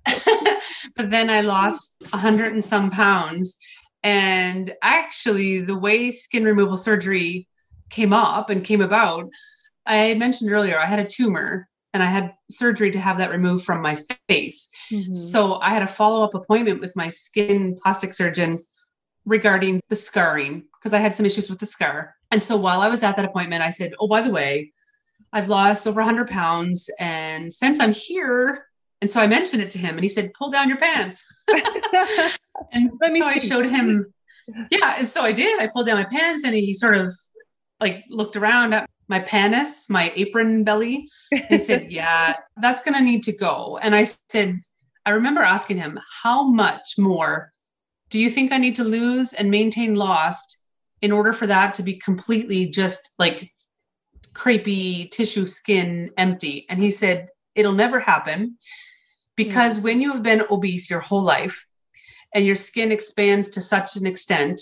but 0.96 1.10
then 1.10 1.30
I 1.30 1.40
lost 1.40 2.04
a 2.12 2.18
hundred 2.18 2.52
and 2.52 2.64
some 2.64 2.90
pounds. 2.90 3.58
And 4.02 4.74
actually, 4.82 5.62
the 5.62 5.78
way 5.78 6.10
skin 6.10 6.44
removal 6.44 6.76
surgery 6.76 7.48
came 7.88 8.12
up 8.12 8.50
and 8.50 8.62
came 8.62 8.82
about, 8.82 9.30
I 9.86 10.14
mentioned 10.14 10.52
earlier, 10.52 10.78
I 10.78 10.84
had 10.84 10.98
a 10.98 11.10
tumor 11.10 11.68
and 11.94 12.02
I 12.02 12.06
had 12.06 12.34
surgery 12.50 12.90
to 12.90 13.00
have 13.00 13.16
that 13.16 13.30
removed 13.30 13.64
from 13.64 13.80
my 13.80 13.96
face. 14.28 14.68
Mm-hmm. 14.92 15.14
So 15.14 15.58
I 15.60 15.70
had 15.70 15.82
a 15.82 15.86
follow 15.86 16.22
up 16.22 16.34
appointment 16.34 16.80
with 16.80 16.94
my 16.94 17.08
skin 17.08 17.74
plastic 17.82 18.12
surgeon 18.12 18.58
regarding 19.26 19.80
the 19.88 19.96
scarring 19.96 20.64
because 20.78 20.94
I 20.94 20.98
had 20.98 21.12
some 21.12 21.26
issues 21.26 21.50
with 21.50 21.58
the 21.58 21.66
scar. 21.66 22.14
And 22.30 22.42
so 22.42 22.56
while 22.56 22.80
I 22.80 22.88
was 22.88 23.02
at 23.02 23.16
that 23.16 23.24
appointment, 23.24 23.62
I 23.62 23.70
said, 23.70 23.92
Oh, 24.00 24.08
by 24.08 24.22
the 24.22 24.30
way, 24.30 24.72
I've 25.32 25.48
lost 25.48 25.86
over 25.86 26.00
100 26.00 26.28
pounds. 26.28 26.88
And 26.98 27.52
since 27.52 27.80
I'm 27.80 27.92
here, 27.92 28.66
and 29.00 29.10
so 29.10 29.20
I 29.20 29.26
mentioned 29.26 29.62
it 29.62 29.70
to 29.70 29.78
him, 29.78 29.96
and 29.96 30.02
he 30.04 30.08
said, 30.08 30.32
Pull 30.34 30.50
down 30.50 30.68
your 30.68 30.78
pants. 30.78 31.24
and 32.72 32.90
Let 33.00 33.12
me 33.12 33.20
so 33.20 33.30
see. 33.30 33.34
I 33.34 33.38
showed 33.38 33.66
him, 33.66 34.06
yeah. 34.70 34.94
And 34.98 35.06
so 35.06 35.22
I 35.22 35.32
did. 35.32 35.60
I 35.60 35.66
pulled 35.66 35.86
down 35.86 35.96
my 35.96 36.04
pants, 36.04 36.44
and 36.44 36.54
he 36.54 36.72
sort 36.72 36.96
of 36.96 37.12
like 37.80 38.04
looked 38.08 38.36
around 38.36 38.72
at 38.72 38.88
my 39.08 39.20
pannus, 39.20 39.90
my 39.90 40.12
apron 40.16 40.64
belly. 40.64 41.08
he 41.48 41.58
said, 41.58 41.86
Yeah, 41.90 42.34
that's 42.56 42.82
going 42.82 42.94
to 42.94 43.02
need 43.02 43.22
to 43.24 43.36
go. 43.36 43.78
And 43.82 43.94
I 43.94 44.04
said, 44.04 44.60
I 45.04 45.10
remember 45.10 45.42
asking 45.42 45.78
him, 45.78 45.98
How 46.22 46.48
much 46.48 46.94
more 46.98 47.52
do 48.10 48.18
you 48.18 48.30
think 48.30 48.52
I 48.52 48.58
need 48.58 48.76
to 48.76 48.84
lose 48.84 49.32
and 49.32 49.50
maintain 49.50 49.94
lost 49.94 50.60
in 51.02 51.12
order 51.12 51.32
for 51.32 51.46
that 51.46 51.74
to 51.74 51.82
be 51.82 51.94
completely 51.94 52.66
just 52.66 53.14
like 53.18 53.50
crepey 54.36 55.10
tissue 55.10 55.46
skin 55.46 56.10
empty. 56.16 56.66
And 56.68 56.78
he 56.78 56.90
said, 56.90 57.28
it'll 57.54 57.72
never 57.72 57.98
happen 57.98 58.56
because 59.34 59.78
mm. 59.78 59.84
when 59.84 60.00
you 60.00 60.12
have 60.12 60.22
been 60.22 60.42
obese 60.50 60.90
your 60.90 61.00
whole 61.00 61.24
life 61.24 61.66
and 62.34 62.44
your 62.44 62.56
skin 62.56 62.92
expands 62.92 63.50
to 63.50 63.60
such 63.60 63.96
an 63.96 64.06
extent, 64.06 64.60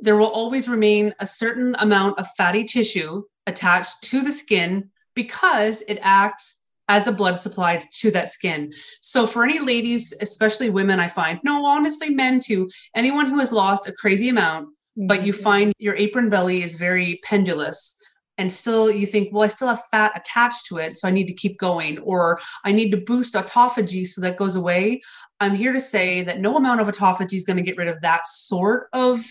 there 0.00 0.16
will 0.16 0.28
always 0.28 0.68
remain 0.68 1.14
a 1.20 1.26
certain 1.26 1.76
amount 1.78 2.18
of 2.18 2.26
fatty 2.36 2.64
tissue 2.64 3.22
attached 3.46 4.02
to 4.02 4.22
the 4.22 4.32
skin 4.32 4.90
because 5.14 5.82
it 5.82 5.98
acts 6.02 6.63
as 6.88 7.06
a 7.06 7.12
blood 7.12 7.38
supply 7.38 7.80
to 7.90 8.10
that 8.10 8.30
skin. 8.30 8.70
So 9.00 9.26
for 9.26 9.44
any 9.44 9.58
ladies, 9.58 10.14
especially 10.20 10.70
women, 10.70 11.00
I 11.00 11.08
find, 11.08 11.40
no, 11.44 11.64
honestly, 11.64 12.10
men 12.10 12.40
too, 12.40 12.68
anyone 12.94 13.26
who 13.26 13.38
has 13.38 13.52
lost 13.52 13.88
a 13.88 13.92
crazy 13.92 14.28
amount, 14.28 14.68
mm-hmm. 14.68 15.06
but 15.06 15.24
you 15.24 15.32
mm-hmm. 15.32 15.42
find 15.42 15.72
your 15.78 15.96
apron 15.96 16.28
belly 16.28 16.62
is 16.62 16.76
very 16.76 17.20
pendulous 17.24 18.00
and 18.36 18.50
still 18.50 18.90
you 18.90 19.06
think, 19.06 19.28
well, 19.32 19.44
I 19.44 19.48
still 19.48 19.68
have 19.68 19.82
fat 19.90 20.12
attached 20.16 20.66
to 20.66 20.78
it, 20.78 20.96
so 20.96 21.06
I 21.06 21.12
need 21.12 21.28
to 21.28 21.34
keep 21.34 21.58
going, 21.58 21.98
or 22.00 22.40
I 22.64 22.72
need 22.72 22.90
to 22.90 22.96
boost 22.96 23.34
autophagy 23.34 24.06
so 24.06 24.20
that 24.22 24.36
goes 24.36 24.56
away. 24.56 25.02
I'm 25.40 25.54
here 25.54 25.72
to 25.72 25.80
say 25.80 26.22
that 26.22 26.40
no 26.40 26.56
amount 26.56 26.80
of 26.80 26.88
autophagy 26.88 27.34
is 27.34 27.44
going 27.44 27.58
to 27.58 27.62
get 27.62 27.76
rid 27.76 27.88
of 27.88 28.00
that 28.00 28.26
sort 28.26 28.88
of 28.92 29.24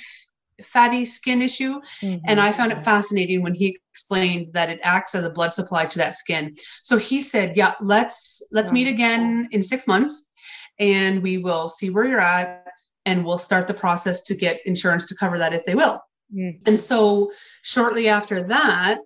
fatty 0.63 1.05
skin 1.05 1.41
issue. 1.41 1.81
Mm-hmm. 2.01 2.25
And 2.27 2.39
I 2.39 2.51
found 2.51 2.71
it 2.71 2.81
fascinating 2.81 3.41
when 3.41 3.53
he 3.53 3.77
explained 3.91 4.53
that 4.53 4.69
it 4.69 4.79
acts 4.83 5.15
as 5.15 5.23
a 5.23 5.29
blood 5.29 5.51
supply 5.51 5.85
to 5.85 5.97
that 5.99 6.15
skin. 6.15 6.53
So 6.83 6.97
he 6.97 7.21
said, 7.21 7.55
yeah, 7.55 7.73
let's 7.81 8.41
let's 8.51 8.71
meet 8.71 8.87
again 8.87 9.47
in 9.51 9.61
6 9.61 9.87
months 9.87 10.31
and 10.79 11.21
we 11.21 11.37
will 11.37 11.67
see 11.67 11.89
where 11.89 12.05
you're 12.05 12.19
at 12.19 12.65
and 13.05 13.25
we'll 13.25 13.37
start 13.37 13.67
the 13.67 13.73
process 13.73 14.21
to 14.23 14.35
get 14.35 14.59
insurance 14.65 15.05
to 15.07 15.15
cover 15.15 15.37
that 15.37 15.53
if 15.53 15.65
they 15.65 15.75
will. 15.75 15.99
Mm-hmm. 16.33 16.57
And 16.65 16.79
so 16.79 17.31
shortly 17.61 18.07
after 18.07 18.41
that, 18.47 18.99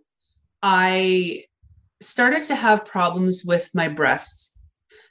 I 0.63 1.43
started 2.01 2.45
to 2.45 2.55
have 2.55 2.85
problems 2.85 3.43
with 3.45 3.69
my 3.73 3.87
breasts 3.87 4.56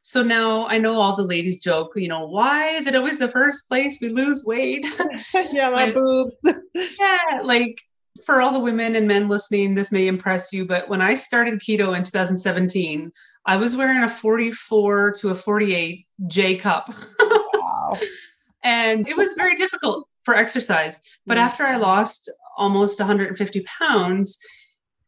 so 0.07 0.23
now 0.23 0.69
I 0.69 0.79
know 0.79 1.01
all 1.01 1.17
the 1.17 1.25
ladies 1.25 1.59
joke, 1.59 1.95
you 1.97 2.07
know, 2.07 2.25
why 2.25 2.69
is 2.69 2.87
it 2.87 2.95
always 2.95 3.19
the 3.19 3.27
first 3.27 3.67
place 3.67 3.99
we 4.01 4.09
lose 4.09 4.45
weight? 4.47 4.87
yeah, 5.53 5.69
my 5.75 5.91
boobs. 5.91 6.41
yeah, 6.75 7.41
like 7.43 7.83
for 8.25 8.41
all 8.41 8.53
the 8.53 8.61
women 8.61 8.95
and 8.95 9.09
men 9.09 9.27
listening, 9.27 9.75
this 9.75 9.91
may 9.91 10.07
impress 10.07 10.53
you, 10.53 10.65
but 10.65 10.89
when 10.89 11.03
I 11.03 11.17
started 11.17 11.59
keto 11.59 11.97
in 11.97 12.05
2017, 12.05 13.11
I 13.47 13.57
was 13.57 13.75
wearing 13.75 14.05
a 14.05 14.09
44 14.09 15.11
to 15.19 15.31
a 15.31 15.35
48 15.35 16.07
J 16.29 16.55
cup. 16.55 16.89
wow. 17.19 17.93
And 18.63 19.09
it 19.09 19.17
was 19.17 19.35
very 19.37 19.57
difficult 19.57 20.07
for 20.25 20.35
exercise. 20.35 21.03
But 21.27 21.37
mm-hmm. 21.37 21.47
after 21.47 21.65
I 21.65 21.79
lost 21.79 22.31
almost 22.57 23.01
150 23.01 23.65
pounds, 23.81 24.39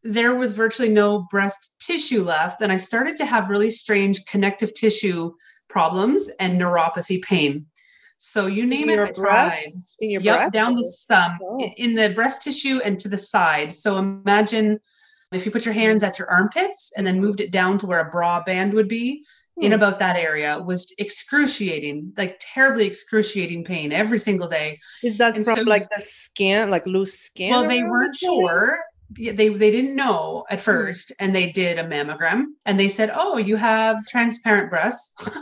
there 0.03 0.35
was 0.35 0.53
virtually 0.53 0.89
no 0.89 1.27
breast 1.29 1.75
tissue 1.79 2.23
left. 2.23 2.61
And 2.61 2.71
I 2.71 2.77
started 2.77 3.17
to 3.17 3.25
have 3.25 3.49
really 3.49 3.69
strange 3.69 4.25
connective 4.25 4.73
tissue 4.73 5.33
problems 5.67 6.29
and 6.39 6.59
neuropathy 6.59 7.21
pain. 7.21 7.65
So 8.17 8.47
you 8.47 8.65
name 8.65 8.89
in 8.89 8.99
it, 8.99 9.09
I 9.09 9.11
tried. 9.11 9.63
In 9.99 10.09
your 10.09 10.21
yep, 10.21 10.37
breast? 10.37 10.53
down 10.53 10.75
the 10.75 11.15
um, 11.15 11.37
oh. 11.41 11.71
in 11.77 11.95
the 11.95 12.09
breast 12.13 12.43
tissue 12.43 12.81
and 12.83 12.99
to 12.99 13.07
the 13.07 13.17
side. 13.17 13.71
So 13.71 13.97
imagine 13.97 14.79
if 15.31 15.45
you 15.45 15.51
put 15.51 15.65
your 15.65 15.73
hands 15.73 16.03
at 16.03 16.19
your 16.19 16.29
armpits 16.29 16.91
and 16.97 17.07
then 17.07 17.21
moved 17.21 17.39
it 17.39 17.51
down 17.51 17.77
to 17.77 17.85
where 17.85 17.99
a 18.05 18.09
bra 18.09 18.43
band 18.43 18.73
would 18.73 18.89
be, 18.89 19.23
hmm. 19.55 19.63
in 19.63 19.73
about 19.73 19.99
that 19.99 20.17
area 20.17 20.59
was 20.59 20.93
excruciating, 20.97 22.11
like 22.17 22.37
terribly 22.41 22.85
excruciating 22.85 23.63
pain 23.63 23.93
every 23.93 24.19
single 24.19 24.49
day. 24.49 24.79
Is 25.01 25.17
that 25.19 25.37
and 25.37 25.45
from 25.45 25.55
so, 25.55 25.61
like 25.61 25.87
the 25.89 26.01
skin, 26.01 26.69
like 26.69 26.85
loose 26.85 27.17
skin? 27.17 27.51
Well, 27.51 27.69
they 27.69 27.83
weren't 27.83 28.17
sure 28.17 28.79
they 29.11 29.49
they 29.49 29.71
didn't 29.71 29.95
know 29.95 30.45
at 30.49 30.59
hmm. 30.59 30.63
first 30.63 31.11
and 31.19 31.35
they 31.35 31.51
did 31.51 31.79
a 31.79 31.83
mammogram 31.83 32.45
and 32.65 32.79
they 32.79 32.87
said 32.87 33.11
oh 33.13 33.37
you 33.37 33.55
have 33.55 34.05
transparent 34.07 34.69
breasts. 34.69 35.15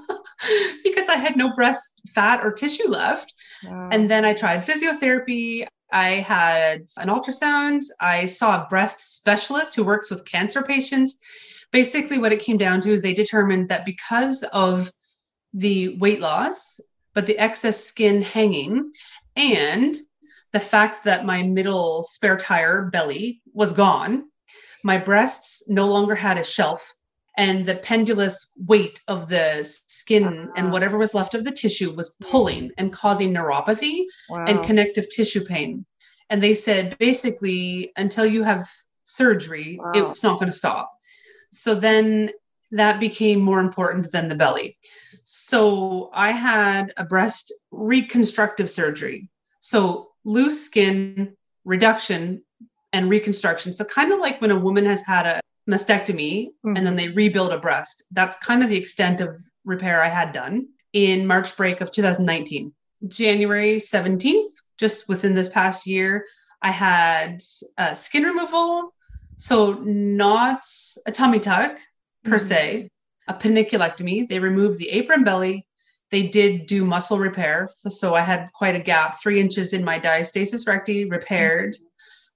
Because 0.83 1.09
i 1.09 1.15
had 1.15 1.35
no 1.35 1.51
breast 1.55 1.99
fat 2.09 2.41
or 2.43 2.51
tissue 2.51 2.87
left. 2.89 3.33
Wow. 3.63 3.89
and 3.91 4.09
then 4.09 4.23
i 4.23 4.33
tried 4.33 4.63
physiotherapy. 4.63 5.65
I 5.91 6.09
had 6.09 6.81
an 6.99 7.07
ultrasound. 7.07 7.81
I 7.99 8.27
saw 8.27 8.61
a 8.61 8.67
breast 8.67 9.15
specialist 9.15 9.75
who 9.75 9.83
works 9.83 10.11
with 10.11 10.25
cancer 10.25 10.61
patients. 10.61 11.17
Basically 11.71 12.19
what 12.19 12.33
it 12.33 12.39
came 12.39 12.57
down 12.57 12.81
to 12.81 12.91
is 12.91 13.01
they 13.01 13.13
determined 13.13 13.69
that 13.69 13.85
because 13.85 14.43
of 14.53 14.91
the 15.53 15.97
weight 15.97 16.21
loss 16.21 16.79
but 17.17 17.25
the 17.25 17.39
excess 17.39 17.83
skin 17.83 18.21
hanging 18.21 18.91
and 19.35 19.95
the 20.57 20.65
fact 20.65 21.03
that 21.03 21.23
my 21.23 21.43
middle 21.43 22.01
spare 22.01 22.35
tire 22.35 22.85
belly 22.85 23.43
was 23.53 23.73
gone, 23.73 24.23
my 24.83 24.97
breasts 24.97 25.63
no 25.69 25.85
longer 25.85 26.15
had 26.15 26.39
a 26.39 26.43
shelf, 26.43 26.95
and 27.37 27.63
the 27.63 27.75
pendulous 27.75 28.51
weight 28.57 28.99
of 29.07 29.29
the 29.29 29.63
skin 29.63 30.23
uh-huh. 30.25 30.53
and 30.57 30.71
whatever 30.71 30.97
was 30.97 31.13
left 31.13 31.35
of 31.35 31.43
the 31.43 31.51
tissue 31.51 31.93
was 31.93 32.15
pulling 32.21 32.71
and 32.79 32.91
causing 32.91 33.31
neuropathy 33.31 34.05
wow. 34.31 34.45
and 34.47 34.63
connective 34.63 35.07
tissue 35.09 35.45
pain. 35.45 35.85
And 36.31 36.41
they 36.41 36.55
said 36.55 36.97
basically, 36.97 37.91
until 37.95 38.25
you 38.25 38.41
have 38.41 38.65
surgery, 39.03 39.77
wow. 39.79 39.91
it's 39.93 40.23
not 40.23 40.39
going 40.39 40.49
to 40.49 40.61
stop. 40.63 40.91
So 41.51 41.75
then 41.75 42.31
that 42.71 42.99
became 42.99 43.41
more 43.41 43.59
important 43.59 44.11
than 44.11 44.27
the 44.27 44.41
belly. 44.43 44.79
So 45.23 46.09
I 46.15 46.31
had 46.31 46.93
a 46.97 47.05
breast 47.05 47.53
reconstructive 47.69 48.71
surgery. 48.71 49.29
So 49.59 50.07
loose 50.27 50.65
skin 50.65 51.35
reduction 51.63 52.43
and 52.93 53.09
reconstruction. 53.09 53.73
So, 53.73 53.85
kind 53.85 54.11
of 54.11 54.19
like 54.19 54.39
when 54.41 54.51
a 54.51 54.59
woman 54.59 54.85
has 54.85 55.05
had 55.05 55.25
a 55.25 55.39
mastectomy 55.69 56.47
mm-hmm. 56.47 56.75
and 56.75 56.85
then 56.85 56.95
they 56.95 57.09
rebuild 57.09 57.51
a 57.51 57.59
breast, 57.59 58.03
that's 58.11 58.37
kind 58.37 58.61
of 58.61 58.69
the 58.69 58.77
extent 58.77 59.21
of 59.21 59.33
repair 59.65 60.03
I 60.03 60.09
had 60.09 60.33
done 60.33 60.67
in 60.93 61.25
March 61.25 61.55
break 61.57 61.81
of 61.81 61.91
2019. 61.91 62.73
January 63.07 63.77
17th, 63.77 64.61
just 64.77 65.07
within 65.07 65.33
this 65.33 65.49
past 65.49 65.87
year, 65.87 66.25
I 66.61 66.71
had 66.71 67.41
skin 67.93 68.23
removal. 68.23 68.91
So, 69.37 69.73
not 69.83 70.65
a 71.05 71.11
tummy 71.11 71.39
tuck 71.39 71.77
per 72.23 72.31
mm-hmm. 72.31 72.37
se, 72.39 72.89
a 73.27 73.33
panniculectomy. 73.33 74.27
They 74.27 74.39
removed 74.39 74.77
the 74.77 74.89
apron 74.89 75.23
belly 75.23 75.67
they 76.11 76.27
did 76.27 76.65
do 76.65 76.85
muscle 76.85 77.19
repair. 77.19 77.69
So 77.89 78.15
I 78.15 78.21
had 78.21 78.51
quite 78.53 78.75
a 78.75 78.79
gap, 78.79 79.15
three 79.21 79.39
inches 79.39 79.73
in 79.73 79.83
my 79.83 79.99
diastasis 79.99 80.67
recti 80.67 81.05
repaired 81.05 81.75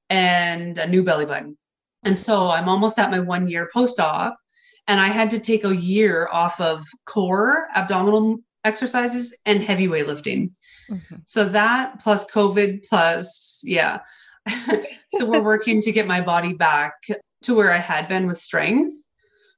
and 0.09 0.77
a 0.77 0.87
new 0.87 1.03
belly 1.03 1.25
button. 1.25 1.57
And 2.03 2.17
so 2.17 2.49
I'm 2.49 2.67
almost 2.67 2.99
at 2.99 3.11
my 3.11 3.19
one 3.19 3.47
year 3.47 3.69
post 3.73 3.99
op. 3.99 4.35
And 4.87 4.99
I 4.99 5.07
had 5.07 5.29
to 5.29 5.39
take 5.39 5.63
a 5.63 5.75
year 5.75 6.27
off 6.31 6.59
of 6.59 6.83
core 7.05 7.67
abdominal 7.75 8.39
exercises 8.63 9.37
and 9.45 9.63
heavy 9.63 9.87
weightlifting. 9.87 10.53
Mm-hmm. 10.89 11.15
So 11.25 11.45
that 11.45 11.99
plus 11.99 12.29
COVID 12.31 12.85
plus, 12.89 13.61
yeah. 13.65 13.99
so 15.09 15.29
we're 15.29 15.43
working 15.43 15.81
to 15.83 15.91
get 15.91 16.07
my 16.07 16.19
body 16.19 16.53
back 16.53 16.93
to 17.43 17.55
where 17.55 17.71
I 17.71 17.77
had 17.77 18.07
been 18.07 18.27
with 18.27 18.37
strength. 18.37 18.93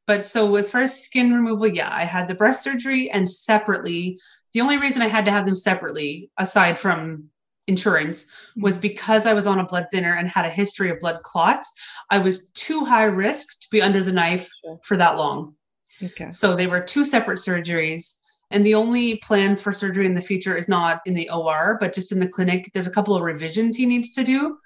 But 0.06 0.26
so 0.26 0.56
as 0.56 0.70
far 0.70 0.82
as 0.82 1.04
skin 1.04 1.34
removal, 1.34 1.68
yeah, 1.68 1.90
I 1.92 2.04
had 2.04 2.28
the 2.28 2.36
breast 2.36 2.64
surgery 2.64 3.10
and 3.10 3.28
separately. 3.28 4.20
The 4.54 4.62
only 4.62 4.78
reason 4.78 5.02
I 5.02 5.08
had 5.08 5.26
to 5.26 5.32
have 5.32 5.46
them 5.46 5.56
separately, 5.56 6.30
aside 6.38 6.78
from 6.78 7.30
insurance, 7.68 8.30
was 8.58 8.76
mm-hmm. 8.76 8.82
because 8.82 9.26
I 9.26 9.34
was 9.34 9.48
on 9.48 9.60
a 9.60 9.66
blood 9.66 9.88
thinner 9.92 10.14
and 10.16 10.28
had 10.28 10.46
a 10.46 10.50
history 10.50 10.90
of 10.90 11.00
blood 11.00 11.24
clots. 11.24 11.74
I 12.10 12.20
was 12.20 12.50
too 12.50 12.84
high 12.84 13.06
risk 13.06 13.60
to 13.62 13.68
be 13.72 13.82
under 13.82 14.04
the 14.04 14.12
knife 14.12 14.50
for 14.84 14.98
that 14.98 15.18
long. 15.18 15.56
Okay. 16.04 16.32
So 16.32 16.56
they 16.56 16.68
were 16.68 16.82
two 16.82 17.06
separate 17.06 17.40
surgeries. 17.40 18.18
And 18.52 18.66
the 18.66 18.76
only 18.76 19.18
plans 19.18 19.62
for 19.62 19.74
surgery 19.74 20.06
in 20.06 20.14
the 20.14 20.22
future 20.22 20.56
is 20.56 20.68
not 20.68 21.02
in 21.06 21.16
the 21.16 21.30
OR, 21.30 21.78
but 21.80 21.94
just 21.94 22.12
in 22.12 22.20
the 22.20 22.28
clinic. 22.28 22.70
There's 22.74 22.88
a 22.88 22.94
couple 22.94 23.16
of 23.16 23.24
revisions 23.24 23.76
he 23.76 23.88
needs 23.88 24.14
to 24.14 24.24
do. 24.24 24.58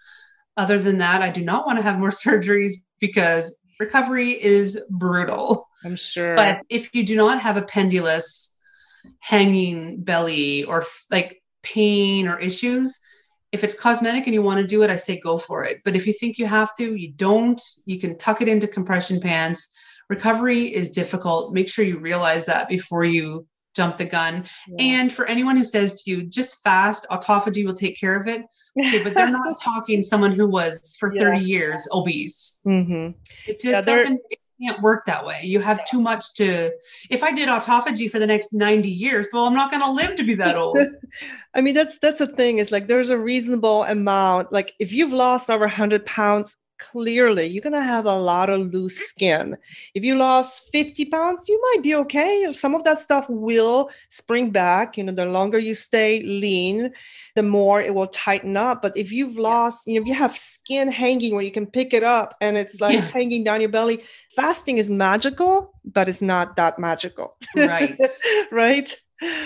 Other 0.57 0.77
than 0.79 0.97
that, 0.97 1.21
I 1.21 1.29
do 1.29 1.43
not 1.43 1.65
want 1.65 1.77
to 1.77 1.83
have 1.83 1.99
more 1.99 2.09
surgeries 2.25 2.73
because 2.99 3.57
recovery 3.79 4.31
is 4.31 4.83
brutal. 4.89 5.67
I'm 5.83 5.95
sure. 5.95 6.35
But 6.35 6.61
if 6.69 6.93
you 6.93 7.05
do 7.05 7.15
not 7.15 7.39
have 7.41 7.57
a 7.57 7.61
pendulous 7.61 8.57
hanging 9.19 10.01
belly 10.03 10.63
or 10.63 10.83
like 11.11 11.41
pain 11.63 12.27
or 12.27 12.39
issues, 12.39 12.99
if 13.51 13.63
it's 13.63 13.79
cosmetic 13.79 14.25
and 14.25 14.33
you 14.33 14.41
want 14.41 14.59
to 14.59 14.67
do 14.67 14.83
it, 14.83 14.89
I 14.89 14.97
say 14.97 15.19
go 15.19 15.37
for 15.37 15.63
it. 15.63 15.81
But 15.85 15.95
if 15.95 16.05
you 16.05 16.13
think 16.13 16.37
you 16.37 16.45
have 16.45 16.75
to, 16.75 16.95
you 16.95 17.11
don't, 17.13 17.61
you 17.85 17.99
can 17.99 18.17
tuck 18.17 18.41
it 18.41 18.47
into 18.47 18.67
compression 18.67 19.19
pants. 19.19 19.73
Recovery 20.09 20.63
is 20.63 20.89
difficult. 20.89 21.53
Make 21.53 21.69
sure 21.69 21.85
you 21.85 21.99
realize 21.99 22.45
that 22.45 22.69
before 22.69 23.05
you 23.05 23.47
jump 23.77 23.97
the 23.97 24.05
gun. 24.05 24.43
Yeah. 24.67 24.97
And 24.99 25.13
for 25.13 25.25
anyone 25.27 25.55
who 25.55 25.63
says 25.63 26.03
to 26.03 26.11
you, 26.11 26.23
just 26.23 26.61
fast, 26.63 27.07
autophagy 27.09 27.65
will 27.65 27.73
take 27.73 27.97
care 27.97 28.19
of 28.19 28.27
it. 28.27 28.41
Okay, 28.79 29.01
but 29.03 29.15
they're 29.15 29.31
not 29.31 29.55
talking 29.63 30.03
someone 30.03 30.31
who 30.31 30.49
was 30.49 30.97
for 30.99 31.15
yeah. 31.15 31.21
30 31.21 31.39
years 31.45 31.87
obese. 31.93 32.61
Mm-hmm. 32.65 33.11
It 33.47 33.53
just 33.53 33.65
yeah, 33.65 33.81
doesn't, 33.81 34.19
it 34.29 34.39
can't 34.61 34.81
work 34.81 35.05
that 35.05 35.25
way. 35.25 35.39
You 35.43 35.61
have 35.61 35.85
too 35.85 36.01
much 36.01 36.33
to, 36.35 36.71
if 37.09 37.23
I 37.23 37.31
did 37.31 37.47
autophagy 37.47 38.09
for 38.09 38.19
the 38.19 38.27
next 38.27 38.53
90 38.53 38.89
years, 38.89 39.27
well, 39.31 39.45
I'm 39.45 39.53
not 39.53 39.71
going 39.71 39.83
to 39.83 39.91
live 39.91 40.15
to 40.17 40.23
be 40.23 40.35
that 40.35 40.57
old. 40.57 40.79
I 41.53 41.61
mean, 41.61 41.75
that's, 41.75 41.97
that's 41.99 42.19
the 42.19 42.27
thing 42.27 42.57
is 42.57 42.71
like, 42.71 42.87
there's 42.87 43.11
a 43.11 43.17
reasonable 43.17 43.83
amount. 43.83 44.51
Like 44.51 44.73
if 44.79 44.91
you've 44.91 45.13
lost 45.13 45.49
over 45.49 45.65
100 45.65 46.05
pounds, 46.05 46.57
clearly 46.79 47.45
you're 47.45 47.61
going 47.61 47.73
to 47.73 47.81
have 47.81 48.05
a 48.05 48.15
lot 48.15 48.49
of 48.49 48.73
loose 48.73 48.95
mm-hmm. 48.95 49.03
skin. 49.03 49.57
If 49.93 50.03
you 50.03 50.15
lost 50.15 50.69
50 50.71 51.05
pounds, 51.05 51.49
you 51.49 51.59
might 51.61 51.83
be 51.83 51.95
okay. 51.95 52.51
Some 52.53 52.75
of 52.75 52.83
that 52.83 52.99
stuff 52.99 53.25
will 53.29 53.89
spring 54.09 54.51
back. 54.51 54.97
You 54.97 55.03
know, 55.03 55.11
the 55.11 55.25
longer 55.25 55.59
you 55.59 55.73
stay 55.73 56.21
lean, 56.23 56.91
the 57.35 57.43
more 57.43 57.81
it 57.81 57.93
will 57.93 58.07
tighten 58.07 58.57
up. 58.57 58.81
But 58.81 58.97
if 58.97 59.11
you've 59.11 59.37
lost, 59.37 59.87
you 59.87 59.95
know, 59.95 60.01
if 60.01 60.07
you 60.07 60.13
have 60.15 60.37
skin 60.37 60.91
hanging 60.91 61.33
where 61.33 61.43
you 61.43 61.51
can 61.51 61.67
pick 61.67 61.93
it 61.93 62.03
up 62.03 62.35
and 62.41 62.57
it's 62.57 62.81
like 62.81 62.95
yeah. 62.95 63.01
hanging 63.01 63.43
down 63.43 63.61
your 63.61 63.69
belly, 63.69 64.03
fasting 64.35 64.77
is 64.77 64.89
magical, 64.89 65.73
but 65.85 66.09
it's 66.09 66.21
not 66.21 66.55
that 66.55 66.79
magical. 66.79 67.37
Right. 67.55 67.97
right. 68.51 68.95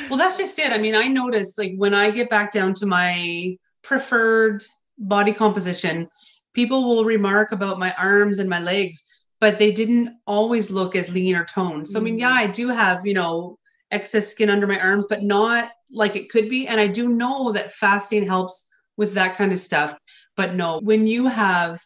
Well, 0.10 0.18
that's 0.18 0.38
just 0.38 0.60
it. 0.60 0.72
I 0.72 0.78
mean, 0.78 0.96
I 0.96 1.08
notice 1.08 1.58
like 1.58 1.74
when 1.78 1.94
I 1.94 2.10
get 2.10 2.30
back 2.30 2.52
down 2.52 2.74
to 2.76 2.86
my 2.86 3.58
preferred 3.84 4.64
body 4.98 5.34
composition, 5.34 6.10
people 6.54 6.84
will 6.88 7.06
remark 7.06 7.52
about 7.52 7.80
my 7.80 7.94
arms 7.98 8.40
and 8.40 8.50
my 8.50 8.60
legs, 8.60 9.24
but 9.40 9.58
they 9.58 9.72
didn't 9.72 10.18
always 10.28 10.72
look 10.72 10.96
as 10.96 11.14
lean 11.14 11.36
or 11.36 11.46
toned. 11.46 11.88
So, 11.88 12.00
I 12.00 12.04
mean, 12.04 12.20
yeah, 12.20 12.32
mm. 12.32 12.48
I 12.48 12.48
do 12.48 12.70
have, 12.70 13.06
you 13.06 13.14
know, 13.14 13.58
excess 13.92 14.30
skin 14.30 14.50
under 14.50 14.68
my 14.68 14.80
arms, 14.80 15.06
but 15.10 15.24
not 15.24 15.70
like 15.92 16.16
it 16.16 16.30
could 16.30 16.48
be. 16.48 16.68
And 16.68 16.80
I 16.80 16.88
do 16.88 17.10
know 17.10 17.52
that 17.52 17.72
fasting 17.72 18.26
helps 18.26 18.70
with 18.98 19.14
that 19.14 19.36
kind 19.36 19.52
of 19.52 19.58
stuff. 19.58 19.96
But 20.36 20.56
no, 20.56 20.80
when 20.80 21.08
you 21.08 21.28
have, 21.28 21.80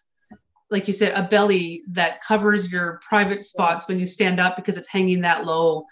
like 0.70 0.88
you 0.88 0.94
said, 0.94 1.18
a 1.18 1.28
belly 1.28 1.82
that 1.92 2.22
covers 2.22 2.72
your 2.72 3.00
private 3.08 3.44
spots 3.44 3.88
when 3.88 4.00
you 4.00 4.06
stand 4.06 4.40
up 4.40 4.56
because 4.56 4.78
it's 4.78 4.92
hanging 4.92 5.22
that 5.22 5.46
low, 5.46 5.86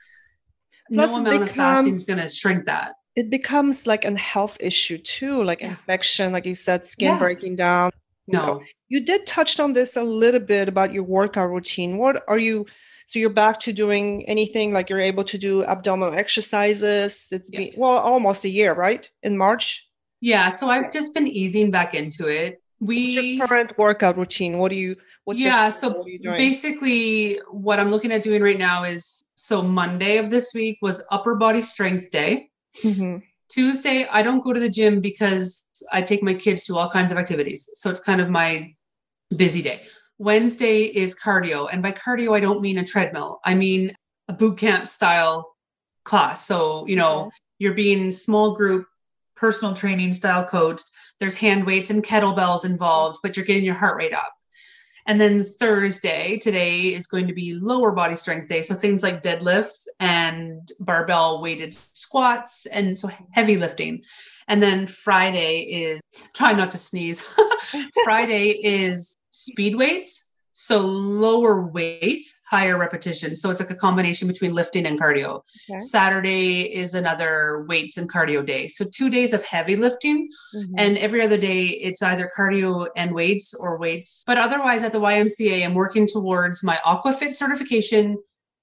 Plus 0.91 1.09
no 1.09 1.17
amount 1.17 1.33
becomes, 1.33 1.49
of 1.49 1.55
fasting 1.55 1.95
is 1.95 2.05
going 2.05 2.19
to 2.19 2.29
shrink 2.29 2.65
that. 2.65 2.93
It 3.15 3.29
becomes 3.29 3.87
like 3.87 4.05
a 4.05 4.17
health 4.17 4.57
issue 4.59 4.97
too, 4.97 5.43
like 5.43 5.61
yeah. 5.61 5.69
infection, 5.69 6.33
like 6.33 6.45
you 6.45 6.55
said, 6.55 6.89
skin 6.89 7.17
breaking 7.17 7.55
down. 7.55 7.91
No. 8.27 8.61
You 8.89 9.01
did 9.01 9.27
touch 9.27 9.59
on 9.59 9.73
this 9.73 9.95
a 9.95 10.03
little 10.03 10.39
bit 10.39 10.67
about 10.67 10.93
your 10.93 11.03
workout 11.03 11.49
routine. 11.49 11.97
What 11.97 12.23
are 12.27 12.37
you? 12.37 12.65
So 13.05 13.19
you're 13.19 13.29
back 13.29 13.59
to 13.61 13.73
doing 13.73 14.27
anything 14.29 14.73
like 14.73 14.89
you're 14.89 14.99
able 14.99 15.25
to 15.25 15.37
do 15.37 15.63
abdominal 15.65 16.13
exercises. 16.13 17.27
It's 17.31 17.49
yeah. 17.51 17.59
been 17.59 17.73
well 17.77 17.97
almost 17.97 18.45
a 18.45 18.49
year, 18.49 18.73
right? 18.73 19.09
In 19.23 19.37
March. 19.37 19.87
Yeah. 20.21 20.49
So 20.49 20.69
I've 20.69 20.91
just 20.91 21.13
been 21.13 21.27
easing 21.27 21.69
back 21.69 21.93
into 21.93 22.27
it. 22.27 22.61
We 22.79 23.15
what's 23.15 23.27
your 23.27 23.47
current 23.47 23.77
workout 23.77 24.17
routine. 24.17 24.57
What 24.57 24.69
do 24.69 24.75
you? 24.75 24.95
What's 25.25 25.41
yeah. 25.41 25.69
so 25.69 25.89
what 25.89 26.37
basically, 26.37 27.39
what 27.49 27.79
I'm 27.79 27.89
looking 27.89 28.11
at 28.11 28.23
doing 28.23 28.41
right 28.41 28.57
now 28.57 28.83
is 28.83 29.21
so 29.35 29.61
Monday 29.61 30.17
of 30.17 30.29
this 30.29 30.51
week 30.53 30.79
was 30.81 31.05
upper 31.11 31.35
body 31.35 31.61
strength 31.61 32.11
day. 32.11 32.49
Mm-hmm. 32.83 33.17
Tuesday, 33.53 34.07
I 34.11 34.23
don't 34.23 34.43
go 34.43 34.51
to 34.51 34.59
the 34.59 34.69
gym 34.69 34.99
because 34.99 35.67
I 35.91 36.01
take 36.01 36.23
my 36.23 36.33
kids 36.33 36.65
to 36.65 36.77
all 36.77 36.89
kinds 36.89 37.11
of 37.11 37.19
activities. 37.19 37.69
So 37.75 37.91
it's 37.91 37.99
kind 37.99 38.19
of 38.19 38.29
my 38.29 38.73
busy 39.35 39.61
day. 39.61 39.83
Wednesday 40.17 40.83
is 40.83 41.15
cardio. 41.15 41.69
And 41.71 41.83
by 41.83 41.91
cardio, 41.91 42.35
I 42.35 42.39
don't 42.39 42.61
mean 42.61 42.79
a 42.79 42.83
treadmill, 42.83 43.39
I 43.45 43.53
mean 43.53 43.93
a 44.27 44.33
boot 44.33 44.57
camp 44.57 44.87
style 44.87 45.55
class. 46.03 46.45
So, 46.45 46.87
you 46.87 46.95
know, 46.95 47.29
you're 47.59 47.75
being 47.75 48.09
small 48.09 48.55
group 48.55 48.87
personal 49.35 49.73
training 49.73 50.13
style 50.13 50.45
coach. 50.45 50.81
There's 51.19 51.35
hand 51.35 51.65
weights 51.65 51.89
and 51.89 52.03
kettlebells 52.03 52.65
involved, 52.65 53.19
but 53.21 53.35
you're 53.35 53.45
getting 53.45 53.65
your 53.65 53.75
heart 53.75 53.97
rate 53.97 54.13
up. 54.13 54.31
And 55.05 55.19
then 55.19 55.43
Thursday, 55.43 56.37
today 56.37 56.93
is 56.93 57.07
going 57.07 57.27
to 57.27 57.33
be 57.33 57.57
lower 57.59 57.91
body 57.91 58.15
strength 58.15 58.47
day. 58.47 58.61
So 58.61 58.75
things 58.75 59.03
like 59.03 59.21
deadlifts 59.21 59.87
and 59.99 60.67
barbell 60.79 61.41
weighted 61.41 61.73
squats 61.73 62.65
and 62.67 62.97
so 62.97 63.09
heavy 63.31 63.57
lifting. 63.57 64.03
And 64.47 64.61
then 64.61 64.87
Friday 64.87 65.61
is 65.61 66.01
try 66.33 66.53
not 66.53 66.71
to 66.71 66.77
sneeze. 66.77 67.21
Friday 68.03 68.49
is 68.49 69.15
speed 69.29 69.75
weights 69.75 70.32
so 70.53 70.79
lower 70.79 71.65
weight, 71.67 72.23
higher 72.49 72.77
repetition. 72.77 73.35
So 73.35 73.49
it's 73.49 73.59
like 73.59 73.71
a 73.71 73.75
combination 73.75 74.27
between 74.27 74.53
lifting 74.53 74.85
and 74.85 74.99
cardio. 74.99 75.41
Okay. 75.69 75.79
Saturday 75.79 76.61
is 76.73 76.93
another 76.93 77.65
weights 77.67 77.97
and 77.97 78.11
cardio 78.11 78.45
day. 78.45 78.67
So 78.67 78.85
two 78.93 79.09
days 79.09 79.33
of 79.33 79.43
heavy 79.43 79.75
lifting, 79.75 80.29
mm-hmm. 80.55 80.73
and 80.77 80.97
every 80.99 81.21
other 81.21 81.37
day 81.37 81.65
it's 81.65 82.03
either 82.03 82.31
cardio 82.37 82.87
and 82.95 83.13
weights 83.13 83.55
or 83.59 83.79
weights. 83.79 84.23
But 84.25 84.37
otherwise, 84.37 84.83
at 84.83 84.91
the 84.91 84.99
YMCA, 84.99 85.65
I'm 85.65 85.73
working 85.73 86.07
towards 86.07 86.63
my 86.63 86.79
Aquafit 86.85 87.33
certification 87.33 88.17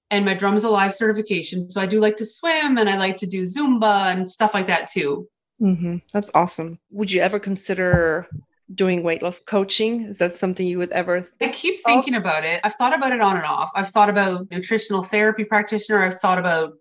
and 0.09 0.25
my 0.25 0.33
Drums 0.33 0.63
Alive 0.63 0.93
certification. 0.93 1.69
So 1.69 1.81
I 1.81 1.85
do 1.85 1.99
like 1.99 2.15
to 2.17 2.25
swim 2.25 2.77
and 2.77 2.89
I 2.89 2.97
like 2.97 3.17
to 3.17 3.27
do 3.27 3.43
Zumba 3.43 4.13
and 4.13 4.29
stuff 4.29 4.53
like 4.53 4.67
that 4.67 4.87
too. 4.87 5.27
Mm-hmm. 5.61 5.97
That's 6.13 6.31
awesome. 6.33 6.79
Would 6.89 7.11
you 7.11 7.21
ever 7.21 7.39
consider 7.39 8.27
doing 8.73 9.03
weight 9.03 9.21
loss 9.21 9.39
coaching? 9.39 10.03
Is 10.03 10.17
that 10.19 10.37
something 10.37 10.65
you 10.65 10.77
would 10.77 10.91
ever? 10.91 11.27
I 11.41 11.49
keep 11.49 11.75
thinking 11.85 12.15
of? 12.15 12.21
about 12.21 12.43
it. 12.43 12.59
I've 12.63 12.75
thought 12.75 12.95
about 12.95 13.11
it 13.11 13.21
on 13.21 13.37
and 13.37 13.45
off. 13.45 13.71
I've 13.75 13.89
thought 13.89 14.09
about 14.09 14.49
nutritional 14.51 15.03
therapy 15.03 15.43
practitioner. 15.45 16.03
I've 16.03 16.19
thought 16.19 16.39
about 16.39 16.73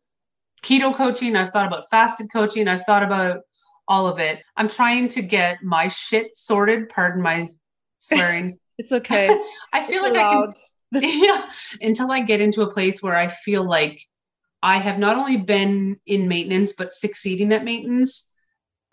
keto 0.62 0.94
coaching. 0.94 1.36
I've 1.36 1.50
thought 1.50 1.66
about 1.66 1.84
fasted 1.90 2.28
coaching. 2.32 2.68
I've 2.68 2.84
thought 2.84 3.02
about 3.02 3.40
all 3.88 4.06
of 4.06 4.18
it. 4.18 4.42
I'm 4.56 4.68
trying 4.68 5.08
to 5.08 5.22
get 5.22 5.62
my 5.62 5.88
shit 5.88 6.36
sorted. 6.36 6.88
Pardon 6.88 7.22
my 7.22 7.48
swearing. 7.98 8.58
it's 8.78 8.92
okay. 8.92 9.28
I 9.72 9.82
feel 9.82 10.04
it's 10.04 10.16
like 10.16 10.24
allowed. 10.24 10.54
I 10.94 11.00
can. 11.00 11.22
yeah. 11.22 11.46
Until 11.80 12.10
I 12.10 12.20
get 12.20 12.40
into 12.40 12.62
a 12.62 12.72
place 12.72 13.02
where 13.02 13.16
I 13.16 13.28
feel 13.28 13.68
like 13.68 14.00
I 14.62 14.78
have 14.78 14.98
not 14.98 15.16
only 15.16 15.38
been 15.38 15.96
in 16.06 16.28
maintenance 16.28 16.72
but 16.72 16.92
succeeding 16.92 17.52
at 17.52 17.64
maintenance 17.64 18.34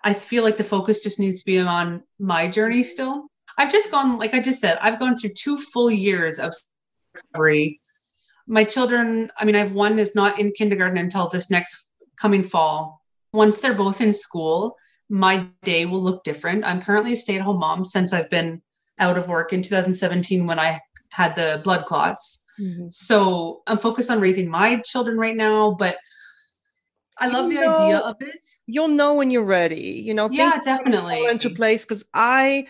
I 0.04 0.14
feel 0.14 0.44
like 0.44 0.58
the 0.58 0.64
focus 0.64 1.04
just 1.04 1.20
needs 1.20 1.42
to 1.42 1.46
be 1.46 1.60
on 1.60 2.04
my 2.20 2.48
journey 2.48 2.84
still. 2.84 3.28
I've 3.58 3.72
just 3.72 3.92
gone, 3.92 4.20
like 4.20 4.34
I 4.34 4.40
just 4.40 4.62
said, 4.62 4.78
I've 4.82 5.00
gone 5.00 5.18
through 5.18 5.32
two 5.32 5.58
full 5.58 5.90
years 5.90 6.40
of 6.40 6.54
recovery. 7.14 7.82
My 8.46 8.64
children, 8.64 9.32
I 9.38 9.46
mean, 9.46 9.56
I 9.56 9.60
have 9.60 9.72
one 9.72 10.00
is 10.00 10.16
not 10.16 10.40
in 10.40 10.52
kindergarten 10.52 10.98
until 10.98 11.28
this 11.28 11.50
next 11.50 11.90
coming 12.16 12.44
fall. 12.44 13.02
Once 13.34 13.60
they're 13.60 13.74
both 13.74 14.00
in 14.00 14.14
school, 14.14 14.78
my 15.10 15.48
day 15.64 15.86
will 15.86 16.02
look 16.02 16.24
different. 16.24 16.66
I'm 16.66 16.82
currently 16.82 17.14
a 17.14 17.16
stay 17.16 17.36
at 17.36 17.42
home 17.42 17.60
mom 17.60 17.84
since 17.84 18.14
I've 18.14 18.30
been 18.30 18.62
out 19.00 19.18
of 19.18 19.28
work 19.28 19.54
in 19.54 19.62
2017 19.62 20.46
when 20.46 20.60
I 20.60 20.80
had 21.12 21.36
the 21.36 21.62
blood 21.64 21.86
clots. 21.86 22.46
Mm-hmm. 22.60 22.88
So 22.90 23.62
I'm 23.68 23.78
focused 23.78 24.12
on 24.12 24.20
raising 24.20 24.50
my 24.50 24.82
children 24.86 25.18
right 25.18 25.36
now, 25.36 25.72
but 25.72 25.98
I 27.20 27.30
love 27.30 27.50
the 27.50 27.56
know, 27.56 27.72
idea 27.72 27.98
of 27.98 28.16
it. 28.22 28.46
You'll 28.66 28.90
know 28.90 29.16
when 29.16 29.32
you're 29.32 29.46
ready. 29.46 30.04
You 30.06 30.14
know, 30.14 30.30
yeah, 30.32 30.58
definitely 30.64 31.26
into 31.26 31.50
place 31.50 31.86
because 31.86 32.06
I 32.14 32.68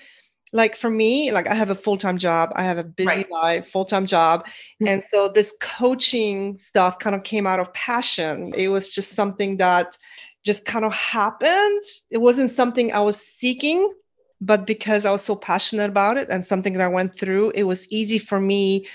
like 0.53 0.75
for 0.75 0.89
me, 0.89 1.31
like 1.31 1.47
I 1.47 1.53
have 1.53 1.69
a 1.69 1.75
full 1.75 1.97
time 1.97 2.17
job, 2.17 2.51
I 2.55 2.63
have 2.63 2.77
a 2.77 2.83
busy 2.83 3.09
right. 3.09 3.31
life, 3.31 3.67
full 3.67 3.85
time 3.85 4.05
job, 4.05 4.45
mm-hmm. 4.45 4.87
and 4.87 5.03
so 5.09 5.27
this 5.27 5.55
coaching 5.59 6.59
stuff 6.59 6.99
kind 6.99 7.15
of 7.15 7.23
came 7.23 7.45
out 7.45 7.59
of 7.59 7.73
passion. 7.73 8.53
It 8.55 8.69
was 8.69 8.93
just 8.93 9.13
something 9.13 9.57
that 9.57 9.97
just 10.43 10.65
kind 10.65 10.85
of 10.85 10.93
happened. 10.93 11.83
It 12.09 12.19
wasn't 12.19 12.51
something 12.51 12.93
I 12.93 13.01
was 13.01 13.19
seeking, 13.19 13.91
but 14.39 14.65
because 14.65 15.05
I 15.05 15.11
was 15.11 15.23
so 15.23 15.35
passionate 15.35 15.89
about 15.89 16.17
it 16.17 16.29
and 16.29 16.45
something 16.45 16.73
that 16.73 16.81
I 16.81 16.87
went 16.87 17.19
through, 17.19 17.51
it 17.51 17.63
was 17.63 17.91
easy 17.91 18.19
for 18.19 18.39
me 18.39 18.87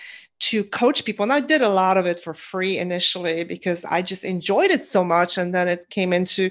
to 0.42 0.64
coach 0.64 1.04
people. 1.04 1.22
And 1.22 1.32
I 1.32 1.38
did 1.38 1.62
a 1.62 1.68
lot 1.68 1.96
of 1.96 2.04
it 2.04 2.18
for 2.18 2.34
free 2.34 2.78
initially 2.78 3.44
because 3.44 3.84
I 3.84 4.02
just 4.02 4.24
enjoyed 4.24 4.72
it 4.72 4.84
so 4.84 5.04
much. 5.04 5.38
And 5.38 5.54
then 5.54 5.68
it 5.68 5.86
came 5.88 6.12
into, 6.12 6.50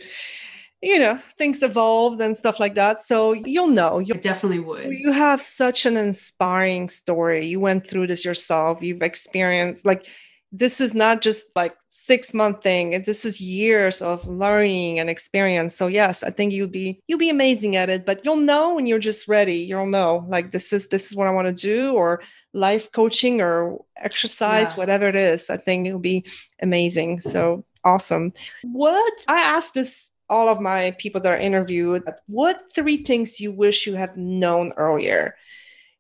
you 0.82 0.98
know, 0.98 1.20
things 1.38 1.62
evolved 1.62 2.22
and 2.22 2.38
stuff 2.38 2.58
like 2.58 2.76
that. 2.76 3.02
So 3.02 3.34
you'll 3.34 3.68
know. 3.68 4.00
You 4.00 4.14
definitely 4.14 4.60
would. 4.60 4.94
You 4.94 5.12
have 5.12 5.42
such 5.42 5.86
an 5.86 5.98
inspiring 5.98 6.88
story. 6.88 7.46
You 7.46 7.60
went 7.60 7.86
through 7.86 8.08
this 8.08 8.24
yourself. 8.24 8.82
You've 8.82 9.02
experienced 9.02 9.86
like 9.86 10.06
this 10.52 10.82
is 10.82 10.94
not 10.94 11.22
just 11.22 11.46
like 11.56 11.76
six 11.88 12.34
month 12.34 12.62
thing. 12.62 13.04
This 13.06 13.24
is 13.24 13.40
years 13.40 14.02
of 14.02 14.28
learning 14.28 15.00
and 15.00 15.10
experience. 15.10 15.76
So 15.76 15.88
yes 15.88 16.24
i 16.24 16.30
think 16.30 16.52
you'll 16.52 16.68
be 16.68 17.02
you'll 17.08 17.20
be 17.20 17.30
amazing 17.30 17.76
at 17.76 17.90
it 17.90 18.06
but 18.06 18.24
you'll 18.26 18.36
know 18.36 18.76
when 18.76 18.86
you're 18.86 19.00
just 19.00 19.28
ready. 19.28 19.58
You'll 19.58 19.86
know 19.86 20.26
like 20.28 20.52
this 20.52 20.74
is 20.74 20.90
this 20.90 21.10
is 21.10 21.16
what 21.16 21.28
i 21.28 21.32
want 21.32 21.48
to 21.48 21.54
do 21.54 21.94
or 21.94 22.22
life 22.54 22.92
coaching 22.92 23.42
or 23.42 23.80
exercise 23.98 24.76
whatever 24.76 25.08
it 25.08 25.16
is. 25.16 25.50
I 25.50 25.58
think 25.58 25.88
it'll 25.88 26.00
be 26.00 26.26
amazing. 26.62 27.22
So 27.22 27.64
awesome. 27.84 28.34
What 28.64 29.14
i 29.28 29.40
asked 29.40 29.74
this 29.74 30.12
all 30.30 30.48
of 30.48 30.62
my 30.62 30.96
people 30.98 31.20
that 31.22 31.34
are 31.34 31.38
interviewed 31.38 32.04
what 32.28 32.64
three 32.74 33.04
things 33.04 33.42
you 33.42 33.52
wish 33.52 33.86
you 33.88 33.96
had 33.96 34.18
known 34.18 34.74
earlier? 34.78 35.36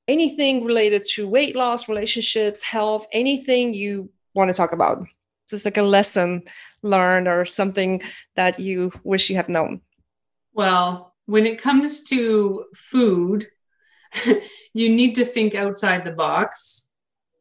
Anything 0.07 0.65
related 0.65 1.05
to 1.13 1.27
weight 1.27 1.55
loss 1.55 1.87
relationships 1.87 2.63
health 2.63 3.07
anything 3.13 3.73
you 3.73 4.09
want 4.33 4.49
to 4.49 4.53
talk 4.53 4.73
about? 4.73 5.01
It's 5.01 5.51
just 5.51 5.65
like 5.65 5.77
a 5.77 5.83
lesson 5.83 6.43
learned 6.83 7.27
or 7.27 7.45
something 7.45 8.01
that 8.35 8.59
you 8.59 8.91
wish 9.03 9.29
you 9.29 9.35
have 9.35 9.49
known? 9.49 9.81
Well, 10.53 11.13
when 11.25 11.45
it 11.45 11.61
comes 11.61 12.03
to 12.05 12.65
food, 12.75 13.45
you 14.73 14.89
need 14.89 15.15
to 15.15 15.25
think 15.25 15.55
outside 15.55 16.03
the 16.03 16.11
box 16.11 16.91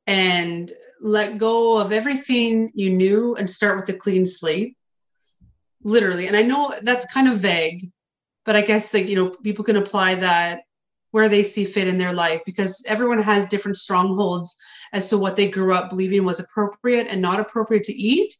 and 0.06 0.72
let 1.00 1.38
go 1.38 1.80
of 1.80 1.92
everything 1.92 2.70
you 2.74 2.90
knew 2.90 3.34
and 3.36 3.48
start 3.48 3.76
with 3.76 3.88
a 3.88 3.98
clean 3.98 4.26
slate. 4.26 4.76
Literally. 5.82 6.26
And 6.26 6.36
I 6.36 6.42
know 6.42 6.74
that's 6.82 7.12
kind 7.12 7.26
of 7.28 7.38
vague, 7.38 7.86
but 8.44 8.54
I 8.54 8.60
guess 8.60 8.92
that, 8.92 9.06
you 9.06 9.16
know, 9.16 9.30
people 9.42 9.64
can 9.64 9.76
apply 9.76 10.16
that 10.16 10.62
where 11.10 11.28
they 11.28 11.42
see 11.42 11.64
fit 11.64 11.88
in 11.88 11.98
their 11.98 12.12
life 12.12 12.40
because 12.46 12.84
everyone 12.88 13.22
has 13.22 13.46
different 13.46 13.76
strongholds 13.76 14.56
as 14.92 15.08
to 15.08 15.18
what 15.18 15.36
they 15.36 15.50
grew 15.50 15.74
up 15.74 15.90
believing 15.90 16.24
was 16.24 16.40
appropriate 16.40 17.06
and 17.08 17.20
not 17.20 17.40
appropriate 17.40 17.84
to 17.84 17.92
eat. 17.92 18.34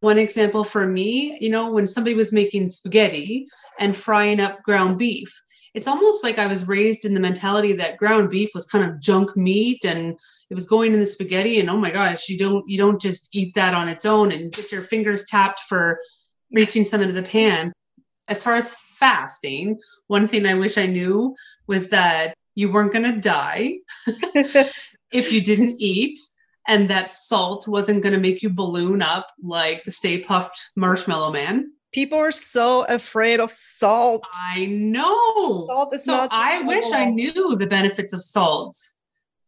One 0.00 0.18
example 0.18 0.64
for 0.64 0.86
me, 0.86 1.38
you 1.40 1.50
know, 1.50 1.70
when 1.70 1.86
somebody 1.86 2.14
was 2.14 2.32
making 2.32 2.70
spaghetti 2.70 3.46
and 3.78 3.94
frying 3.94 4.40
up 4.40 4.62
ground 4.62 4.98
beef, 4.98 5.32
it's 5.74 5.88
almost 5.88 6.22
like 6.22 6.38
I 6.38 6.46
was 6.46 6.68
raised 6.68 7.04
in 7.04 7.14
the 7.14 7.20
mentality 7.20 7.72
that 7.74 7.96
ground 7.96 8.28
beef 8.28 8.50
was 8.54 8.66
kind 8.66 8.88
of 8.88 9.00
junk 9.00 9.36
meat 9.36 9.84
and 9.84 10.18
it 10.50 10.54
was 10.54 10.66
going 10.66 10.92
in 10.92 11.00
the 11.00 11.06
spaghetti 11.06 11.60
and 11.60 11.70
oh 11.70 11.78
my 11.78 11.90
gosh, 11.90 12.28
you 12.28 12.36
don't 12.36 12.68
you 12.68 12.76
don't 12.76 13.00
just 13.00 13.34
eat 13.34 13.54
that 13.54 13.74
on 13.74 13.88
its 13.88 14.04
own 14.04 14.32
and 14.32 14.52
get 14.52 14.70
your 14.70 14.82
fingers 14.82 15.24
tapped 15.26 15.60
for 15.60 15.98
reaching 16.52 16.84
some 16.84 17.00
into 17.00 17.14
the 17.14 17.22
pan. 17.22 17.72
As 18.28 18.42
far 18.42 18.54
as 18.54 18.76
fasting, 19.02 19.80
one 20.06 20.28
thing 20.28 20.46
I 20.46 20.54
wish 20.54 20.78
I 20.78 20.86
knew 20.86 21.34
was 21.66 21.90
that 21.90 22.34
you 22.54 22.70
weren't 22.70 22.92
going 22.92 23.12
to 23.12 23.20
die 23.20 23.78
if 25.12 25.32
you 25.32 25.40
didn't 25.42 25.76
eat 25.80 26.18
and 26.68 26.88
that 26.88 27.08
salt 27.08 27.66
wasn't 27.66 28.02
going 28.02 28.14
to 28.14 28.20
make 28.20 28.42
you 28.42 28.50
balloon 28.50 29.02
up 29.02 29.26
like 29.42 29.82
the 29.82 29.90
Stay 29.90 30.22
Puft 30.22 30.50
Marshmallow 30.76 31.32
Man. 31.32 31.72
People 31.92 32.18
are 32.18 32.30
so 32.30 32.86
afraid 32.88 33.40
of 33.40 33.50
salt. 33.50 34.24
I 34.32 34.66
know. 34.66 35.66
Salt 35.68 35.94
is 35.94 36.04
so 36.04 36.12
not 36.12 36.28
I 36.32 36.62
wish 36.62 36.92
I 36.92 37.06
knew 37.06 37.56
the 37.56 37.66
benefits 37.66 38.12
of 38.12 38.22
salt 38.22 38.76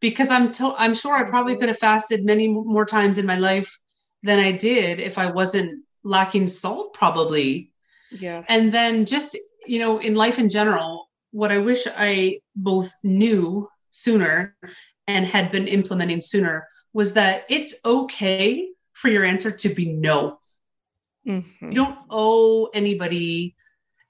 because 0.01 0.29
I'm 0.29 0.51
to- 0.51 0.75
I'm 0.77 0.93
sure 0.93 1.13
I 1.15 1.23
probably 1.29 1.55
could 1.55 1.69
have 1.69 1.79
fasted 1.79 2.25
many 2.25 2.47
more 2.47 2.85
times 2.85 3.17
in 3.17 3.25
my 3.25 3.37
life 3.37 3.79
than 4.21 4.39
I 4.39 4.51
did 4.51 4.99
if 4.99 5.17
I 5.17 5.31
wasn't 5.31 5.85
lacking 6.03 6.47
salt 6.47 6.93
probably. 6.93 7.71
Yes. 8.19 8.45
And 8.49 8.71
then 8.71 9.05
just, 9.05 9.37
you 9.65 9.79
know, 9.79 9.99
in 9.99 10.15
life 10.15 10.39
in 10.39 10.49
general, 10.49 11.09
what 11.31 11.51
I 11.51 11.57
wish 11.57 11.85
I 11.97 12.39
both 12.55 12.93
knew 13.03 13.67
sooner 13.89 14.55
and 15.07 15.25
had 15.25 15.51
been 15.51 15.67
implementing 15.67 16.21
sooner 16.21 16.67
was 16.93 17.13
that 17.13 17.45
it's 17.49 17.75
okay 17.85 18.69
for 18.93 19.09
your 19.09 19.25
answer 19.25 19.51
to 19.51 19.69
be 19.69 19.93
no. 19.93 20.39
Mm-hmm. 21.27 21.71
You 21.71 21.73
don't 21.73 21.99
owe 22.09 22.69
anybody 22.73 23.55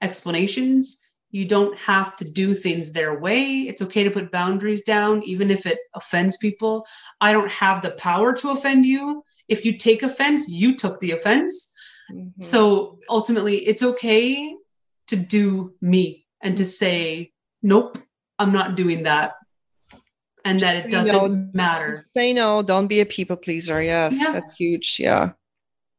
explanations. 0.00 1.00
You 1.30 1.44
don't 1.44 1.76
have 1.78 2.16
to 2.18 2.30
do 2.30 2.54
things 2.54 2.92
their 2.92 3.18
way. 3.18 3.62
It's 3.62 3.82
okay 3.82 4.04
to 4.04 4.10
put 4.10 4.30
boundaries 4.30 4.82
down, 4.82 5.22
even 5.24 5.50
if 5.50 5.66
it 5.66 5.78
offends 5.94 6.36
people. 6.36 6.86
I 7.20 7.32
don't 7.32 7.50
have 7.50 7.82
the 7.82 7.90
power 7.90 8.34
to 8.36 8.50
offend 8.50 8.86
you. 8.86 9.24
If 9.48 9.64
you 9.64 9.76
take 9.76 10.02
offense, 10.02 10.48
you 10.48 10.76
took 10.76 10.98
the 11.00 11.12
offense. 11.12 11.74
Mm-hmm. 12.12 12.40
So 12.40 12.98
ultimately, 13.08 13.56
it's 13.56 13.82
okay 13.82 14.54
to 15.08 15.16
do 15.16 15.74
me 15.80 16.26
and 16.42 16.56
to 16.56 16.64
say, 16.64 17.30
nope, 17.62 17.98
I'm 18.38 18.52
not 18.52 18.76
doing 18.76 19.04
that. 19.04 19.32
And 20.44 20.60
that 20.60 20.76
it 20.76 20.90
doesn't 20.90 21.54
matter. 21.54 22.04
Say 22.14 22.32
no, 22.32 22.62
don't 22.62 22.86
be 22.86 23.00
a 23.00 23.06
people 23.06 23.36
pleaser. 23.36 23.82
Yes, 23.82 24.16
yeah. 24.16 24.32
that's 24.32 24.54
huge. 24.54 24.98
Yeah. 25.00 25.32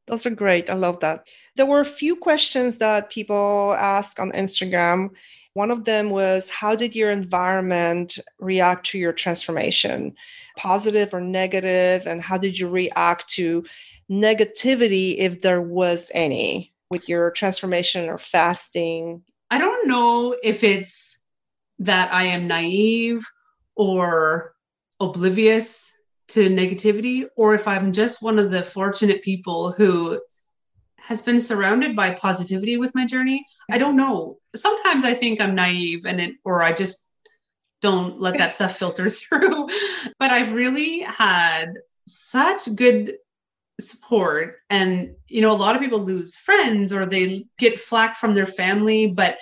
Those 0.08 0.26
are 0.26 0.30
great. 0.30 0.70
I 0.70 0.74
love 0.74 1.02
that. 1.02 1.28
There 1.58 1.66
were 1.66 1.82
a 1.82 1.86
few 1.86 2.16
questions 2.16 2.78
that 2.78 3.10
people 3.10 3.76
ask 3.78 4.22
on 4.22 4.32
Instagram. 4.32 5.10
One 5.54 5.70
of 5.70 5.84
them 5.84 6.10
was 6.10 6.50
How 6.50 6.78
did 6.78 6.96
your 6.96 7.12
environment 7.12 8.18
react 8.40 8.86
to 8.92 8.98
your 8.98 9.12
transformation, 9.12 10.16
positive 10.56 11.14
or 11.14 11.20
negative? 11.20 12.08
And 12.08 12.22
how 12.22 12.38
did 12.38 12.58
you 12.58 12.70
react 12.70 13.28
to 13.34 13.66
negativity, 14.10 15.18
if 15.18 15.42
there 15.42 15.62
was 15.62 16.12
any, 16.14 16.74
with 16.90 17.10
your 17.10 17.32
transformation 17.32 18.10
or 18.10 18.18
fasting? 18.18 19.24
I 19.50 19.58
don't 19.58 19.88
know 19.88 20.36
if 20.44 20.64
it's 20.64 21.26
that 21.80 22.14
I 22.14 22.24
am 22.24 22.48
naive 22.48 23.24
or 23.76 24.54
oblivious 25.00 25.94
to 26.30 26.50
negativity 26.50 27.26
or 27.38 27.56
if 27.56 27.68
I'm 27.68 27.94
just 27.94 28.22
one 28.22 28.40
of 28.40 28.52
the 28.52 28.64
fortunate 28.64 29.22
people 29.22 29.72
who 29.72 30.20
has 30.98 31.22
been 31.22 31.40
surrounded 31.40 31.96
by 31.96 32.14
positivity 32.14 32.76
with 32.78 32.94
my 32.96 33.06
journey. 33.06 33.46
I 33.72 33.78
don't 33.78 33.96
know. 33.96 34.40
Sometimes 34.56 35.06
I 35.06 35.14
think 35.14 35.40
I'm 35.40 35.56
naive 35.56 36.06
and 36.06 36.20
it 36.20 36.36
or 36.44 36.64
I 36.64 36.74
just 36.74 37.12
don't 37.82 38.20
let 38.20 38.38
that 38.40 38.52
stuff 38.52 38.78
filter 38.78 39.10
through. 39.10 39.68
But 40.20 40.32
I've 40.32 40.54
really 40.54 41.02
had 41.02 41.74
such 42.08 42.76
good 42.76 43.14
support 43.80 44.56
and 44.70 45.14
you 45.28 45.42
know 45.42 45.52
a 45.52 45.58
lot 45.58 45.76
of 45.76 45.82
people 45.82 46.00
lose 46.00 46.36
friends 46.36 46.92
or 46.92 47.06
they 47.06 47.46
get 47.60 47.80
flack 47.80 48.16
from 48.16 48.34
their 48.34 48.48
family 48.48 49.06
but 49.06 49.38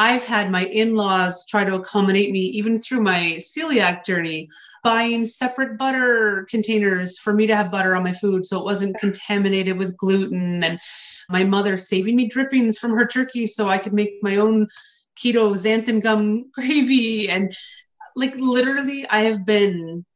I've 0.00 0.24
had 0.24 0.50
my 0.50 0.64
in 0.64 0.94
laws 0.94 1.44
try 1.44 1.62
to 1.62 1.74
accommodate 1.74 2.30
me 2.30 2.40
even 2.40 2.80
through 2.80 3.02
my 3.02 3.36
celiac 3.38 4.02
journey, 4.02 4.48
buying 4.82 5.26
separate 5.26 5.78
butter 5.78 6.46
containers 6.48 7.18
for 7.18 7.34
me 7.34 7.46
to 7.46 7.54
have 7.54 7.70
butter 7.70 7.94
on 7.94 8.04
my 8.04 8.14
food 8.14 8.46
so 8.46 8.58
it 8.58 8.64
wasn't 8.64 8.98
contaminated 8.98 9.76
with 9.76 9.98
gluten. 9.98 10.64
And 10.64 10.80
my 11.28 11.44
mother 11.44 11.76
saving 11.76 12.16
me 12.16 12.28
drippings 12.28 12.78
from 12.78 12.92
her 12.92 13.06
turkey 13.06 13.44
so 13.44 13.68
I 13.68 13.76
could 13.76 13.92
make 13.92 14.14
my 14.22 14.36
own 14.36 14.68
keto 15.16 15.52
xanthan 15.52 16.02
gum 16.02 16.50
gravy. 16.54 17.28
And 17.28 17.52
like 18.16 18.34
literally, 18.36 19.06
I 19.08 19.20
have 19.24 19.44
been 19.44 20.06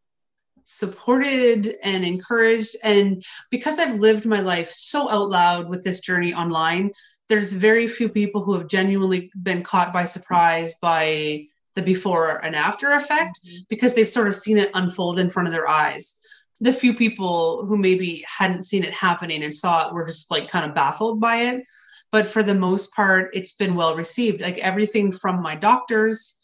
supported 0.65 1.77
and 1.83 2.05
encouraged. 2.05 2.77
And 2.83 3.23
because 3.51 3.79
I've 3.79 4.01
lived 4.01 4.27
my 4.27 4.41
life 4.41 4.69
so 4.69 5.11
out 5.11 5.29
loud 5.29 5.69
with 5.69 5.85
this 5.85 6.01
journey 6.01 6.35
online, 6.35 6.91
there's 7.29 7.53
very 7.53 7.87
few 7.87 8.09
people 8.09 8.43
who 8.43 8.59
have 8.59 8.69
genuinely 8.69 9.31
been 9.43 9.63
caught 9.63 9.93
by 9.93 10.05
surprise 10.05 10.75
by 10.81 11.47
the 11.75 11.83
before 11.83 12.45
and 12.45 12.55
after 12.55 12.93
effect 12.93 13.41
mm-hmm. 13.47 13.57
because 13.69 13.95
they've 13.95 14.09
sort 14.09 14.29
of 14.29 14.35
seen 14.35 14.59
it 14.59 14.71
unfold 14.75 15.19
in 15.19 15.31
front 15.31 15.49
of 15.49 15.53
their 15.55 15.69
eyes. 15.69 16.21
The 16.61 16.73
few 16.73 16.95
people 16.95 17.67
who 17.67 17.77
maybe 17.77 18.25
hadn't 18.39 18.65
seen 18.65 18.85
it 18.85 18.95
happening 18.95 19.43
and 19.43 19.53
saw 19.53 19.87
it 19.87 19.95
were 19.95 20.07
just 20.07 20.31
like 20.31 20.49
kind 20.49 20.65
of 20.65 20.75
baffled 20.75 21.21
by 21.21 21.37
it. 21.37 21.65
But 22.13 22.29
for 22.29 22.45
the 22.45 22.55
most 22.55 22.95
part, 22.95 23.31
it's 23.35 23.55
been 23.55 23.75
well 23.75 23.97
received. 23.97 24.41
Like 24.41 24.59
everything 24.59 25.11
from 25.11 25.43
my 25.43 25.57
doctors 25.57 26.41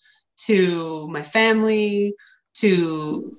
to 0.47 1.07
my 1.09 1.23
family 1.23 2.15
to 2.55 3.33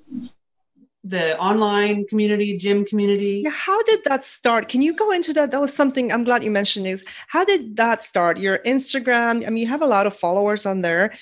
the 1.03 1.37
online 1.39 2.05
community, 2.05 2.57
gym 2.57 2.85
community. 2.85 3.41
Yeah, 3.43 3.51
how 3.51 3.81
did 3.83 4.03
that 4.05 4.23
start? 4.23 4.69
Can 4.69 4.81
you 4.81 4.93
go 4.93 5.11
into 5.11 5.33
that? 5.33 5.51
That 5.51 5.59
was 5.59 5.73
something 5.73 6.11
I'm 6.11 6.23
glad 6.23 6.43
you 6.43 6.51
mentioned 6.51 6.87
is 6.87 7.03
how 7.27 7.43
did 7.43 7.75
that 7.77 8.03
start? 8.03 8.37
Your 8.37 8.59
Instagram, 8.59 9.45
I 9.45 9.49
mean, 9.49 9.57
you 9.57 9.67
have 9.67 9.81
a 9.81 9.87
lot 9.87 10.05
of 10.05 10.15
followers 10.15 10.65
on 10.65 10.81
there. 10.81 11.13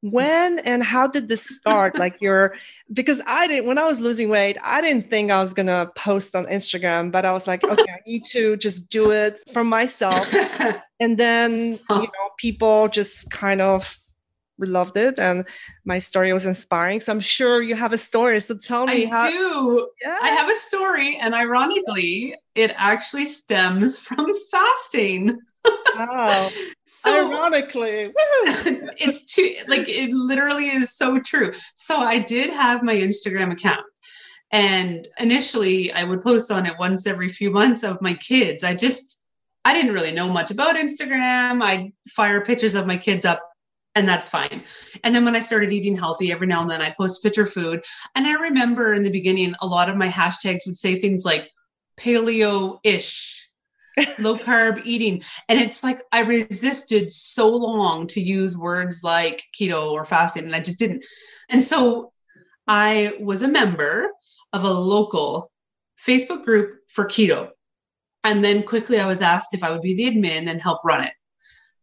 When 0.00 0.60
and 0.60 0.82
how 0.82 1.08
did 1.08 1.28
this 1.28 1.46
start? 1.46 1.98
like 1.98 2.20
your 2.22 2.54
because 2.92 3.20
I 3.26 3.48
didn't 3.48 3.66
when 3.66 3.78
I 3.78 3.86
was 3.86 4.00
losing 4.00 4.30
weight, 4.30 4.56
I 4.64 4.80
didn't 4.80 5.10
think 5.10 5.30
I 5.30 5.42
was 5.42 5.52
gonna 5.52 5.90
post 5.94 6.34
on 6.34 6.46
Instagram, 6.46 7.10
but 7.12 7.24
I 7.24 7.32
was 7.32 7.46
like, 7.46 7.64
okay, 7.68 7.92
I 7.92 8.00
need 8.06 8.24
to 8.26 8.56
just 8.56 8.90
do 8.90 9.10
it 9.10 9.40
for 9.52 9.64
myself. 9.64 10.32
and 11.00 11.18
then 11.18 11.52
you 11.52 11.86
know, 11.90 12.30
people 12.38 12.88
just 12.88 13.30
kind 13.30 13.60
of 13.60 13.98
loved 14.66 14.96
it 14.96 15.18
and 15.18 15.44
my 15.84 15.98
story 15.98 16.32
was 16.32 16.46
inspiring. 16.46 17.00
So 17.00 17.12
i'm 17.12 17.20
sure 17.20 17.62
you 17.62 17.74
have 17.76 17.92
a 17.92 17.98
story. 17.98 18.40
So 18.40 18.56
tell 18.56 18.86
me 18.86 19.06
I 19.06 19.08
how 19.08 19.30
do. 19.30 19.88
Yeah. 20.02 20.18
i 20.22 20.28
have 20.28 20.50
a 20.50 20.56
story 20.56 21.18
and 21.22 21.34
ironically 21.34 22.34
it 22.54 22.72
actually 22.76 23.24
stems 23.26 23.96
from 24.06 24.32
fasting. 24.50 25.38
Wow. 25.96 26.48
So 26.90 27.28
ironically. 27.30 28.12
It's 29.00 29.26
too 29.26 29.54
like 29.68 29.88
it 29.88 30.10
literally 30.12 30.68
is 30.68 30.96
so 30.96 31.20
true. 31.20 31.52
So 31.74 31.98
i 31.98 32.18
did 32.18 32.50
have 32.50 32.82
my 32.82 32.94
instagram 32.94 33.52
account 33.52 33.84
and 34.50 35.06
initially 35.20 35.92
i 35.92 36.02
would 36.04 36.22
post 36.22 36.50
on 36.50 36.64
it 36.64 36.78
once 36.78 37.06
every 37.06 37.28
few 37.28 37.50
months 37.50 37.82
of 37.84 38.00
my 38.00 38.14
kids. 38.14 38.64
I 38.64 38.74
just 38.74 39.22
i 39.64 39.74
didn't 39.74 39.92
really 39.94 40.12
know 40.12 40.28
much 40.30 40.50
about 40.50 40.76
instagram. 40.76 41.62
I'd 41.62 41.92
fire 42.16 42.44
pictures 42.44 42.74
of 42.74 42.86
my 42.86 42.96
kids 42.96 43.24
up 43.26 43.40
and 43.98 44.08
that's 44.08 44.28
fine. 44.28 44.62
And 45.02 45.12
then 45.12 45.24
when 45.24 45.34
I 45.34 45.40
started 45.40 45.72
eating 45.72 45.96
healthy, 45.96 46.30
every 46.30 46.46
now 46.46 46.62
and 46.62 46.70
then 46.70 46.80
I 46.80 46.94
post 46.96 47.20
picture 47.20 47.44
food. 47.44 47.82
And 48.14 48.28
I 48.28 48.34
remember 48.34 48.94
in 48.94 49.02
the 49.02 49.10
beginning, 49.10 49.56
a 49.60 49.66
lot 49.66 49.88
of 49.90 49.96
my 49.96 50.06
hashtags 50.06 50.66
would 50.66 50.76
say 50.76 50.94
things 50.94 51.24
like 51.24 51.50
paleo 51.98 52.78
ish, 52.84 53.50
low 54.20 54.36
carb 54.38 54.80
eating. 54.84 55.20
And 55.48 55.58
it's 55.58 55.82
like 55.82 55.98
I 56.12 56.22
resisted 56.22 57.10
so 57.10 57.48
long 57.48 58.06
to 58.08 58.20
use 58.20 58.56
words 58.56 59.02
like 59.02 59.42
keto 59.58 59.90
or 59.90 60.04
fasting, 60.04 60.44
and 60.44 60.54
I 60.54 60.60
just 60.60 60.78
didn't. 60.78 61.04
And 61.48 61.60
so 61.60 62.12
I 62.68 63.14
was 63.18 63.42
a 63.42 63.48
member 63.48 64.12
of 64.52 64.62
a 64.62 64.70
local 64.70 65.50
Facebook 66.00 66.44
group 66.44 66.76
for 66.88 67.08
keto. 67.08 67.50
And 68.22 68.44
then 68.44 68.62
quickly 68.62 69.00
I 69.00 69.06
was 69.06 69.22
asked 69.22 69.54
if 69.54 69.64
I 69.64 69.70
would 69.70 69.82
be 69.82 69.96
the 69.96 70.16
admin 70.16 70.48
and 70.48 70.62
help 70.62 70.84
run 70.84 71.02
it 71.02 71.12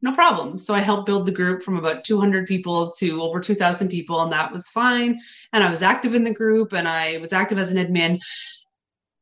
no 0.05 0.13
problem. 0.13 0.59
So 0.59 0.73
I 0.73 0.79
helped 0.79 1.07
build 1.07 1.25
the 1.25 1.31
group 1.31 1.63
from 1.63 1.75
about 1.75 2.05
200 2.05 2.45
people 2.45 2.91
to 2.99 3.21
over 3.23 3.39
2,000 3.39 3.89
people, 3.89 4.21
and 4.21 4.31
that 4.31 4.51
was 4.51 4.69
fine. 4.69 5.19
And 5.51 5.63
I 5.63 5.69
was 5.69 5.81
active 5.81 6.13
in 6.13 6.23
the 6.23 6.33
group 6.33 6.73
and 6.73 6.87
I 6.87 7.17
was 7.17 7.33
active 7.33 7.57
as 7.57 7.73
an 7.73 7.83
admin. 7.83 8.21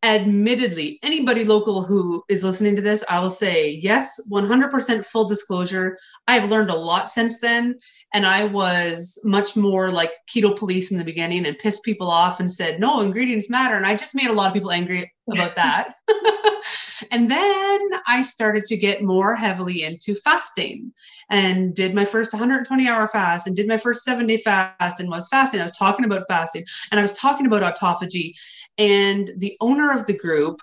Admittedly, 0.04 1.00
anybody 1.02 1.46
local 1.46 1.82
who 1.82 2.24
is 2.30 2.44
listening 2.44 2.76
to 2.76 2.82
this, 2.82 3.04
I 3.10 3.20
will 3.20 3.30
say 3.30 3.80
yes, 3.82 4.20
100% 4.30 5.06
full 5.06 5.26
disclosure. 5.26 5.98
I've 6.28 6.52
learned 6.52 6.70
a 6.70 6.76
lot 6.76 7.10
since 7.10 7.40
then. 7.40 7.76
And 8.14 8.26
I 8.26 8.46
was 8.46 9.20
much 9.24 9.56
more 9.56 9.90
like 9.90 10.12
keto 10.30 10.56
police 10.56 10.92
in 10.92 10.98
the 10.98 11.06
beginning 11.06 11.46
and 11.46 11.58
pissed 11.58 11.84
people 11.84 12.10
off 12.10 12.40
and 12.40 12.52
said, 12.52 12.80
no, 12.80 13.02
ingredients 13.02 13.50
matter. 13.50 13.76
And 13.76 13.86
I 13.86 13.96
just 13.96 14.14
made 14.14 14.30
a 14.30 14.34
lot 14.34 14.48
of 14.48 14.54
people 14.54 14.72
angry 14.72 15.12
about 15.32 15.56
that. 15.56 15.96
and 17.12 17.32
then 17.32 17.80
I 18.08 18.22
started 18.22 18.66
to 18.66 18.78
get 18.78 19.04
more 19.04 19.36
heavily 19.36 19.84
into 19.84 20.16
fasting 20.16 20.92
and 21.30 21.74
did 21.74 21.96
my 21.96 22.06
first 22.06 22.34
120 22.34 22.88
hour 22.88 23.08
fast 23.08 23.48
and 23.48 23.56
did 23.56 23.68
my 23.68 23.78
first 23.78 24.04
seven 24.04 24.28
day 24.28 24.38
fast 24.38 25.00
and 25.00 25.10
was 25.10 25.28
fasting. 25.30 25.60
I 25.60 25.64
was 25.64 25.78
talking 25.78 26.06
about 26.06 26.28
fasting 26.28 26.66
and 26.92 27.00
I 27.00 27.04
was 27.04 27.14
talking 27.14 27.48
about 27.48 27.64
autophagy 27.64 28.34
and 28.78 29.32
the 29.38 29.56
owner 29.62 29.98
of 29.98 30.06
the 30.06 30.18
group 30.18 30.62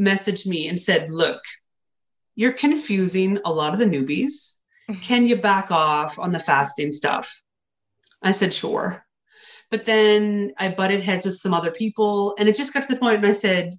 messaged 0.00 0.46
me 0.46 0.68
and 0.68 0.80
said, 0.80 1.10
Look, 1.10 1.42
you're 2.34 2.52
confusing 2.52 3.38
a 3.44 3.52
lot 3.52 3.72
of 3.72 3.78
the 3.78 3.86
newbies. 3.86 4.60
Mm-hmm. 4.90 5.00
Can 5.00 5.26
you 5.26 5.36
back 5.36 5.70
off 5.70 6.18
on 6.18 6.32
the 6.32 6.40
fasting 6.40 6.92
stuff? 6.92 7.42
I 8.22 8.32
said, 8.32 8.54
Sure. 8.54 9.04
But 9.70 9.84
then 9.86 10.52
I 10.58 10.68
butted 10.68 11.00
heads 11.00 11.24
with 11.24 11.36
some 11.36 11.54
other 11.54 11.70
people, 11.70 12.34
and 12.38 12.48
it 12.48 12.56
just 12.56 12.74
got 12.74 12.82
to 12.82 12.92
the 12.92 13.00
point, 13.00 13.18
and 13.18 13.26
I 13.26 13.32
said, 13.32 13.70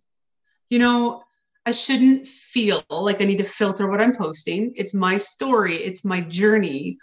You 0.70 0.80
know, 0.80 1.24
I 1.66 1.72
shouldn't 1.72 2.28
feel 2.28 2.84
like 2.90 3.22
I 3.22 3.26
need 3.26 3.38
to 3.38 3.44
filter 3.44 3.90
what 3.90 4.02
I'm 4.02 4.16
posting. 4.16 4.74
It's 4.76 4.94
my 4.94 5.18
story, 5.18 5.76
it's 5.76 6.04
my 6.04 6.22
journey. 6.22 6.98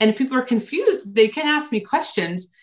And 0.00 0.10
if 0.10 0.18
people 0.18 0.36
are 0.36 0.42
confused, 0.42 1.14
they 1.14 1.28
can 1.28 1.46
ask 1.46 1.72
me 1.72 1.80
questions. 1.80 2.54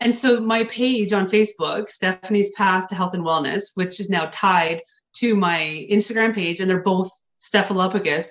And 0.00 0.14
so 0.14 0.40
my 0.40 0.64
page 0.64 1.12
on 1.12 1.26
Facebook, 1.26 1.90
Stephanie's 1.90 2.50
Path 2.52 2.88
to 2.88 2.94
Health 2.94 3.14
and 3.14 3.24
Wellness, 3.24 3.70
which 3.74 3.98
is 3.98 4.08
now 4.10 4.28
tied 4.32 4.82
to 5.14 5.34
my 5.34 5.86
Instagram 5.90 6.34
page, 6.34 6.60
and 6.60 6.70
they're 6.70 6.82
both 6.82 7.10
stefalupogus, 7.40 8.28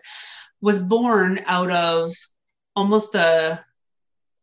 was 0.62 0.80
born 0.84 1.40
out 1.46 1.72
of 1.72 2.12
almost 2.76 3.16
a 3.16 3.64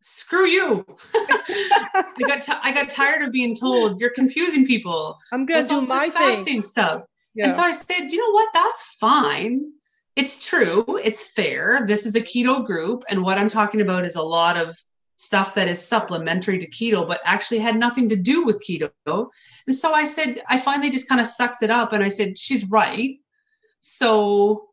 screw 0.00 0.46
you. 0.46 0.84
I 1.14 2.04
got 2.26 2.42
t- 2.42 2.52
I 2.62 2.72
got 2.72 2.90
tired 2.90 3.22
of 3.22 3.32
being 3.32 3.54
told 3.54 4.00
you're 4.00 4.10
confusing 4.10 4.66
people. 4.66 5.16
I'm 5.32 5.46
gonna 5.46 5.66
do 5.66 5.80
my 5.80 6.10
fasting 6.12 6.44
thing. 6.44 6.60
stuff. 6.60 7.02
Yeah. 7.34 7.46
And 7.46 7.54
so 7.54 7.62
I 7.62 7.72
said, 7.72 8.08
you 8.10 8.18
know 8.18 8.30
what? 8.32 8.48
That's 8.52 8.96
fine. 9.00 9.72
It's 10.14 10.48
true. 10.48 10.84
It's 11.02 11.32
fair. 11.32 11.84
This 11.86 12.06
is 12.06 12.14
a 12.14 12.20
keto 12.20 12.64
group, 12.64 13.02
and 13.08 13.22
what 13.22 13.38
I'm 13.38 13.48
talking 13.48 13.80
about 13.80 14.04
is 14.04 14.16
a 14.16 14.22
lot 14.22 14.56
of 14.56 14.76
stuff 15.16 15.54
that 15.54 15.68
is 15.68 15.86
supplementary 15.86 16.58
to 16.58 16.68
keto, 16.70 17.06
but 17.06 17.20
actually 17.24 17.60
had 17.60 17.76
nothing 17.76 18.08
to 18.08 18.16
do 18.16 18.44
with 18.44 18.62
keto. 18.68 18.90
And 19.66 19.74
so 19.74 19.92
I 19.94 20.04
said, 20.04 20.40
I 20.48 20.58
finally 20.58 20.90
just 20.90 21.08
kind 21.08 21.20
of 21.20 21.26
sucked 21.26 21.62
it 21.62 21.70
up 21.70 21.92
and 21.92 22.02
I 22.02 22.08
said, 22.08 22.36
she's 22.36 22.68
right. 22.70 23.16
So 23.80 24.68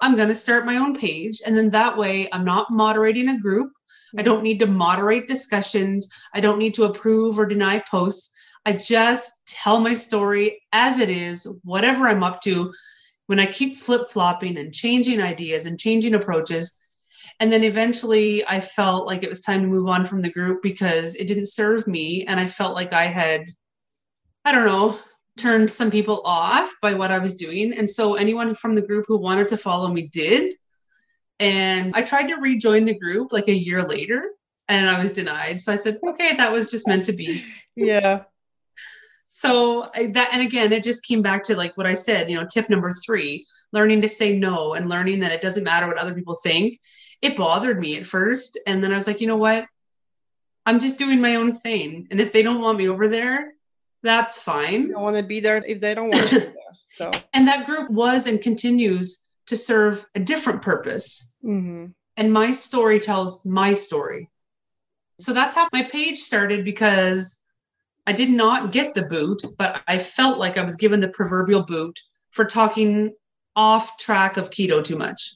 I'm 0.00 0.16
going 0.16 0.28
to 0.28 0.34
start 0.34 0.66
my 0.66 0.76
own 0.76 0.96
page. 0.96 1.40
And 1.44 1.56
then 1.56 1.70
that 1.70 1.96
way 1.96 2.28
I'm 2.32 2.44
not 2.44 2.70
moderating 2.70 3.28
a 3.28 3.40
group. 3.40 3.72
I 4.16 4.22
don't 4.22 4.42
need 4.42 4.58
to 4.60 4.66
moderate 4.66 5.28
discussions. 5.28 6.08
I 6.34 6.40
don't 6.40 6.58
need 6.58 6.74
to 6.74 6.84
approve 6.84 7.38
or 7.38 7.46
deny 7.46 7.82
posts. 7.90 8.36
I 8.66 8.72
just 8.72 9.46
tell 9.46 9.80
my 9.80 9.92
story 9.92 10.60
as 10.72 10.98
it 11.00 11.08
is, 11.08 11.46
whatever 11.64 12.08
I'm 12.08 12.22
up 12.22 12.40
to. 12.42 12.72
When 13.26 13.38
I 13.38 13.46
keep 13.46 13.76
flip 13.76 14.10
flopping 14.10 14.58
and 14.58 14.74
changing 14.74 15.22
ideas 15.22 15.66
and 15.66 15.78
changing 15.78 16.14
approaches, 16.14 16.79
and 17.40 17.50
then 17.50 17.64
eventually 17.64 18.46
I 18.46 18.60
felt 18.60 19.06
like 19.06 19.22
it 19.22 19.28
was 19.30 19.40
time 19.40 19.62
to 19.62 19.66
move 19.66 19.88
on 19.88 20.04
from 20.04 20.20
the 20.20 20.30
group 20.30 20.62
because 20.62 21.16
it 21.16 21.26
didn't 21.26 21.48
serve 21.48 21.86
me. 21.86 22.24
And 22.26 22.38
I 22.38 22.46
felt 22.46 22.74
like 22.74 22.92
I 22.92 23.04
had, 23.04 23.46
I 24.44 24.52
don't 24.52 24.66
know, 24.66 24.98
turned 25.38 25.70
some 25.70 25.90
people 25.90 26.20
off 26.26 26.70
by 26.82 26.92
what 26.92 27.10
I 27.10 27.18
was 27.18 27.34
doing. 27.34 27.72
And 27.72 27.88
so 27.88 28.14
anyone 28.14 28.54
from 28.54 28.74
the 28.74 28.82
group 28.82 29.06
who 29.08 29.18
wanted 29.18 29.48
to 29.48 29.56
follow 29.56 29.88
me 29.88 30.10
did. 30.12 30.54
And 31.38 31.94
I 31.96 32.02
tried 32.02 32.26
to 32.28 32.34
rejoin 32.34 32.84
the 32.84 32.98
group 32.98 33.32
like 33.32 33.48
a 33.48 33.54
year 33.54 33.82
later 33.82 34.22
and 34.68 34.90
I 34.90 35.00
was 35.00 35.10
denied. 35.10 35.60
So 35.60 35.72
I 35.72 35.76
said, 35.76 35.98
okay, 36.06 36.36
that 36.36 36.52
was 36.52 36.70
just 36.70 36.86
meant 36.86 37.06
to 37.06 37.14
be. 37.14 37.42
yeah. 37.74 38.24
So 39.26 39.88
I, 39.94 40.08
that, 40.08 40.28
and 40.34 40.46
again, 40.46 40.74
it 40.74 40.82
just 40.82 41.06
came 41.06 41.22
back 41.22 41.44
to 41.44 41.56
like 41.56 41.74
what 41.78 41.86
I 41.86 41.94
said, 41.94 42.28
you 42.28 42.36
know, 42.36 42.46
tip 42.46 42.68
number 42.68 42.92
three, 42.92 43.46
learning 43.72 44.02
to 44.02 44.08
say 44.08 44.38
no 44.38 44.74
and 44.74 44.90
learning 44.90 45.20
that 45.20 45.32
it 45.32 45.40
doesn't 45.40 45.64
matter 45.64 45.86
what 45.86 45.96
other 45.96 46.12
people 46.12 46.36
think 46.42 46.78
it 47.22 47.36
bothered 47.36 47.78
me 47.78 47.96
at 47.96 48.06
first. 48.06 48.58
And 48.66 48.82
then 48.82 48.92
I 48.92 48.96
was 48.96 49.06
like, 49.06 49.20
you 49.20 49.26
know 49.26 49.36
what? 49.36 49.66
I'm 50.66 50.80
just 50.80 50.98
doing 50.98 51.20
my 51.20 51.36
own 51.36 51.52
thing. 51.52 52.08
And 52.10 52.20
if 52.20 52.32
they 52.32 52.42
don't 52.42 52.60
want 52.60 52.78
me 52.78 52.88
over 52.88 53.08
there, 53.08 53.54
that's 54.02 54.42
fine. 54.42 54.94
I 54.94 55.00
want 55.00 55.16
to 55.16 55.22
be 55.22 55.40
there 55.40 55.62
if 55.66 55.80
they 55.80 55.94
don't 55.94 56.10
want 56.10 56.28
to 56.28 56.40
there, 56.40 56.54
So 56.90 57.10
and 57.32 57.48
that 57.48 57.66
group 57.66 57.90
was 57.90 58.26
and 58.26 58.40
continues 58.40 59.26
to 59.46 59.56
serve 59.56 60.06
a 60.14 60.20
different 60.20 60.62
purpose. 60.62 61.36
Mm-hmm. 61.44 61.86
And 62.16 62.32
my 62.32 62.52
story 62.52 63.00
tells 63.00 63.44
my 63.44 63.74
story. 63.74 64.30
So 65.18 65.32
that's 65.32 65.54
how 65.54 65.68
my 65.72 65.82
page 65.82 66.18
started 66.18 66.64
because 66.64 67.44
I 68.06 68.12
did 68.12 68.30
not 68.30 68.72
get 68.72 68.94
the 68.94 69.02
boot, 69.02 69.42
but 69.58 69.82
I 69.86 69.98
felt 69.98 70.38
like 70.38 70.56
I 70.56 70.64
was 70.64 70.76
given 70.76 71.00
the 71.00 71.08
proverbial 71.08 71.62
boot 71.62 72.00
for 72.30 72.44
talking 72.44 73.14
off 73.54 73.98
track 73.98 74.36
of 74.36 74.50
keto 74.50 74.82
too 74.82 74.96
much. 74.96 75.34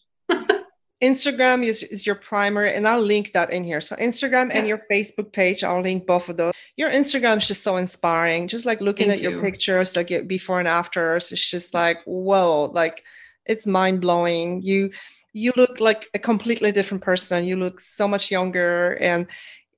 Instagram 1.05 1.62
is, 1.62 1.82
is 1.82 2.06
your 2.06 2.14
primary, 2.14 2.74
and 2.74 2.89
I'll 2.89 3.01
link 3.01 3.32
that 3.32 3.51
in 3.51 3.62
here. 3.62 3.81
So 3.81 3.94
Instagram 3.97 4.51
and 4.55 4.66
your 4.66 4.81
Facebook 4.90 5.32
page, 5.32 5.62
I'll 5.62 5.82
link 5.82 6.06
both 6.06 6.31
of 6.31 6.39
those. 6.39 6.55
Your 6.76 6.90
Instagram 6.90 7.36
is 7.36 7.47
just 7.47 7.62
so 7.62 7.76
inspiring. 7.76 8.48
Just 8.48 8.64
like 8.64 8.81
looking 8.81 9.09
Thank 9.09 9.18
at 9.18 9.22
you. 9.22 9.31
your 9.31 9.43
pictures, 9.43 9.97
like 9.97 10.26
before 10.26 10.60
and 10.60 10.68
afters, 10.68 11.31
it's 11.31 11.47
just 11.47 11.74
like 11.74 12.02
whoa, 12.05 12.70
like 12.72 13.05
it's 13.44 13.66
mind 13.66 14.01
blowing. 14.01 14.62
You 14.62 14.90
you 15.35 15.52
look 15.56 15.78
like 15.78 16.09
a 16.14 16.18
completely 16.18 16.72
different 16.72 17.05
person. 17.05 17.44
You 17.44 17.56
look 17.56 17.81
so 17.81 18.09
much 18.09 18.31
younger, 18.31 18.97
and 19.01 19.26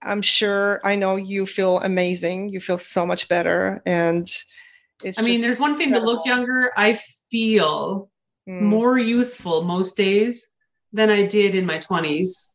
I'm 0.03 0.23
sure 0.23 0.81
I 0.85 0.95
know 0.95 1.17
you 1.17 1.45
feel 1.45 1.81
amazing. 1.81 2.51
You 2.51 2.61
feel 2.61 2.79
so 2.79 3.05
much 3.05 3.29
better, 3.29 3.83
and 3.85 4.31
it's. 5.03 5.19
I 5.19 5.23
mean, 5.23 5.41
there's 5.41 5.59
one 5.59 5.77
thing 5.77 5.89
incredible. 5.89 6.13
to 6.13 6.17
look 6.19 6.27
younger. 6.27 6.71
I 6.77 6.99
feel 7.31 8.11
mm. 8.49 8.61
more 8.61 8.97
youthful 8.97 9.63
most 9.63 9.97
days 9.97 10.53
than 10.97 11.11
I 11.11 11.27
did 11.27 11.55
in 11.55 11.67
my 11.67 11.79
20s. 11.79 12.55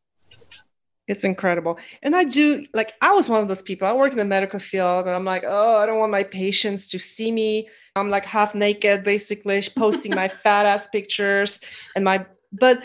It's 1.08 1.24
incredible. 1.24 1.78
And 2.02 2.14
I 2.14 2.24
do 2.24 2.64
like 2.72 2.92
I 3.02 3.12
was 3.12 3.28
one 3.28 3.42
of 3.42 3.48
those 3.48 3.62
people. 3.62 3.88
I 3.88 3.92
work 3.92 4.12
in 4.12 4.18
the 4.18 4.24
medical 4.24 4.60
field 4.60 5.06
and 5.06 5.14
I'm 5.14 5.24
like, 5.24 5.44
oh, 5.46 5.78
I 5.78 5.86
don't 5.86 5.98
want 5.98 6.12
my 6.12 6.22
patients 6.22 6.86
to 6.88 6.98
see 6.98 7.32
me. 7.32 7.68
I'm 7.96 8.08
like 8.08 8.24
half 8.24 8.54
naked, 8.54 9.02
basically, 9.04 9.62
posting 9.76 10.14
my 10.14 10.28
fat 10.42 10.64
ass 10.66 10.86
pictures 10.86 11.60
and 11.96 12.04
my 12.04 12.24
but 12.52 12.82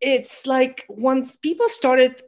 it's 0.00 0.46
like 0.46 0.84
once 0.88 1.36
people 1.36 1.68
started 1.68 2.22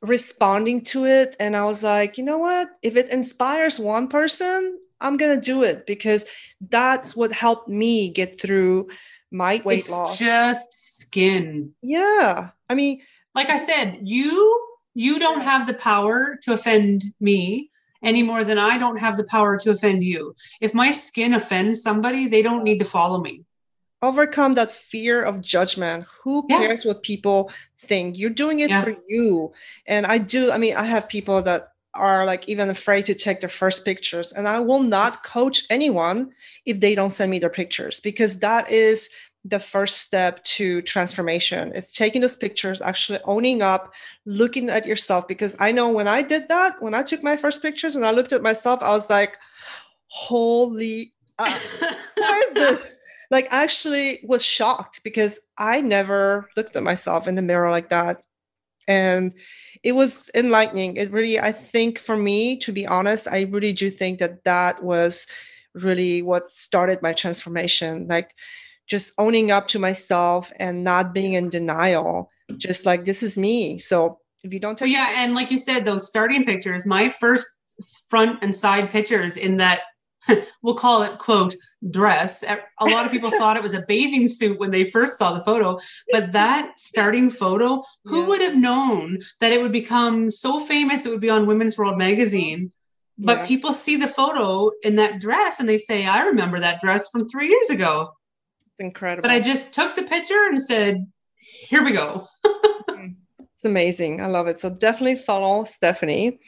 responding 0.00 0.82
to 0.82 1.06
it, 1.06 1.36
and 1.40 1.56
I 1.56 1.64
was 1.64 1.82
like, 1.82 2.18
you 2.18 2.24
know 2.24 2.38
what? 2.38 2.68
If 2.82 2.96
it 2.96 3.08
inspires 3.10 3.80
one 3.80 4.08
person, 4.08 4.78
I'm 5.00 5.16
gonna 5.16 5.40
do 5.40 5.62
it 5.62 5.86
because 5.86 6.26
that's 6.60 7.16
what 7.16 7.32
helped 7.32 7.68
me 7.68 8.10
get 8.10 8.40
through 8.40 8.88
my 9.30 9.62
weight 9.64 9.80
it's 9.80 9.90
loss. 9.90 10.18
Just 10.18 11.00
skin. 11.00 11.72
Yeah. 11.82 12.50
I 12.68 12.74
mean, 12.74 13.00
like 13.34 13.50
I 13.50 13.56
said, 13.56 13.98
you 14.02 14.64
you 14.94 15.18
don't 15.18 15.42
have 15.42 15.66
the 15.66 15.74
power 15.74 16.38
to 16.42 16.54
offend 16.54 17.04
me 17.20 17.70
any 18.02 18.22
more 18.22 18.44
than 18.44 18.58
I 18.58 18.78
don't 18.78 18.98
have 18.98 19.16
the 19.16 19.26
power 19.30 19.56
to 19.58 19.70
offend 19.70 20.02
you. 20.02 20.34
If 20.60 20.74
my 20.74 20.90
skin 20.90 21.34
offends 21.34 21.82
somebody, 21.82 22.28
they 22.28 22.42
don't 22.42 22.64
need 22.64 22.78
to 22.78 22.84
follow 22.84 23.20
me. 23.20 23.44
Overcome 24.00 24.54
that 24.54 24.70
fear 24.70 25.22
of 25.22 25.40
judgment. 25.40 26.04
Who 26.22 26.46
cares 26.46 26.84
yeah. 26.84 26.90
what 26.90 27.02
people 27.02 27.50
think? 27.80 28.16
You're 28.16 28.30
doing 28.30 28.60
it 28.60 28.70
yeah. 28.70 28.82
for 28.82 28.96
you. 29.08 29.52
And 29.86 30.06
I 30.06 30.18
do, 30.18 30.52
I 30.52 30.58
mean, 30.58 30.76
I 30.76 30.84
have 30.84 31.08
people 31.08 31.42
that 31.42 31.68
are 31.98 32.24
like 32.24 32.48
even 32.48 32.70
afraid 32.70 33.06
to 33.06 33.14
take 33.14 33.40
their 33.40 33.48
first 33.48 33.84
pictures. 33.84 34.32
And 34.32 34.48
i 34.48 34.58
will 34.60 34.82
not 34.82 35.24
coach 35.24 35.64
anyone 35.70 36.30
if 36.64 36.80
they 36.80 36.94
don't 36.94 37.10
send 37.10 37.30
me 37.30 37.38
their 37.38 37.50
pictures 37.50 38.00
because 38.00 38.38
that 38.38 38.70
is 38.70 39.10
the 39.44 39.60
first 39.60 39.98
step 39.98 40.42
to 40.44 40.82
transformation. 40.82 41.72
It's 41.74 41.94
taking 41.94 42.20
those 42.20 42.36
pictures 42.36 42.82
actually 42.82 43.20
owning 43.24 43.62
up 43.62 43.94
looking 44.26 44.68
at 44.68 44.86
yourself. 44.86 45.26
Because 45.28 45.56
i 45.58 45.72
know 45.72 45.88
when 45.90 46.08
i 46.08 46.22
did 46.22 46.48
that 46.48 46.80
when 46.82 46.94
i 46.94 47.02
took 47.02 47.22
my 47.22 47.36
first 47.36 47.62
pictures 47.62 47.96
and 47.96 48.04
i 48.04 48.10
looked 48.10 48.32
at 48.32 48.42
myself 48.42 48.82
i 48.82 48.92
was 48.92 49.08
like 49.10 49.36
holy 50.08 51.12
uh, 51.38 51.58
what 52.16 52.46
is 52.48 52.54
this? 52.54 53.00
Like 53.30 53.52
I 53.52 53.62
actually 53.62 54.20
was 54.24 54.42
shocked 54.42 55.02
because 55.04 55.38
i 55.58 55.82
never 55.82 56.48
looked 56.56 56.76
at 56.76 56.82
myself 56.82 57.28
in 57.28 57.34
the 57.34 57.42
mirror 57.42 57.70
like 57.70 57.90
that 57.90 58.24
and 58.88 59.34
it 59.84 59.92
was 59.92 60.30
enlightening. 60.34 60.96
It 60.96 61.12
really, 61.12 61.38
I 61.38 61.52
think 61.52 61.98
for 61.98 62.16
me, 62.16 62.56
to 62.58 62.72
be 62.72 62.86
honest, 62.86 63.28
I 63.28 63.42
really 63.42 63.72
do 63.72 63.90
think 63.90 64.18
that 64.18 64.42
that 64.44 64.82
was 64.82 65.26
really 65.74 66.22
what 66.22 66.50
started 66.50 67.00
my 67.02 67.12
transformation. 67.12 68.08
Like 68.08 68.34
just 68.88 69.12
owning 69.18 69.50
up 69.50 69.68
to 69.68 69.78
myself 69.78 70.50
and 70.58 70.82
not 70.82 71.12
being 71.12 71.34
in 71.34 71.50
denial, 71.50 72.30
just 72.56 72.86
like 72.86 73.04
this 73.04 73.22
is 73.22 73.38
me. 73.38 73.78
So 73.78 74.18
if 74.42 74.52
you 74.52 74.58
don't 74.58 74.76
take 74.76 74.86
well, 74.86 74.92
yeah, 74.92 75.22
and 75.22 75.34
like 75.34 75.50
you 75.50 75.58
said, 75.58 75.84
those 75.84 76.08
starting 76.08 76.44
pictures, 76.44 76.86
my 76.86 77.08
first 77.08 77.46
front 78.08 78.42
and 78.42 78.54
side 78.54 78.90
pictures 78.90 79.36
in 79.36 79.58
that 79.58 79.82
we'll 80.62 80.74
call 80.74 81.02
it 81.02 81.18
quote 81.18 81.54
dress. 81.90 82.44
A 82.44 82.84
lot 82.84 83.06
of 83.06 83.12
people 83.12 83.30
thought 83.38 83.56
it 83.56 83.62
was 83.62 83.74
a 83.74 83.84
bathing 83.86 84.28
suit 84.28 84.58
when 84.58 84.70
they 84.70 84.84
first 84.84 85.18
saw 85.18 85.32
the 85.32 85.44
photo 85.44 85.78
but 86.10 86.32
that 86.32 86.78
starting 86.78 87.30
photo 87.30 87.82
who 88.04 88.22
yeah. 88.22 88.26
would 88.26 88.40
have 88.40 88.56
known 88.56 89.18
that 89.40 89.52
it 89.52 89.60
would 89.60 89.72
become 89.72 90.30
so 90.30 90.60
famous 90.60 91.06
it 91.06 91.10
would 91.10 91.20
be 91.20 91.30
on 91.30 91.46
women's 91.46 91.78
world 91.78 91.98
magazine? 91.98 92.72
But 93.20 93.38
yeah. 93.38 93.46
people 93.46 93.72
see 93.72 93.96
the 93.96 94.06
photo 94.06 94.70
in 94.82 94.96
that 94.96 95.20
dress 95.20 95.60
and 95.60 95.68
they 95.68 95.78
say 95.78 96.06
i 96.06 96.24
remember 96.24 96.60
that 96.60 96.80
dress 96.80 97.08
from 97.10 97.26
three 97.26 97.48
years 97.48 97.70
ago. 97.70 98.12
It's 98.66 98.80
incredible. 98.80 99.22
But 99.22 99.34
i 99.34 99.40
just 99.40 99.72
took 99.72 99.96
the 99.96 100.02
picture 100.02 100.46
and 100.48 100.60
said 100.62 101.06
here 101.38 101.84
we 101.84 101.92
go. 101.92 102.26
Mm. 102.88 103.14
it's 103.54 103.64
amazing. 103.66 104.22
I 104.22 104.26
love 104.26 104.46
it. 104.48 104.58
So 104.58 104.70
definitely 104.70 105.16
follow 105.16 105.62
stephanie 105.62 106.40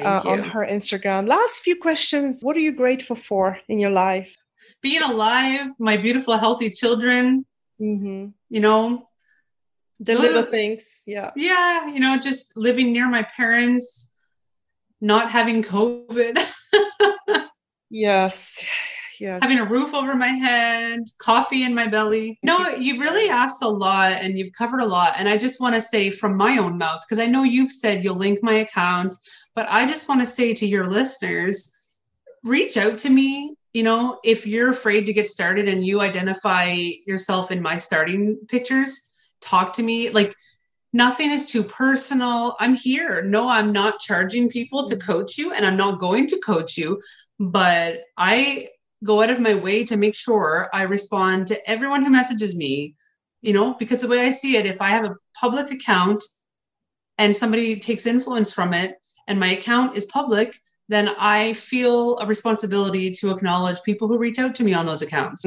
uh, 0.00 0.22
on 0.24 0.40
her 0.40 0.66
Instagram. 0.66 1.28
Last 1.28 1.62
few 1.62 1.76
questions. 1.76 2.40
What 2.42 2.56
are 2.56 2.60
you 2.60 2.72
grateful 2.72 3.16
for 3.16 3.58
in 3.68 3.78
your 3.78 3.90
life? 3.90 4.36
Being 4.82 5.02
alive, 5.02 5.66
my 5.78 5.96
beautiful, 5.96 6.36
healthy 6.38 6.70
children. 6.70 7.44
Mm-hmm. 7.80 8.28
You 8.50 8.60
know, 8.60 9.06
the 10.00 10.14
little 10.14 10.42
things. 10.42 10.84
Yeah. 11.06 11.30
Yeah. 11.36 11.88
You 11.88 12.00
know, 12.00 12.18
just 12.18 12.56
living 12.56 12.92
near 12.92 13.08
my 13.08 13.22
parents, 13.22 14.12
not 15.00 15.30
having 15.30 15.62
COVID. 15.62 16.38
yes. 17.90 18.64
Yes. 19.24 19.42
Having 19.42 19.60
a 19.60 19.64
roof 19.64 19.94
over 19.94 20.14
my 20.16 20.28
head, 20.28 21.00
coffee 21.16 21.62
in 21.62 21.74
my 21.74 21.86
belly. 21.86 22.38
No, 22.42 22.58
you 22.74 23.00
really 23.00 23.30
asked 23.30 23.62
a 23.62 23.68
lot 23.68 24.12
and 24.12 24.36
you've 24.36 24.52
covered 24.52 24.80
a 24.80 24.86
lot. 24.86 25.14
And 25.16 25.30
I 25.30 25.38
just 25.38 25.62
want 25.62 25.74
to 25.74 25.80
say 25.80 26.10
from 26.10 26.36
my 26.36 26.58
own 26.58 26.76
mouth, 26.76 27.02
because 27.08 27.18
I 27.18 27.24
know 27.24 27.42
you've 27.42 27.72
said 27.72 28.04
you'll 28.04 28.18
link 28.18 28.40
my 28.42 28.52
accounts. 28.52 29.46
But 29.54 29.66
I 29.70 29.86
just 29.86 30.10
want 30.10 30.20
to 30.20 30.26
say 30.26 30.52
to 30.52 30.66
your 30.66 30.90
listeners 30.90 31.74
reach 32.42 32.76
out 32.76 32.98
to 32.98 33.08
me. 33.08 33.54
You 33.72 33.84
know, 33.84 34.20
if 34.24 34.46
you're 34.46 34.70
afraid 34.70 35.06
to 35.06 35.14
get 35.14 35.26
started 35.26 35.68
and 35.68 35.86
you 35.86 36.02
identify 36.02 36.74
yourself 37.06 37.50
in 37.50 37.62
my 37.62 37.78
starting 37.78 38.36
pictures, 38.48 39.10
talk 39.40 39.72
to 39.74 39.82
me. 39.82 40.10
Like, 40.10 40.34
nothing 40.92 41.30
is 41.30 41.50
too 41.50 41.62
personal. 41.62 42.56
I'm 42.60 42.74
here. 42.74 43.24
No, 43.24 43.48
I'm 43.48 43.72
not 43.72 44.00
charging 44.00 44.50
people 44.50 44.84
to 44.84 44.96
mm. 44.96 45.02
coach 45.02 45.38
you 45.38 45.54
and 45.54 45.64
I'm 45.64 45.78
not 45.78 45.98
going 45.98 46.26
to 46.26 46.38
coach 46.40 46.76
you, 46.76 47.00
but 47.40 48.02
I 48.18 48.68
go 49.04 49.22
out 49.22 49.30
of 49.30 49.40
my 49.40 49.54
way 49.54 49.84
to 49.84 49.96
make 49.96 50.14
sure 50.14 50.68
I 50.72 50.82
respond 50.82 51.46
to 51.48 51.70
everyone 51.70 52.04
who 52.04 52.10
messages 52.10 52.56
me, 52.56 52.94
you 53.42 53.52
know, 53.52 53.74
because 53.74 54.00
the 54.00 54.08
way 54.08 54.26
I 54.26 54.30
see 54.30 54.56
it, 54.56 54.66
if 54.66 54.80
I 54.80 54.90
have 54.90 55.04
a 55.04 55.16
public 55.38 55.70
account 55.70 56.24
and 57.18 57.36
somebody 57.36 57.78
takes 57.78 58.06
influence 58.06 58.52
from 58.52 58.74
it, 58.74 58.96
and 59.26 59.38
my 59.40 59.50
account 59.52 59.96
is 59.96 60.04
public, 60.06 60.58
then 60.88 61.08
I 61.18 61.54
feel 61.54 62.18
a 62.18 62.26
responsibility 62.26 63.10
to 63.12 63.30
acknowledge 63.30 63.82
people 63.82 64.08
who 64.08 64.18
reach 64.18 64.38
out 64.38 64.54
to 64.56 64.64
me 64.64 64.74
on 64.74 64.84
those 64.84 65.02
accounts. 65.02 65.46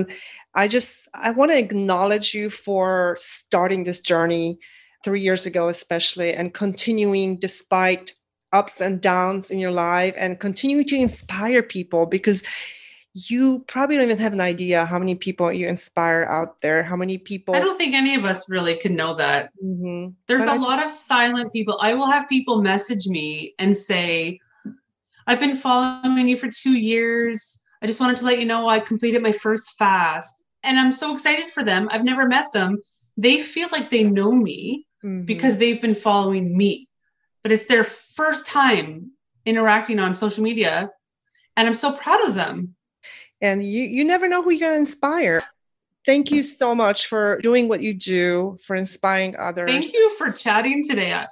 I 0.56 0.68
just 0.68 1.08
I 1.14 1.32
want 1.32 1.52
to 1.52 1.58
acknowledge 1.60 2.34
you 2.34 2.50
for 2.50 3.16
starting 3.20 3.84
this 3.84 4.00
journey 4.00 4.58
3 5.04 5.22
years 5.22 5.46
ago 5.46 5.70
especially 5.70 6.34
and 6.34 6.54
continuing 6.54 7.38
despite 7.38 8.14
ups 8.52 8.82
and 8.82 9.00
downs 9.00 9.52
in 9.52 9.60
your 9.60 9.72
life 9.72 10.16
and 10.18 10.40
continuing 10.40 10.86
to 10.86 10.96
inspire 10.96 11.62
people 11.62 12.08
because 12.08 12.44
you 13.14 13.60
probably 13.68 13.96
don't 13.96 14.06
even 14.06 14.18
have 14.20 14.34
an 14.34 14.42
idea 14.42 14.86
how 14.86 15.00
many 15.00 15.16
people 15.16 15.52
you 15.52 15.68
inspire 15.68 16.26
out 16.30 16.62
there, 16.62 16.84
how 16.84 16.96
many 16.96 17.18
people. 17.18 17.56
I 17.56 17.60
don't 17.60 17.78
think 17.78 17.96
any 17.96 18.16
of 18.16 18.26
us 18.26 18.50
really 18.50 18.76
can 18.76 18.96
know 18.96 19.16
that. 19.16 19.52
Mm-hmm. 19.64 20.14
There's 20.28 20.46
but 20.46 20.58
a 20.58 20.60
I 20.60 20.64
lot 20.64 20.86
of 20.86 20.92
silent 20.92 21.52
people. 21.52 21.80
I 21.82 21.96
will 21.96 22.10
have 22.12 22.30
people 22.30 22.62
message 22.62 23.08
me 23.08 23.56
and 23.58 23.76
say, 23.76 24.40
I've 25.26 25.40
been 25.40 25.56
following 25.56 26.28
you 26.28 26.38
for 26.38 26.50
two 26.50 26.78
years. 26.78 27.64
I 27.82 27.88
just 27.88 28.00
wanted 28.00 28.18
to 28.18 28.26
let 28.26 28.40
you 28.40 28.46
know 28.46 28.70
I 28.70 28.80
completed 28.80 29.24
my 29.24 29.32
first 29.32 29.78
fast. 29.78 30.44
And 30.64 30.80
I'm 30.80 30.94
so 30.94 31.14
excited 31.14 31.50
for 31.50 31.64
them. 31.64 31.88
I've 31.92 32.06
never 32.06 32.28
met 32.28 32.52
them. 32.52 32.80
They 33.18 33.40
feel 33.40 33.70
like 33.72 33.90
they 33.90 34.04
know 34.04 34.32
me 34.32 34.86
mm-hmm. 35.04 35.26
because 35.26 35.58
they've 35.58 35.82
been 35.82 35.96
following 35.96 36.56
me, 36.58 36.88
but 37.44 37.52
it's 37.52 37.66
their 37.66 37.84
first 37.84 38.48
time 38.48 39.12
interacting 39.46 40.00
on 40.00 40.14
social 40.14 40.44
media. 40.44 40.90
And 41.56 41.68
I'm 41.68 41.74
so 41.74 41.94
proud 41.94 42.28
of 42.28 42.36
them 42.36 42.76
and 43.42 43.64
you 43.64 43.84
you 43.84 44.06
never 44.06 44.28
know 44.28 44.42
who 44.42 44.52
you're 44.52 44.60
going 44.60 44.74
to 44.74 44.80
inspire. 44.80 45.42
Thank 46.06 46.32
you 46.32 46.42
so 46.42 46.74
much 46.74 47.08
for 47.08 47.38
doing 47.42 47.68
what 47.68 47.82
you 47.82 47.94
do 47.94 48.58
for 48.66 48.76
inspiring 48.76 49.36
others. 49.38 49.70
Thank 49.70 49.94
you 49.94 50.16
for 50.18 50.32
chatting 50.32 50.84
today 50.84 51.26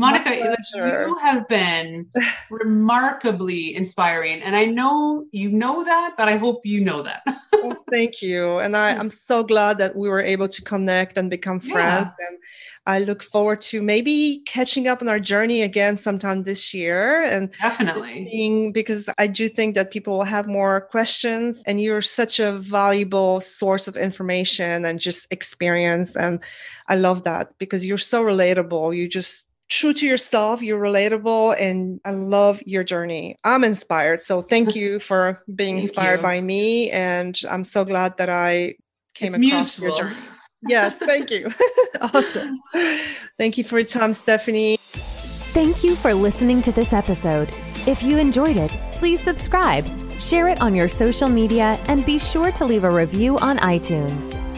Monika 0.00 0.34
you 0.34 1.18
have 1.22 1.46
been 1.48 2.06
remarkably 2.50 3.74
inspiring 3.74 4.42
and 4.42 4.56
i 4.56 4.64
know 4.64 5.26
you 5.32 5.50
know 5.50 5.84
that 5.84 6.14
but 6.16 6.28
i 6.28 6.36
hope 6.36 6.64
you 6.64 6.80
know 6.80 7.02
that 7.02 7.22
well, 7.52 7.76
thank 7.90 8.22
you 8.22 8.58
and 8.58 8.76
I, 8.76 8.96
i'm 8.96 9.10
so 9.10 9.42
glad 9.42 9.78
that 9.78 9.96
we 9.96 10.08
were 10.08 10.20
able 10.20 10.48
to 10.48 10.62
connect 10.62 11.18
and 11.18 11.28
become 11.28 11.60
friends 11.60 12.08
yeah. 12.18 12.26
and 12.28 12.38
I 12.86 13.00
look 13.00 13.22
forward 13.22 13.60
to 13.62 13.82
maybe 13.82 14.42
catching 14.46 14.88
up 14.88 15.02
on 15.02 15.08
our 15.08 15.20
journey 15.20 15.62
again 15.62 15.98
sometime 15.98 16.44
this 16.44 16.72
year 16.72 17.22
and 17.22 17.52
definitely 17.60 18.24
seeing 18.24 18.72
because 18.72 19.08
I 19.18 19.26
do 19.26 19.48
think 19.50 19.74
that 19.74 19.90
people 19.90 20.16
will 20.16 20.24
have 20.24 20.46
more 20.46 20.80
questions 20.80 21.62
and 21.66 21.80
you're 21.80 22.02
such 22.02 22.40
a 22.40 22.52
valuable 22.52 23.42
source 23.42 23.86
of 23.86 23.96
information 23.96 24.86
and 24.86 24.98
just 24.98 25.30
experience. 25.30 26.16
And 26.16 26.40
I 26.88 26.96
love 26.96 27.24
that 27.24 27.56
because 27.58 27.84
you're 27.84 27.98
so 27.98 28.24
relatable. 28.24 28.96
You 28.96 29.08
just 29.08 29.49
true 29.70 29.94
to 29.94 30.06
yourself, 30.06 30.62
you're 30.62 30.80
relatable, 30.80 31.58
and 31.58 32.00
I 32.04 32.10
love 32.10 32.60
your 32.66 32.84
journey. 32.84 33.36
I'm 33.44 33.64
inspired. 33.64 34.20
So 34.20 34.42
thank 34.42 34.74
you 34.80 35.00
for 35.00 35.42
being 35.54 35.78
inspired 35.78 36.18
you. 36.18 36.22
by 36.22 36.40
me. 36.40 36.90
And 36.90 37.40
I'm 37.48 37.64
so 37.64 37.84
glad 37.84 38.18
that 38.18 38.28
I 38.28 38.74
came 39.14 39.34
it's 39.34 39.36
across 39.36 39.80
mutual. 39.80 39.98
your 39.98 40.06
journey 40.08 40.26
yes, 40.62 40.98
thank 40.98 41.30
you. 41.30 41.52
awesome. 42.00 42.58
Thank 43.38 43.58
you 43.58 43.64
for 43.64 43.78
your 43.78 43.86
time, 43.86 44.12
Stephanie. 44.12 44.76
Thank 44.78 45.82
you 45.82 45.96
for 45.96 46.14
listening 46.14 46.62
to 46.62 46.72
this 46.72 46.92
episode. 46.92 47.48
If 47.86 48.02
you 48.02 48.18
enjoyed 48.18 48.56
it, 48.56 48.70
please 48.92 49.20
subscribe, 49.20 49.86
share 50.20 50.48
it 50.48 50.60
on 50.60 50.74
your 50.74 50.88
social 50.88 51.28
media, 51.28 51.78
and 51.88 52.04
be 52.04 52.18
sure 52.18 52.52
to 52.52 52.64
leave 52.64 52.84
a 52.84 52.90
review 52.90 53.38
on 53.38 53.58
iTunes. 53.58 54.49